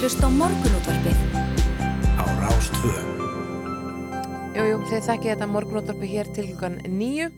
Hlusta 0.05 0.29
á 0.29 0.37
morgunútvarpið. 0.37 1.21
Á 2.21 2.25
Rástvö. 2.37 2.91
Jú, 4.53 4.65
jú, 4.69 4.75
þið 4.85 5.07
þekkið 5.07 5.31
þetta 5.31 5.47
morgunútvarpi 5.49 6.09
hér 6.11 6.29
til 6.29 6.43
klukkan 6.51 6.77
nýju. 6.85 7.31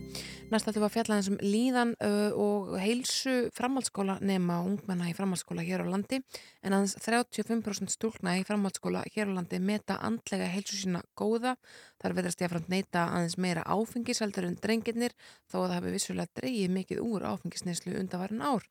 Næst 0.51 0.67
ætlum 0.67 0.83
við 0.83 0.87
að 0.87 0.93
fjalla 0.97 1.15
eins 1.15 1.29
um 1.31 1.37
líðan 1.43 1.89
uh, 2.03 2.35
og 2.35 2.73
heilsu 2.79 3.33
framhaldsskóla 3.55 4.17
nema 4.23 4.61
ungmenna 4.63 5.07
í 5.07 5.15
framhaldsskóla 5.15 5.63
hér 5.67 5.83
á 5.83 5.91
landi 5.91 6.21
en 6.63 6.75
aðeins 6.75 6.95
35% 7.03 7.91
stúlkna 7.91 8.37
í 8.39 8.45
framhaldsskóla 8.47 9.01
hér 9.15 9.31
á 9.31 9.35
landi 9.35 9.59
meta 9.63 9.97
andlega 10.03 10.47
heilsu 10.51 10.79
sína 10.79 11.05
góða. 11.19 11.57
Þar 11.99 12.15
veðrast 12.19 12.43
ég 12.43 12.47
að 12.47 12.55
fram 12.55 12.71
neyta 12.71 13.07
aðeins 13.15 13.35
meira 13.43 13.63
áfengiseldur 13.63 14.47
en 14.47 14.59
drengirnir 14.63 15.15
þó 15.47 15.61
að 15.61 15.67
það 15.67 15.75
hefur 15.77 15.97
vissulega 15.97 16.39
dreigið 16.39 16.75
mikið 16.79 17.03
úr 17.03 17.27
áfengisneislu 17.31 17.95
undanvarin 17.99 18.43
ár. 18.43 18.67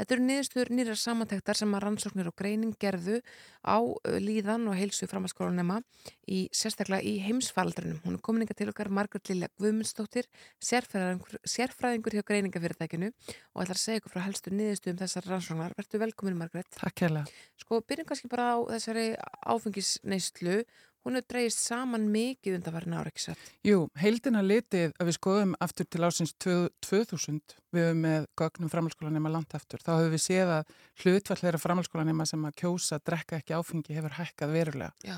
Þetta 0.00 0.14
eru 0.16 0.24
niðurstöður 0.24 0.70
nýra 0.72 0.94
samantektar 0.96 1.58
sem 1.58 1.74
að 1.76 1.82
rannsóknir 1.84 2.28
og 2.30 2.36
greining 2.40 2.72
gerðu 2.80 3.18
á 3.60 3.76
líðan 4.16 4.64
og 4.72 4.78
heilsu 4.78 5.04
framhaldsskólanema 5.10 5.82
í 6.24 6.46
sérstaklega 6.56 7.04
í 7.04 7.18
heimsfaldrunum. 7.20 7.98
Hún 8.06 8.16
er 8.16 8.22
komininga 8.24 8.56
til 8.56 8.70
okkar 8.72 8.88
Margaret 8.88 9.28
Lilja 9.28 9.50
Guðmundsdóttir, 9.60 10.30
sérfræðingur, 10.56 11.42
sérfræðingur 11.44 12.16
hjá 12.16 12.24
greiningafyrirtækinu 12.32 13.10
og 13.12 13.60
ætlar 13.66 13.76
að 13.76 13.82
segja 13.82 14.00
ykkur 14.00 14.14
frá 14.14 14.24
helstu 14.24 14.54
niðurstöðum 14.56 15.02
þessar 15.02 15.28
rannsóknar. 15.34 15.76
Vertu 15.76 16.00
velkomin 16.00 16.40
Margaret. 16.40 16.72
Takk 16.80 17.04
hérlega. 17.04 17.40
Sko, 17.60 17.82
byrjum 17.84 18.08
kannski 18.08 18.32
bara 18.32 18.54
á 18.56 18.58
þessari 18.72 19.10
áfengisneislu. 19.52 20.62
Hún 21.00 21.16
er 21.16 21.24
dreigist 21.24 21.62
saman 21.64 22.10
mikið 22.12 22.58
undanvarin 22.58 22.94
ára, 22.98 23.08
ekki 23.08 23.22
satt? 23.24 23.44
Jú, 23.64 23.86
heildina 23.96 24.42
litið 24.44 24.92
að 25.00 25.08
við 25.08 25.16
skoðum 25.16 25.54
aftur 25.64 25.86
til 25.88 26.02
ásins 26.04 26.34
2000 26.36 27.54
við 27.72 27.86
höfum 27.86 28.02
með 28.04 28.26
gögnum 28.36 28.72
framhalskólanema 28.72 29.32
langt 29.32 29.56
aftur. 29.56 29.80
Þá 29.80 29.92
höfum 29.94 30.12
við 30.12 30.24
séð 30.26 30.52
að 30.58 30.74
hlutfall 31.00 31.38
þeirra 31.40 31.60
framhalskólanema 31.62 32.26
sem 32.28 32.44
að 32.44 32.58
kjósa 32.60 33.00
drekka 33.00 33.38
ekki 33.40 33.56
áfengi 33.56 33.96
hefur 33.96 34.16
hækkað 34.18 34.52
verulega. 34.58 34.92
Já. 35.06 35.16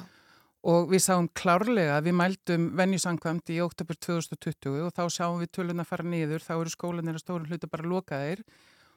Og 0.70 0.92
við 0.92 1.02
sáum 1.02 1.26
klárlega 1.34 1.96
að 1.98 2.06
við 2.06 2.14
mældum 2.20 2.68
venjusangkvæmt 2.78 3.50
í 3.50 3.56
oktober 3.64 3.98
2020 4.06 4.84
og 4.86 4.92
þá 4.94 5.02
sáum 5.10 5.40
við 5.40 5.50
tölun 5.58 5.82
að 5.82 5.88
fara 5.90 6.06
niður, 6.06 6.44
þá 6.46 6.52
eru 6.60 6.70
skólanir 6.70 7.18
að 7.18 7.24
stórum 7.24 7.48
hlutu 7.50 7.70
bara 7.72 7.90
lokaðir 7.90 8.44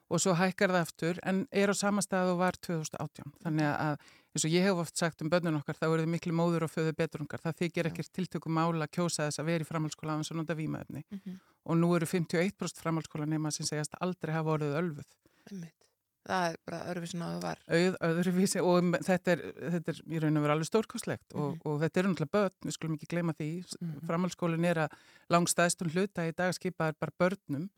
og 0.05 0.21
svo 0.21 0.35
hækkar 0.37 0.69
það 0.75 0.85
aftur 0.85 1.21
en 1.25 1.41
er 1.49 1.73
á 1.73 1.75
sama 1.75 2.03
stað 2.05 2.35
og 2.35 2.43
var 2.43 2.59
2018. 2.61 3.33
Þannig 3.41 3.71
að 3.73 4.05
eins 4.35 4.45
og 4.45 4.51
ég 4.51 4.65
hef 4.67 4.81
oft 4.83 4.99
sagt 4.99 5.23
um 5.23 5.29
börnun 5.31 5.55
okkar 5.61 5.77
þá 5.79 5.85
eru 5.87 6.03
þið 6.03 6.11
miklu 6.11 6.33
móður 6.35 6.65
og 6.67 6.73
föðu 6.73 6.91
betrungar. 6.97 7.39
Það 7.39 7.61
þykir 7.61 7.89
ekkert 7.91 8.11
tiltökum 8.17 8.57
mála 8.57 8.87
að 8.87 8.93
kjósa 8.97 9.29
þess 9.29 9.39
að 9.39 9.49
vera 9.51 9.63
í 9.63 9.69
framhalskóla 9.69 10.15
af 10.15 10.23
eins 10.23 10.31
og 10.33 10.39
nota 10.41 10.57
výmaefni. 10.59 11.05
Mm 11.07 11.21
-hmm. 11.21 11.39
Og 11.65 11.77
nú 11.79 11.95
eru 11.95 12.05
51% 12.05 12.83
framhalskóla 12.83 13.25
nema 13.25 13.51
sem 13.51 13.65
segjast 13.65 13.95
aldrei 14.01 14.33
hafa 14.33 14.57
orðið 14.57 14.77
ölfuð. 14.81 15.09
Einmitt. 15.51 15.85
Það 16.25 16.47
er 16.49 16.55
bara 16.65 16.79
öðruvísin 16.89 17.21
að 17.21 17.33
það 17.33 17.41
var. 17.45 17.59
Auð, 17.69 17.95
öðruvísi 18.07 18.61
og 18.65 18.85
þetta 19.05 19.31
er, 19.31 19.41
þetta 19.75 19.91
er 19.91 19.99
í 20.09 20.19
raun 20.19 20.37
og 20.37 20.43
vera 20.43 20.53
alveg 20.53 20.67
stórkoslegt 20.67 21.33
mm 21.33 21.41
-hmm. 21.41 21.45
og, 21.45 21.65
og 21.65 21.81
þetta 21.81 21.99
er 21.99 22.07
náttúrulega 22.07 22.35
börn, 22.37 22.55
við 22.65 22.73
skulum 22.73 22.95
ekki 22.97 23.11
gleyma 23.13 23.33
því. 23.33 23.49
Mm 23.55 23.91
-hmm. 23.91 24.05
Framhalskólin 24.07 24.65
er 24.65 24.77
að 24.77 24.89
langstæðstun 25.29 25.93
hluta 25.93 26.27
í 26.27 26.33
dagskipa 26.33 26.87
er 26.87 26.95
bara 26.99 27.11
börnum 27.19 27.69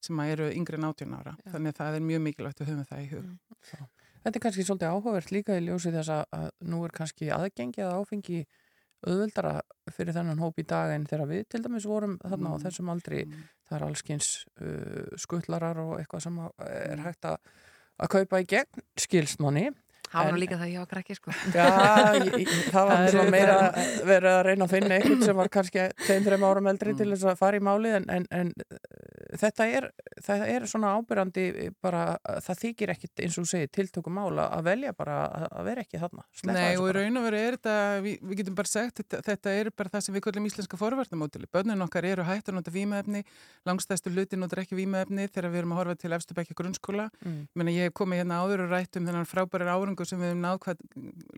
sem 0.00 0.20
eru 0.20 0.50
yngri 0.52 0.76
en 0.76 0.84
18 0.84 1.14
ára. 1.14 1.36
Já. 1.44 1.52
Þannig 1.52 1.72
að 1.72 1.78
það 1.80 1.94
er 1.94 2.00
mjög 2.00 2.20
mikilvægt 2.20 2.60
að 2.60 2.68
höfum 2.68 2.84
það 2.84 3.00
í 3.02 3.08
hug. 3.10 3.24
Mm. 3.24 3.86
Þetta 4.26 4.40
er 4.40 4.42
kannski 4.42 4.66
svolítið 4.66 4.90
áhugavert 4.90 5.28
líka 5.30 5.54
í 5.54 5.66
ljósi 5.68 5.92
þess 5.94 6.10
að 6.18 6.48
nú 6.66 6.80
er 6.82 6.94
kannski 6.94 7.28
aðgengi 7.30 7.84
að 7.86 8.00
áfengi 8.00 8.40
auðvöldara 9.06 9.60
fyrir 9.94 10.16
þennan 10.16 10.40
hóp 10.42 10.58
í 10.58 10.64
dag 10.66 10.90
en 10.96 11.04
þegar 11.06 11.30
við 11.30 11.44
til 11.52 11.60
dæmis 11.62 11.86
vorum 11.86 12.16
þarna 12.24 12.56
á 12.58 12.62
þessum 12.64 12.90
aldri 12.90 13.22
það 13.28 13.76
er 13.76 13.84
allskins 13.86 14.30
uh, 14.58 15.14
skuttlarar 15.20 15.78
og 15.78 16.00
eitthvað 16.00 16.24
sem 16.26 16.40
er 16.66 17.04
hægt 17.04 17.28
að 17.30 17.38
að 18.02 18.12
kaupa 18.16 18.42
í 18.42 18.48
gegn 18.50 18.86
skilsmanni 19.00 19.68
Það 20.06 20.28
var 20.30 20.36
líka 20.38 20.56
það 20.60 20.74
var 20.78 20.88
krakki 20.90 21.14
sko. 21.16 21.32
Já, 21.50 21.64
ég, 22.14 22.50
það 22.70 22.90
var 22.90 23.08
það 23.10 23.30
meira 23.34 23.56
verið 24.06 24.28
að 24.30 24.42
reyna 24.46 24.68
að 24.68 24.74
finna 24.76 24.98
einhvern 25.00 25.24
sem 25.26 25.40
var 25.40 25.50
kannski 25.56 25.86
2-3 26.04 26.38
árum 26.46 26.68
eldri 26.70 26.92
mm. 26.92 27.00
til 27.00 27.08
þess 27.10 27.26
að 27.32 27.40
fara 27.40 27.58
í 27.58 27.64
máli 27.66 27.90
en, 27.98 28.06
en, 28.14 28.28
en 28.30 28.52
þetta 29.40 29.66
er, 29.78 29.86
það 30.24 30.44
er 30.52 30.66
svona 30.70 30.92
ábyrjandi 30.96 31.44
bara, 31.82 32.04
það 32.44 32.60
þykir 32.62 32.92
ekkit 32.94 33.22
eins 33.24 33.38
og 33.40 33.48
segir 33.50 33.70
tiltökum 33.74 34.16
mála 34.16 34.48
að 34.56 34.68
velja 34.70 34.92
bara 34.96 35.18
að 35.50 35.68
vera 35.70 35.84
ekki 35.84 36.00
þarna 36.02 36.24
Nei 36.56 36.76
og 36.76 36.88
í 36.90 36.94
raun 36.96 37.20
og 37.20 37.26
veru 37.26 37.40
er 37.40 37.56
þetta 37.58 37.76
við, 38.04 38.18
við 38.22 38.40
getum 38.40 38.58
bara 38.58 38.70
sagt, 38.70 39.02
þetta, 39.02 39.22
þetta 39.26 39.54
er 39.60 39.70
bara 39.76 39.92
það 39.94 40.04
sem 40.06 40.16
við 40.16 40.24
kallum 40.26 40.48
íslenska 40.50 40.80
forvartamótili, 40.80 41.50
börnun 41.52 41.86
okkar 41.86 42.08
eru 42.08 42.26
hægt 42.26 42.50
að 42.50 42.58
nota 42.58 42.74
výmaefni, 42.74 43.22
langstæðstu 43.68 44.12
luti 44.14 44.40
notar 44.40 44.62
ekki 44.64 44.78
výmaefni 44.78 45.28
þegar 45.28 45.52
við 45.52 45.62
erum 45.62 45.74
að 45.76 45.82
horfa 45.82 45.98
til 46.02 46.12
efstubækja 46.16 46.58
grunnskóla, 46.58 47.08
mm. 47.24 47.40
Menna, 47.56 47.74
ég 47.74 47.90
hef 47.90 47.96
komið 47.96 48.22
hérna 48.22 48.40
áður 48.42 48.66
og 48.66 48.74
rætt 48.74 49.00
um 49.00 49.08
þennan 49.08 49.28
frábærar 49.28 49.72
árangu 49.74 50.06
sem 50.08 50.20
við 50.20 50.32
hefum 50.32 50.44
náð 50.44 50.60
hvað 50.64 50.84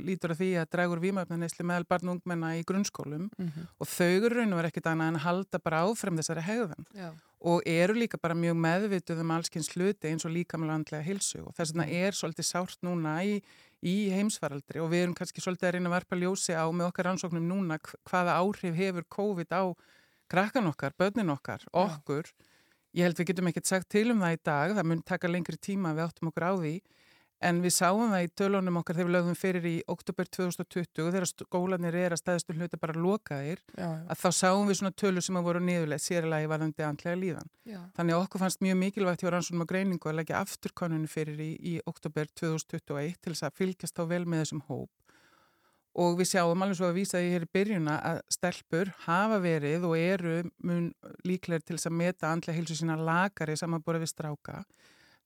lítur 0.08 0.34
að 0.34 0.42
því 0.42 0.50
að 0.62 0.70
dragur 0.74 1.02
výmaefnaneisli 1.02 1.66
meðal 1.66 1.88
barn 1.88 2.12
og 2.12 2.18
ungmenna 2.18 2.54
í 2.58 2.64
grunnskólum 2.68 3.28
mm 3.28 3.48
-hmm. 3.48 3.70
og 3.78 3.90
þau 3.90 4.10
eru 4.10 4.34
raun 4.34 4.52
og 4.52 4.60
veru 4.60 4.70
ekkit 4.72 4.90
annað 4.90 5.12
en 5.12 5.22
halda 5.24 5.58
bara 5.62 5.82
áfram 5.86 6.18
þessari 6.20 6.44
hegðan 6.46 6.86
Já. 6.94 7.10
Og 7.40 7.62
eru 7.66 7.94
líka 7.94 8.18
bara 8.18 8.34
mjög 8.34 8.56
meðvituð 8.58 9.22
um 9.22 9.32
allskynns 9.36 9.70
hluti 9.74 10.10
eins 10.10 10.26
og 10.26 10.34
líkamlega 10.34 11.00
hilsu 11.06 11.44
og 11.44 11.54
þess 11.54 11.74
vegna 11.74 11.86
er 11.86 12.16
svolítið 12.16 12.48
sárt 12.48 12.80
núna 12.82 13.14
í, 13.22 13.38
í 13.86 14.10
heimsvaraldri 14.10 14.82
og 14.82 14.90
við 14.90 15.04
erum 15.04 15.14
kannski 15.18 15.44
svolítið 15.44 15.68
að 15.68 15.74
reyna 15.76 15.92
að 15.92 15.96
verpa 15.98 16.18
ljósi 16.18 16.56
á 16.58 16.66
með 16.66 16.90
okkar 16.90 17.12
ansóknum 17.12 17.46
núna 17.46 17.78
hvaða 17.78 18.38
áhrif 18.42 18.74
hefur 18.74 19.06
COVID 19.14 19.54
á 19.54 19.62
krakkan 20.28 20.66
okkar, 20.68 20.92
börnin 20.98 21.30
okkar, 21.32 21.62
okkur. 21.72 22.26
Já. 22.26 22.44
ég 22.98 23.06
held 23.06 23.20
við 23.20 23.30
getum 23.30 23.48
ekkert 23.52 23.70
sagt 23.70 23.88
til 23.92 24.10
um 24.12 24.20
það 24.24 24.34
í 24.34 24.40
dag 24.44 24.74
það 24.74 24.88
mun 24.90 25.04
taka 25.06 25.30
lengri 25.30 25.56
tíma 25.60 25.94
við 25.94 26.08
áttum 26.08 26.32
okkur 26.32 26.48
á 26.50 26.52
því 26.58 26.74
En 27.38 27.60
við 27.62 27.70
sáum 27.76 28.10
það 28.10 28.24
í 28.24 28.30
tölunum 28.34 28.80
okkar 28.80 28.96
þegar 28.98 29.06
við 29.06 29.14
lögðum 29.14 29.36
fyrir 29.38 29.66
í 29.70 29.74
oktober 29.92 30.26
2020 30.34 31.10
þegar 31.14 31.26
skólanir 31.30 31.94
er 31.94 32.14
að 32.16 32.18
staðistum 32.18 32.58
hluti 32.58 32.80
bara 32.82 32.98
lokaðir 32.98 33.60
já, 33.76 33.84
já. 33.84 34.00
að 34.10 34.22
þá 34.24 34.28
sáum 34.40 34.66
við 34.66 34.80
svona 34.80 34.96
tölur 34.98 35.22
sem 35.22 35.38
að 35.38 35.46
voru 35.46 35.62
niðurlega 35.62 36.02
sérlega 36.02 36.42
í 36.42 36.50
varðandi 36.50 36.86
andlega 36.88 37.20
líðan. 37.20 37.52
Já. 37.62 37.78
Þannig 37.94 38.16
að 38.16 38.24
okkur 38.24 38.42
fannst 38.42 38.64
mjög 38.66 38.80
mikilvægt 38.82 39.22
hjá 39.22 39.30
rannsónum 39.30 39.62
og 39.62 39.70
greiningu 39.70 40.10
að 40.10 40.18
leggja 40.18 40.40
afturkonunni 40.42 41.10
fyrir 41.12 41.44
í, 41.44 41.52
í 41.62 41.76
oktober 41.86 42.26
2021 42.34 43.20
til 43.22 43.36
þess 43.36 43.46
að 43.46 43.60
fylgjast 43.62 44.00
þá 44.00 44.04
vel 44.16 44.24
með 44.26 44.42
þessum 44.42 44.64
hóp. 44.66 44.90
Og 45.98 46.18
við 46.18 46.32
sjáum 46.32 46.62
alveg 46.62 46.78
svo 46.78 46.90
að 46.90 46.98
vísa 46.98 47.22
því 47.22 47.30
hér 47.36 47.46
í 47.46 47.52
byrjuna 47.54 47.94
að 48.06 48.20
stelpur 48.34 48.90
hafa 49.06 49.38
verið 49.42 49.86
og 49.86 49.94
eru 49.98 50.36
mun 50.66 50.90
líklega 51.26 51.62
til 51.62 51.78
þess 51.78 51.90
að 51.90 51.98
meta 52.02 52.30
andlega 52.34 52.58
hilsu 52.58 52.76
sína 52.78 52.98
lagari 52.98 53.56
samanbúrið 53.58 54.04
við 54.04 54.12
stráka. 54.12 54.60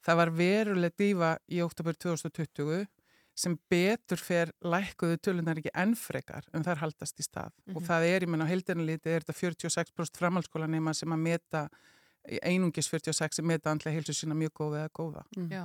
Það 0.03 0.19
var 0.23 0.35
veruleg 0.39 0.99
dífa 0.99 1.37
í 1.49 1.63
oktober 1.65 1.95
2020 1.95 2.87
sem 3.39 3.55
betur 3.73 4.21
fer 4.21 4.51
lækkuðu 4.61 5.17
tölunar 5.25 5.61
ekki 5.61 5.73
ennfrekar 5.73 6.45
en 6.53 6.67
þar 6.67 6.83
haldast 6.83 7.21
í 7.21 7.25
stað 7.25 7.53
mm 7.53 7.63
-hmm. 7.65 7.77
og 7.77 7.87
það 7.87 8.09
er, 8.11 8.27
ég 8.27 8.29
menna 8.29 8.45
á 8.45 8.53
heildinalíti 8.53 9.09
er 9.09 9.25
þetta 9.25 9.39
46% 9.39 10.21
framhaldsskólanema 10.21 10.95
sem 10.95 11.13
að 11.13 11.25
meta 11.29 11.69
einungis 12.23 12.87
46 12.91 13.39
sem 13.39 13.47
meta 13.47 13.71
andlega 13.73 13.97
heilsu 13.97 14.15
sína 14.15 14.35
mjög 14.39 14.53
góða 14.61 14.83
eða 14.85 14.91
góða. 14.95 15.23
Mm. 15.37 15.49
Já, 15.51 15.63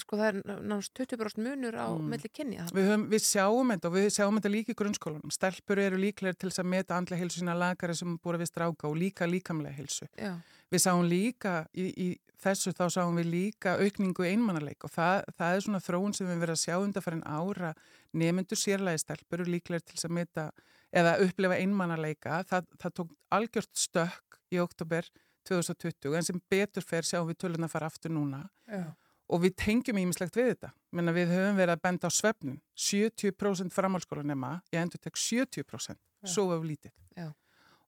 sko 0.00 0.18
það 0.18 0.26
er 0.26 0.38
náttúrulega 0.42 1.06
20% 1.14 1.44
munur 1.44 1.78
á 1.78 1.86
mm. 1.86 2.08
melli 2.10 2.30
kynni. 2.34 2.58
Við, 2.74 2.88
höfum, 2.88 3.06
við 3.12 3.22
sjáum 3.28 3.70
þetta 3.74 3.90
og 3.90 3.94
við 3.94 4.08
sjáum 4.16 4.40
þetta 4.40 4.52
líka 4.54 4.74
í 4.74 4.78
grunnskólanum. 4.80 5.34
Stelpur 5.34 5.82
eru 5.84 6.00
líklega 6.02 6.34
til 6.34 6.50
þess 6.50 6.64
að 6.64 6.70
meta 6.74 6.98
andlega 6.98 7.22
heilsu 7.22 7.42
sína 7.42 7.54
lagari 7.58 7.94
sem 7.94 8.18
búið 8.18 8.42
við 8.42 8.50
stráka 8.50 8.90
og 8.90 8.98
líka 8.98 9.30
líkamlega 9.30 9.78
heilsu. 9.78 10.10
Já. 10.18 10.34
Við 10.72 10.84
sáum 10.84 11.04
líka 11.08 11.64
í, 11.76 11.88
í 11.90 12.08
þessu 12.44 12.74
þá 12.76 12.84
sáum 12.92 13.18
við 13.20 13.30
líka 13.32 13.76
aukningu 13.80 14.26
einmannaleik 14.28 14.86
og 14.86 14.92
það, 14.94 15.24
það 15.36 15.56
er 15.56 15.66
svona 15.66 15.82
þróun 15.84 16.16
sem 16.16 16.28
við 16.28 16.40
verðum 16.44 16.58
að 16.58 16.62
sjá 16.64 16.76
undan 16.78 17.04
farin 17.04 17.26
ára 17.26 17.74
nemyndur 18.14 18.60
sérlægi 18.60 19.04
stelpur 19.04 19.42
eru 19.42 19.54
líklega 19.54 19.84
til 19.86 20.00
að 20.00 20.16
meta 20.18 20.48
eða 20.94 21.18
upplefa 21.24 21.58
einmannaleika. 21.58 22.42
Það, 22.48 22.72
það 22.82 22.96
tók 23.00 23.14
algjört 23.34 23.72
stökk 23.78 24.40
í 24.54 24.60
oktober 24.62 25.08
2020 25.48 26.16
en 26.16 26.26
sem 26.26 26.40
betur 26.50 26.84
fer 26.84 27.06
sjáum 27.06 27.28
við 27.28 27.40
tölun 27.44 27.66
að 27.66 27.74
fara 27.74 27.88
aftur 27.90 28.12
núna 28.14 28.44
Já. 28.70 28.86
og 29.28 29.42
við 29.44 29.56
tengjum 29.60 30.00
ímislegt 30.00 30.36
við 30.38 30.54
þetta 30.54 30.72
Menna, 30.94 31.14
við 31.16 31.32
höfum 31.34 31.58
verið 31.58 31.76
að 31.76 31.84
benda 31.84 32.10
á 32.10 32.12
svefnun 32.14 32.60
70% 32.86 33.74
framhalskólanema 33.74 34.56
ég 34.72 34.80
endur 34.80 35.02
tek 35.02 35.18
70% 35.20 36.00
svo 36.30 36.48
við 36.52 36.68
lítið 36.72 36.94
Já. 37.18 37.28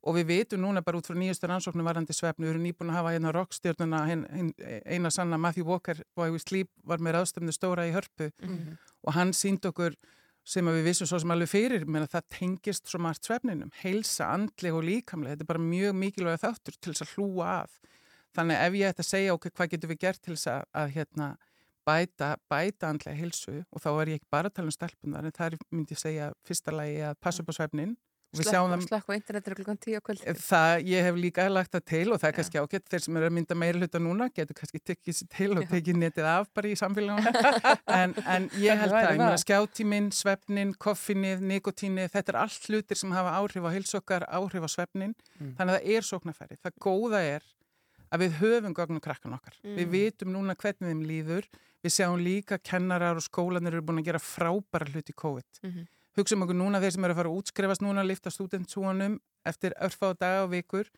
Og 0.03 0.19
við 0.19 0.29
veitum 0.31 0.63
núna 0.63 0.83
bara 0.85 1.01
út 1.01 1.09
frá 1.09 1.17
nýjastur 1.19 1.53
ansóknum 1.55 1.87
varandi 1.87 2.15
svefnu, 2.15 2.47
við 2.47 2.55
erum 2.55 2.67
nýbúin 2.67 2.93
að 2.93 2.99
hafa 3.01 3.15
hérna 3.15 3.33
rockstjórnuna, 3.35 4.03
eina 4.87 5.11
sanna 5.11 5.39
Matthew 5.39 5.67
Walker 5.67 6.03
Why 6.19 6.31
We 6.35 6.43
Sleep 6.43 6.71
var 6.87 7.03
með 7.03 7.23
aðstöfnu 7.23 7.55
stóra 7.55 7.89
í 7.89 7.95
hörpu 7.95 8.31
mm 8.31 8.55
-hmm. 8.55 8.77
og 9.03 9.13
hann 9.15 9.33
sínd 9.33 9.65
okkur 9.67 9.97
sem 10.47 10.67
við 10.67 10.85
vissum 10.87 11.07
svo 11.07 11.19
sem 11.19 11.31
alveg 11.31 11.49
fyrir, 11.51 11.87
menn 11.87 12.07
að 12.07 12.13
það 12.15 12.29
tengist 12.39 12.87
svo 12.87 13.01
margt 13.03 13.27
svefninum, 13.27 13.73
heilsa, 13.83 14.29
andleg 14.31 14.75
og 14.75 14.85
líkamlega, 14.85 15.35
þetta 15.35 15.43
er 15.43 15.47
bara 15.47 15.59
mjög 15.59 15.95
mikilvæg 15.95 16.41
þáttur 16.41 16.77
til 16.79 16.93
þess 16.93 17.03
að 17.03 17.15
hlúa 17.17 17.49
að. 17.63 17.71
Þannig 18.37 18.57
ef 18.67 18.73
ég 18.79 18.89
ætti 18.93 19.03
að 19.03 19.11
segja 19.11 19.35
okkur 19.35 19.51
hvað 19.51 19.71
getur 19.73 19.91
við 19.91 19.99
gert 19.99 20.23
til 20.23 20.37
þess 20.37 20.47
að, 20.47 20.63
að 20.73 20.91
hérna, 20.95 21.29
bæta, 21.87 22.37
bæta 22.51 22.91
andlega 22.91 23.19
heilsu 23.19 23.61
og 23.71 23.83
þá 23.83 23.89
er 23.93 24.11
ég 24.11 24.21
ekki 24.21 24.31
bara 24.31 24.51
að 24.51 24.57
tala 24.59 24.71
um 24.71 24.75
stelpunar 24.75 25.27
en 25.27 25.35
það 25.37 25.47
er, 25.49 25.65
myndi 25.71 25.95
ég 25.95 26.03
segja, 26.03 26.31
fyrsta 26.47 26.75
lagi 26.75 26.99
að 27.07 27.19
passa 27.23 27.43
upp 27.43 27.53
á 27.55 27.59
svefnin 27.59 27.95
Slökk, 28.87 29.09
á 29.09 29.13
internetinu 29.17 29.57
klukkan 29.59 29.79
10 29.87 29.97
á 29.97 30.01
kvöldi. 30.07 30.35
Það, 30.47 30.75
ég 30.93 31.07
hef 31.09 31.17
líka 31.23 31.47
lagt 31.49 31.73
það 31.77 31.85
til 31.93 32.05
og 32.13 32.21
það 32.21 32.29
er 32.31 32.37
kannski 32.39 32.61
ágætt 32.63 32.87
þeir 32.93 33.05
sem 33.07 33.17
eru 33.21 33.29
að 33.31 33.35
mynda 33.39 33.57
meira 33.63 33.81
hluta 33.81 34.01
núna 34.03 34.29
getur 34.37 34.59
kannski 34.61 34.81
tekið 34.91 35.17
sér 35.21 35.31
til 35.37 35.51
og 35.57 35.67
tekið 35.73 36.01
netið 36.05 36.29
af 36.33 36.49
bara 36.55 36.69
í 36.69 36.77
samfélaguna 36.77 37.33
en, 38.01 38.15
en 38.37 38.49
ég 38.61 38.77
held 38.83 38.93
það, 38.95 39.03
ég 39.11 39.19
meina 39.19 39.31
það. 39.33 39.43
skjátíminn, 39.47 40.11
svefnin, 40.13 40.75
koffinið, 40.87 41.45
nikotínið 41.53 42.11
þetta 42.15 42.35
er 42.35 42.41
allt 42.45 42.71
hlutir 42.71 43.01
sem 43.03 43.13
hafa 43.17 43.37
áhrif 43.41 43.67
á 43.67 43.71
heilsokkar, 43.77 44.29
áhrif 44.31 44.67
á 44.67 44.71
svefnin 44.73 45.15
Mm. 45.37 45.51
þannig 45.59 45.75
að 45.75 45.77
það 45.83 45.91
er 45.97 46.05
sóknarfæri. 46.09 46.57
Það 46.65 46.77
góða 46.81 47.19
er 47.37 47.43
að 48.15 48.23
við 48.23 48.37
höfum 48.41 48.75
gögnum 48.79 49.01
krakkan 49.05 49.35
okkar. 49.37 49.57
Mm. 49.65 49.75
Við 49.77 49.89
vitum 49.93 50.31
núna 50.33 50.55
hvernig 50.57 50.89
þeim 50.89 51.03
líður 51.05 51.49
við 51.85 51.93
sjáum 51.93 52.23
líka 52.25 52.57
kennarar 52.65 53.19
og 53.21 53.25
skólanir 53.27 53.75
eru 53.77 53.83
búin 53.85 54.01
að 54.01 54.09
gera 54.09 54.23
frábæra 54.23 54.89
hluti 54.89 55.13
COVID 55.13 55.61
Mhm. 56.17 56.23
hugsaum 56.23 56.43
okkur 56.47 56.57
núna 56.57 56.81
þeir 56.81 56.93
sem 56.93 57.05
eru 57.05 57.13
að 57.13 57.17
fara 57.21 57.31
að 57.31 57.39
útskrifast 57.43 57.83
núna 57.85 58.01
að 58.03 58.11
lifta 58.11 58.31
studentsúanum 58.31 59.19
eftir 59.45 59.75
örfá 59.81 60.15
daga 60.19 60.45
og 60.45 60.51
vikur 60.51 60.89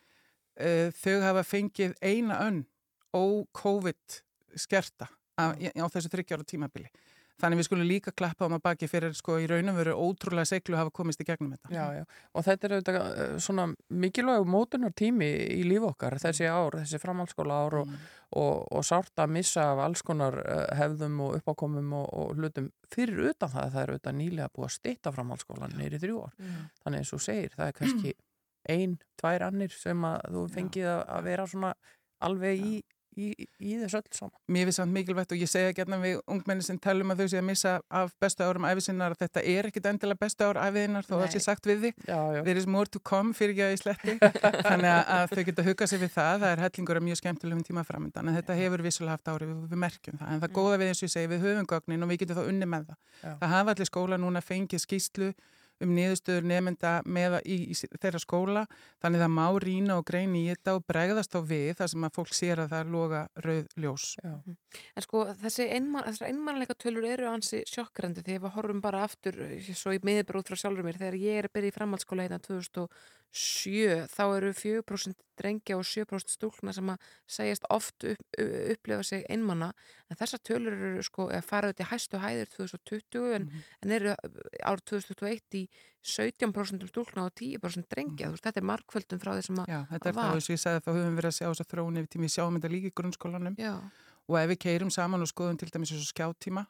uh, 0.61 0.90
þau 0.95 1.20
hafa 1.23 1.43
fengið 1.43 1.95
eina 2.01 2.39
önn 2.47 2.65
ó-COVID 3.12 4.23
skerta 4.57 5.09
á, 5.35 5.55
þessu 5.90 6.11
þryggjára 6.12 6.47
tímabili 6.47 6.90
þannig 7.39 7.60
við 7.60 7.66
skulum 7.69 7.89
líka 7.89 8.12
klappa 8.16 8.48
um 8.48 8.56
að 8.56 8.62
baki 8.65 8.89
fyrir 8.90 9.15
sko 9.16 9.39
í 9.39 9.47
raunum 9.51 9.77
veru 9.78 9.94
ótrúlega 9.97 10.48
seglu 10.48 10.77
að 10.77 10.82
hafa 10.82 10.94
komist 10.98 11.23
í 11.23 11.27
gegnum 11.28 11.55
þetta. 11.55 11.70
Já, 11.74 11.85
já, 11.98 12.05
og 12.35 12.47
þetta 12.47 12.69
er 12.69 12.74
auðvitað 12.77 12.98
uh, 13.06 13.35
svona 13.44 13.66
mikilvæg 14.05 14.48
mótunar 14.51 14.94
tími 14.98 15.28
í 15.55 15.60
líf 15.69 15.86
okkar 15.89 16.19
þessi 16.23 16.48
ár, 16.51 16.78
þessi 16.81 17.02
framhaldsskóla 17.02 17.60
ár 17.65 17.78
og, 17.82 17.93
og, 18.43 18.55
og 18.74 18.86
sárt 18.86 19.23
að 19.23 19.35
missa 19.39 19.69
af 19.73 19.85
alls 19.86 20.05
konar 20.06 20.40
uh, 20.43 20.65
hefðum 20.78 21.20
og 21.27 21.39
uppákomum 21.40 21.94
og, 22.01 22.09
og 22.23 22.39
hlutum. 22.39 22.70
Fyrir 22.93 23.31
utan 23.32 23.52
það 23.52 23.65
að 23.65 23.74
það 23.74 23.82
er 23.82 23.93
auðvitað 23.94 24.19
nýlega 24.23 24.55
búið 24.55 24.70
að 24.70 24.77
stýtta 24.78 25.15
framhaldsskólan 25.15 25.77
neyri 25.78 26.02
þrjú 26.02 26.24
ár. 26.24 26.35
Já. 26.39 26.56
Þannig 26.85 27.05
eins 27.05 27.15
og 27.15 27.24
segir, 27.24 27.55
það 27.55 27.70
er 27.70 27.78
kannski 27.82 28.15
ein, 28.74 28.98
tvær 29.20 29.47
annir 29.48 29.74
sem 29.74 30.05
að 30.09 30.35
þú 30.35 30.44
fengið 30.55 30.90
að, 30.93 31.02
að 31.16 31.28
vera 31.28 31.48
svona 31.48 31.74
alveg 32.24 32.62
í, 32.65 32.78
í, 33.19 33.47
í 33.59 33.74
þessu 33.81 33.99
öll 33.99 34.15
saman. 34.15 34.35
Mér 34.55 34.69
finnst 34.69 34.81
það 34.82 34.93
mikilvægt 34.95 35.35
og 35.35 35.43
ég 35.43 35.51
segja 35.51 35.74
gætna 35.77 35.99
við 36.03 36.20
ungmenni 36.31 36.65
sem 36.66 36.78
talum 36.82 37.12
að 37.12 37.23
þau 37.23 37.32
sé 37.32 37.40
að 37.40 37.47
missa 37.49 37.73
af 38.01 38.12
bestu 38.23 38.47
árum 38.47 38.66
æfisinnar 38.69 39.16
að 39.16 39.24
þetta 39.24 39.45
er 39.55 39.69
ekkit 39.70 39.89
endilega 39.90 40.23
bestu 40.23 40.47
ár 40.49 40.61
æfiðinnar 40.62 41.09
þó 41.09 41.15
að 41.16 41.24
það 41.24 41.35
sé 41.35 41.43
sagt 41.45 41.69
við 41.69 41.86
þig. 41.89 42.01
There 42.09 42.62
is 42.62 42.69
more 42.70 42.86
to 42.95 43.03
come 43.03 43.35
fyrir 43.36 43.55
ekki 43.57 43.65
að 43.69 43.74
í 43.74 43.81
sletti. 43.82 44.16
Þannig 44.23 44.95
að, 44.95 45.35
þau 45.35 45.45
geta 45.51 45.66
hugað 45.66 45.93
sér 45.93 46.03
við 46.05 46.15
það. 46.15 46.32
Það 46.45 46.55
er 46.55 46.65
hellingur 46.66 47.01
af 47.01 47.07
mjög 47.09 47.20
skemmtilegum 47.23 47.66
tíma 47.66 47.86
framöndan 47.89 48.31
en 48.31 48.39
þetta 48.39 48.59
hefur 48.62 48.86
vissulega 48.86 49.19
haft 49.19 49.32
ári 49.35 49.51
við, 49.51 49.61
við 49.73 49.82
merkjum 49.85 50.19
það. 50.23 50.32
En 50.35 50.43
það 50.45 50.57
góða 50.61 50.81
við 50.82 50.93
eins 50.93 51.03
og 51.03 51.09
ég 51.09 51.15
segi 51.16 51.32
við 51.35 51.47
höfum 51.47 51.70
gögnin 51.74 52.07
og 52.07 52.12
við 52.12 52.23
getum 52.24 52.39
þá 52.39 52.45
unni 52.47 52.69
með 52.70 52.90
það. 52.90 52.99
Já. 53.19 53.31
Það 53.43 53.55
hafa 53.57 53.74
allir 53.74 53.90
skóla 53.90 54.19
núna 54.20 54.45
fengið 54.45 54.85
skýslu 54.85 55.32
um 55.84 55.92
niðurstöður 55.94 56.46
nefnda 56.50 56.92
með 57.06 57.38
í, 57.44 57.59
í, 57.72 57.76
þeirra 58.02 58.20
skóla 58.22 58.64
þannig 59.02 59.22
það 59.22 59.32
má 59.34 59.44
rýna 59.64 59.98
og 60.00 60.06
greina 60.09 60.38
í 60.38 60.46
þetta 60.50 60.74
og 60.78 60.86
bregðast 60.90 61.36
á 61.38 61.40
við 61.40 61.70
þar 61.78 61.92
sem 61.92 62.09
að 62.09 62.16
fólk 62.18 62.34
sér 62.36 62.62
að 62.64 62.74
það 62.74 62.92
loga 62.94 63.22
rauð 63.44 63.76
ljós. 63.78 64.09
Já. 64.22 64.34
En 64.94 65.06
sko 65.06 65.24
þessi 65.42 65.68
einman, 65.76 66.06
þessar 66.09 66.32
einmannleika 66.32 66.78
tölur 66.78 67.06
eru 67.09 67.30
ansi 67.30 67.62
sjokkrandi 67.68 68.24
ef 68.26 68.42
við 68.42 68.56
horfum 68.56 68.82
bara 68.84 69.05
aftur 69.06 69.38
eh, 69.46 69.70
svo 69.70 69.94
í 69.94 70.02
miðbróð 70.05 70.50
frá 70.50 70.62
sjálfur 70.64 70.86
mér 70.86 71.00
þegar 71.00 71.20
ég 71.22 71.42
er 71.42 71.50
byrja 71.52 71.72
í 71.72 71.78
framhaldsskóla 71.78 72.26
hérna 72.26 72.42
2007 72.48 74.09
þá 74.12 74.24
eru 74.26 74.52
4% 74.56 75.24
drengja 75.38 75.78
og 75.78 75.86
7% 75.86 76.32
stúlna 76.32 76.74
sem 76.74 76.90
að 76.90 77.10
segjast 77.30 77.66
oft 77.70 78.06
upp, 78.09 78.38
upplifa 78.38 79.05
sig 79.06 79.24
einmanna 79.30 79.70
en 80.09 80.18
þessar 80.18 80.42
tölur 80.50 80.74
eru 80.74 81.05
sko 81.06 81.28
að 81.30 81.46
fara 81.46 81.70
út 81.72 81.82
í 81.82 81.88
hæstu 81.88 82.20
hæðir 82.22 82.50
2020 82.56 83.36
en, 83.36 83.48
en 83.84 83.94
eru 83.94 84.14
árið 84.62 84.84
2021 84.94 85.60
í 85.60 85.68
17% 86.09 86.89
stúlna 86.89 87.27
og 87.27 87.35
10% 87.35 87.89
drengja 87.90 88.28
þú 88.28 88.36
veist 88.36 88.47
þetta 88.47 88.61
er 88.62 88.66
markvöldum 88.70 89.20
frá 89.23 89.32
því 89.35 89.45
sem 89.49 89.61
að 89.62 89.70
Já, 89.73 89.78
þetta 89.90 90.09
er 90.09 90.16
var. 90.16 90.28
það 90.28 90.39
eins 90.39 90.49
og 90.49 90.55
ég 90.55 90.62
sagði 90.62 90.82
þá 90.85 90.90
höfum 90.95 91.19
verið 91.19 91.31
að 91.31 91.36
sjá 91.39 91.47
þess 91.49 91.65
að 91.65 91.70
þróun 91.73 92.01
yfir 92.01 92.11
tími, 92.15 92.28
við 92.28 92.35
sjáum 92.36 92.59
þetta 92.59 92.73
líka 92.74 92.89
í 92.89 92.97
grunnskólanum 93.01 93.59
Já. 93.59 93.73
og 94.28 94.39
ef 94.40 94.51
við 94.53 94.61
keirum 94.65 94.93
saman 94.95 95.24
og 95.27 95.31
skoðum 95.32 95.59
til 95.59 95.70
dæmis 95.74 95.93
þessu 95.93 96.12
skjáttíma 96.12 96.65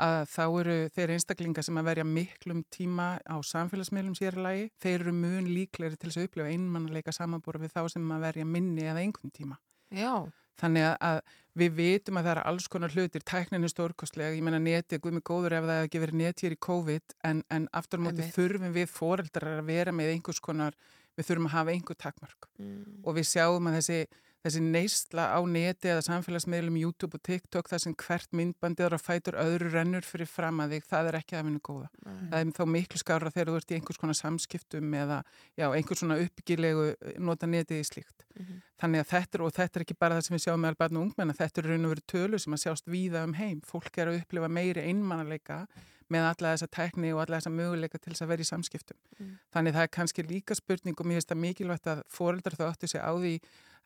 að 0.00 0.18
þá 0.32 0.44
eru 0.60 0.76
þeir 0.94 1.12
einstaklinga 1.16 1.64
sem 1.64 1.80
að 1.80 1.88
verja 1.90 2.06
miklum 2.08 2.62
tíma 2.72 3.08
á 3.20 3.36
samfélagsmiðlum 3.44 4.16
sérlagi, 4.16 4.70
þeir 4.80 5.02
eru 5.02 5.12
mun 5.16 5.50
líklegri 5.50 5.98
til 6.00 6.08
þess 6.08 6.20
að 6.20 6.28
upplifa 6.28 6.52
einmannleika 6.54 7.12
samanbúra 7.12 7.60
við 7.60 7.74
þá 7.74 7.82
sem 7.92 8.14
að 8.14 8.24
verja 8.24 8.46
minni 8.48 8.86
eða 8.88 9.02
einhvern 9.04 9.34
tíma. 9.34 9.58
Já. 9.92 10.24
Þannig 10.58 10.96
að- 10.98 11.22
við 11.60 11.74
vitum 11.74 12.18
að 12.18 12.26
það 12.26 12.32
eru 12.34 12.44
alls 12.46 12.68
konar 12.70 12.94
hlutir, 12.94 13.24
tæknin 13.26 13.64
er 13.66 13.72
stórkostlega, 13.72 14.36
ég 14.36 14.42
menna 14.46 14.60
neti, 14.62 14.98
guð 15.02 15.16
mig 15.18 15.24
góður 15.26 15.56
ef 15.58 15.64
það 15.66 15.76
hefði 15.76 15.88
ekki 15.88 16.02
verið 16.04 16.18
net 16.20 16.40
hér 16.44 16.54
í 16.54 16.60
COVID, 16.66 17.14
en, 17.24 17.42
en 17.50 17.68
aftur 17.74 18.00
á 18.00 18.02
móti 18.06 18.28
þurfum 18.36 18.74
við 18.76 18.88
foreldrar 18.94 19.58
að 19.58 19.66
vera 19.66 19.92
með 19.92 20.12
einhvers 20.14 20.40
konar, 20.40 20.74
við 21.18 21.26
þurfum 21.26 21.48
að 21.50 21.56
hafa 21.56 21.74
einhver 21.74 21.98
takmörk. 21.98 22.48
Mm. 22.58 23.00
og 23.04 23.18
við 23.18 23.26
sjáum 23.32 23.66
að 23.70 23.80
þessi, 23.80 24.00
þessi 24.44 24.62
neysla 24.64 25.26
á 25.36 25.40
neti 25.44 25.90
eða 25.92 26.04
samfélagsmiðlum 26.06 26.78
YouTube 26.80 27.18
og 27.18 27.24
TikTok 27.26 27.68
þar 27.68 27.82
sem 27.84 27.96
hvert 28.00 28.30
myndbandið 28.36 28.86
er 28.86 28.96
að 28.96 29.04
fætur 29.04 29.36
öðru 29.40 29.68
rennur 29.74 30.06
fyrir 30.06 30.30
fram 30.30 30.62
að 30.64 30.76
þig, 30.76 30.86
það 30.88 31.10
er 31.10 31.18
ekki 31.20 31.36
að 31.36 31.46
vinna 31.48 31.62
góða. 31.68 31.90
Nei. 32.06 32.16
Það 32.30 32.38
er 32.40 32.54
þá 32.56 32.64
miklu 32.74 33.02
skára 33.02 33.34
þegar 33.34 33.50
þú 33.50 33.60
ert 33.60 33.70
í 33.74 33.78
einhvers 33.78 34.00
konar 34.00 34.18
samskiptum 34.20 34.96
eða 35.02 35.20
já, 35.60 35.66
einhvers 35.68 36.02
svona 36.02 36.18
uppgilegu 36.24 36.88
nota 37.20 37.50
netið 37.50 37.84
í 37.84 37.86
slíkt. 37.90 38.26
Mhm. 38.38 38.64
Þannig 38.80 39.04
að 39.04 39.08
þetta 39.12 39.36
er, 39.36 39.42
og 39.44 39.52
þetta 39.52 39.76
er 39.76 39.84
ekki 39.84 40.00
bara 40.00 40.16
það 40.16 40.26
sem 40.26 40.36
við 40.36 40.44
sjáum 40.46 40.60
með 40.64 40.72
albarn 40.72 40.96
og 40.96 41.02
ungmenna, 41.04 41.36
þetta 41.36 41.60
er 41.60 41.66
raun 41.68 41.84
og 41.84 41.94
veru 41.94 42.04
tölur 42.08 42.40
sem 42.40 42.54
að 42.56 42.62
sjást 42.64 42.86
víða 42.88 43.24
um 43.28 43.34
heim. 43.36 43.60
Fólk 43.60 43.98
er 43.98 44.08
að 44.08 44.22
upplifa 44.22 44.48
meiri 44.48 44.86
einmannleika 44.88 45.66
með 46.10 46.26
alla 46.26 46.54
þessa 46.54 46.68
tekni 46.74 47.12
og 47.14 47.22
alla 47.22 47.38
þessa 47.38 47.52
möguleika 47.54 48.00
til 48.00 48.14
þess 48.14 48.24
að 48.24 48.30
vera 48.32 48.42
í 48.44 48.48
samskiptum. 48.48 48.98
Mm. 49.18 49.34
Þannig 49.54 49.76
það 49.76 49.86
er 49.86 49.92
kannski 49.96 50.24
líka 50.26 50.56
spurning 50.58 50.98
og 50.98 51.06
mér 51.06 51.20
finnst 51.20 51.30
það 51.30 51.42
mikilvægt 51.44 51.90
að 51.92 52.02
foreldrar 52.10 52.56
þá 52.58 52.64
áttu 52.70 52.90
sig 52.90 53.04
á 53.04 53.12
því 53.14 53.34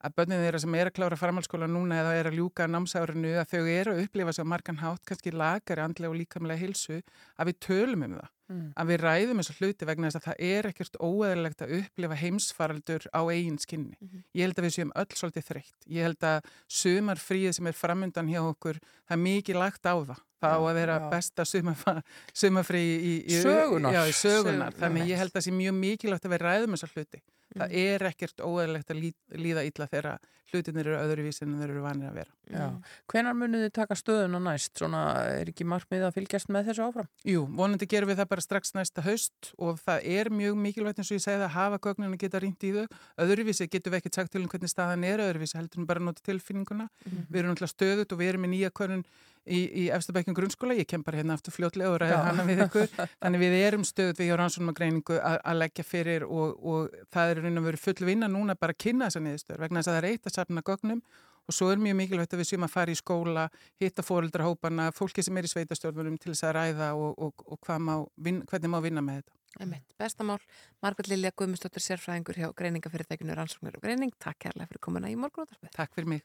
að 0.05 0.15
börnin 0.19 0.43
þeirra 0.45 0.61
sem 0.61 0.75
er 0.79 0.91
að 0.91 0.97
klára 0.99 1.17
framhaldsskóla 1.17 1.67
núna 1.71 2.03
eða 2.03 2.15
er 2.21 2.29
að 2.31 2.37
ljúka 2.39 2.67
námsárinu 2.69 3.35
að 3.41 3.51
þau 3.55 3.65
eru 3.73 3.95
að 3.97 4.03
upplifa 4.05 4.37
á 4.37 4.45
margan 4.45 4.81
hátt, 4.85 5.03
kannski 5.09 5.33
lagari 5.33 5.81
andlega 5.85 6.13
og 6.13 6.19
líkamlega 6.21 6.61
hilsu, 6.61 7.01
að 7.41 7.51
við 7.53 7.61
tölum 7.69 8.07
um 8.11 8.17
það 8.21 8.31
Mm. 8.45 8.75
að 8.77 8.89
við 8.91 8.99
ræðum 9.01 9.39
þessu 9.41 9.55
hluti 9.57 9.87
vegna 9.89 10.09
þess 10.11 10.19
að 10.19 10.25
það 10.27 10.41
er 10.45 10.67
ekkert 10.69 10.97
óeðilegt 11.01 11.63
að 11.65 11.71
upplifa 11.79 12.17
heimsfaraldur 12.21 13.07
á 13.17 13.21
eigin 13.33 13.57
skinni. 13.57 13.97
Ég 14.37 14.45
held 14.45 14.59
að 14.61 14.67
við 14.67 14.75
séum 14.75 14.91
öll 15.01 15.17
svolítið 15.17 15.47
þreytt. 15.49 15.87
Ég 15.89 16.05
held 16.05 16.27
að 16.29 16.45
sumarfríið 16.69 17.55
sem 17.57 17.71
er 17.71 17.73
framundan 17.79 18.29
hjá 18.29 18.43
okkur, 18.45 18.77
það 19.09 19.17
er 19.17 19.23
mikið 19.25 19.59
lagt 19.63 19.89
á 19.89 19.95
það. 19.97 20.21
Það 20.45 20.55
á 20.55 20.61
að 20.61 20.75
vera 20.77 20.97
Já. 21.01 21.07
besta 21.15 21.47
sumarfa- 21.49 22.03
sumarfrí 22.37 22.83
í, 22.85 23.15
í, 23.33 23.39
Sögunar. 23.41 23.97
Já, 23.97 24.03
í 24.05 24.13
sögunar. 24.13 24.77
Þannig 24.77 25.09
ég 25.09 25.17
held 25.23 25.33
að 25.33 25.39
það 25.41 25.47
sé 25.49 25.55
mjög 25.57 25.75
mikilvægt 25.81 26.29
að 26.29 26.35
við 26.37 26.45
ræðum 26.45 26.77
þessa 26.77 26.91
hluti. 26.93 27.23
Það 27.55 27.69
Mm. 27.71 27.77
er 27.95 28.01
ekkert 28.11 28.41
óeðilegt 28.43 28.91
að 28.91 29.01
lí- 29.01 29.39
líða 29.39 29.63
illa 29.65 29.87
þegar 29.87 30.19
hlutinir 30.55 30.87
eru 30.87 30.97
öðruvísi 31.01 31.43
en 31.43 31.55
þeir 31.59 31.71
eru 31.71 31.83
vanir 31.83 32.11
að 32.11 32.15
vera. 32.15 32.31
Já. 32.51 32.67
Hvenar 33.11 33.35
munið 33.35 33.63
þið 33.65 33.73
taka 33.75 33.95
stöðuna 33.95 34.39
næst? 34.43 34.75
Svona 34.79 35.01
er 35.41 35.47
ekki 35.51 35.65
markmið 35.67 36.05
að 36.07 36.15
fylgjast 36.19 36.51
með 36.53 36.69
þessu 36.69 36.85
áfram? 36.87 37.09
Jú, 37.27 37.47
vonandi 37.57 37.87
gerum 37.91 38.09
við 38.13 38.21
það 38.21 38.29
bara 38.29 38.41
strax 38.45 38.73
næsta 38.77 39.03
haust 39.03 39.53
og 39.59 39.81
það 39.81 40.05
er 40.05 40.31
mjög 40.31 40.55
mikilvægt 40.67 40.99
eins 40.99 41.11
og 41.11 41.19
ég 41.19 41.25
segi 41.27 41.39
það 41.41 41.49
að 41.49 41.57
hafa 41.59 41.79
gögnin 41.89 42.13
að 42.15 42.19
geta 42.23 42.41
rýnt 42.45 42.63
í 42.63 42.73
þau. 42.77 42.87
Öðruvísi 43.19 43.69
getum 43.71 43.93
við 43.95 44.01
ekkert 44.03 44.15
sagt 44.21 44.33
til 44.33 44.43
um 44.43 44.49
hvernig 44.49 44.71
staðan 44.71 45.05
er, 45.05 45.19
öðruvísi 45.27 45.59
heldur 45.59 45.83
við 45.83 45.87
bara 45.87 46.01
að 46.01 46.09
nota 46.11 46.23
tilfinninguna. 46.31 46.89
Mhm. 47.07 47.27
Við 47.31 47.39
erum 47.43 47.55
náttúrulega 47.55 47.75
stöðut 47.75 48.13
og 48.13 48.19
við 48.19 48.29
erum 48.35 48.43
með 48.45 48.53
nýja 48.55 48.71
konun 48.71 49.05
í, 49.47 49.59
í 49.77 49.91
efstabækjum 49.93 50.35
grunnskóla, 50.35 50.73
ég 50.79 50.87
kem 50.89 51.03
bara 51.05 51.19
hérna 51.21 51.35
aftur 51.37 51.53
fljótlega 51.53 51.91
og 51.93 51.99
ræði 52.01 52.17
Já. 52.17 52.25
hana 52.25 52.45
við 52.49 52.63
ykkur. 52.65 52.89
Þannig 53.23 53.41
við 53.45 53.57
erum 53.67 53.83
stöðut 53.85 54.17
við 54.23 54.29
hjá 54.31 54.37
rannsónum 54.41 54.71
og 54.73 54.77
greiningu 54.79 55.19
að, 55.21 55.37
að 55.45 55.59
leggja 55.61 55.85
fyrir 55.85 56.23
og, 56.25 56.65
og 56.65 56.95
það 57.13 57.35
er 57.35 57.43
raun 57.45 57.61
og 57.61 57.69
veru 57.69 57.81
full 57.81 58.09
vinna 58.09 58.31
núna 58.31 58.57
bara 58.59 58.75
að 58.75 58.83
kynna 58.87 59.09
þessa 59.09 59.23
niðurstöður 59.25 59.65
vegna 59.65 59.81
þess 59.81 59.93
að 59.93 59.97
það 59.97 60.03
er 60.03 60.11
eitt 60.11 60.29
að 60.29 60.37
safna 60.39 60.65
gögnum 60.67 61.05
og 61.45 61.55
svo 61.55 61.71
er 61.71 61.81
mjög 61.83 61.97
mikilvægt 62.01 62.35
að 62.35 62.41
við 62.41 62.51
séum 62.51 62.67
að 62.67 62.73
fara 62.73 62.93
í 62.93 62.99
skóla, 62.99 63.47
hitta 63.81 64.05
fóreldrahópana, 64.05 64.91
fólki 64.97 65.25
sem 65.25 65.37
er 65.37 65.49
í 65.49 65.53
sveitastjórnunum 65.53 66.17
til 66.21 66.33
þess 66.33 66.47
að 66.49 66.55
ræða 66.57 66.91
og, 66.97 67.19
og, 67.21 67.45
og 67.45 67.61
hvað 67.67 67.83
má, 67.85 67.95
vin, 68.17 68.43
hvernig 68.49 68.73
má 68.73 68.79
vinna 68.85 69.05
með 69.05 69.21
þetta. 69.21 69.37
Einmitt, 69.61 69.93
bestamál, 70.01 70.41
Margrét 70.83 71.13
Lilja 71.13 71.31
Guðmustóttir 71.37 71.85
sérfræðingur 71.85 72.41
hjá 72.41 72.49
greiningafyrirtækinu 72.59 73.37
Rannsóknir 73.39 73.77
og 73.79 73.85
Greining. 73.85 74.11
Takk 74.19 74.41
kærlega 74.49 74.67
fyrir 74.73 74.83
komuna 74.83 75.13
í 75.13 75.19
morgunútarpið. 75.21 75.71
Takk 75.77 75.95
fyrir 75.95 76.11
mig. 76.17 76.25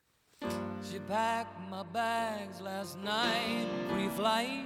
She 0.82 1.00
packed 1.08 1.60
my 1.70 1.84
bags 1.94 2.62
last 2.62 2.98
night, 3.04 3.68
pre-flight. 3.92 4.66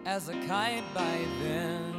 as 0.07 0.29
a 0.29 0.35
kite 0.47 0.85
by 0.95 1.27
then. 1.43 1.95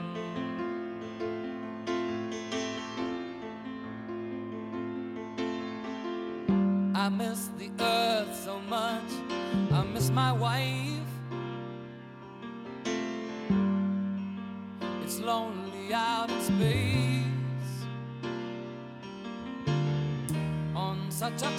I 6.96 7.10
miss 7.10 7.50
the 7.58 7.70
earth 7.82 8.34
so 8.46 8.60
much. 8.70 9.12
I 9.74 9.84
miss 9.94 10.10
my 10.10 10.32
wife. 10.32 11.10
It's 15.04 15.20
lonely 15.20 15.94
out 15.94 16.32
in 16.32 16.42
space. 16.42 16.85
Such 21.16 21.44
a 21.44 21.52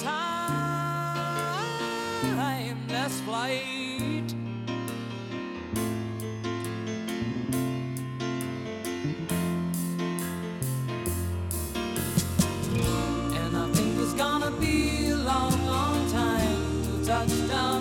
timeless 2.29 3.21
flight. 3.23 4.35
And 13.33 13.57
I 13.57 13.73
think 13.73 13.99
it's 13.99 14.13
gonna 14.13 14.51
be 14.61 15.09
a 15.09 15.17
long, 15.17 15.65
long 15.65 16.11
time 16.11 16.83
till 16.85 17.03
touchdown 17.07 17.76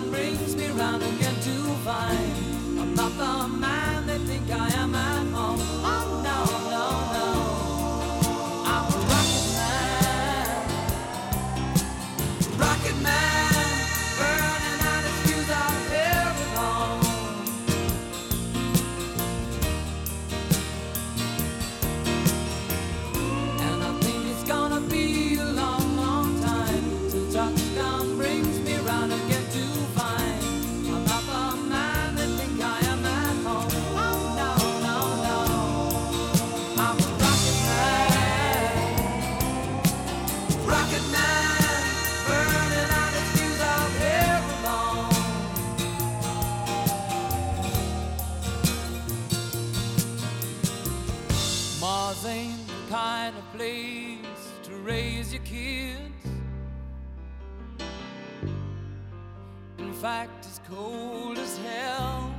cold 60.76 61.38
as 61.38 61.58
hell. 61.58 62.36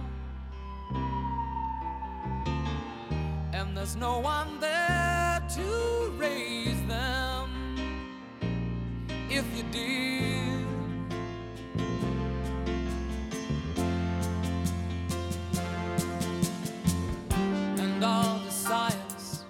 And 3.52 3.76
there's 3.76 3.96
no 3.96 4.18
one 4.18 4.60
there 4.60 5.42
to 5.56 6.12
raise 6.18 6.82
them. 6.86 7.48
If 9.30 9.44
you 9.56 9.64
did, 9.72 10.66
and 17.84 18.04
all 18.04 18.38
the 18.44 18.50
science 18.50 19.44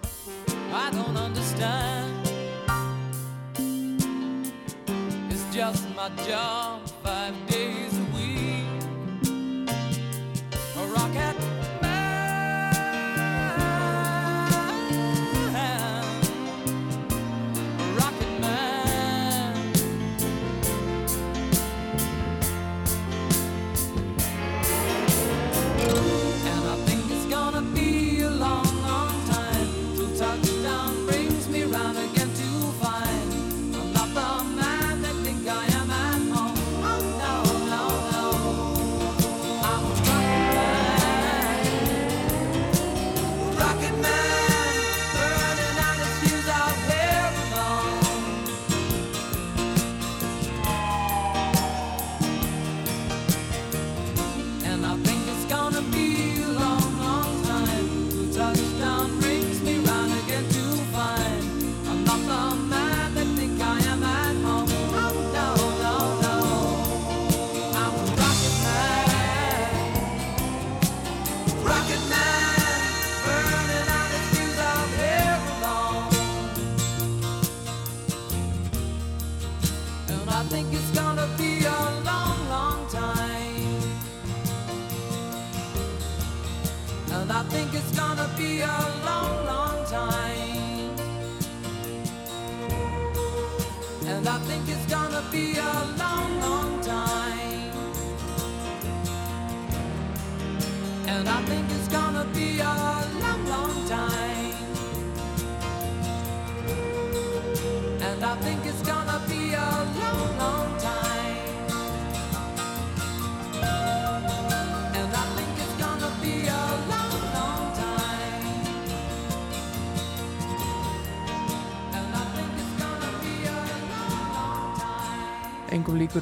I 0.73 0.91
don't 0.93 1.17
understand. 1.17 2.13
It's 5.31 5.47
just 5.55 5.85
my 5.97 6.09
job 6.29 6.76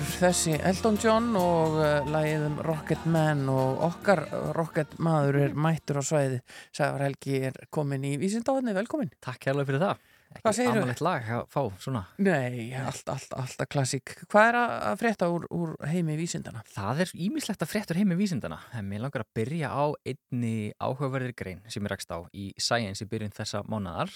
þessi 0.06 0.54
Elton 0.66 0.96
John 1.00 1.30
og 1.38 1.76
uh, 1.78 2.08
lagið 2.12 2.46
um 2.48 2.56
Rocket 2.66 3.04
Man 3.10 3.44
og 3.52 3.82
okkar 3.88 4.24
Rocket 4.56 4.96
maður 5.02 5.38
er 5.44 5.54
mættur 5.56 6.00
á 6.00 6.04
svæði 6.04 6.40
Sævar 6.74 7.04
Helgi 7.06 7.40
er 7.50 7.56
komin 7.74 8.04
í 8.06 8.14
vísindáðinni, 8.20 8.74
velkomin 8.76 9.12
Takk 9.24 9.48
hérlega 9.48 9.70
fyrir 9.70 9.82
það. 9.84 10.02
Segirðu? 10.42 10.82
Amalegt 10.82 11.02
lag 11.04 11.28
að 11.30 11.42
fá 11.52 11.60
svona. 11.78 12.02
Nei, 12.26 12.74
allt, 12.74 13.06
allt, 13.12 13.34
alltaf 13.38 13.68
klassík. 13.70 14.16
Hvað 14.26 14.48
er 14.48 14.58
að 14.58 14.72
að 14.88 14.96
frétta 15.04 15.28
úr, 15.30 15.46
úr 15.54 15.74
heimi 15.88 16.16
vísindana? 16.18 16.64
Það 16.74 17.04
er 17.04 17.14
ímislegt 17.28 17.62
að 17.62 17.70
fréttur 17.70 18.00
heimi 18.00 18.18
vísindana 18.18 18.58
en 18.74 18.88
mér 18.90 19.04
langar 19.06 19.24
að 19.24 19.30
byrja 19.38 19.70
á 19.70 19.84
einni 20.02 20.72
áhugaverðir 20.82 21.36
grein 21.38 21.62
sem 21.68 21.86
ég 21.86 21.94
rakst 21.94 22.10
á 22.10 22.18
í 22.34 22.50
Science 22.58 23.04
í 23.04 23.08
byrjun 23.10 23.34
þessa 23.36 23.62
mánadar 23.70 24.12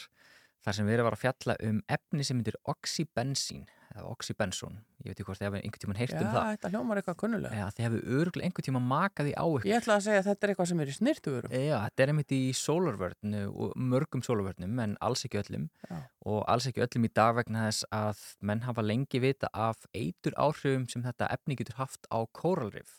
þar 0.66 0.77
sem 0.77 0.89
verið 0.90 1.06
var 1.06 1.16
að 1.16 1.24
fjalla 1.24 1.59
um 1.70 1.82
efni 1.86 2.27
sem 2.27 2.39
myndir 2.40 2.59
oxybensín 2.69 3.69
oxybenzón, 4.06 4.76
ég 5.02 5.10
veit 5.10 5.16
ekki 5.18 5.26
hvort 5.26 5.40
þið 5.40 5.46
hefur 5.48 5.58
einhvern 5.62 5.82
tíman 5.84 5.98
heyrt 5.98 6.14
Já, 6.14 6.20
um 6.20 6.28
það. 6.34 6.48
þetta 6.52 6.70
hljómar 6.72 7.00
eitthvað 7.00 7.16
kunnulega. 7.22 7.54
Já, 7.58 7.66
þið 7.76 7.86
hefur 7.86 8.04
örgulega 8.18 8.48
einhvern 8.48 8.66
tíma 8.68 8.82
makað 8.92 9.30
í 9.30 9.34
á 9.34 9.44
ykkur. 9.48 9.66
Ég 9.70 9.80
ætla 9.82 9.96
að 9.98 10.04
segja 10.06 10.20
að 10.22 10.28
þetta 10.28 10.46
er 10.46 10.52
eitthvað 10.54 10.68
sem 10.70 10.80
er 10.84 10.92
í 10.92 10.96
snirtuverum 10.98 11.56
Já, 11.58 11.76
þetta 11.88 12.02
er 12.04 12.12
einmitt 12.12 12.34
í 12.36 12.40
sólarvörnu 12.60 13.42
og 13.48 13.74
mörgum 13.76 14.22
sólarvörnum 14.26 14.82
en 14.84 14.96
alls 15.00 15.24
ekki 15.28 15.40
öllum. 15.42 15.68
Já. 15.88 15.98
og 16.28 16.44
alls 16.48 16.66
ekki 16.68 16.82
öllum 16.84 17.08
í 17.08 17.12
dag 17.14 17.34
vegna 17.38 17.66
þess 17.68 17.84
að 17.94 18.22
menn 18.44 18.60
hafa 18.66 18.82
lengi 18.84 19.20
vita 19.22 19.48
af 19.54 19.86
eitur 19.96 20.34
áhrifum 20.36 20.88
sem 20.90 21.02
þetta 21.02 21.30
efni 21.32 21.56
getur 21.56 21.78
haft 21.80 22.04
á 22.12 22.18
kóralrif. 22.36 22.98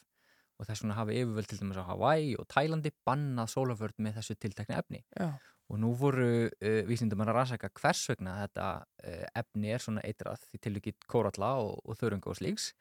Og 0.59 0.67
þess 0.67 0.81
vegna 0.84 0.97
hafa 0.97 1.13
yfirvöld 1.15 1.47
til 1.47 1.59
dæmis 1.61 1.77
á 1.80 1.88
Hawaii 1.88 2.34
og 2.35 2.47
Tælandi 2.51 2.91
bannað 3.07 3.53
sólarvörn 3.53 3.95
með 4.03 4.17
þessu 4.19 4.35
tiltekna 4.35 4.80
efni. 4.81 5.03
Já. 5.15 5.30
Og 5.70 5.78
nú 5.78 5.91
voru 5.98 6.50
uh, 6.50 6.82
vísindum 6.90 7.22
að 7.24 7.34
rannsaka 7.36 7.70
hvers 7.78 8.02
vegna 8.10 8.40
þetta 8.41 8.68
uh, 8.82 9.26
efni 9.38 9.74
er 9.76 9.84
svona 9.84 10.04
eitrað 10.08 10.48
í 10.56 10.62
tilvikið 10.62 11.06
kóralla 11.12 11.54
og, 11.62 11.76
og 11.86 12.00
þörunga 12.00 12.32
og 12.32 12.40
slíks. 12.40 12.72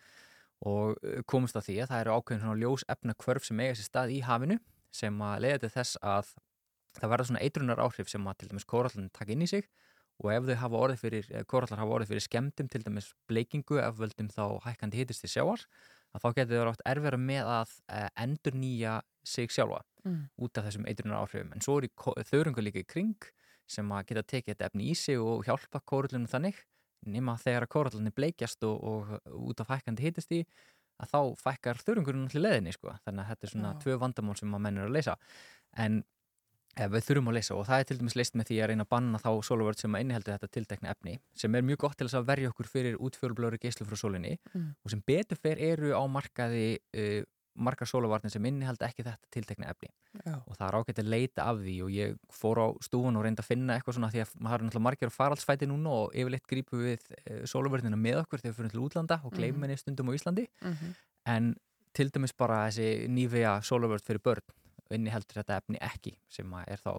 Og 0.69 0.97
uh, 0.97 1.20
komist 1.28 1.59
að 1.59 1.69
því 1.69 1.77
að 1.82 1.90
það 1.93 2.05
eru 2.05 2.16
ákveðin 2.16 2.44
svona 2.44 2.62
ljós 2.62 2.86
efna 2.94 3.16
kvörf 3.20 3.48
sem 3.48 3.60
eiga 3.60 3.77
sér 3.77 3.90
stað 3.90 4.15
í 4.16 4.23
hafinu 4.24 4.59
sem 4.94 5.20
að 5.20 5.44
leiða 5.44 5.60
til 5.66 5.73
þess 5.77 6.01
að 6.01 6.32
það 6.98 7.12
verða 7.12 7.28
svona 7.28 7.44
eitrunar 7.44 7.85
áhrif 7.85 8.09
sem 8.10 8.24
að 8.27 8.40
til 8.40 8.51
dæmis 8.55 8.69
kórallin 8.73 9.12
taka 9.12 9.35
inn 9.36 9.44
í 9.44 9.51
sig. 9.51 9.69
Og 10.19 10.32
ef 10.35 10.48
þau 10.48 10.56
hafa 10.65 10.78
orðið 10.82 11.02
fyrir, 11.05 11.28
korallar 11.47 11.78
hafa 11.78 11.94
orðið 11.98 12.15
fyrir 12.15 12.24
skemmtum 12.24 12.70
til 12.73 12.81
dæmis 12.82 13.12
bleikingu 13.31 13.78
ef 13.85 14.01
völdum 14.01 14.32
þá 14.32 14.59
hækkandi 14.65 15.05
hitist 15.05 15.23
til 15.23 15.31
sjáar 15.36 15.62
að 16.14 16.24
þá 16.24 16.28
getur 16.39 16.56
þau 16.59 16.66
rátt 16.70 16.86
erfira 16.93 17.20
með 17.20 17.52
að 17.59 17.76
endur 18.24 18.59
nýja 18.59 19.01
sig 19.24 19.51
sjálfa 19.52 19.85
Mm. 20.06 20.28
út 20.40 20.56
af 20.59 20.64
þessum 20.68 20.86
eitrunar 20.89 21.24
áhrifum 21.24 21.52
en 21.52 21.60
svo 21.60 21.78
er 21.82 21.89
þörungar 22.30 22.64
líka 22.64 22.80
í 22.80 22.86
kring 22.86 23.26
sem 23.68 23.89
að 23.93 24.06
geta 24.09 24.22
tekið 24.22 24.55
þetta 24.55 24.68
efni 24.70 24.86
í 24.93 24.94
sig 24.97 25.18
og 25.20 25.43
hjálpa 25.44 25.80
kórallunum 25.85 26.28
þannig 26.30 26.60
nema 27.06 27.35
þegar 27.43 27.66
að 27.66 27.72
kórallunni 27.74 28.12
bleikjast 28.14 28.62
og, 28.64 28.78
og 28.78 29.51
út 29.51 29.60
af 29.60 29.72
hækkandi 29.74 30.06
hitist 30.06 30.32
í 30.32 30.44
að 31.02 31.12
þá 31.12 31.20
fækkar 31.43 31.82
þörungurinn 31.82 32.28
allir 32.30 32.44
leðinni 32.47 32.72
sko. 32.72 32.94
þannig 33.05 33.24
að 33.24 33.28
þetta 33.32 33.47
er 33.47 33.52
svona 33.52 33.72
Já. 33.74 33.80
tvö 33.85 33.98
vandamál 34.02 34.39
sem 34.39 34.55
að 34.55 34.64
menn 34.64 34.78
er 34.78 34.89
að 34.89 34.97
leysa 34.97 35.16
en 35.76 36.01
ef 36.76 36.90
við 36.92 37.06
þurfum 37.08 37.28
að 37.32 37.34
leysa 37.38 37.54
og 37.56 37.64
það 37.66 37.80
er 37.80 37.84
til 37.88 37.98
dæmis 37.98 38.16
leist 38.16 38.34
með 38.38 38.46
því 38.50 38.58
að 38.62 38.68
reyna 38.70 38.84
að 38.84 38.90
banna 38.92 39.18
þá 39.18 39.30
sólavörð 39.48 39.78
sem 39.80 39.94
að 39.94 40.00
inniheldur 40.04 40.34
þetta 40.36 40.48
tiltekna 40.58 40.90
efni 40.94 41.18
sem 41.34 41.54
er 41.54 41.62
mjög 41.62 41.78
gott 41.78 41.96
til 41.98 42.06
þess 42.06 42.18
að 42.20 42.28
verja 42.28 42.50
okkur 42.52 42.66
fyrir 42.70 42.96
útfjólblöru 43.00 43.58
geislu 43.58 43.86
frá 43.86 43.96
sólinni 43.96 44.38
Mm. 44.54 44.74
og 44.84 44.90
sem 44.90 45.02
betur 45.06 45.36
fer 45.36 45.58
eru 45.58 45.90
á 45.96 46.02
markaði 46.06 46.78
uh, 46.96 47.22
margar 47.58 47.88
sólavarnir 47.90 48.30
sem 48.30 48.44
innihalda 48.46 48.86
ekki 48.86 49.02
þetta 49.02 49.26
tiltekna 49.34 49.66
efni 49.72 49.88
Já. 50.24 50.36
og 50.46 50.54
það 50.54 50.68
er 50.68 50.76
ágætt 50.78 50.98
að 51.02 51.08
leita 51.10 51.42
af 51.50 51.56
því 51.58 51.74
og 51.82 51.90
ég 51.90 52.14
fór 52.30 52.60
á 52.62 52.66
stúfun 52.86 53.16
og 53.18 53.24
reyndi 53.26 53.42
að 53.42 53.48
finna 53.50 53.74
eitthvað 53.74 53.96
svona 53.98 54.10
því 54.14 54.20
að 54.22 54.34
maður 54.38 54.54
er 54.60 54.64
náttúrulega 54.68 54.86
margir 54.86 55.10
á 55.10 55.18
faraldsfæti 55.18 55.66
núna 55.66 55.90
og 55.90 56.14
yfirleitt 56.14 56.46
grípu 56.46 56.78
við 56.78 57.02
uh, 57.10 57.42
sólavörnina 57.50 57.98
með 57.98 58.20
okkur 58.22 58.38
þegar 58.44 58.54
við 58.54 58.70
gleymum 59.34 59.66
Mhm. 60.62 60.70
Mhm. 60.70 60.94
en 61.26 61.56
til 61.92 62.10
dæmis 62.10 62.32
bara 62.36 62.68
þessi 62.68 63.08
nývega 63.10 63.58
sólavörð 63.66 64.04
fyrir 64.06 64.22
börn 64.22 64.44
inniheldur 64.94 65.40
þetta 65.43 65.60
efni 65.62 65.81
ekki 65.85 66.15
sem 66.32 66.55
að 66.55 66.73
er 66.74 66.82
þá 66.85 66.93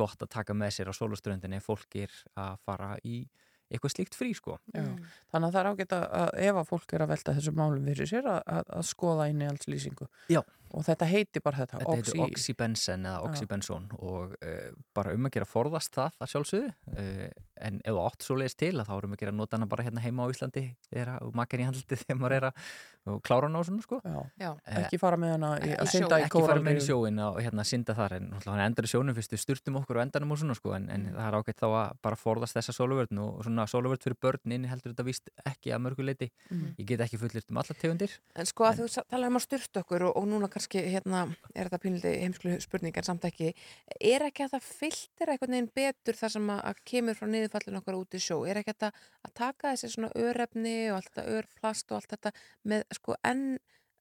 gott 0.00 0.22
að 0.22 0.32
taka 0.32 0.56
með 0.56 0.74
sér 0.76 0.90
á 0.90 0.94
sólaströndinni 0.96 1.60
ef 1.60 1.68
fólk 1.68 1.96
er 2.00 2.14
að 2.38 2.58
fara 2.64 2.94
í 3.04 3.22
eitthvað 3.70 3.92
slíkt 3.94 4.16
frí 4.18 4.30
sko 4.34 4.56
Já, 4.74 4.82
þannig 5.30 5.44
að 5.46 5.52
það 5.54 5.60
er 5.60 5.68
ágætt 5.70 5.92
að, 5.94 6.30
ef 6.46 6.56
að 6.60 6.70
fólk 6.70 6.94
er 6.96 7.04
að 7.04 7.12
velta 7.12 7.34
þessum 7.36 7.60
málum 7.60 7.84
fyrir 7.86 8.10
sér 8.10 8.26
að, 8.26 8.40
að, 8.56 8.72
að 8.78 8.88
skoða 8.88 9.28
inn 9.30 9.44
í 9.44 9.46
alls 9.46 9.68
lýsingu 9.70 10.08
Já. 10.32 10.40
og 10.74 10.86
þetta 10.88 11.08
heiti 11.10 11.42
bara 11.44 11.60
þetta, 11.60 11.82
Þetta 11.82 11.98
heitir 12.00 12.22
oxybenzen 12.26 13.06
eða 13.06 13.20
Já. 13.20 13.26
oxybenzón 13.28 13.86
og 14.00 14.34
uh, 14.40 14.66
bara 14.96 15.14
um 15.14 15.28
að 15.28 15.34
gera 15.36 15.48
forðast 15.48 15.94
það 15.94 16.18
að 16.18 16.32
sjálfsögðu 16.34 16.72
uh, 16.72 17.24
en 17.68 17.78
ef 17.84 17.94
það 17.94 18.02
átt 18.08 18.26
svo 18.26 18.38
leiðist 18.40 18.60
til 18.64 18.72
að 18.74 18.90
þá 18.90 18.94
erum 18.96 19.14
að 19.14 19.22
gera 19.22 19.36
nota 19.38 19.60
hana 19.60 19.70
bara 19.70 19.86
hérna 19.86 20.04
heima 20.04 20.26
á 20.26 20.32
Íslandi 20.34 20.64
þegar 20.88 21.14
að 21.14 21.34
makkar 21.38 21.62
í 21.62 21.68
handliti 21.70 22.00
þegar 22.02 22.20
maður 22.24 22.38
er 22.40 22.50
að 22.50 22.66
og 23.06 23.22
klára 23.24 23.48
hana 23.48 23.60
á 23.60 23.64
svona 23.64 23.82
sko 23.82 24.00
Já. 24.04 24.20
Já. 24.40 24.50
Ekki 24.84 24.98
fara 25.00 25.16
með 25.16 25.30
hana 25.36 25.50
í- 25.60 25.76
að 25.76 25.88
synda 25.88 26.18
í 26.20 26.24
ekki 26.26 26.40
fara 26.44 26.60
með 26.60 26.60
kóralrifum. 26.60 26.76
í 26.76 26.86
sjóin 26.86 27.18
og 27.24 27.38
hérna 27.40 27.64
synda 27.64 27.94
þar 27.96 28.12
en 28.18 28.26
náttúrulega 28.30 28.56
hann 28.58 28.66
endar 28.68 28.84
í 28.84 28.90
sjónum 28.92 29.14
fyrst 29.16 29.32
við 29.32 29.40
sturtum 29.40 29.78
okkur 29.80 29.96
og 29.96 30.02
endanum 30.04 30.32
og 30.32 30.38
svona 30.38 30.54
sko 30.58 30.74
en, 30.76 30.88
en 30.90 31.06
það 31.16 31.26
er 31.30 31.36
ágætt 31.40 31.60
þá 31.62 31.68
að 31.70 31.94
bara 32.02 32.16
forðast 32.20 32.56
þessa 32.58 32.74
sóluvörn 32.76 33.18
og 33.24 33.40
svona 33.46 33.64
sóluvörn 33.72 34.02
fyrir 34.04 34.18
börn 34.20 34.52
inni 34.52 34.68
heldur 34.68 34.92
þetta 34.92 35.06
víst 35.08 35.30
ekki 35.48 35.72
að 35.72 35.80
mörgu 35.86 36.04
leiti 36.04 36.30
Mhm. 36.50 36.74
ég 36.78 36.86
get 36.86 37.00
ekki 37.00 37.18
fullirt 37.18 37.50
um 37.50 37.56
alla 37.62 37.74
tegundir 37.80 38.18
En 38.36 38.44
sko 38.46 38.64
að 38.64 38.82
þú 38.84 38.88
sa- 38.90 39.04
talar 39.08 39.26
um 39.32 39.36
að 39.40 39.46
styrta 39.48 39.80
okkur 39.80 40.02
og, 40.10 40.16
og 40.16 40.28
núna 40.28 40.48
kannski 40.52 40.84
hérna 40.84 41.24
er 41.54 41.68
þetta 41.68 41.80
pínliti 41.80 42.12
heimsklu 42.20 42.60
spurning 42.60 42.96
en 42.96 43.02
samt 43.04 43.24
ekki, 43.24 43.54
er 44.00 44.20
ekki 44.28 44.44
að 44.44 44.52
það 44.58 44.62
fylltir 44.80 45.28
eitthvað 45.32 45.48
neginn 45.48 45.70
betur 45.74 46.14
þar 46.20 46.30
sem 46.36 46.46
að, 46.50 46.74
kemur 46.84 47.14
frá 47.16 47.26
niðurfallin 47.30 47.80
okkar 47.80 47.94
út 47.96 48.14
í 48.14 48.20
sjó, 48.20 48.44
er 48.46 48.60
ekki 48.60 48.74
að, 48.76 48.92
að 49.24 49.34
taka 49.34 49.72
þessi 49.72 49.90
svona 49.94 50.10
örefni 50.14 50.90
og 50.90 50.96
allt 51.00 51.10
þetta 51.14 51.26
örplast 51.38 51.90
og 51.92 51.96
allt 52.00 52.10
þetta 52.14 52.32
með 52.66 52.84
sko 52.96 53.14
enn 53.24 53.58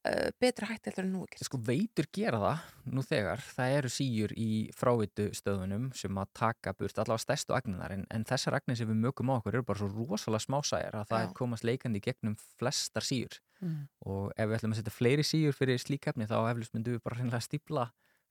uh, 0.08 0.30
betra 0.42 0.70
hætti 0.72 0.90
heldur 0.90 1.06
en 1.06 1.12
nú 1.14 1.24
ekki? 1.28 1.44
sko 1.46 1.60
veitur 1.68 2.08
gera 2.16 2.40
það 2.44 2.94
nú 2.96 3.04
þegar, 3.06 3.44
það 3.58 3.76
eru 3.80 3.92
síjur 3.94 4.34
í 4.40 4.50
frávitu 4.76 5.28
stöðunum 5.38 5.90
sem 5.98 6.18
að 6.22 6.32
taka 6.40 6.74
burt 6.74 6.98
allavega 7.04 7.26
stærstu 7.26 7.54
agninar 7.58 7.92
en, 7.96 8.06
en 8.10 8.26
þessar 8.26 8.58
agnir 8.60 8.80
sem 8.80 8.90
við 8.90 9.02
mögum 9.06 9.30
á 9.30 9.38
okkur 9.38 9.60
eru 9.60 9.68
bara 9.68 9.80
svo 9.84 9.92
rosalega 10.10 10.46
smásæjar 10.48 11.00
að 11.02 11.10
það 11.14 11.26
Já. 11.28 11.34
komast 11.42 11.68
leikandi 11.68 12.02
gegnum 12.10 12.36
flestar 12.58 13.06
síjur 13.06 13.40
Mm. 13.60 13.90
og 14.08 14.30
ef 14.40 14.48
við 14.48 14.56
ætlum 14.56 14.72
að 14.72 14.78
setja 14.80 14.92
fleiri 14.96 15.24
síjur 15.28 15.52
fyrir 15.52 15.82
slíkefni 15.84 16.24
þá 16.30 16.38
eflust 16.48 16.72
myndum 16.72 16.94
við 16.96 17.02
bara 17.04 17.18
reynilega 17.20 17.44
stípla 17.44 17.82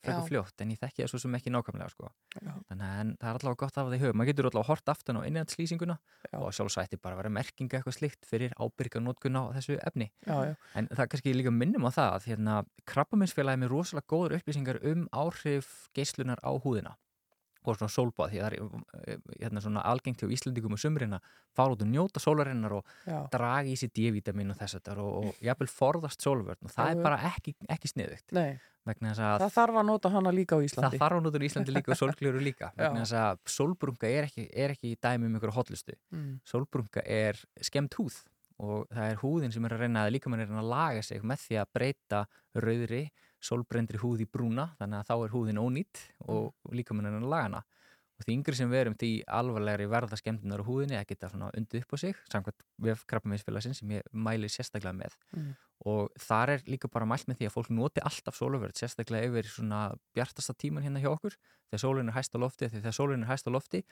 frekar 0.05 0.27
fljótt 0.29 0.63
en 0.63 0.73
ég 0.73 0.81
þekki 0.81 1.03
það 1.03 1.11
svo 1.13 1.21
sem 1.23 1.37
ekki 1.39 1.53
nákvæmlega 1.53 1.93
sko. 1.93 2.11
Þannig 2.37 2.85
að 2.85 3.11
það 3.21 3.29
er 3.31 3.39
allavega 3.39 3.61
gott 3.63 3.75
að 3.75 3.83
hafa 3.83 3.91
það 3.91 3.97
í 3.97 4.03
höfum 4.05 4.21
maður 4.21 4.31
getur 4.31 4.49
allavega 4.51 4.69
hort 4.71 4.93
aftan 4.95 5.19
á 5.19 5.23
innrætslýsinguna 5.29 5.99
og 6.39 6.55
sjálfsætti 6.59 7.01
bara 7.03 7.17
að 7.17 7.23
vera 7.23 7.35
merkinga 7.39 7.81
eitthvað 7.81 7.99
slikt 7.99 8.29
fyrir 8.29 8.55
ábyrga 8.59 9.03
nótkun 9.03 9.41
á 9.41 9.43
þessu 9.57 9.79
efni. 9.83 10.11
Já, 10.27 10.37
já. 10.51 10.55
en 10.79 10.91
það 10.93 11.11
kannski 11.15 11.35
líka 11.37 11.55
minnum 11.55 11.89
á 11.89 11.91
það 11.91 12.15
að 12.15 12.31
hérna, 12.33 12.61
krabbaminsfélagi 12.89 13.63
með 13.65 13.75
rosalega 13.75 14.11
góður 14.15 14.39
upplýsingar 14.39 14.81
um 14.93 15.07
áhrif 15.13 15.75
geislunar 15.97 16.43
á 16.45 16.51
húðina 16.55 16.97
og 17.65 17.77
svona 17.77 17.91
sólbað 17.93 18.33
því 18.33 18.39
að 18.39 18.45
það 18.45 18.49
er 18.49 19.13
eh, 19.13 19.19
hérna, 19.43 19.63
svona 19.65 19.83
algengt 19.91 20.23
hjá 20.23 20.31
Íslandingum 20.33 20.77
og 20.77 20.81
sumrina 20.83 21.19
fara 21.57 21.75
út 21.75 21.83
og 21.85 21.91
njóta 21.91 22.23
sólarinnar 22.23 22.79
og 22.79 22.93
Já. 23.05 23.19
draga 23.33 23.69
í 23.69 23.77
sér 23.77 23.93
D-vitamin 23.99 24.55
og 24.55 24.61
þess 24.61 24.79
að 24.79 25.03
og, 25.03 25.11
og 25.19 25.43
jafnvel 25.45 25.71
forðast 25.73 26.25
sólvörn 26.25 26.69
og 26.69 26.73
það 26.75 26.93
er 26.95 27.03
bara 27.05 27.21
ekki, 27.33 27.55
ekki 27.69 27.93
sniðugt. 27.93 28.33
Það 29.43 29.55
þarf 29.59 29.79
að 29.83 29.87
nota 29.91 30.11
hana 30.15 30.33
líka 30.33 30.57
á 30.57 30.61
Íslandi. 30.65 30.97
Það 30.97 31.03
þarf 31.03 31.19
að 31.19 31.25
nota 31.27 31.39
í 31.43 31.49
Íslandi 31.51 31.75
líka 31.77 31.93
og 31.93 32.01
sólgljóru 32.01 32.41
líka. 32.41 32.71
Vegna 32.79 33.03
þess 33.05 33.17
að 33.21 33.43
sólbrunga 33.59 34.09
er 34.09 34.29
ekki, 34.31 34.47
er 34.49 34.73
ekki 34.73 34.95
í 34.95 34.99
dæmi 35.03 35.29
um 35.29 35.35
einhverju 35.37 35.57
hotlustu 35.59 35.97
Mm. 36.09 36.39
sólbrunga 36.47 37.03
er 37.05 37.37
skemmt 37.61 37.93
húð 37.99 38.23
og 38.59 38.87
það 38.91 39.11
er 39.13 39.19
húðin 39.21 39.53
sem 39.55 39.65
er 39.69 39.75
að 39.77 39.83
reyna 39.85 40.05
að 40.07 40.15
líka 40.17 40.31
mann 40.33 40.41
er 40.43 40.51
að 40.51 40.71
laga 40.71 41.03
sig 41.05 41.23
með 41.23 41.43
því 41.45 41.59
að 41.61 41.69
breyta 41.77 42.21
rauðri, 42.57 43.03
sólbrendri 43.45 44.01
húð 44.03 44.25
í 44.25 44.29
brúna 44.31 44.71
þannig 44.79 45.03
að 45.03 45.11
þá 45.11 45.15
er 45.17 45.35
húðin 45.35 45.61
ónýtt 45.63 46.05
og 46.27 46.75
líka 46.75 46.97
mann 46.97 47.07
er 47.07 47.15
að 47.15 47.19
reyna 47.19 47.29
að 47.29 47.35
laga 47.35 47.49
hana 47.49 47.65
og 48.19 48.27
því 48.27 48.35
yngri 48.35 48.57
sem 48.59 48.71
við 48.73 48.81
erum 48.83 48.97
því 48.99 49.11
alvarlegri 49.39 49.87
verða 49.91 50.19
skemmtunar 50.19 50.63
á 50.63 50.67
húðinni 50.67 50.99
að 50.99 51.07
geta 51.13 51.31
undið 51.31 51.85
upp 51.85 51.95
á 51.95 51.97
sig 52.03 52.21
samkvæmt 52.33 52.65
við 52.83 53.05
krabbaminsfélagsins 53.13 53.83
sem 53.83 53.93
ég 53.95 54.09
mæli 54.11 54.51
sérstaklega 54.51 54.97
með. 54.97 55.15
Mm. 55.37 55.53
og 55.87 56.11
þar 56.19 56.51
er 56.57 56.65
líka 56.67 56.89
bara 56.91 57.07
mælt 57.07 57.29
með 57.31 57.39
því 57.39 57.47
að 57.47 57.53
fólk 57.55 57.69
noti 57.71 58.03
alltaf 58.03 58.35
sóluvörð, 58.35 58.75
sérstaklega 58.75 59.29
yfir 59.29 59.47
svona 59.47 59.83
bjartasta 60.17 60.57
tíman 60.59 60.83
hérna 60.83 60.99
hjá 60.99 61.13
okkur. 61.13 61.37
Þegar 61.69 61.83
sólun 61.85 62.11
er 62.11 62.17
hæst 62.17 62.35
á 62.35 62.39
lofti, 62.43 62.69
þegar 62.73 62.97
sólun 62.97 63.23
er 63.23 63.31
hæst 63.31 63.47
á 63.47 63.55
lofti 63.55 63.85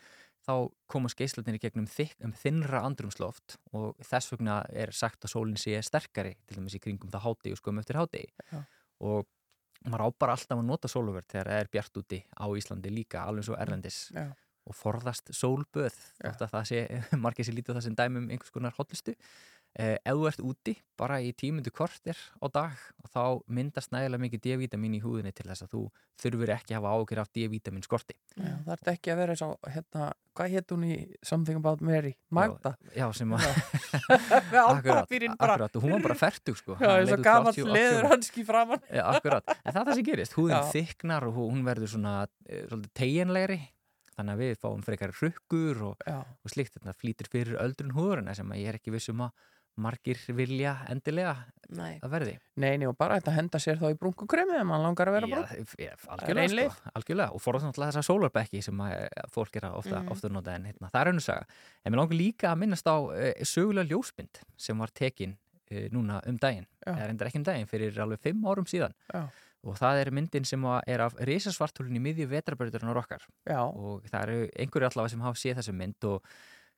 þá 0.49 0.55
komast 0.91 1.21
í 1.21 1.61
gegnum 1.63 1.87
þykk, 1.87 2.25
um 2.27 2.35
þinnra 2.35 2.83
andrumsloft 2.89 3.59
og 3.71 3.95
þess 4.03 4.33
vegna 4.33 4.65
er 4.73 4.91
sagt 4.91 5.23
að 5.23 5.37
sólun 5.37 5.61
sé 5.61 5.79
sterkari 5.85 6.35
til 6.49 6.59
dæmis 6.59 6.75
í 6.75 6.83
kringum 6.83 7.13
það 7.13 7.27
háti 7.29 7.53
og 7.55 7.61
skömm 7.61 7.79
eftir 7.79 8.01
háti 8.01 8.25
Já. 8.51 8.65
og 9.05 9.29
maður 9.85 10.07
á 10.07 10.09
bara 10.25 10.37
alltaf 10.37 10.59
að 10.59 10.69
nota 10.71 10.91
sóluvörð 10.91 11.29
þegar 11.33 11.53
það 11.53 11.63
er 11.63 11.71
bjart 11.77 12.01
úti 12.03 12.21
á 12.33 12.47
Íslandi 12.61 12.93
líka, 12.93 13.25
alveg 13.25 13.49
svo 13.49 13.59
erlendis 13.61 13.99
Já. 14.15 14.27
og 14.67 14.79
forðast 14.79 15.33
sólböð 15.37 15.99
þótt 16.23 16.47
að 16.47 16.55
það 16.55 16.67
sé, 16.73 16.81
margir 17.25 17.49
sér 17.49 17.59
lítið 17.59 17.79
það 17.79 17.87
sem 17.89 17.99
dæmi 18.01 18.23
um 18.23 18.31
einhvers 18.31 18.55
konar 18.55 18.77
hotlistu 18.79 19.17
ef 19.77 20.17
þú 20.17 20.27
ert 20.31 20.41
úti 20.41 20.73
bara 20.97 21.19
í 21.21 21.33
tímundu 21.37 21.71
kortir 21.75 22.17
á 22.41 22.47
dag 22.49 22.77
og 23.03 23.11
þá 23.13 23.23
myndast 23.53 23.93
nægilega 23.93 24.23
mikið 24.23 24.45
D-vitamin 24.47 24.97
í 24.97 25.03
húðinni 25.05 25.35
til 25.37 25.45
þess 25.51 25.67
að 25.67 25.75
þú 25.75 25.83
þurfur 26.23 26.53
ekki 26.55 26.73
að 26.73 26.79
hafa 26.81 26.95
ágjör 26.97 27.21
af 27.21 27.33
D-vitamin 27.37 27.85
skorti 27.85 28.17
Já, 28.37 28.55
það 28.65 28.73
ert 28.77 28.91
ekki 28.95 29.13
að 29.13 29.21
vera 29.21 29.37
eins 29.37 29.45
og 29.45 29.69
hérna, 29.75 30.09
hvað 30.37 30.55
hétt 30.55 30.73
hún 30.73 30.87
í 30.89 30.97
Something 31.21 31.61
About 31.61 31.85
Mary? 31.85 32.15
Magda? 32.33 32.73
Já, 32.97 33.05
sem 33.17 33.37
að 33.37 33.47
akkurat, 34.65 35.15
akkurat, 35.37 35.79
hún 35.83 35.97
var 35.97 36.05
bara 36.09 36.19
fertug 36.21 36.59
sko. 36.61 36.77
Já, 36.81 36.91
eins 36.97 37.13
og 37.13 37.25
80 37.25 37.71
leður 37.71 38.09
80 38.09 38.13
hanski 38.15 38.45
framan. 38.49 38.85
Já, 38.89 39.05
akkurat, 39.13 39.57
en 39.57 39.73
það 39.73 39.81
er 39.81 39.89
það 39.89 40.01
sem 40.01 40.09
gerist. 40.11 40.37
Húðin 40.37 40.57
Já. 40.57 40.69
þyknar 40.73 41.29
og 41.29 41.41
hún 41.41 41.65
verður 41.67 41.93
svona 41.97 42.15
eh, 42.49 42.65
svolítið 42.69 42.93
teginlegri 43.01 43.59
þannig 44.17 44.33
að 44.33 44.43
við 44.43 44.55
fáum 44.63 44.85
frekar 44.85 45.13
hrukkur 45.17 45.83
og, 45.91 46.07
Já. 46.09 46.21
og 46.25 46.53
slíkt. 46.53 46.79
Þetta 46.79 46.97
flýtir 46.97 47.29
fyrir 47.33 47.61
öldrun 47.61 47.93
húðurina 47.97 48.37
sem 48.37 48.53
að 48.53 48.63
ég 48.63 48.73
er 48.73 48.81
ekki 48.81 48.95
viss 48.95 49.13
um 49.13 49.27
að 49.27 49.49
margir 49.77 50.19
vilja 50.37 50.77
endilega 50.93 51.35
Nei. 51.77 51.97
að 51.99 52.11
verði 52.13 52.35
Nei, 52.63 52.77
nei, 52.79 52.87
og 52.87 52.95
bara 52.97 53.17
þetta 53.19 53.33
henda 53.35 53.59
sér 53.59 53.81
þá 53.81 53.89
í 53.91 53.97
brunkukremi 53.99 54.55
ef 54.61 54.67
mann 54.69 54.85
langar 54.85 55.09
að 55.11 55.17
vera 55.19 55.31
brunk 55.33 55.73
já, 55.83 55.91
algjörlega, 56.15 56.69
sko, 56.71 56.93
algjörlega 57.01 57.33
og 57.35 57.43
forðast 57.43 57.67
náttúrulega 57.67 57.91
þessa 57.97 58.07
sólarbekki 58.07 58.63
sem 58.63 58.83
að 58.87 58.93
eh, 59.01 59.25
fólk 59.35 59.57
er 59.59 59.67
að 59.71 59.79
ofta, 59.81 59.97
Mhm. 60.03 60.13
ofta 60.15 60.29
nota 60.31 60.55
en 60.55 60.69
hérna, 60.71 60.91
það 60.93 61.01
er 61.01 61.11
önnur 61.13 61.27
saga 61.27 61.47
en 61.85 61.93
mér 61.93 62.03
langar 62.03 62.21
líka 62.21 62.53
að 62.53 62.61
minnast 62.63 62.87
á 62.87 62.97
uh, 62.97 63.33
sögulega 63.43 63.91
ljósmynd 63.91 64.41
sem 64.57 64.79
var 64.79 64.95
tekin 64.95 65.35
uh, 65.73 65.89
núna 65.91 66.21
um 66.31 66.39
daginn, 66.39 66.67
Já. 66.87 66.93
eða 66.95 67.09
reyndar 67.11 67.27
ekki 67.33 67.43
um 67.43 67.49
daginn 67.51 67.67
fyrir 67.67 67.99
alveg 68.07 68.21
fimm 68.23 68.47
árum 68.47 68.65
síðan 68.71 68.95
Já. 69.13 69.27
og 69.67 69.75
það 69.83 70.05
er 70.07 70.11
myndin 70.15 70.47
sem 70.47 70.63
að 70.71 70.81
er 70.87 71.01
af 71.03 71.17
risasvartúlun 71.19 71.99
í 71.99 72.05
miðju 72.07 72.29
vetrabörðurinn 72.31 72.95
okkar 73.03 73.27
Já. 73.45 73.59
og 73.67 74.07
það 74.07 74.23
eru 74.23 74.49
einhverju 74.55 74.87
allavega 74.93 75.11
sem 75.17 75.21
hafa 75.27 75.35
séð 75.43 75.59
þessu 75.59 75.75
mynd 75.75 76.05
og 76.15 76.23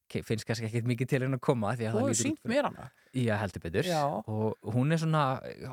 finnst 0.09 0.47
kannski 0.49 0.67
ekkert 0.69 0.89
mikið 0.89 1.09
til 1.13 1.21
henn 1.25 1.37
að 1.37 1.43
koma 1.45 1.75
því 1.77 1.87
að 1.89 1.93
Þú 1.95 2.01
það 2.01 2.09
lítur 2.09 2.31
út 2.33 2.41
fyrir- 2.41 2.53
mér 2.55 2.69
hana 2.69 2.87
Já, 3.19 3.35
heldur 3.43 3.63
betur 3.65 3.85
Já. 3.89 4.03
og 4.27 4.73
hún 4.75 4.93
er 4.93 4.99
svona 5.03 5.23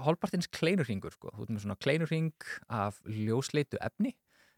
hálpartins 0.05 0.47
kleinurringur 0.51 1.11
sko. 1.15 1.31
þú 1.35 1.41
ert 1.45 1.53
með 1.55 1.63
svona 1.65 1.77
kleinurring 1.79 2.31
af 2.69 2.99
ljósleitu 3.05 3.77
efni 3.81 4.15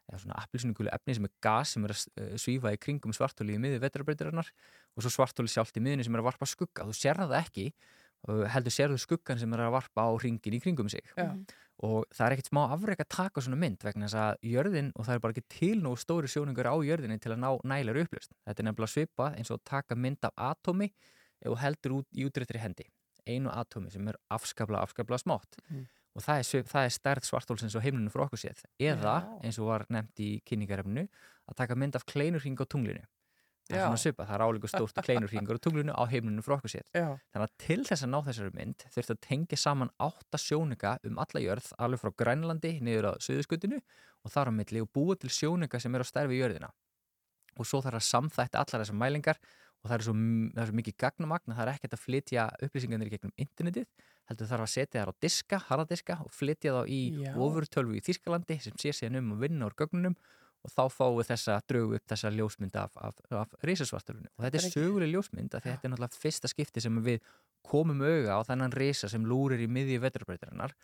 eða 0.07 0.21
svona 0.23 0.37
appilsinugulu 0.39 0.89
efni 0.95 1.15
sem 1.17 1.25
er 1.27 1.33
gas 1.43 1.69
sem 1.75 1.83
er 1.85 1.91
að 1.91 2.03
eh, 2.17 2.33
svífa 2.39 2.71
í 2.73 2.77
kringum 2.79 3.11
svartóli 3.13 3.57
í 3.57 3.59
miði 3.59 3.79
vetrarbreytirinnar 3.83 4.49
og 4.95 5.03
svo 5.03 5.11
svartóli 5.11 5.51
sjálft 5.51 5.75
í 5.77 5.83
miðinni 5.83 6.05
sem 6.07 6.15
er 6.15 6.21
að 6.23 6.29
varpa 6.31 6.47
skugga 6.47 6.85
þú 6.87 6.95
sér 6.95 7.19
það 7.19 7.35
ekki 7.41 7.65
heldur 8.27 8.73
sérðu 8.73 8.97
skuggan 8.99 9.37
sem 9.39 9.51
er 9.53 9.61
að 9.67 9.75
varpa 9.75 10.07
á 10.07 10.11
ringin 10.23 10.55
í 10.57 10.61
kringum 10.63 10.89
sig 10.89 11.03
Já. 11.17 11.35
Og 11.85 12.07
það 12.09 12.25
er 12.25 12.33
ekkert 12.35 12.49
smá 12.49 12.61
afrek 12.73 13.01
að 13.03 13.09
taka 13.13 13.43
svona 13.45 13.59
mynd 13.61 13.83
vegna 13.85 14.07
þess 14.07 14.17
að 14.21 14.47
jörðin 14.49 14.89
og 14.95 15.05
það 15.05 15.13
er 15.17 15.21
bara 15.23 15.35
ekki 15.35 15.57
til 15.59 15.75
nógu 15.83 15.99
stóri 16.01 16.31
sjóningur 16.31 16.69
á 16.69 16.75
jörðinni 16.81 17.19
til 17.21 17.35
að 17.35 17.43
ná 17.43 17.49
nælar 17.69 17.99
upplöst. 18.01 18.33
Þetta 18.47 18.63
er 18.63 18.67
nefnilega 18.69 18.93
svipað 18.93 19.37
eins 19.37 19.53
og 19.53 19.61
taka 19.67 19.97
mynd 19.97 20.25
af 20.25 20.33
ef 21.37 21.51
þú 21.51 21.59
heldur 21.61 21.99
út 21.99 22.17
í 22.17 22.25
útréttri 22.25 22.61
hendi. 22.61 22.87
Einu 23.27 23.51
atómi 23.53 23.91
sem 23.93 24.07
er 24.09 24.17
afskapla, 24.33 24.81
afskapla 24.81 25.19
smátt. 25.21 25.59
Mm. 25.69 25.85
og 26.17 26.23
það 26.25 26.39
er, 26.39 26.45
svip, 26.49 26.69
það 26.71 26.87
er 26.87 26.93
stærð 26.95 27.25
svartólsins 27.27 27.75
og 27.77 27.83
heimlunum 27.85 28.09
frá 28.09 28.23
okkur 28.23 28.39
séð. 28.41 28.63
Eða 28.81 29.19
eins 29.45 29.59
og 29.61 29.67
var 29.69 29.83
nefnt 29.93 30.17
í 30.25 30.29
kynningarefnu 30.49 31.03
að 31.05 31.57
taka 31.59 31.77
mynd 31.77 31.93
af 31.99 32.07
kleinurhing 32.09 32.57
á 32.57 32.65
tunglinu 32.65 33.03
það 33.67 33.77
er 33.77 33.83
svona 33.85 34.01
svipað, 34.01 34.29
það 34.29 34.37
er 34.37 34.43
álíku 34.47 34.71
stórt 34.71 35.01
kleinurhingur 35.05 35.59
á 35.59 35.63
tunglinu 35.63 35.95
á 35.95 36.03
heimlunum 36.09 36.45
frá 36.45 36.55
okkur 36.57 36.73
séð. 36.73 36.87
Já. 36.95 37.07
þannig 37.33 37.45
að 37.45 37.53
til 37.65 37.79
þess 37.89 38.05
að 38.05 38.11
ná 38.13 38.17
þessari 38.27 38.55
mynd 38.55 38.87
þurfti 38.95 39.15
að 39.15 39.21
tengja 39.27 39.59
saman 39.61 39.93
átta 40.07 40.41
sjónika 40.41 40.95
um 41.07 41.21
alla 41.23 41.43
jörð, 41.43 41.69
alveg 41.77 42.03
frá 42.03 42.11
Grænlandi 42.23 42.73
niður 42.81 43.11
á 43.11 43.13
Suðuskutinu 43.23 43.79
og 44.23 44.33
þar 44.33 44.51
á 44.51 44.57
milli 44.57 44.83
og 44.83 44.91
búa 44.95 45.15
til 45.19 45.31
sjónika 45.33 45.81
sem 45.83 45.95
er 45.95 46.03
á 46.03 46.07
stærfi 46.07 46.39
jörðina. 46.39 46.71
Og 47.57 47.65
svo 47.65 47.81
þarf 47.81 47.99
að 47.99 48.09
samþætta 48.11 48.61
allar 48.61 48.83
þessar 48.83 49.01
mælingar 49.01 49.39
og 49.83 49.89
það 49.89 49.97
er 49.97 50.05
svo, 50.05 50.13
það 50.53 50.61
er 50.61 50.69
svo 50.69 50.77
mikið 50.79 50.97
gagnamagn 51.03 51.51
að 51.53 51.57
það 51.57 51.63
er 51.65 51.73
ekkert 51.73 51.95
að 51.95 52.03
flytja 52.03 52.45
upplýsingarnir 52.65 53.09
í 53.09 53.13
gegnum 53.13 53.35
internetið 53.37 53.87
heldur 54.27 54.49
þarf 54.49 54.65
að 54.65 54.73
setja 54.73 55.01
þær 55.01 55.11
á 55.11 55.21
diska, 55.23 55.59
harðadiska 55.69 56.17
og 56.25 56.33
flytja 56.35 56.73
þá 56.75 56.81
í 56.91 57.01
ofurtölvu 57.45 57.97
í 57.97 58.03
Þýskalandi 58.03 58.59
sem 58.63 58.75
sé 58.81 58.93
síðan 58.95 59.21
um 59.21 59.35
að 59.37 59.45
vinna 59.45 59.69
úr 59.69 59.77
gögnunum 59.79 60.17
og 60.67 60.73
þá 60.75 60.83
fáum 60.91 61.15
við 61.21 61.29
þessa 61.31 61.57
drögu 61.71 61.95
upp 61.97 62.05
þessa 62.11 62.31
ljósmynd 62.35 62.75
af, 62.75 62.91
af, 62.99 63.15
af 63.31 63.55
risasvartölunni 63.63 64.27
og 64.35 64.43
þetta 64.45 64.59
er 64.61 64.67
söguleg 64.75 65.13
ljósmynd 65.15 65.55
af 65.55 65.63
því 65.63 65.71
þetta 65.73 65.87
er 65.87 65.93
náttúrulega 65.95 66.21
fyrsta 66.25 66.51
skipti 66.51 66.83
sem 66.83 66.99
við 67.05 67.21
komum 67.67 68.01
auga 68.03 68.35
á 68.37 68.41
þennan 68.47 68.75
risa 68.75 69.09
sem 69.11 69.23
lúrir 69.27 69.63
í 69.63 69.67
miðju 69.71 69.99
vetrarbreytarinnar 70.03 70.75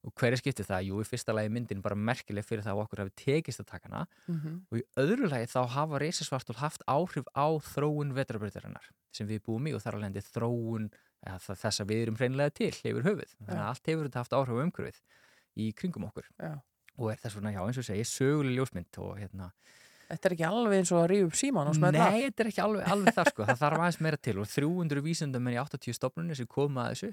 og 0.00 0.14
hverju 0.16 0.38
skipti 0.40 0.64
það? 0.64 0.86
Jú, 0.88 1.00
í 1.02 1.04
fyrsta 1.04 1.34
lagi 1.36 1.50
myndin 1.52 1.82
bara 1.84 1.96
merkileg 1.98 2.44
fyrir 2.48 2.62
það 2.64 2.72
að 2.78 2.82
okkur 2.86 3.02
hafi 3.02 3.12
tekist 3.20 3.60
að 3.60 3.66
taka 3.72 3.88
hana 3.90 4.06
Mhm. 4.28 4.54
og 4.70 4.78
í 4.78 4.84
öðru 4.96 5.28
lagi 5.28 5.50
þá 5.52 5.60
hafa 5.68 5.98
reysasvartul 6.00 6.56
haft 6.56 6.82
áhrif 6.88 7.26
á 7.36 7.46
þróun 7.60 8.14
vetrarbreytarinnar 8.16 8.86
sem 9.12 9.28
við 9.28 9.42
búum 9.44 9.66
í 9.68 9.74
og 9.76 9.82
þar 9.84 9.98
alveg 10.00 10.24
þróun 10.24 10.88
eða 11.26 11.36
það- 11.44 11.60
þess 11.64 11.80
að 11.84 11.88
við 11.92 12.02
erum 12.06 12.16
hreinlega 12.16 12.54
til 12.54 12.70
yfir 12.72 13.02
höfuð. 13.04 13.34
Þannig 13.44 13.60
að 13.60 13.68
allt 13.68 13.86
hefur 13.92 14.08
þetta 14.08 14.20
haft 14.22 14.32
áhrif 14.32 14.56
á 14.56 14.62
umhverfið 14.64 15.00
í 15.60 15.74
kringum 15.76 16.08
okkur 16.08 16.24
Já. 16.40 16.54
Og 16.98 17.12
er 17.12 17.20
þess 17.22 17.38
vegna, 17.38 17.54
já, 17.54 17.62
eins 17.66 17.80
og 17.80 17.86
segja, 17.86 18.08
söguleg 18.08 18.58
ljósmynd 18.58 19.00
og 19.04 19.16
hérna 19.20 19.52
Þetta 20.10 20.26
er 20.26 20.32
ekki 20.34 20.46
alveg 20.48 20.80
eins 20.80 20.90
og 20.90 20.98
að 21.04 21.10
rífa 21.12 21.26
upp 21.28 21.36
síman 21.38 21.68
og 21.70 21.76
smetla 21.78 22.06
Nei, 22.10 22.22
þetta 22.24 22.42
er 22.42 22.48
ekki 22.50 22.62
alveg, 22.64 22.86
alveg 22.90 23.14
það 23.14 23.28
sko, 23.30 23.44
það 23.46 23.60
þarf 23.60 23.82
aðeins 23.84 24.00
meira 24.02 24.18
til 24.18 24.38
og 24.42 24.48
300 24.50 25.04
vísindamenn 25.04 25.54
í 25.54 25.60
80 25.62 25.98
stofnunni 26.00 26.38
sem 26.38 26.48
koma 26.50 26.88
að 26.88 26.96
þessu 26.96 27.10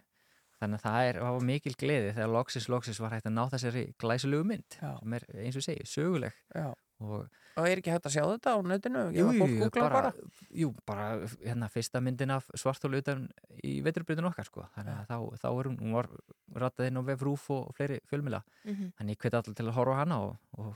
þannig 0.57 0.79
að 0.79 0.85
það 0.87 1.09
er, 1.09 1.19
það 1.21 1.35
var 1.37 1.45
mikil 1.51 1.75
gleði 1.77 2.13
þegar 2.15 2.33
loksis 2.33 2.67
loksis 2.73 3.01
var 3.03 3.13
hægt 3.13 3.29
að 3.29 3.35
ná 3.35 3.43
þessari 3.53 3.83
glæsulegu 4.01 4.47
mynd 4.49 4.77
Já. 4.81 4.91
sem 4.97 5.17
er 5.19 5.27
eins 5.43 5.59
og 5.59 5.65
segi, 5.67 5.85
söguleg 5.85 6.39
Já. 6.57 6.71
Og 6.99 7.27
Og 7.57 7.65
er 7.65 7.79
ekki 7.81 7.89
hægt 7.89 8.05
að 8.05 8.13
sjá 8.13 8.21
þetta 8.29 8.51
á 8.53 8.57
netinu? 8.61 9.03
Jú, 9.17 9.27
Jú, 9.33 9.69
bara, 9.73 10.11
jú, 10.53 10.67
bara 10.85 11.05
hérna 11.41 11.69
fyrsta 11.73 11.97
myndin 12.05 12.29
af 12.35 12.45
svartólu 12.53 12.99
utan 13.01 13.23
í 13.65 13.79
veturbreytun 13.81 14.27
okkar 14.29 14.45
sko. 14.45 14.65
þannig 14.77 14.93
að 14.93 15.07
þá, 15.09 15.17
þá 15.41 15.47
er 15.49 15.69
hún, 15.71 15.77
hún 15.81 15.95
var 15.97 16.09
rattað 16.53 16.87
inn 16.91 16.99
á 17.01 17.03
vef 17.07 17.23
Rúf 17.25 17.47
og 17.49 17.71
fleiri 17.77 17.97
fjölmila 18.09 18.43
Mhm. 18.65 18.91
þannig 18.99 19.17
ég 19.17 19.21
hveti 19.25 19.37
allir 19.41 19.55
til 19.57 19.65
að 19.65 19.73
horfa 19.79 19.95
hana 20.03 20.19
og, 20.21 20.37
og 20.57 20.75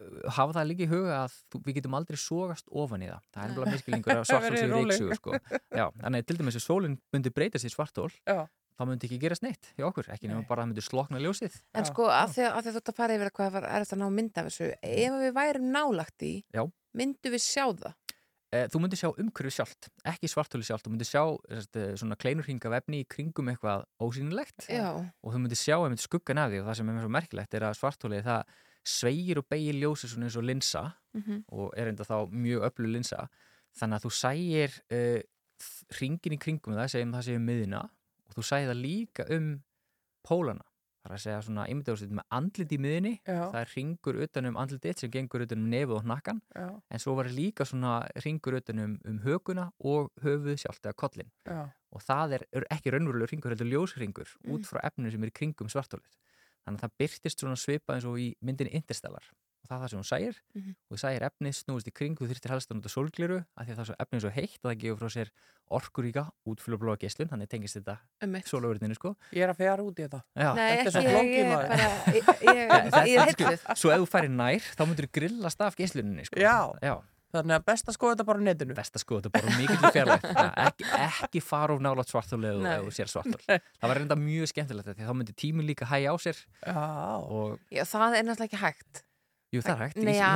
uh, 0.00 0.30
hafa 0.36 0.52
það 0.58 0.68
líka 0.68 0.84
í 0.84 0.90
huga 0.92 1.16
að 1.24 1.32
við 1.64 1.74
getum 1.80 1.94
aldrei 1.96 2.16
sogast 2.20 2.68
ofan 2.70 3.02
í 3.02 3.08
það 3.08 3.24
það 3.32 3.44
er 3.50 3.56
bara 3.56 3.70
miskilningur 3.74 4.16
að 4.20 4.24
svartól 4.30 4.56
séu 4.60 4.70
róleg. 4.70 5.00
reyksugur 5.00 5.16
sko. 5.16 5.32
Þannig 5.72 6.20
að 6.20 6.26
til 6.28 6.36
dæmis 6.40 6.56
ef 6.60 6.64
sólinn 6.64 6.98
myndi 7.12 7.32
breytast 7.32 7.64
í 7.64 7.72
svartól 7.72 8.10
Já. 8.28 8.46
Þá 8.80 8.84
myndi 8.88 9.06
ekki 9.10 9.18
gerast 9.22 9.44
neitt 9.44 9.70
hjá 9.76 9.84
okkur, 9.90 10.08
ekki 10.14 10.28
nema 10.30 10.42
bara 10.48 10.62
að 10.62 10.66
það 10.66 10.72
myndi 10.72 10.84
slokna 10.88 11.20
ljósið 11.22 11.58
En 11.76 11.84
sko, 11.88 12.08
að 12.10 12.32
því 12.36 12.46
að, 12.48 12.70
að 12.80 12.94
fara 12.96 13.14
yfir 13.18 13.30
að 13.30 13.36
hvað 13.38 13.52
var 13.58 13.68
erfitt 13.76 13.92
að 13.96 14.00
ná 14.02 14.08
mynd 14.16 14.38
af 14.40 14.48
þessu, 14.50 14.70
ef 14.82 15.18
við 15.24 15.34
værum 15.36 15.68
nálagt 15.76 16.22
í, 16.26 16.32
Já. 16.56 16.64
myndu 16.96 17.34
við 17.36 17.44
sjá 17.44 17.66
það? 17.84 17.94
Eh, 18.50 18.64
Þú 18.66 18.80
myndir 18.82 18.98
sjá 18.98 19.08
umhverfið 19.14 19.52
sjálft, 19.54 19.86
ekki 20.10 20.26
svartóli 20.26 20.64
sjálft, 20.66 20.82
þú 20.88 20.90
myndir 20.90 21.06
sjá 21.06 21.20
sérst, 21.46 21.76
eh, 21.78 21.92
svona 22.00 22.16
kleinurhinga 22.18 22.72
vefni 22.72 23.04
í 23.04 23.06
kringum 23.06 23.46
eitthvað 23.52 23.84
ósýnilegt 24.02 24.66
Já. 24.66 24.88
og 25.22 25.30
þú 25.36 25.38
myndir 25.44 25.60
sjá 25.60 25.76
einmitt 25.78 26.02
skuggan 26.02 26.40
af 26.42 26.50
því 26.50 26.58
og 26.64 26.66
það 26.66 26.76
sem 26.80 26.88
er 26.90 26.96
mér 26.96 27.04
svo 27.06 27.12
merkilegt 27.14 27.54
er 27.54 27.66
að 27.68 27.78
svartólið 27.78 28.24
það 28.26 28.42
sveigir 28.90 29.38
og 29.38 29.46
beigir 29.54 29.78
ljósið 29.78 30.10
svona 30.16 30.26
eins 30.26 30.36
og 30.40 30.48
linsa 30.50 30.82
Mhm. 31.14 31.44
og 31.52 31.72
er 31.78 31.88
enda 31.92 32.02
þá 32.06 32.26
mjög 32.30 32.66
öflug 32.70 32.90
linsa 32.90 33.28
þannig 33.78 34.00
að 34.00 34.04
þú 34.08 34.10
sægir 34.18 34.70
uh, 34.90 35.22
ringin 36.00 36.34
í 36.34 36.38
kringum 36.42 36.74
það, 36.74 36.90
segjum 36.90 37.12
það 37.14 37.24
segjum 37.28 37.46
miðina 37.46 37.80
og 38.30 38.36
þú 38.38 38.46
sægir 38.50 38.70
það 38.72 38.82
líka 38.86 39.26
um 39.36 39.54
pólana 40.26 40.66
Það 41.00 41.08
er 41.08 41.14
að 41.16 41.20
segja 41.22 41.42
svona 41.46 41.62
ímyndaðurstætt 41.72 42.10
með 42.12 42.26
andlit 42.36 42.72
í 42.76 42.78
miðinni, 42.84 43.10
Já. 43.24 43.36
það 43.48 43.54
er 43.62 43.70
ringur 43.72 44.16
utanum 44.20 44.56
andlitið 44.60 44.98
sem 45.00 45.10
gengur 45.14 45.44
utanum 45.46 45.70
nefið 45.72 45.94
og 45.96 46.02
hnakkan 46.04 46.42
Já. 46.52 46.66
en 46.92 47.00
svo 47.00 47.14
var 47.16 47.30
líka 47.32 47.64
svona 47.64 47.92
ringur 48.20 48.58
utanum 48.58 48.98
um 49.08 49.16
höguna 49.24 49.70
og 49.80 50.10
höfuð 50.20 50.58
sjálft 50.60 50.84
eða 50.84 50.98
kollin 51.00 51.30
Já. 51.48 51.70
og 51.96 52.04
það 52.04 52.34
er, 52.36 52.44
er 52.52 52.66
ekki 52.76 52.92
raunverulegur 52.92 53.32
ringur, 53.32 53.54
heldur 53.56 53.70
ljósringur 53.72 54.28
Mm. 54.44 54.52
út 54.58 54.68
frá 54.68 54.84
efninu 54.84 55.10
sem 55.10 55.24
er 55.24 55.30
kringum 55.32 55.72
svartólið 55.72 56.12
þannig 56.66 56.76
að 56.76 56.84
það 56.84 56.94
byrtist 57.00 57.40
svona 57.40 57.56
svipað 57.56 57.96
eins 57.96 58.04
og 58.12 58.20
í 58.20 58.28
myndinni 58.44 58.74
Interstellar 58.76 59.24
og 59.60 59.68
það 59.70 59.76
er 59.76 59.82
það 59.84 59.90
sem 59.90 60.00
hún 60.00 60.08
sægir 60.10 60.36
Mhm. 60.54 60.74
og 60.90 60.96
þú 60.96 61.00
sægir 61.04 61.22
efnið 61.28 61.54
snúist 61.60 61.88
í 61.88 61.92
kring 61.94 62.16
þú 62.18 62.28
þurftir 62.30 62.50
helst 62.54 62.70
að 62.70 62.76
nota 62.80 62.88
sólgliru 62.88 63.38
af 63.56 63.66
því 63.66 63.70
að 63.70 63.76
það 63.76 63.84
er 63.84 63.88
svo 63.90 63.96
efnið 64.00 64.16
er 64.16 64.24
svo 64.24 64.30
heitt 64.30 64.60
að 64.64 64.70
það 64.70 64.78
gefur 64.80 64.98
frá 65.00 65.10
sér 65.16 65.28
orkuríka 65.70 66.24
útfylgurblóða 66.48 66.98
geislun 67.04 67.28
þannig 67.30 67.48
tengist 67.52 67.76
þetta 67.78 67.98
sólöfurðinu 68.48 68.94
sko 68.98 69.14
Ég 69.32 69.42
er 69.46 69.52
að 69.52 69.56
fjara 69.60 69.82
út 69.86 69.94
í 70.00 70.02
þetta. 70.08 70.22
Já. 70.34 70.54
Nei, 70.54 70.76
Þetta 70.76 70.86
er 70.86 70.90
svo 70.90 71.00
ekki, 71.00 71.06
ég, 71.06 71.14
flókið, 71.14 71.36
ég, 71.36 71.46
maður. 71.50 71.68
bara, 71.68 71.78
ég, 71.78 72.24
ég, 72.40 72.68
Þetta- 72.90 73.06
ég 73.06 73.20
er 73.20 73.30
sko, 73.34 73.44
heitluð. 73.44 73.76
Svo 73.76 73.90
ef 73.94 74.00
þú 74.00 74.08
færir 74.10 74.30
nær 74.34 74.60
þá 74.74 74.82
myndur 74.88 75.06
þú 75.06 75.12
grillast 75.20 75.60
af 75.60 75.76
geisluninni 75.76 76.24
sko. 76.26 76.40
Já. 76.40 76.56
Já. 76.82 76.96
Þannig 77.30 77.54
að 77.60 77.64
best 77.64 77.86
að 77.86 77.94
skoða 77.94 78.16
þetta 78.16 78.26
bara 78.26 78.38
á 78.40 78.42
netinu. 78.42 78.74
Best 78.74 78.96
að 78.98 79.02
skoða 79.04 79.22
þetta 79.22 79.30
bara 79.30 79.48
mikið 79.54 79.92
fjarlægt 79.94 80.24
ekki, 80.66 80.84
ekki 81.06 81.40
jú 89.54 89.62
það 89.64 89.72
er 89.74 89.80
hægt 89.84 89.98
Nei, 90.00 90.14
já, 90.14 90.28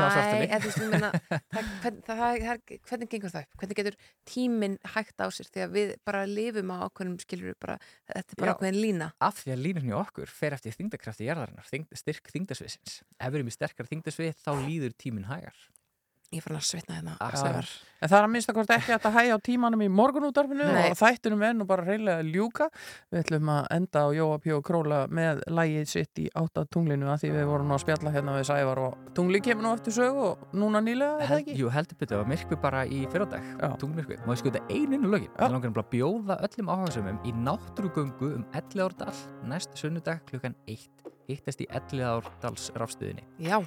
hvernig 2.88 3.10
gengur 3.12 3.32
það 3.32 3.44
upp? 3.44 3.58
Hvernig 3.60 3.78
getur 3.78 3.96
tíminn 4.28 4.76
hægt 4.94 5.22
á 5.22 5.26
sér? 5.34 5.50
Því 5.54 5.64
að 5.64 5.76
við 5.76 5.92
bara 6.08 6.24
lifum 6.28 6.72
á 6.74 6.76
ákveðnum, 6.88 7.20
skilur 7.22 7.54
bara, 7.62 7.78
þetta 8.10 8.34
er 8.36 8.40
bara 8.40 8.50
Já. 8.50 8.56
ákveðin 8.58 8.80
lína. 8.80 9.10
af 9.22 9.38
því 9.42 9.54
að 9.54 9.62
línun 9.68 9.88
hjá 9.90 9.96
okkur 10.00 10.34
fer 10.34 10.56
eftir 10.58 10.76
þingdakrafti 10.78 11.28
jarðarinnar, 11.28 11.70
þyngd, 11.70 11.94
styrk 12.00 12.32
þingdasviðsins 12.34 13.00
ef 13.04 13.30
við 13.30 13.40
erum 13.40 13.52
í 13.52 13.54
sterkar 13.54 13.90
þingdasvið 13.90 14.34
þá 14.42 14.50
líður 14.66 14.98
tíminn 14.98 15.28
hægar 15.30 15.56
Ég 16.34 16.44
farin 16.44 16.58
að 16.58 16.68
svitna 16.68 16.98
hérna. 16.98 17.16
Ah, 17.22 17.34
Sævar. 17.38 17.68
En 18.04 18.10
það 18.10 18.18
er 18.18 18.26
að 18.26 18.32
minnsta 18.34 18.52
hvort 18.52 18.72
ekki 18.74 18.92
að 18.98 19.14
hægja 19.14 19.36
á 19.38 19.46
tímanum 19.46 19.80
í 19.80 19.86
morgunútarfinu 19.88 20.64
Nei. 20.68 20.90
og 20.90 20.96
þættunum 20.98 21.44
er 21.46 21.54
nú 21.56 21.64
bara 21.68 21.86
reyðlega 21.86 22.24
ljúka. 22.26 22.66
Við 23.08 23.22
ætlum 23.22 23.52
að 23.54 23.68
enda 23.78 24.02
á 24.04 24.08
Jóa 24.12 24.40
Pjó 24.44 24.58
Króla 24.66 24.98
með 25.08 25.40
lægið 25.48 25.86
sitt 25.88 26.20
í 26.20 26.26
átta 26.36 26.66
tunglinu 26.68 27.08
að 27.08 27.22
því 27.22 27.30
við 27.38 27.46
vorum 27.48 27.72
að 27.72 27.80
spjalla 27.86 28.12
hérna 28.12 28.34
við 28.36 28.48
Sævar 28.50 28.82
og 28.82 28.98
tungli 29.16 29.40
kemur 29.44 29.64
nú 29.64 29.72
eftir 29.78 29.96
sögu 29.96 30.26
og 30.32 30.42
núna 30.52 30.82
nýlega, 30.84 31.20
er 31.22 31.32
það 31.32 31.40
ekki? 31.44 31.56
jú, 31.62 31.70
heldur 31.72 32.00
betur, 32.00 32.16
það 32.16 32.22
var 32.24 32.30
myrkvi 32.34 32.58
bara 32.64 32.82
í 32.84 33.00
fyrradag 33.14 33.48
tungmirkvi, 33.80 34.18
má 34.26 34.34
ég 34.34 34.42
skuta 34.42 34.62
í 34.68 34.82
lögin 34.90 35.30
ég 35.30 35.40
langar 35.40 35.70
nefnilega 35.70 35.86
að 35.86 35.94
bjóða 35.94 36.38
öllum 36.48 36.74
áhagasumum 36.74 37.22
í 37.24 37.32
náttúrugöngu 37.46 38.34
um 38.40 38.44
Elliðárdal 38.60 39.14
næstu 39.48 39.80
sunnudag 39.86 40.20
klukkan 40.28 40.58
1 40.66 41.08
hittast 41.30 41.64
í 41.64 41.70
Elliðárdals 41.72 42.68
rafstuðinni 42.76 43.24
Já 43.40 43.62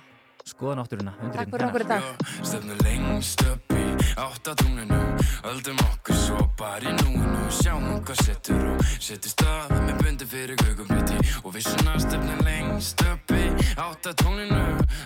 skoða 0.48 0.76
náttúruna 0.82 1.14
undir 1.22 1.38
Takk 1.41 1.52
fyrir 1.53 1.68
okkur 1.68 1.84
í 1.84 1.88
dag. 1.90 2.06
Stefnum 2.41 2.80
lengst 2.86 3.44
upp 3.52 3.74
í 3.76 3.86
áttatunglinu 4.18 4.99
Öldum 5.48 5.80
okkur 5.86 6.18
svo 6.18 6.40
bara 6.60 6.88
í 6.90 6.94
núinu. 7.02 7.44
Sjáum 7.53 7.86
hvað 8.03 8.22
setur 8.26 8.64
og 8.74 8.86
setur 8.99 9.32
stað 9.32 9.74
Með 9.86 10.02
bundi 10.03 10.28
fyrir 10.28 10.60
gugumbiti 10.64 11.19
Og 11.44 11.53
við 11.56 11.68
svona 11.69 11.98
stefnum 12.02 12.41
lengst 12.48 13.03
upp 13.07 13.36
í 13.36 13.44
áttatunglinu 13.84 14.64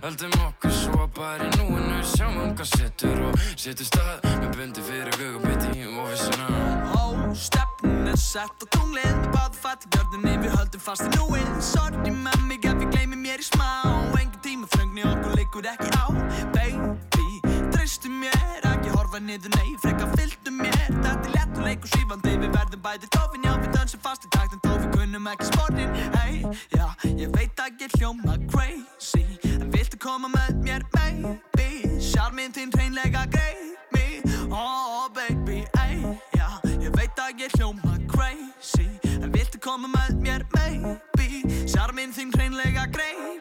Öldum 0.10 0.38
okkur 0.48 0.76
svo 0.78 1.10
bara 1.18 1.48
í 1.48 1.52
núinu. 1.60 2.00
Sjáum 2.14 2.54
hvað 2.56 2.72
setur 2.76 3.26
og 3.30 3.46
setur 3.56 3.90
stað 3.90 4.30
Með 4.42 4.56
bundi 4.58 4.86
fyrir 4.90 5.20
gugumbiti 5.20 5.88
Og 5.92 6.12
við 6.12 6.24
svona 6.26 6.50
Ó, 6.98 7.34
stefnun 7.38 8.10
er 8.12 8.20
sett 8.20 8.64
á 8.64 8.66
tunglið. 8.76 9.12
Við 9.22 9.30
báðum 9.36 9.60
fatt 9.62 9.86
í 9.88 9.92
gjörðinni, 9.96 10.34
við 10.44 10.56
höldum 10.58 10.84
fast 10.84 11.08
í 11.08 11.12
núið. 11.16 11.52
Sorry 11.64 12.12
með 12.12 12.48
mig 12.50 12.66
ef 12.68 12.84
ég 12.84 12.92
gleymi 12.92 13.20
mér 13.22 13.44
í 13.44 13.48
smá 13.48 14.11
tíma 14.42 14.68
þröngni, 14.74 15.04
okkur 15.06 15.36
liggur 15.38 15.68
ekki 15.70 15.90
á. 15.94 16.06
Baby, 16.56 17.28
treystu 17.74 18.10
mér 18.10 18.66
Ekki 18.72 18.94
horfa 18.96 19.20
niður, 19.22 19.54
nei, 19.58 19.76
freka 19.82 20.08
fylgdu 20.16 20.54
mér. 20.56 20.78
Þetta 20.88 21.14
er 21.14 21.34
lett 21.36 21.58
og 21.58 21.66
leikur 21.68 21.92
svífandi 21.94 22.34
Við 22.42 22.56
verðum 22.56 22.84
bæði 22.86 23.10
tófin, 23.14 23.46
já, 23.46 23.54
við 23.62 23.70
dansum 23.76 24.02
fast 24.04 24.26
í 24.26 24.32
takt 24.34 24.56
En 24.56 24.64
þó 24.66 24.72
við 24.78 24.88
kunnum 24.96 25.30
ekki 25.32 25.50
sportin, 25.50 25.94
hey 26.18 26.42
Já, 26.74 26.88
ég 27.10 27.34
veit 27.36 27.62
að 27.64 27.86
ég 27.86 27.98
hljóma 28.00 28.38
crazy 28.54 29.26
En 29.58 29.70
viltu 29.76 30.00
koma 30.02 30.32
með 30.34 30.58
mér, 30.66 30.88
baby? 30.96 32.00
Sjarminn 32.02 32.56
þinn 32.56 32.74
hreinlega 32.76 33.28
greið 33.34 33.68
mig. 33.96 34.26
Oh 34.50 35.06
baby, 35.16 35.62
ey, 35.86 36.02
já 36.38 36.50
Ég 36.82 36.90
veit 36.98 37.22
að 37.22 37.46
ég 37.46 37.60
hljóma 37.60 38.00
crazy 38.10 38.90
En 39.20 39.30
viltu 39.36 39.62
koma 39.62 39.92
með 39.92 40.18
mér, 40.26 40.48
maybe 40.58 41.68
Sjarminn 41.70 42.16
þinn 42.16 42.34
hreinlega 42.38 42.90
greip 42.90 43.22
mig 43.22 43.41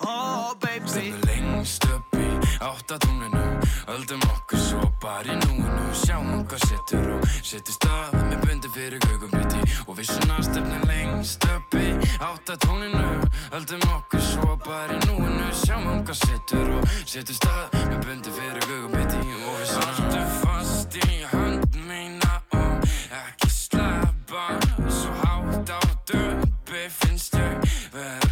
Oh, 0.00 0.54
baby. 0.60 0.88
Stöndum 0.90 1.20
lengst 1.26 1.84
upp 1.84 2.14
í 2.14 2.26
áttatunglinu 2.60 3.42
Öldum 3.90 4.20
okkur 4.22 4.58
svo 4.58 4.80
bara 5.02 5.32
í 5.32 5.36
núinu. 5.42 5.84
Sjáum 5.94 6.44
hvað 6.48 6.62
setur 6.68 7.08
og 7.16 7.26
setur 7.42 7.74
stað 7.74 8.16
Með 8.30 8.40
bundi 8.46 8.70
fyrir 8.74 9.02
gaugumbiti 9.04 9.60
Og 9.86 9.98
við 9.98 10.10
svona 10.10 10.38
stefnum 10.46 10.86
lengst 10.88 11.46
upp 11.50 11.76
í 11.78 11.90
áttatunglinu 12.18 13.28
Öldum 13.58 13.84
okkur 13.96 14.24
svo 14.24 14.56
bara 14.66 14.96
í 14.96 15.00
núinu. 15.06 15.50
Sjáum 15.62 16.02
hvað 16.04 16.20
setur 16.24 16.72
og 16.78 16.96
setur 17.04 17.38
stað 17.38 17.78
Með 17.90 18.00
bundi 18.08 18.34
fyrir 18.38 18.66
gaugumbiti 18.66 19.20
Og 19.20 19.60
við 19.60 19.70
svona 19.74 19.94
Haltu 20.00 20.24
fast 20.40 20.98
í 21.04 21.22
hönd 21.34 21.80
mína 21.86 22.40
Og 22.56 22.90
ekki 23.22 23.52
sleppa 23.54 24.48
Svo 24.88 25.14
hátt 25.22 25.74
á 25.74 25.80
döpi 26.10 26.88
Finnst 27.02 27.38
ég 27.38 27.72
vera 27.94 28.29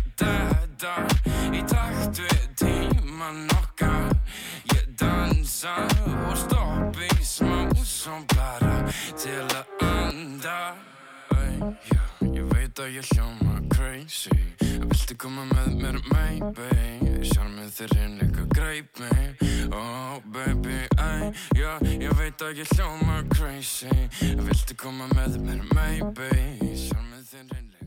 til 9.28 9.44
að 9.44 9.64
anda. 9.84 10.58
Æ, 11.32 11.40
já, 11.92 12.02
Ég 12.32 12.46
veit 12.48 12.80
að 12.80 12.94
ég 12.96 13.08
hljóma 13.12 13.58
crazy. 13.74 14.36
Viltu 14.88 15.16
koma 15.20 15.44
með 15.50 15.74
mér, 15.82 15.98
maybe? 16.08 16.68
Sjálfmið 17.28 17.74
þér 17.76 17.94
einleika 18.04 18.46
greip 18.54 19.02
mig. 19.02 19.44
Oh 19.68 20.22
baby, 20.32 20.80
æ, 20.96 21.32
já 21.58 21.74
Ég 21.84 22.14
veit 22.16 22.40
að 22.46 22.62
ég 22.62 22.72
hljóma 22.76 23.20
crazy. 23.34 23.92
Viltu 24.48 24.78
koma 24.80 25.10
með 25.12 25.40
mér, 25.44 25.64
maybe? 25.76 26.30
Sjálfmið 26.86 27.28
þér 27.34 27.44
einleika 27.44 27.77